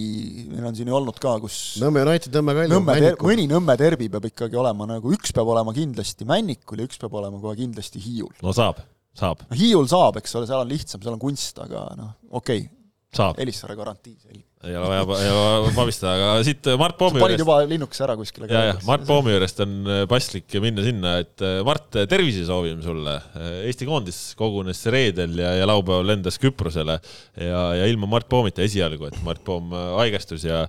meil 0.50 0.66
on 0.72 0.78
siin 0.78 0.90
ju 0.90 0.98
olnud 0.98 1.20
ka, 1.22 1.36
kus 1.44 1.60
Nõmme 1.84 2.02
United, 2.08 2.34
Nõmme 2.34 2.56
Kalju, 2.58 2.82
Männikul. 2.90 3.30
mõni 3.30 3.46
Nõmme 3.52 3.78
derbi 3.80 4.10
peab 4.10 4.26
ikkagi 4.32 4.58
olema 4.60 4.90
nagu, 4.96 5.14
üks 5.14 5.36
peab 5.36 5.52
olema 5.54 5.76
kindlasti 5.76 6.26
Männikul 6.28 6.82
ja 6.82 6.90
üks 6.90 6.98
peab 7.02 7.14
olema 7.22 7.42
kohe 7.44 7.54
kindlasti 7.60 8.02
Hiiul. 8.02 8.34
no 8.42 8.56
saab, 8.56 8.82
saab. 9.14 9.46
Hiiul 9.54 9.86
saab, 9.92 10.18
eks 10.24 10.34
ole, 10.40 10.50
seal 10.50 10.64
on 10.64 10.74
lihtsam, 10.74 11.04
seal 11.06 11.14
on 11.14 11.22
kunst, 11.22 11.62
aga 11.62 11.86
noh, 12.00 12.16
okei 12.32 12.66
okay.. 12.66 12.74
Elissaare 13.46 13.78
garantii, 13.80 14.18
selge 14.20 14.44
ei 14.66 14.76
ole 14.80 14.88
vaja, 14.90 15.20
ei 15.22 15.32
ole 15.32 15.44
vaja 15.66 15.74
pabistada, 15.76 16.16
aga 16.16 16.46
siit 16.48 16.70
Mart 16.80 16.98
Poomi 17.00 17.22
panid 17.22 17.42
juba 17.42 17.60
linnukese 17.70 18.06
ära 18.08 18.16
kuskile. 18.20 18.50
ja, 18.50 18.64
ja 18.72 18.76
Mart 18.88 19.06
Poomi 19.08 19.34
juurest 19.36 19.62
on 19.66 19.76
äh, 19.84 20.02
paslik 20.10 20.58
minna 20.64 20.86
sinna, 20.86 21.16
et 21.24 21.46
äh, 21.46 21.60
Mart, 21.68 21.88
tervise 22.10 22.46
soovime 22.48 22.84
sulle. 22.86 23.16
Äh, 23.38 23.54
Eesti 23.70 23.88
koondis 23.90 24.20
kogunes 24.40 24.82
reedel 24.94 25.38
ja, 25.42 25.54
ja 25.60 25.70
laupäeval 25.70 26.10
lendas 26.14 26.40
Küprosele 26.42 26.98
ja, 26.98 27.64
ja 27.80 27.90
ilma 27.92 28.10
Mart 28.18 28.30
Poomita 28.32 28.66
esialgu, 28.66 29.10
et 29.12 29.22
Mart 29.26 29.44
Poom 29.46 29.74
haigestus 30.00 30.48
ja 30.48 30.66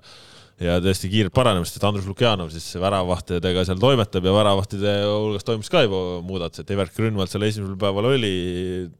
ja 0.56 0.78
tõesti 0.80 1.10
kiiret 1.12 1.34
paranemist, 1.36 1.76
et 1.76 1.84
Andrus 1.84 2.06
Lukjanov 2.08 2.48
siis 2.54 2.64
väravahtidega 2.80 3.64
seal 3.68 3.80
toimetab 3.80 4.24
ja 4.24 4.32
väravahtide 4.32 4.92
hulgas 5.04 5.44
toimus 5.44 5.68
ka 5.72 5.82
juba 5.84 5.98
muudatus, 6.24 6.62
et 6.62 6.70
Evert 6.72 6.94
Grünwald 6.96 7.28
seal 7.28 7.44
esimesel 7.44 7.76
päeval 7.80 8.08
oli, 8.14 8.30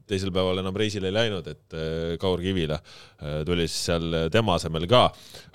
teisel 0.09 0.29
päeval 0.35 0.61
enam 0.61 0.77
reisile 0.77 1.09
ei 1.09 1.15
läinud, 1.15 1.49
et 1.49 1.77
äh, 1.77 2.13
Kaur 2.21 2.43
Kivila 2.45 2.77
äh, 2.77 3.39
tuli 3.47 3.65
siis 3.65 3.87
seal 3.89 4.05
tema 4.33 4.57
asemel 4.59 4.85
ka. 4.91 5.07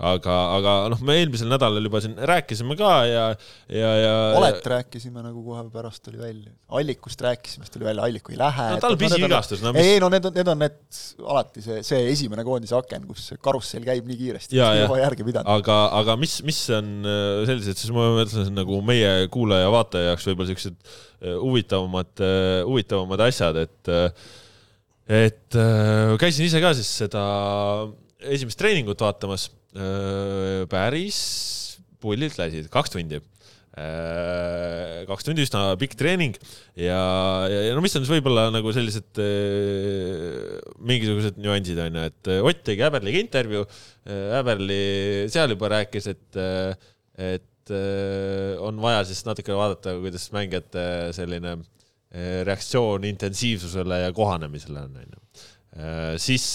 aga, 0.03 0.38
aga 0.57 0.74
noh, 0.90 1.05
me 1.07 1.20
eelmisel 1.20 1.53
nädalal 1.53 1.86
juba 1.86 2.03
siin 2.03 2.18
rääkisime 2.18 2.74
ka 2.80 2.90
ja, 3.07 3.28
ja, 3.70 3.94
ja 4.03 4.16
Olet 4.40 4.66
rääkisime 4.74 5.22
nagu 5.22 5.44
kohe 5.46 5.62
pärast 5.70 6.03
tuli 6.03 6.18
välja, 6.18 6.50
Allikust 6.74 7.22
rääkisime, 7.22 7.68
siis 7.68 7.76
tuli 7.76 7.86
välja, 7.86 8.09
Allik 8.09 8.26
ei 8.34 8.40
lähe. 8.42 8.68
no 8.74 8.82
tal 8.82 8.98
pisivigastus, 8.98 9.62
no 9.62 9.74
mis 9.76 9.86
ei 9.86 10.03
no 10.03 10.11
need 10.11 10.26
on, 10.26 10.34
need 10.34 10.50
on 10.50 10.62
need 10.66 10.82
alati 11.22 11.62
see, 11.62 11.78
see 11.86 12.11
esimene 12.11 12.42
koondise 12.42 12.74
aken, 12.80 13.07
kus 13.07 13.30
karussell 13.38 13.86
käib 13.86 14.11
nii 14.11 14.18
kiiresti, 14.18 14.59
juba 14.59 14.98
järge 14.98 15.30
pidanud. 15.30 15.46
aga 15.46 15.91
aga 15.93 16.16
mis, 16.20 16.38
mis 16.47 16.59
on 16.74 16.90
äh, 17.07 17.43
sellised, 17.49 17.80
siis 17.80 17.93
ma 17.95 18.09
mõtlen 18.16 18.53
nagu 18.57 18.78
meie 18.86 19.26
kuulaja-vaataja 19.32 20.11
jaoks 20.11 20.28
võib-olla 20.28 20.53
siuksed 20.53 20.76
äh, 20.78 21.36
huvitavamad, 21.40 22.12
äh, 22.22 22.61
huvitavamad 22.68 23.26
asjad, 23.28 23.61
et 23.66 23.93
et 25.12 25.57
käisin 26.22 26.47
ise 26.47 26.61
ka 26.62 26.70
siis 26.78 26.88
seda 27.03 27.22
esimest 28.22 28.57
treeningut 28.61 29.01
vaatamas. 29.03 29.49
päris 30.70 31.18
pullilt 32.01 32.36
läsid, 32.38 32.68
kaks 32.72 32.93
tundi 32.93 33.18
kaks 33.72 35.24
tundi, 35.24 35.46
üsna 35.46 35.72
pikk 35.80 35.94
treening 35.96 36.34
ja, 36.76 36.98
ja, 37.48 37.60
ja 37.68 37.76
no 37.76 37.80
mis 37.80 37.94
on 37.96 38.04
siis 38.04 38.12
võib-olla 38.12 38.50
nagu 38.52 38.72
sellised 38.76 39.20
äh, 39.22 40.58
mingisugused 40.84 41.38
nüansid 41.40 41.80
on 41.80 41.96
ju, 41.96 42.02
et 42.10 42.30
äh, 42.34 42.42
Ott 42.44 42.60
tegi 42.68 42.84
Äberliga 42.84 43.22
intervjuu, 43.22 43.64
Äberli 44.36 44.82
seal 45.32 45.54
juba 45.54 45.70
rääkis, 45.72 46.10
et, 46.10 46.38
et 47.16 47.72
on 48.60 48.80
vaja 48.82 49.04
siis 49.08 49.22
natuke 49.24 49.54
vaadata, 49.56 49.94
kuidas 50.02 50.26
mängijate 50.34 50.84
selline 51.16 51.54
reaktsioon 52.44 53.06
intensiivsusele 53.08 54.02
ja 54.02 54.10
kohanemisele 54.12 54.82
on, 54.82 54.98
on 55.00 55.14
ju. 55.14 55.46
siis 56.20 56.48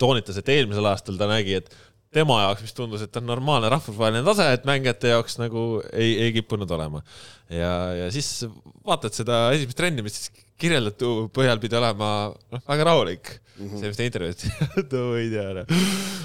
toonitas, 0.00 0.40
et 0.40 0.50
eelmisel 0.56 0.88
aastal 0.88 1.20
ta 1.20 1.28
nägi, 1.30 1.60
et 1.60 1.68
tema 2.14 2.40
jaoks, 2.42 2.64
mis 2.66 2.74
tundus, 2.74 3.04
et 3.04 3.18
on 3.20 3.26
normaalne 3.28 3.70
rahvusvaheline 3.70 4.24
tase, 4.26 4.46
et 4.56 4.64
mängijate 4.68 5.12
jaoks 5.12 5.38
nagu 5.38 5.64
ei, 5.92 6.16
ei 6.26 6.32
kippunud 6.34 6.70
olema. 6.74 7.02
ja, 7.50 7.74
ja 7.94 8.08
siis 8.14 8.44
vaatad 8.86 9.14
seda 9.14 9.44
esimest 9.54 9.78
trennimist, 9.78 10.18
siis 10.18 10.48
kirjeldatu 10.60 11.28
põhjal 11.34 11.62
pidi 11.62 11.78
olema 11.78 12.10
noh, 12.32 12.64
väga 12.66 12.88
rahulik 12.90 13.30
mm 13.32 13.68
-hmm. 13.68 13.80
sellist 13.80 14.02
intervjuud 14.04 14.42
no 14.92 15.04
ei 15.20 15.30
tea 15.32 15.46
noh. 15.60 15.72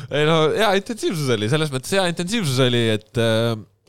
ei 0.09 0.25
no 0.27 0.41
hea 0.57 0.73
intensiivsus 0.81 1.29
oli, 1.37 1.49
selles 1.53 1.71
mõttes 1.73 1.93
hea 1.95 2.09
intensiivsus 2.11 2.59
oli, 2.65 2.83
et 2.97 3.23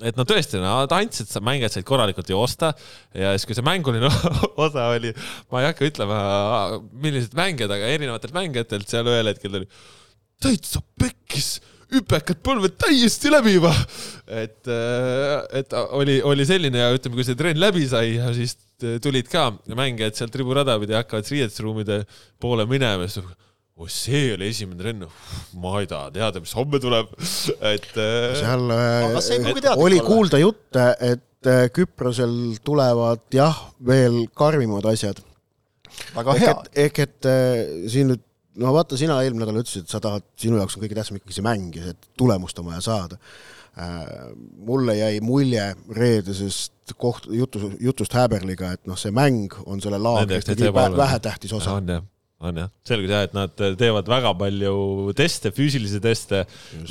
et 0.05 0.19
no 0.19 0.27
tõesti, 0.29 0.61
nad 0.61 0.93
andsid, 0.93 1.31
mängijad 1.41 1.73
said 1.73 1.87
korralikult 1.89 2.29
joosta 2.29 2.75
ja 3.17 3.33
siis, 3.33 3.47
kui 3.49 3.57
see 3.57 3.65
mänguline 3.65 4.11
osa 4.67 4.91
oli, 4.93 5.15
ma 5.51 5.63
ei 5.63 5.71
hakka 5.71 5.89
ütlema, 5.89 6.19
millised 6.93 7.33
mängijad, 7.39 7.73
aga 7.73 7.89
erinevatelt 7.97 8.37
mängijatelt 8.37 8.93
seal 8.93 9.09
ühel 9.09 9.33
hetkel 9.33 9.57
tuli 9.57 9.71
täitsa 10.45 10.83
pekkis 11.01 11.57
hüpekad 11.95 12.41
põlved 12.45 12.77
täiesti 12.81 13.33
läbiva. 13.33 13.73
et, 14.27 14.63
äh, 14.67 15.61
et 15.61 15.75
oli, 15.91 16.21
oli 16.23 16.47
selline 16.49 16.85
ja 16.85 16.93
ütleme, 16.95 17.19
kui 17.19 17.27
see 17.27 17.39
trenn 17.39 17.61
läbi 17.63 17.87
sai 17.91 18.17
ja 18.17 18.33
siis 18.37 18.57
tulid 19.03 19.29
ka 19.33 19.51
mängijad 19.73 20.19
sealt 20.19 20.35
riburada 20.37 20.77
pidi 20.83 20.97
hakkavad 20.97 21.29
riietusruumide 21.33 22.03
poole 22.43 22.67
minema, 22.69 23.07
oh, 23.07 23.89
see 23.93 24.35
oli 24.35 24.51
esimene 24.53 24.83
trenn, 24.83 25.07
ma 25.63 25.79
ei 25.81 25.89
taha 25.89 26.11
teada, 26.13 26.43
mis 26.45 26.53
homme 26.57 26.81
tuleb, 26.83 27.15
et. 27.73 27.89
Äh, 27.95 28.35
seal 28.43 28.69
et, 29.55 29.73
oli 29.77 30.03
kuulda 30.05 30.43
jutte, 30.43 30.91
et 31.01 31.25
et 31.47 31.53
äh, 31.53 31.69
Küprosel 31.71 32.59
tulevad 32.65 33.23
jah, 33.35 33.57
veel 33.87 34.27
karmimad 34.35 34.87
asjad. 34.91 35.23
väga 36.15 36.35
hea. 36.41 36.55
ehk 36.87 36.99
et 37.07 37.29
äh, 37.31 37.89
siin 37.89 38.11
nüüd, 38.13 38.23
no 38.63 38.73
vaata, 38.77 38.99
sina 39.01 39.19
eelmine 39.23 39.45
nädal 39.45 39.63
ütlesid, 39.63 39.87
et 39.87 39.93
sa 39.93 40.01
tahad, 40.03 40.25
sinu 40.41 40.61
jaoks 40.61 40.79
on 40.79 40.85
kõige 40.85 40.99
tähtsam 40.99 41.21
ikkagi 41.21 41.39
see 41.39 41.47
mäng 41.47 41.77
ja 41.77 41.89
see 41.89 42.11
tulemust 42.19 42.59
on 42.63 42.71
vaja 42.71 42.83
saada 42.85 43.21
äh,. 43.77 44.03
mulle 44.67 44.97
jäi 44.99 45.21
mulje 45.25 45.69
reedesest 46.01 46.97
koht-, 46.97 47.31
jutu, 47.33 47.73
jutust 47.81 48.17
Häberliga, 48.17 48.73
et 48.77 48.87
noh, 48.89 48.99
see 48.99 49.15
mäng 49.15 49.55
on 49.67 49.83
selle 49.85 50.01
laagri 50.01 50.41
vähetähtis 50.97 51.57
osa. 51.57 51.79
on 51.81 51.97
jah 51.97 52.05
on 52.45 52.59
jah, 52.61 52.69
selgus 52.85 53.09
jah, 53.09 53.23
et 53.25 53.35
nad 53.37 53.53
teevad 53.81 54.09
väga 54.11 54.33
palju 54.37 55.13
teste, 55.17 55.53
füüsilisi 55.57 56.01
teste, 56.05 56.43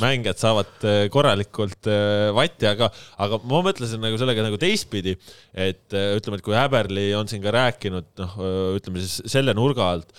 mängijad 0.02 0.40
saavad 0.42 0.86
äh, 0.88 1.04
korralikult 1.14 1.90
äh, 1.92 2.32
vatti, 2.34 2.66
aga, 2.70 2.90
aga 3.22 3.40
ma 3.46 3.62
mõtlesin 3.68 4.02
nagu 4.02 4.18
sellega 4.18 4.46
nagu 4.46 4.58
teistpidi, 4.62 5.14
et 5.54 5.94
äh, 5.94 6.16
ütleme, 6.18 6.40
et 6.40 6.46
kui 6.46 6.58
Häberli 6.58 7.12
on 7.18 7.30
siin 7.30 7.44
ka 7.46 7.54
rääkinud, 7.54 8.10
noh, 8.24 8.36
ütleme 8.80 9.04
siis 9.04 9.22
selle 9.36 9.54
nurga 9.58 9.92
alt, 9.94 10.18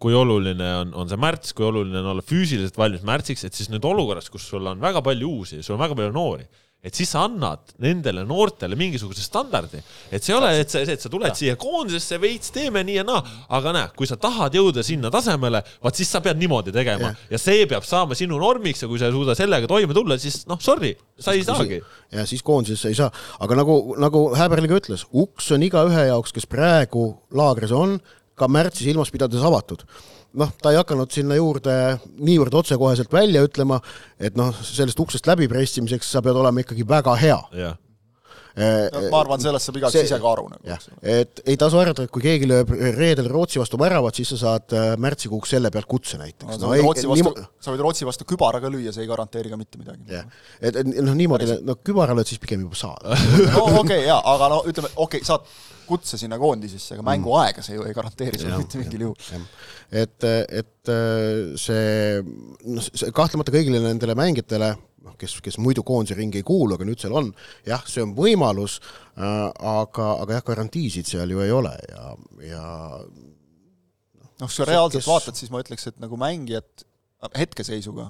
kui 0.00 0.16
oluline 0.16 0.72
on, 0.80 0.96
on 1.02 1.08
see 1.08 1.20
märts, 1.20 1.52
kui 1.56 1.68
oluline 1.68 2.00
on 2.00 2.14
olla 2.14 2.24
füüsiliselt 2.24 2.76
valmis 2.80 3.04
märtsiks, 3.06 3.44
et 3.44 3.56
siis 3.56 3.68
nüüd 3.72 3.84
olukorras, 3.88 4.32
kus 4.32 4.48
sul 4.48 4.72
on 4.72 4.80
väga 4.80 5.04
palju 5.04 5.36
uusi, 5.36 5.60
sul 5.60 5.76
on 5.76 5.84
väga 5.84 6.00
palju 6.00 6.16
noori 6.16 6.48
et 6.82 6.98
siis 6.98 7.12
sa 7.14 7.20
annad 7.28 7.74
nendele 7.82 8.24
noortele 8.26 8.74
mingisuguse 8.78 9.22
standardi, 9.22 9.78
et 10.10 10.24
see 10.24 10.32
ei 10.32 10.38
ole, 10.38 10.48
et 10.64 10.72
sa, 10.72 10.80
et 10.82 11.02
sa 11.02 11.10
tuled 11.12 11.30
ja. 11.30 11.36
siia 11.38 11.58
koondisesse 11.60 12.18
veits, 12.22 12.50
teeme 12.54 12.82
nii 12.86 12.96
ja 12.96 13.04
naa, 13.06 13.20
aga 13.54 13.74
näe, 13.76 13.90
kui 13.98 14.08
sa 14.10 14.18
tahad 14.18 14.56
jõuda 14.58 14.82
sinna 14.86 15.10
tasemele, 15.14 15.60
vaat 15.84 16.00
siis 16.00 16.10
sa 16.10 16.18
pead 16.24 16.40
niimoodi 16.42 16.74
tegema 16.74 17.12
ja. 17.12 17.28
ja 17.36 17.40
see 17.40 17.68
peab 17.70 17.86
saama 17.86 18.18
sinu 18.18 18.40
normiks 18.42 18.82
ja 18.82 18.90
kui 18.90 18.98
sa 18.98 19.06
ei 19.06 19.14
suuda 19.14 19.36
sellega 19.38 19.70
toime 19.70 19.94
tulla, 19.94 20.18
siis 20.18 20.40
noh, 20.50 20.58
sorry, 20.62 20.90
sa 21.22 21.36
ei 21.38 21.46
saagi. 21.46 21.78
ja 22.10 22.26
siis 22.26 22.42
koondisesse 22.46 22.90
ei 22.90 22.98
saa, 22.98 23.12
aga 23.46 23.60
nagu, 23.62 23.78
nagu 24.02 24.24
Häberli 24.38 24.72
ka 24.72 24.82
ütles, 24.82 25.06
uks 25.14 25.52
on 25.54 25.62
igaühe 25.62 26.08
jaoks, 26.10 26.34
kes 26.34 26.50
praegu 26.50 27.12
laagris 27.30 27.70
on, 27.78 28.00
ka 28.34 28.50
märtsi 28.50 28.88
silmas 28.88 29.14
pidades 29.14 29.44
avatud 29.46 29.86
noh, 30.38 30.52
ta 30.62 30.72
ei 30.72 30.80
hakanud 30.80 31.12
sinna 31.12 31.36
juurde 31.38 31.76
niivõrd 32.18 32.54
otsekoheselt 32.62 33.12
välja 33.12 33.44
ütlema, 33.46 33.80
et 34.20 34.36
noh, 34.38 34.52
sellest 34.64 35.00
uksest 35.02 35.28
läbipressimiseks 35.30 36.14
sa 36.14 36.22
pead 36.24 36.38
olema 36.38 36.64
ikkagi 36.64 36.86
väga 36.88 37.16
hea 37.20 37.40
yeah 37.52 37.78
no, 38.56 39.02
ma 39.12 39.20
arvan, 39.22 39.40
sellest 39.42 39.68
saab 39.68 39.78
igaüks 39.80 39.96
ise 40.02 40.18
ka 40.20 40.32
aru 40.32 40.44
nagu. 40.52 40.76
et 41.14 41.42
ei 41.48 41.56
tasu 41.60 41.80
arvata, 41.80 42.06
et 42.06 42.12
kui 42.12 42.24
keegi 42.24 42.48
lööb 42.48 42.72
reedel 42.98 43.30
Rootsi 43.32 43.60
vastu 43.62 43.80
väravat, 43.80 44.18
siis 44.18 44.32
sa 44.34 44.40
saad 44.42 44.76
äh, 44.76 44.92
märtsikuuks 45.00 45.54
selle 45.54 45.72
pealt 45.72 45.88
kutse 45.90 46.20
näiteks 46.20 46.58
no,. 46.58 46.68
No, 46.68 46.74
ei, 46.76 46.84
vastu, 46.84 47.08
niimo... 47.16 47.32
sa 47.62 47.72
võid 47.72 47.84
Rootsi 47.86 48.08
vastu 48.08 48.28
kübara 48.28 48.60
ka 48.62 48.70
lüüa, 48.72 48.92
see 48.94 49.06
ei 49.06 49.10
garanteeri 49.10 49.52
ka 49.52 49.60
mitte 49.60 49.80
midagi. 49.80 50.04
jah, 50.12 50.28
et, 50.60 50.76
et 50.76 50.92
noh, 51.00 51.16
niimoodi, 51.16 51.48
no 51.64 51.78
kübara 51.80 52.16
lööd 52.18 52.28
siis 52.28 52.42
pigem 52.42 52.64
juba 52.66 52.78
saad 52.78 53.08
no 53.54 53.68
okei 53.70 53.82
okay,, 53.82 54.02
jaa, 54.10 54.20
aga 54.34 54.50
no 54.52 54.62
ütleme, 54.68 54.92
okei 54.96 55.22
okay,, 55.22 55.28
saad 55.28 55.48
kutse 55.92 56.18
sinna 56.20 56.38
koondisesse, 56.40 56.96
aga 56.96 57.04
mänguaega 57.06 57.64
see 57.64 57.76
ju 57.76 57.86
ei 57.86 57.96
garanteeri 57.96 58.40
sulle 58.40 58.60
mitte 58.60 58.80
mingil 58.80 59.06
juhul. 59.08 59.44
et, 60.02 60.28
et 60.62 60.92
äh, 60.92 61.52
see, 61.60 62.22
noh, 62.66 62.88
see 62.88 63.12
kahtlemata 63.14 63.54
kõigile 63.54 63.82
nendele 63.84 64.16
mängijatele, 64.18 64.72
noh, 65.06 65.16
kes, 65.20 65.36
kes 65.44 65.58
muidu 65.62 65.84
koondise 65.86 66.18
ringi 66.18 66.40
ei 66.40 66.46
kuulu, 66.46 66.78
aga 66.78 66.88
nüüd 66.88 67.02
seal 67.02 67.16
on, 67.18 67.32
jah, 67.68 67.84
see 67.90 68.04
on 68.04 68.14
võimalus 68.18 68.78
äh,, 68.80 69.50
aga, 69.74 70.08
aga 70.24 70.38
jah, 70.38 70.46
garantiisid 70.52 71.12
seal 71.12 71.34
ju 71.34 71.44
ei 71.44 71.54
ole 71.54 71.74
ja, 71.90 72.06
ja 72.48 72.64
noh, 73.02 74.48
kui 74.48 74.56
sa 74.56 74.68
reaalselt 74.68 75.02
kes... 75.02 75.10
vaatad, 75.10 75.38
siis 75.38 75.52
ma 75.54 75.62
ütleks, 75.64 75.88
et 75.90 76.00
nagu 76.02 76.18
mängijad 76.20 76.86
hetkeseisuga, 77.38 78.08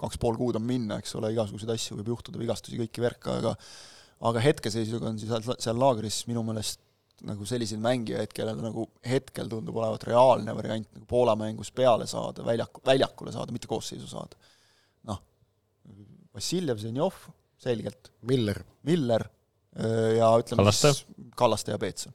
kaks 0.00 0.18
pool 0.20 0.38
kuud 0.38 0.56
on 0.58 0.64
minna, 0.64 0.98
eks 1.02 1.18
ole, 1.18 1.34
igasuguseid 1.34 1.74
asju 1.74 1.98
võib 1.98 2.14
juhtuda, 2.14 2.40
vigastusi, 2.40 2.80
kõiki 2.80 3.04
värka, 3.04 3.40
aga 3.42 3.56
aga 4.22 4.42
hetkeseisuga 4.44 5.10
on 5.10 5.18
siis 5.20 5.32
seal 5.64 5.78
laagris 5.78 6.22
minu 6.28 6.44
meelest 6.46 6.80
nagu 7.26 7.46
selliseid 7.46 7.82
mängijaid, 7.82 8.32
kellel 8.34 8.58
nagu 8.62 8.86
hetkel 9.06 9.50
tundub 9.50 9.76
olevat 9.78 10.06
reaalne 10.08 10.54
variant 10.56 10.88
nagu 10.94 11.06
Poola 11.08 11.36
mängus 11.38 11.70
peale 11.74 12.06
saada, 12.10 12.44
väljaku, 12.46 12.82
väljakule 12.86 13.34
saada, 13.34 13.54
mitte 13.54 13.70
koosseisu 13.70 14.08
saada. 14.10 14.38
noh, 15.08 15.20
Vassiljev, 16.34 16.80
Zenjov, 16.82 17.18
selgelt. 17.62 18.10
Miller. 18.26 18.62
Miller 18.88 19.28
ja 20.18 20.28
ütleme 20.38 20.60
Kallaste. 20.60 20.92
siis 20.92 21.06
Kallaste 21.36 21.72
ja 21.72 21.78
Peetson. 21.78 22.12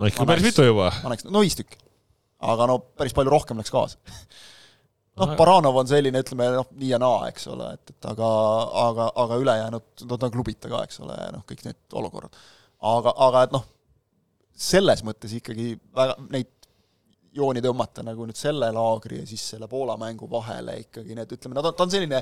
no 0.00 0.06
ikka 0.06 0.26
päris 0.26 0.42
mitu 0.42 0.64
juba. 0.64 0.92
paneks, 1.02 1.26
no 1.28 1.44
viis 1.44 1.56
tükki. 1.58 1.78
aga 2.40 2.66
no 2.66 2.78
päris 2.78 3.14
palju 3.14 3.30
rohkem 3.30 3.60
läks 3.60 3.72
kaasa 3.74 3.98
noh, 5.20 5.34
Baranov 5.36 5.76
on 5.76 5.88
selline, 5.88 6.22
ütleme 6.24 6.48
noh, 6.56 6.70
nii 6.80 6.90
ja 6.94 6.98
naa, 7.02 7.28
eks 7.28 7.46
ole, 7.52 7.74
et, 7.76 7.92
et 7.92 8.08
aga, 8.10 8.28
aga, 8.86 9.10
aga 9.24 9.38
ülejäänud, 9.42 9.86
no 10.08 10.18
ta 10.18 10.30
on 10.30 10.34
klubita 10.34 10.70
ka, 10.72 10.82
eks 10.88 11.02
ole, 11.04 11.18
noh, 11.36 11.44
kõik 11.48 11.66
need 11.68 11.98
olukorrad 12.00 12.38
aga, 12.84 13.14
aga 13.26 13.44
et 13.46 13.54
noh, 13.54 13.64
selles 14.54 15.02
mõttes 15.06 15.32
ikkagi 15.38 15.74
väga 15.96 16.18
neid 16.30 16.52
jooni 17.34 17.62
tõmmata 17.64 18.04
nagu 18.06 18.26
nüüd 18.28 18.38
selle 18.38 18.68
laagri 18.74 19.22
ja 19.22 19.28
siis 19.28 19.42
selle 19.54 19.66
Poola 19.70 19.96
mängu 19.98 20.28
vahele 20.30 20.76
ikkagi 20.84 21.16
need, 21.18 21.32
ütleme, 21.34 21.56
nad 21.56 21.66
on, 21.66 21.74
ta 21.74 21.86
on 21.86 21.90
selline 21.90 22.20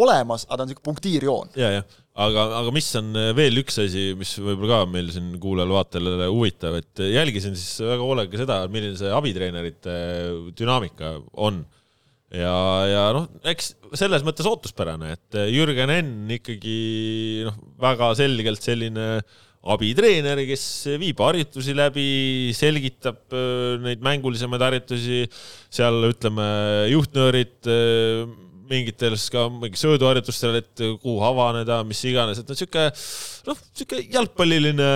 olemas, 0.00 0.46
aga 0.48 0.56
ta 0.56 0.64
on 0.64 0.70
niisugune 0.70 0.88
punktiirjoon. 0.88 1.52
ja, 1.60 1.68
jah, 1.76 1.98
aga, 2.24 2.46
aga 2.62 2.72
mis 2.74 2.88
on 2.98 3.12
veel 3.36 3.60
üks 3.60 3.78
asi, 3.84 4.08
mis 4.18 4.32
võib-olla 4.40 4.80
ka 4.80 4.90
meil 4.90 5.12
siin 5.14 5.28
kuulajal-vaatajale 5.42 6.30
huvitav, 6.32 6.80
et 6.80 7.04
jälgisin 7.04 7.54
siis 7.58 7.84
väga 7.84 8.00
hoolega 8.02 8.40
seda, 8.40 8.58
milline 8.72 8.98
see 8.98 9.12
abitreenerite 9.14 9.94
dünaamika 10.56 11.14
on. 11.46 11.62
ja, 12.32 12.56
ja 12.90 13.06
noh, 13.14 13.28
eks 13.52 13.74
selles 14.00 14.24
mõttes 14.26 14.48
ootuspärane, 14.48 15.14
et 15.18 15.42
Jürgen 15.52 15.92
Henn 15.92 16.32
ikkagi 16.40 16.78
noh, 17.46 17.60
väga 17.84 18.14
selgelt 18.18 18.64
selline 18.64 19.10
äh, 19.20 19.42
abitreener, 19.72 20.40
kes 20.48 20.64
viib 21.00 21.20
harjutusi 21.24 21.74
läbi, 21.76 22.06
selgitab 22.56 23.34
äh, 23.34 23.76
neid 23.84 24.02
mängulisemaid 24.04 24.64
harjutusi, 24.66 25.24
seal 25.72 26.10
ütleme, 26.10 26.46
juhtnöörid 26.92 27.70
äh, 27.72 28.24
mingites 28.68 29.28
ka 29.32 29.46
mingi 29.52 29.76
sööduharjutustel, 29.76 30.56
et 30.62 30.82
kuhu 31.02 31.18
avaneda, 31.26 31.82
mis 31.84 32.00
iganes, 32.08 32.40
et 32.40 32.48
noh, 32.48 32.56
sihuke 32.56 32.86
noh, 33.48 33.60
sihuke 33.76 34.00
jalgpalliline 34.14 34.88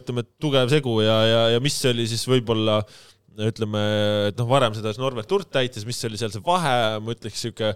ütleme, 0.00 0.26
tugev 0.42 0.70
segu 0.72 0.98
ja, 1.04 1.18
ja, 1.28 1.42
ja 1.54 1.62
mis 1.62 1.78
oli 1.90 2.08
siis 2.10 2.26
võib-olla 2.26 2.80
äh, 2.82 3.00
ütleme, 3.40 3.82
et 4.28 4.40
noh, 4.40 4.48
varem 4.50 4.74
seda 4.76 4.92
Norbert 5.00 5.30
Hurt 5.32 5.48
täitis, 5.54 5.86
mis 5.88 6.00
oli 6.08 6.18
seal 6.20 6.32
see 6.34 6.42
vahe, 6.44 6.74
ma 7.00 7.14
ütleks 7.14 7.44
sihuke 7.44 7.72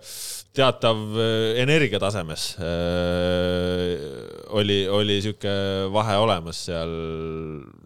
teatav 0.57 0.99
äh, 1.17 1.61
energiatasemes 1.63 2.49
äh, 2.61 3.95
oli, 4.59 4.83
oli 4.93 5.21
sihuke 5.25 5.55
vahe 5.95 6.19
olemas 6.21 6.67
seal, 6.69 6.93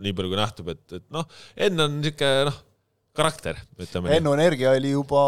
nii 0.02 0.16
palju 0.16 0.32
kui 0.32 0.40
nähtub, 0.40 0.72
et, 0.74 0.84
et 0.98 1.06
noh, 1.14 1.28
Enn 1.68 1.86
on 1.86 2.00
sihuke 2.04 2.32
noh, 2.50 2.58
karakter, 3.16 3.60
ütleme. 3.78 4.16
Ennu 4.16 4.34
energia 4.38 4.74
oli 4.78 4.94
juba 4.94 5.22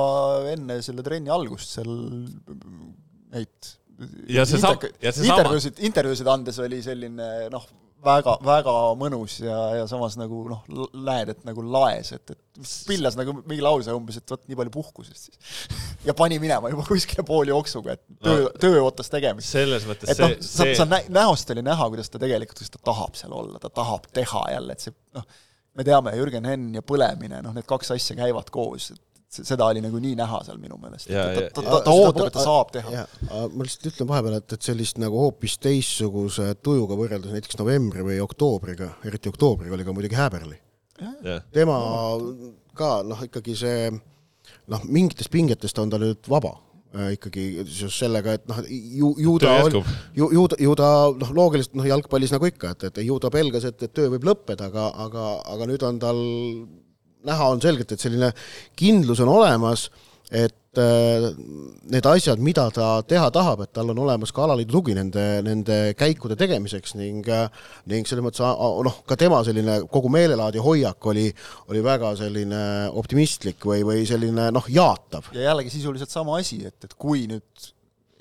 enne 0.53 0.81
selle 0.87 1.05
trenni 1.07 1.33
algust 1.35 1.79
seal 1.79 1.93
neid 3.33 3.73
ja 4.33 4.45
see 4.49 4.61
saab, 4.63 4.85
ja 5.03 5.13
see 5.15 5.29
intervjuusid, 5.29 5.79
intervjuusid 5.89 6.31
andes 6.31 6.59
oli 6.63 6.81
selline 6.85 7.29
noh, 7.53 7.67
väga, 8.05 8.35
väga 8.45 8.75
mõnus 8.99 9.39
ja, 9.43 9.59
ja 9.79 9.85
samas 9.91 10.17
nagu 10.21 10.43
noh, 10.51 10.63
näed, 11.07 11.33
et 11.35 11.45
nagu 11.49 11.65
laes, 11.65 12.13
et, 12.17 12.35
et 12.35 12.73
pillas 12.89 13.17
nagu 13.19 13.35
mingi 13.41 13.63
lause 13.65 13.95
umbes, 13.95 14.19
et 14.21 14.35
vot 14.35 14.43
nii 14.49 14.59
palju 14.59 14.75
puhkusest 14.75 15.29
siis. 15.29 15.69
ja 16.09 16.15
pani 16.19 16.41
minema 16.43 16.73
juba 16.73 16.87
kuskile 16.89 17.25
pooljooksuga, 17.29 17.97
et 17.97 18.05
töö 18.25 18.43
no,, 18.47 18.51
töö 18.63 18.83
ootas 18.83 19.13
tegemist. 19.13 19.53
selles 19.55 19.87
mõttes 19.89 20.13
et 20.13 20.23
noh, 20.23 20.35
sa, 20.47 20.69
sa 20.83 20.89
nä-, 20.89 21.05
näost 21.13 21.55
oli 21.55 21.65
näha, 21.67 21.89
kuidas 21.93 22.13
ta 22.13 22.21
tegelikult, 22.23 22.63
kuidas 22.63 22.75
ta 22.77 22.83
tahab 22.93 23.19
seal 23.19 23.35
olla, 23.37 23.63
ta 23.63 23.71
tahab 23.73 24.11
teha 24.15 24.45
jälle, 24.57 24.77
et 24.77 24.89
see 24.89 24.97
noh, 25.19 25.27
me 25.79 25.87
teame, 25.89 26.17
Jürgen 26.19 26.49
Henn 26.49 26.77
ja 26.77 26.85
põlemine, 26.85 27.41
noh, 27.45 27.55
need 27.57 27.69
kaks 27.69 27.95
asja 27.95 28.19
käivad 28.19 28.51
koos, 28.53 28.93
et 28.95 29.03
seda 29.33 29.69
oli 29.71 29.81
nagu 29.85 30.01
nii 30.03 30.17
näha 30.19 30.43
seal 30.47 30.59
minu 30.61 30.77
meelest. 30.81 31.09
ta, 31.09 31.45
ta, 31.55 31.63
ta, 31.65 31.79
ta 31.87 31.95
ootab, 31.95 32.27
et 32.29 32.37
ta 32.37 32.45
saab 32.45 32.73
teha. 32.75 33.05
ma 33.31 33.67
lihtsalt 33.67 33.89
ütlen 33.93 34.11
vahepeal, 34.11 34.39
et, 34.41 34.57
et 34.57 34.69
sellist 34.71 35.01
nagu 35.03 35.21
hoopis 35.23 35.57
teistsuguse 35.63 36.51
tujuga 36.65 36.99
võrreldes 36.99 37.33
näiteks 37.33 37.61
novembri 37.61 38.05
või 38.07 38.19
oktoobriga, 38.25 38.93
eriti 39.09 39.33
oktoobriga 39.33 39.79
oli 39.79 39.89
ka 39.89 39.97
muidugi 39.97 40.19
Häberli. 40.19 40.59
tema 41.55 41.79
ka 42.77 42.99
noh, 43.07 43.25
ikkagi 43.25 43.57
see 43.59 43.89
noh, 44.71 44.85
mingitest 44.85 45.33
pingetest 45.33 45.81
on 45.81 45.91
ta 45.93 46.01
nüüd 46.01 46.29
vaba 46.31 46.53
äh, 46.97 47.15
ikkagi 47.17 47.65
seoses 47.65 47.99
sellega, 48.05 48.37
et 48.39 48.47
noh, 48.51 48.61
ju, 48.69 49.15
ju 49.21 49.35
ta 49.43 49.57
oli, 49.65 49.83
ju, 50.19 50.29
ju 50.37 50.45
ta, 50.53 50.61
ju 50.61 50.77
ta 50.79 50.93
noh, 51.25 51.33
loogiliselt 51.37 51.77
noh, 51.79 51.89
jalgpallis 51.89 52.35
nagu 52.35 52.49
ikka, 52.49 52.77
et, 52.77 52.89
et 52.91 53.03
ju 53.07 53.19
ta 53.23 53.33
pelgas, 53.33 53.67
et, 53.69 53.81
et 53.81 53.97
töö 53.97 54.13
võib 54.15 54.29
lõppeda, 54.29 54.71
aga, 54.71 54.89
aga, 55.07 55.27
aga 55.55 55.69
nüüd 55.73 55.89
on 55.89 56.01
tal 56.03 56.23
näha 57.29 57.53
on 57.53 57.63
selgelt, 57.63 57.93
et 57.93 58.03
selline 58.03 58.33
kindlus 58.79 59.21
on 59.25 59.31
olemas, 59.33 59.89
et 60.33 60.81
äh, 60.81 61.27
need 61.93 62.07
asjad, 62.09 62.41
mida 62.41 62.65
ta 62.73 62.87
teha 63.05 63.29
tahab, 63.35 63.65
et 63.67 63.73
tal 63.77 63.93
on 63.93 63.99
olemas 64.07 64.33
ka 64.33 64.47
alaliidu 64.47 64.79
tugi 64.79 64.95
nende, 64.97 65.25
nende 65.45 65.77
käikude 65.99 66.39
tegemiseks 66.41 66.97
ning 66.97 67.29
äh, 67.29 67.45
ning 67.93 68.09
selles 68.09 68.25
mõttes 68.25 68.41
noh, 68.89 69.03
ka 69.09 69.19
tema 69.21 69.43
selline 69.45 69.83
kogu 69.93 70.09
meelelaad 70.13 70.57
ja 70.57 70.65
hoiak 70.65 71.11
oli, 71.13 71.27
oli 71.69 71.85
väga 71.85 72.15
selline 72.23 72.63
optimistlik 73.03 73.69
või, 73.69 73.85
või 73.89 74.09
selline 74.09 74.49
noh, 74.57 74.73
jaatav. 74.73 75.29
ja 75.37 75.51
jällegi 75.51 75.75
sisuliselt 75.77 76.13
sama 76.13 76.41
asi, 76.41 76.63
et, 76.71 76.81
et 76.89 76.97
kui 76.97 77.27
nüüd 77.31 77.71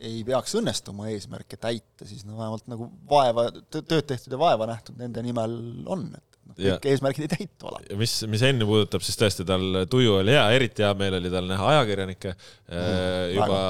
ei 0.02 0.23
peaks 0.26 0.56
õnnestuma 0.57 1.11
eesmärke 1.14 1.57
täita, 1.61 2.07
siis 2.10 2.26
no 2.26 2.40
vähemalt 2.40 2.68
nagu 2.72 2.90
vaeva, 3.10 3.48
tööd 3.69 4.07
tehtud 4.10 4.34
ja 4.34 4.40
vaeva 4.41 4.68
nähtud 4.69 4.98
nende 4.99 5.22
nimel 5.23 5.53
on, 5.86 6.07
et 6.18 6.31
noh, 6.52 6.78
kõik 6.78 6.88
eesmärgid 6.91 7.26
ei 7.26 7.32
täitu 7.32 7.69
alati. 7.69 7.98
mis, 7.99 8.14
mis 8.32 8.44
Enni 8.48 8.68
puudutab, 8.68 9.03
siis 9.06 9.19
tõesti 9.19 9.45
tal 9.48 9.84
tuju 9.91 10.18
oli 10.19 10.36
hea, 10.36 10.44
eriti 10.57 10.86
hea 10.86 10.91
meel 10.99 11.18
oli 11.19 11.32
tal 11.34 11.49
näha 11.49 11.69
ajakirjanikke 11.76 12.34
mm, 12.36 13.34
juba, 13.38 13.61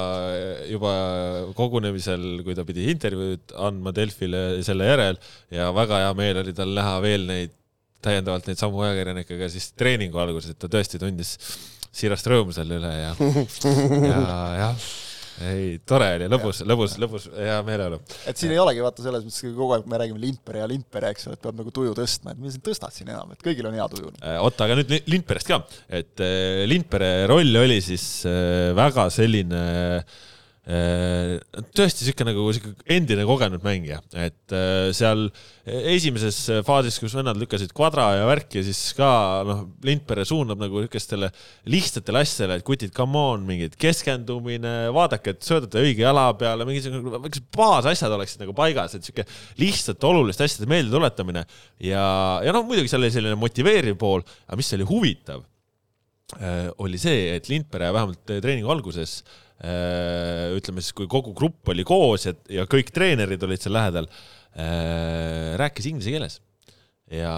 juba 0.70 0.94
kogunemisel, 1.58 2.26
kui 2.46 2.56
ta 2.58 2.66
pidi 2.68 2.88
intervjuud 2.92 3.56
andma 3.68 3.94
Delfile 3.96 4.44
selle 4.66 4.88
järel 4.90 5.20
ja 5.54 5.70
väga 5.76 6.02
hea 6.06 6.16
meel 6.18 6.42
oli 6.44 6.56
tal 6.56 6.74
näha 6.76 6.96
veel 7.04 7.28
neid 7.30 7.54
täiendavalt 8.02 8.48
neid 8.50 8.58
samu 8.58 8.82
ajakirjanikke 8.82 9.38
ka 9.38 9.48
siis 9.52 9.70
treeningu 9.78 10.18
alguses, 10.18 10.52
et 10.52 10.58
ta 10.58 10.70
tõesti 10.70 10.98
tundis 10.98 11.36
siirast 11.92 12.26
rõõmu 12.30 12.54
selle 12.56 12.80
üle 12.80 12.92
ja, 12.98 13.14
ja 14.08 14.20
jah 14.64 14.92
ei, 15.50 15.68
tore 15.88 16.08
oli, 16.16 16.28
lõbus, 16.32 16.62
lõbus, 16.68 16.96
lõbus, 17.02 17.28
hea 17.36 17.58
meeleolu. 17.66 18.00
et 18.28 18.38
siin 18.38 18.54
ei 18.54 18.60
olegi 18.62 18.84
vaata 18.84 19.04
selles 19.04 19.26
mõttes, 19.26 19.42
kogu 19.48 19.76
aeg 19.76 19.88
me 19.90 20.00
räägime 20.02 20.22
Lindpere 20.22 20.62
ja 20.62 20.70
Lindpere, 20.70 21.12
eks 21.14 21.28
ole, 21.28 21.38
et 21.38 21.44
peab 21.44 21.58
nagu 21.58 21.74
tuju 21.74 21.94
tõstma, 21.98 22.34
et 22.34 22.42
mida 22.42 22.54
sa 22.54 22.64
tõstad 22.70 22.96
siin 22.96 23.12
enam, 23.12 23.32
et 23.34 23.44
kõigil 23.44 23.68
on 23.68 23.78
hea 23.78 23.88
tuju. 23.92 24.12
Äh, 24.20 24.38
oota, 24.42 24.68
aga 24.68 24.78
nüüd 24.80 24.94
Lindperest 25.10 25.50
ka, 25.50 25.62
et 25.88 26.22
äh, 26.24 26.64
Lindpere 26.70 27.14
roll 27.30 27.62
oli 27.62 27.80
siis 27.84 28.06
äh, 28.28 28.70
väga 28.78 29.08
selline 29.12 29.62
Äh, 29.62 30.02
tõesti 30.62 32.04
sihuke 32.06 32.22
nagu 32.22 32.44
sihuke 32.54 32.84
endine 32.94 33.24
kogenud 33.26 33.64
mängija, 33.64 33.96
et 34.14 34.54
äh, 34.54 34.92
seal 34.94 35.24
esimeses 35.66 36.38
faasis, 36.62 37.00
kus 37.02 37.16
vennad 37.18 37.40
lükkasid 37.40 37.74
kvadra 37.74 38.04
ja 38.20 38.28
värki, 38.28 38.62
siis 38.62 38.92
ka 38.94 39.08
noh, 39.48 39.64
Lindpere 39.82 40.22
suunab 40.28 40.62
nagu 40.62 40.84
niisugustele 40.84 41.32
lihtsatele 41.66 42.22
asjadele, 42.22 42.60
et 42.60 42.66
kutid, 42.68 42.94
come 42.94 43.18
on, 43.18 43.42
mingid 43.48 43.74
keskendumine, 43.74 44.76
vaadake, 44.94 45.34
et 45.34 45.50
söödate 45.50 45.82
õige 45.82 46.06
jala 46.06 46.28
peale, 46.38 46.66
mingisugune, 46.68 47.18
mingisugused 47.18 47.50
baasasjad 47.58 48.14
oleksid 48.20 48.46
nagu 48.46 48.54
paigas, 48.54 48.94
et 48.94 49.02
sihuke 49.02 49.26
lihtsate 49.58 50.12
oluliste 50.14 50.46
asjade 50.46 50.70
meeldetuletamine. 50.70 51.42
Ja, 51.82 52.06
ja 52.46 52.54
noh, 52.54 52.62
muidugi 52.70 52.92
seal 52.92 53.02
oli 53.02 53.14
selline 53.14 53.38
motiveeriv 53.40 53.98
pool, 53.98 54.22
aga 54.46 54.62
mis 54.62 54.76
oli 54.78 54.86
huvitav, 54.86 55.42
äh, 56.38 56.68
oli 56.78 57.02
see, 57.02 57.32
et 57.34 57.50
Lindpere 57.50 57.90
vähemalt 57.90 58.22
treeningu 58.30 58.70
alguses 58.70 59.24
Äh, 59.24 59.41
ütleme 59.62 60.82
siis, 60.82 60.94
kui 60.96 61.06
kogu 61.10 61.34
grupp 61.38 61.70
oli 61.70 61.84
koos 61.86 62.26
ja, 62.26 62.34
ja 62.50 62.66
kõik 62.70 62.90
treenerid 62.94 63.42
olid 63.46 63.62
seal 63.62 63.76
lähedal, 63.76 64.08
äh, 64.56 65.52
rääkis 65.60 65.86
inglise 65.90 66.14
keeles. 66.14 66.40
ja 67.12 67.32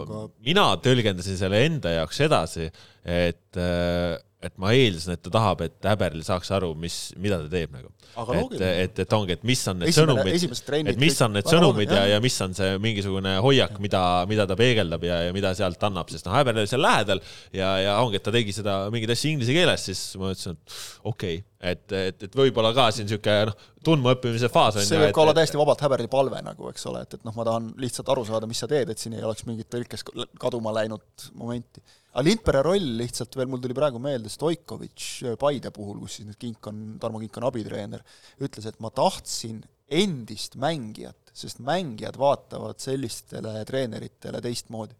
Aga... 0.00 0.24
mina 0.46 0.66
tõlgendasin 0.80 1.36
selle 1.40 1.64
enda 1.66 1.92
jaoks 1.98 2.20
edasi, 2.24 2.70
et 3.04 3.60
äh, 3.60 4.16
et 4.44 4.56
ma 4.60 4.72
eeldasin, 4.76 5.16
et 5.16 5.22
ta 5.24 5.32
tahab, 5.32 5.62
et 5.64 5.86
Häberl 5.88 6.22
saaks 6.24 6.50
aru, 6.54 6.72
mis, 6.78 6.96
mida 7.20 7.38
ta 7.42 7.48
teeb 7.52 7.72
nagu. 7.74 7.90
et, 8.36 8.52
et, 8.84 9.00
et 9.04 9.14
ongi, 9.16 9.34
et 9.38 9.46
mis 9.46 9.62
on 9.70 9.80
need 9.80 9.90
Esimene, 9.90 10.18
sõnumid, 10.20 10.90
et 10.92 11.00
mis 11.00 11.16
on 11.24 11.32
need 11.34 11.48
sõnumid 11.50 11.94
ja, 11.96 12.02
ja 12.12 12.20
mis 12.22 12.36
on 12.44 12.52
see 12.56 12.76
mingisugune 12.82 13.32
hoiak, 13.42 13.78
mida, 13.82 14.02
mida 14.30 14.46
ta 14.50 14.56
peegeldab 14.58 15.06
ja, 15.06 15.22
ja 15.26 15.32
mida 15.34 15.54
sealt 15.58 15.82
annab, 15.88 16.12
sest 16.12 16.28
noh, 16.28 16.36
Häberl 16.36 16.62
oli 16.62 16.70
seal 16.70 16.84
lähedal 16.84 17.22
ja, 17.56 17.72
ja 17.82 17.96
ongi, 18.04 18.20
et 18.20 18.26
ta 18.26 18.34
tegi 18.34 18.54
seda 18.54 18.76
mingeid 18.94 19.14
asju 19.16 19.32
inglise 19.32 19.56
keeles, 19.56 19.88
siis 19.88 20.04
ma 20.20 20.30
ütlesin, 20.34 20.60
et 20.60 20.78
okei 21.02 21.40
okay., 21.40 21.42
et, 21.64 21.84
et, 21.96 22.26
et 22.28 22.34
võib-olla 22.36 22.74
ka 22.76 22.90
siin 22.92 23.08
niisugune 23.08 23.48
noh, 23.48 23.68
tundmaõppimise 23.84 24.50
faas 24.52 24.76
on 24.76 24.84
see 24.84 25.00
võib 25.00 25.16
ka 25.16 25.24
olla 25.24 25.34
täiesti 25.36 25.56
vabalt 25.56 25.82
Häberli 25.84 26.10
palve 26.12 26.44
nagu, 26.44 26.68
eks 26.70 26.86
ole, 26.92 27.06
et, 27.08 27.16
et 27.16 27.26
noh, 27.26 27.34
ma 27.36 27.48
tahan 27.48 27.72
lihtsalt 27.80 28.12
aru 28.12 28.28
saada, 28.28 28.48
mis 28.50 28.60
sa 28.60 28.68
teed, 28.70 28.92
et 28.92 29.00
siin 29.00 29.16
ei 29.16 29.24
oleks 29.24 29.48
mingit 29.48 29.72
tõlkes 29.72 30.04
kaduma 30.40 30.76
läinud 30.76 31.30
momenti 31.40 31.82
aga 32.14 32.24
Lindpere 32.28 32.62
roll 32.62 32.94
lihtsalt 33.00 33.34
veel, 33.38 33.50
mul 33.50 33.62
tuli 33.62 33.76
praegu 33.76 34.00
meelde 34.02 34.30
Stoikovitš 34.32 35.06
äh, 35.26 35.36
Paide 35.40 35.72
puhul, 35.74 35.98
kus 36.04 36.20
siis 36.20 36.28
nüüd 36.28 36.38
Kink 36.40 36.70
on, 36.70 36.82
Tarmo 37.02 37.20
Kink 37.22 37.38
on 37.40 37.48
abitreener, 37.50 38.04
ütles, 38.44 38.68
et 38.70 38.78
ma 38.82 38.92
tahtsin 38.94 39.62
endist 39.94 40.54
mängijat, 40.60 41.32
sest 41.36 41.60
mängijad 41.64 42.16
vaatavad 42.18 42.78
sellistele 42.80 43.58
treeneritele 43.68 44.40
teistmoodi. 44.44 44.94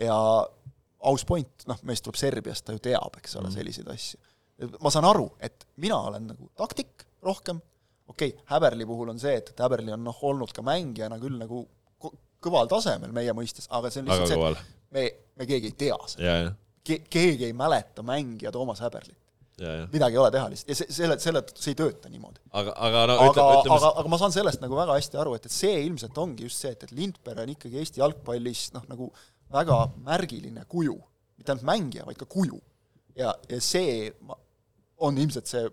ja 0.00 0.16
aus 1.02 1.24
point, 1.26 1.66
noh, 1.66 1.80
mees 1.88 2.00
tuleb 2.02 2.16
Serbiast, 2.18 2.64
ta 2.64 2.76
ju 2.76 2.80
teab, 2.82 3.18
eks 3.18 3.36
ole 3.36 3.50
mm., 3.50 3.56
selliseid 3.58 3.90
asju. 3.92 4.22
ma 4.80 4.92
saan 4.94 5.08
aru, 5.08 5.26
et 5.42 5.66
mina 5.82 5.98
olen 6.08 6.30
nagu 6.30 6.48
taktik 6.58 7.04
rohkem, 7.22 7.58
okei 8.06 8.30
okay,, 8.30 8.46
Häberli 8.52 8.86
puhul 8.86 9.10
on 9.10 9.20
see, 9.20 9.34
et, 9.40 9.50
et 9.50 9.62
Häberli 9.64 9.92
on 9.94 10.04
noh, 10.06 10.24
olnud 10.30 10.54
ka 10.54 10.62
mängijana 10.66 11.18
küll 11.22 11.34
nagu 11.40 11.66
kõval 12.42 12.70
tasemel 12.70 13.12
meie 13.14 13.34
mõistes, 13.36 13.68
aga 13.70 13.90
see 13.90 14.02
on 14.02 14.10
lihtsalt 14.10 14.38
aga 14.38 14.54
see, 14.54 14.78
me, 14.94 15.04
me 15.42 15.48
keegi 15.50 15.72
ei 15.72 15.76
tea 15.84 15.98
seda. 16.14 16.54
Ke-, 16.82 17.02
keegi 17.10 17.50
ei 17.50 17.56
mäleta 17.56 18.04
mängija 18.06 18.52
Toomas 18.54 18.82
Häberlit. 18.82 19.18
midagi 19.92 20.16
ei 20.16 20.18
ole 20.18 20.30
teha 20.34 20.48
lihtsalt 20.50 20.70
ja 20.72 20.74
see, 20.74 20.94
selle, 20.96 21.16
selle, 21.22 21.42
see 21.54 21.74
ei 21.74 21.78
tööta 21.78 22.08
niimoodi. 22.10 22.40
aga, 22.50 22.72
aga 22.86 23.02
no 23.06 23.18
aga, 23.20 23.26
ütleme, 23.30 23.58
ütleme 23.60 23.76
aga, 23.76 23.90
aga 24.00 24.10
ma 24.10 24.18
saan 24.18 24.34
sellest 24.34 24.62
nagu 24.64 24.78
väga 24.78 24.96
hästi 24.96 25.20
aru, 25.22 25.36
et, 25.38 25.46
et 25.46 25.54
see 25.54 25.76
ilmselt 25.84 26.18
ongi 26.18 26.48
just 26.48 26.64
see, 26.64 26.72
et, 26.72 26.86
et 26.86 26.94
Lindberg 26.96 27.44
on 27.44 27.52
ikkagi 27.52 27.78
Eesti 27.82 28.02
jalgpallis 28.02 28.64
noh, 28.74 28.88
nagu 28.90 29.10
väga 29.52 29.78
märgiline 30.08 30.64
kuju. 30.68 30.96
mitte 31.36 31.52
ainult 31.52 31.68
mängija, 31.68 32.06
vaid 32.08 32.18
ka 32.18 32.26
kuju. 32.26 32.58
ja, 33.18 33.34
ja 33.50 33.60
see 33.60 34.10
on 35.02 35.18
ilmselt 35.18 35.50
see 35.50 35.68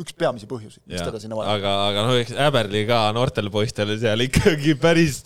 üks 0.00 0.14
peamisi 0.18 0.46
põhjusi, 0.50 0.80
miks 0.90 1.04
teda 1.06 1.20
sinna 1.22 1.36
vaja 1.38 1.54
aga, 1.54 1.72
aga 1.88 2.04
noh, 2.08 2.16
eks 2.18 2.34
Äberli 2.46 2.82
ka 2.88 2.98
noortel 3.14 3.50
poistel 3.54 3.92
seal 4.00 4.24
ikkagi 4.24 4.74
päris 4.80 5.20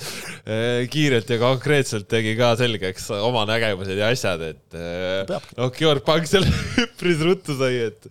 äh, 0.45 0.85
kiirelt 0.93 1.31
ja 1.32 1.39
konkreetselt 1.40 2.09
tegi 2.11 2.35
ka 2.39 2.53
selgeks 2.61 3.09
oma 3.16 3.47
nägemused 3.49 3.97
ja 3.97 4.11
asjad, 4.12 4.45
et 4.51 4.77
äh, 4.77 5.39
noh, 5.57 5.73
Georg 5.77 6.05
Pank 6.05 6.28
seal 6.28 6.45
üpris 6.85 7.23
ruttu 7.24 7.57
sai, 7.57 7.78
et, 7.86 8.11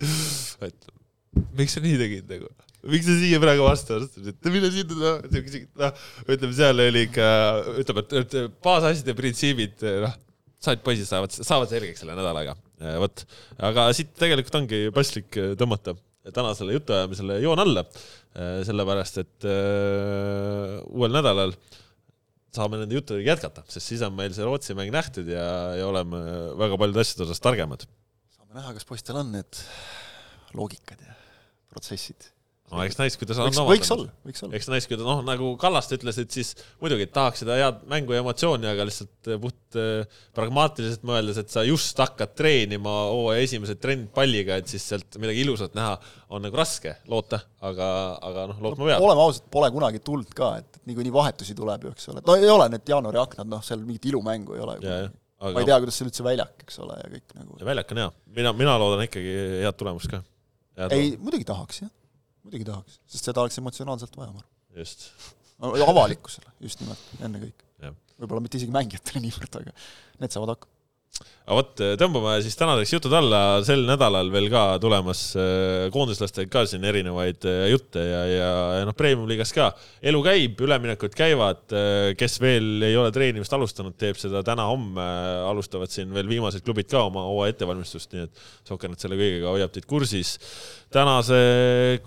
et 0.66 1.44
miks 1.60 1.78
sa 1.78 1.84
nii 1.84 2.00
tegid 2.02 2.34
nagu? 2.34 2.50
Miks 2.88 3.06
sa 3.10 3.18
siia 3.20 3.42
praegu 3.44 3.66
vastu 3.66 3.98
astusid, 3.98 4.32
et 4.32 4.50
mine 4.54 4.72
sinna, 4.74 4.98
noh, 4.98 5.62
noh, 5.82 6.04
ütleme, 6.26 6.54
seal 6.56 6.86
oli 6.88 7.06
ikka, 7.10 7.30
ütleme, 7.84 8.06
et 8.22 8.36
baasasjade 8.64 9.18
printsiibid, 9.18 9.86
noh, 10.06 10.18
said 10.64 10.82
poisid 10.86 11.10
saavad, 11.10 11.34
saavad 11.36 11.70
selgeks 11.70 12.02
selle 12.02 12.18
nädalaga, 12.18 12.56
vot. 13.02 13.26
aga 13.70 13.90
siit 13.98 14.16
tegelikult 14.18 14.62
ongi 14.62 14.88
paslik 14.96 15.38
tõmmata 15.60 15.98
tänasele 16.36 16.78
jutuajamisele 16.78 17.40
joon 17.44 17.62
alla, 17.64 17.84
äh, 18.36 18.62
sellepärast 18.68 19.22
et 19.24 19.48
äh, 19.48 20.78
uuel 20.88 21.14
nädalal 21.16 21.56
saame 22.58 22.80
nende 22.82 22.98
juttudega 22.98 23.36
jätkata, 23.36 23.66
sest 23.70 23.92
siis 23.92 24.06
on 24.06 24.16
meil 24.18 24.34
see 24.36 24.46
Rootsi 24.48 24.76
mäng 24.78 24.94
nähtud 24.94 25.30
ja, 25.30 25.46
ja 25.78 25.90
oleme 25.90 26.22
väga 26.58 26.80
paljude 26.80 27.04
asjade 27.04 27.28
osas 27.28 27.44
targemad. 27.44 27.86
saame 28.38 28.58
näha, 28.58 28.74
kas 28.78 28.88
poistel 28.88 29.20
on 29.22 29.36
need 29.36 29.62
loogikad 30.58 31.04
ja 31.06 31.14
protsessid 31.74 32.32
no 32.68 32.84
eks 32.84 32.98
näis, 33.00 33.16
kuidas 33.20 33.38
on 33.40 33.54
võiks, 33.70 33.90
olla, 33.94 34.10
võiks 34.28 34.44
olla. 34.44 34.58
eks 34.58 34.68
näis, 34.72 34.88
kuidas 34.90 35.08
noh, 35.08 35.22
nagu 35.26 35.54
Kallaste 35.60 35.96
ütles, 35.96 36.18
et 36.20 36.34
siis 36.36 36.52
muidugi 36.82 37.08
tahaks 37.14 37.44
seda 37.44 37.56
head 37.56 37.84
mängu 37.88 38.16
ja 38.16 38.24
emotsiooni, 38.24 38.68
aga 38.68 38.86
lihtsalt 38.90 39.30
eh, 39.32 39.40
puht 39.42 39.78
eh, 39.80 40.18
pragmaatiliselt 40.36 41.06
mõeldes, 41.08 41.40
et 41.40 41.54
sa 41.54 41.64
just 41.68 42.00
hakkad 42.04 42.34
treenima 42.38 42.96
hooaja 43.14 43.46
esimesed 43.46 43.80
trennid 43.84 44.12
palliga, 44.16 44.60
et 44.60 44.72
siis 44.72 44.84
sealt 44.92 45.20
midagi 45.22 45.46
ilusat 45.46 45.78
näha 45.78 45.96
on 46.36 46.44
nagu 46.44 46.60
raske 46.60 46.98
loota, 47.08 47.40
aga, 47.64 47.90
aga 48.28 48.48
noh, 48.52 48.60
lootma 48.66 48.90
peab. 48.92 49.06
oleme 49.08 49.24
ausad, 49.24 49.48
pole 49.54 49.72
kunagi 49.72 50.04
tulnud 50.04 50.34
ka, 50.36 50.54
et 50.60 50.82
niikuinii 50.90 51.16
vahetusi 51.16 51.56
tuleb 51.56 51.88
ju, 51.88 51.96
eks 51.96 52.12
ole, 52.12 52.26
no 52.28 52.36
ei 52.36 52.52
ole 52.52 52.68
need 52.74 52.92
jaanuari 52.92 53.22
aknad, 53.24 53.48
noh, 53.52 53.64
seal 53.64 53.80
mingit 53.86 54.10
ilumängu 54.12 54.58
ei 54.58 54.66
ole. 54.66 54.80
Aga... 55.38 55.54
ma 55.54 55.62
ei 55.62 55.70
tea, 55.70 55.78
kuidas 55.84 56.00
seal 56.00 56.10
üldse 56.10 56.24
väljak, 56.26 56.66
eks 56.66 56.82
ole, 56.84 56.98
ja 56.98 57.12
kõik 57.14 57.38
nagu. 57.38 57.60
väljak 57.70 57.94
on 57.94 58.02
hea, 58.02 58.10
mina, 58.40 58.52
mina 58.58 58.76
loodan 58.82 59.06
ikkagi 59.06 59.38
head 59.62 59.78
tulemust 59.80 60.12
ka. 60.12 60.20
ei, 60.90 61.14
muidugi 61.22 61.48
tahaks, 61.48 61.86
jah 61.86 61.94
muidugi 62.48 62.68
tahaks, 62.68 63.00
sest 63.12 63.30
seda 63.30 63.44
oleks 63.44 63.60
emotsionaalselt 63.62 64.18
vaja, 64.20 64.32
ma 64.34 64.44
arvan. 64.44 64.80
just. 64.80 65.10
avalikkusele 65.60 66.54
just 66.64 66.82
nimelt, 66.84 67.06
ennekõike. 67.28 67.94
võib-olla 68.18 68.44
mitte 68.46 68.60
isegi 68.60 68.74
mängijatele 68.74 69.22
niivõrd, 69.28 69.62
aga 69.62 69.76
need 70.22 70.34
saavad 70.34 70.56
hakkama 70.56 70.76
aga 71.48 71.56
vot, 71.62 71.82
tõmbame 71.96 72.34
siis 72.44 72.58
tänaseks 72.60 72.92
jutud 72.92 73.14
alla, 73.16 73.62
sel 73.64 73.86
nädalal 73.88 74.28
veel 74.34 74.50
ka 74.52 74.64
tulemas 74.84 75.22
äh, 75.40 75.86
koondislastega 75.96 76.50
ka 76.52 76.64
siin 76.68 76.84
erinevaid 76.84 77.46
äh, 77.48 77.70
jutte 77.72 78.02
ja, 78.04 78.24
ja, 78.28 78.50
ja 78.82 78.88
noh, 78.88 78.96
premium-liigas 78.98 79.54
ka. 79.56 79.70
Elu 80.12 80.20
käib, 80.26 80.60
üleminekud 80.68 81.16
käivad, 81.16 81.62
äh, 81.72 82.12
kes 82.20 82.36
veel 82.44 82.84
ei 82.84 82.98
ole 83.00 83.14
treenimist 83.16 83.56
alustanud, 83.56 83.96
teeb 83.96 84.20
seda 84.20 84.42
täna-homme, 84.44 85.06
alustavad 85.48 85.94
siin 85.94 86.12
veel 86.12 86.28
viimased 86.28 86.66
klubid 86.68 86.92
ka 86.92 87.06
oma 87.08 87.24
hooaja 87.30 87.56
ettevalmistust, 87.56 88.12
nii 88.12 88.28
et 88.28 88.44
Sokernet 88.68 89.00
selle 89.00 89.16
kõigega 89.16 89.54
hoiab 89.54 89.72
teid 89.72 89.88
kursis. 89.88 90.36
Tänase 90.92 91.38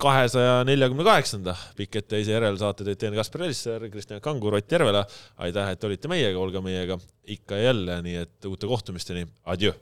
kahesaja 0.00 0.62
neljakümne 0.64 1.04
kaheksanda 1.04 1.52
Pikk 1.76 1.98
ette 2.00 2.20
ise 2.22 2.32
järelsaate 2.32 2.86
teid 2.86 3.00
teen 3.00 3.16
Kaspar 3.16 3.44
Elisser, 3.44 3.84
Kristjan 3.92 4.20
Kangur, 4.24 4.56
Ott 4.56 4.72
Järvela. 4.72 5.04
aitäh, 5.36 5.72
et 5.72 5.84
olite 5.84 6.08
meiega, 6.08 6.38
olge 6.40 6.60
meiega 6.64 6.96
ikka 7.30 7.56
ja 7.56 7.70
jälle, 7.70 8.00
nii 8.02 8.16
et 8.24 8.48
uute 8.48 8.66
kohtumisteni, 8.66 9.26
Adieu. 9.44 9.74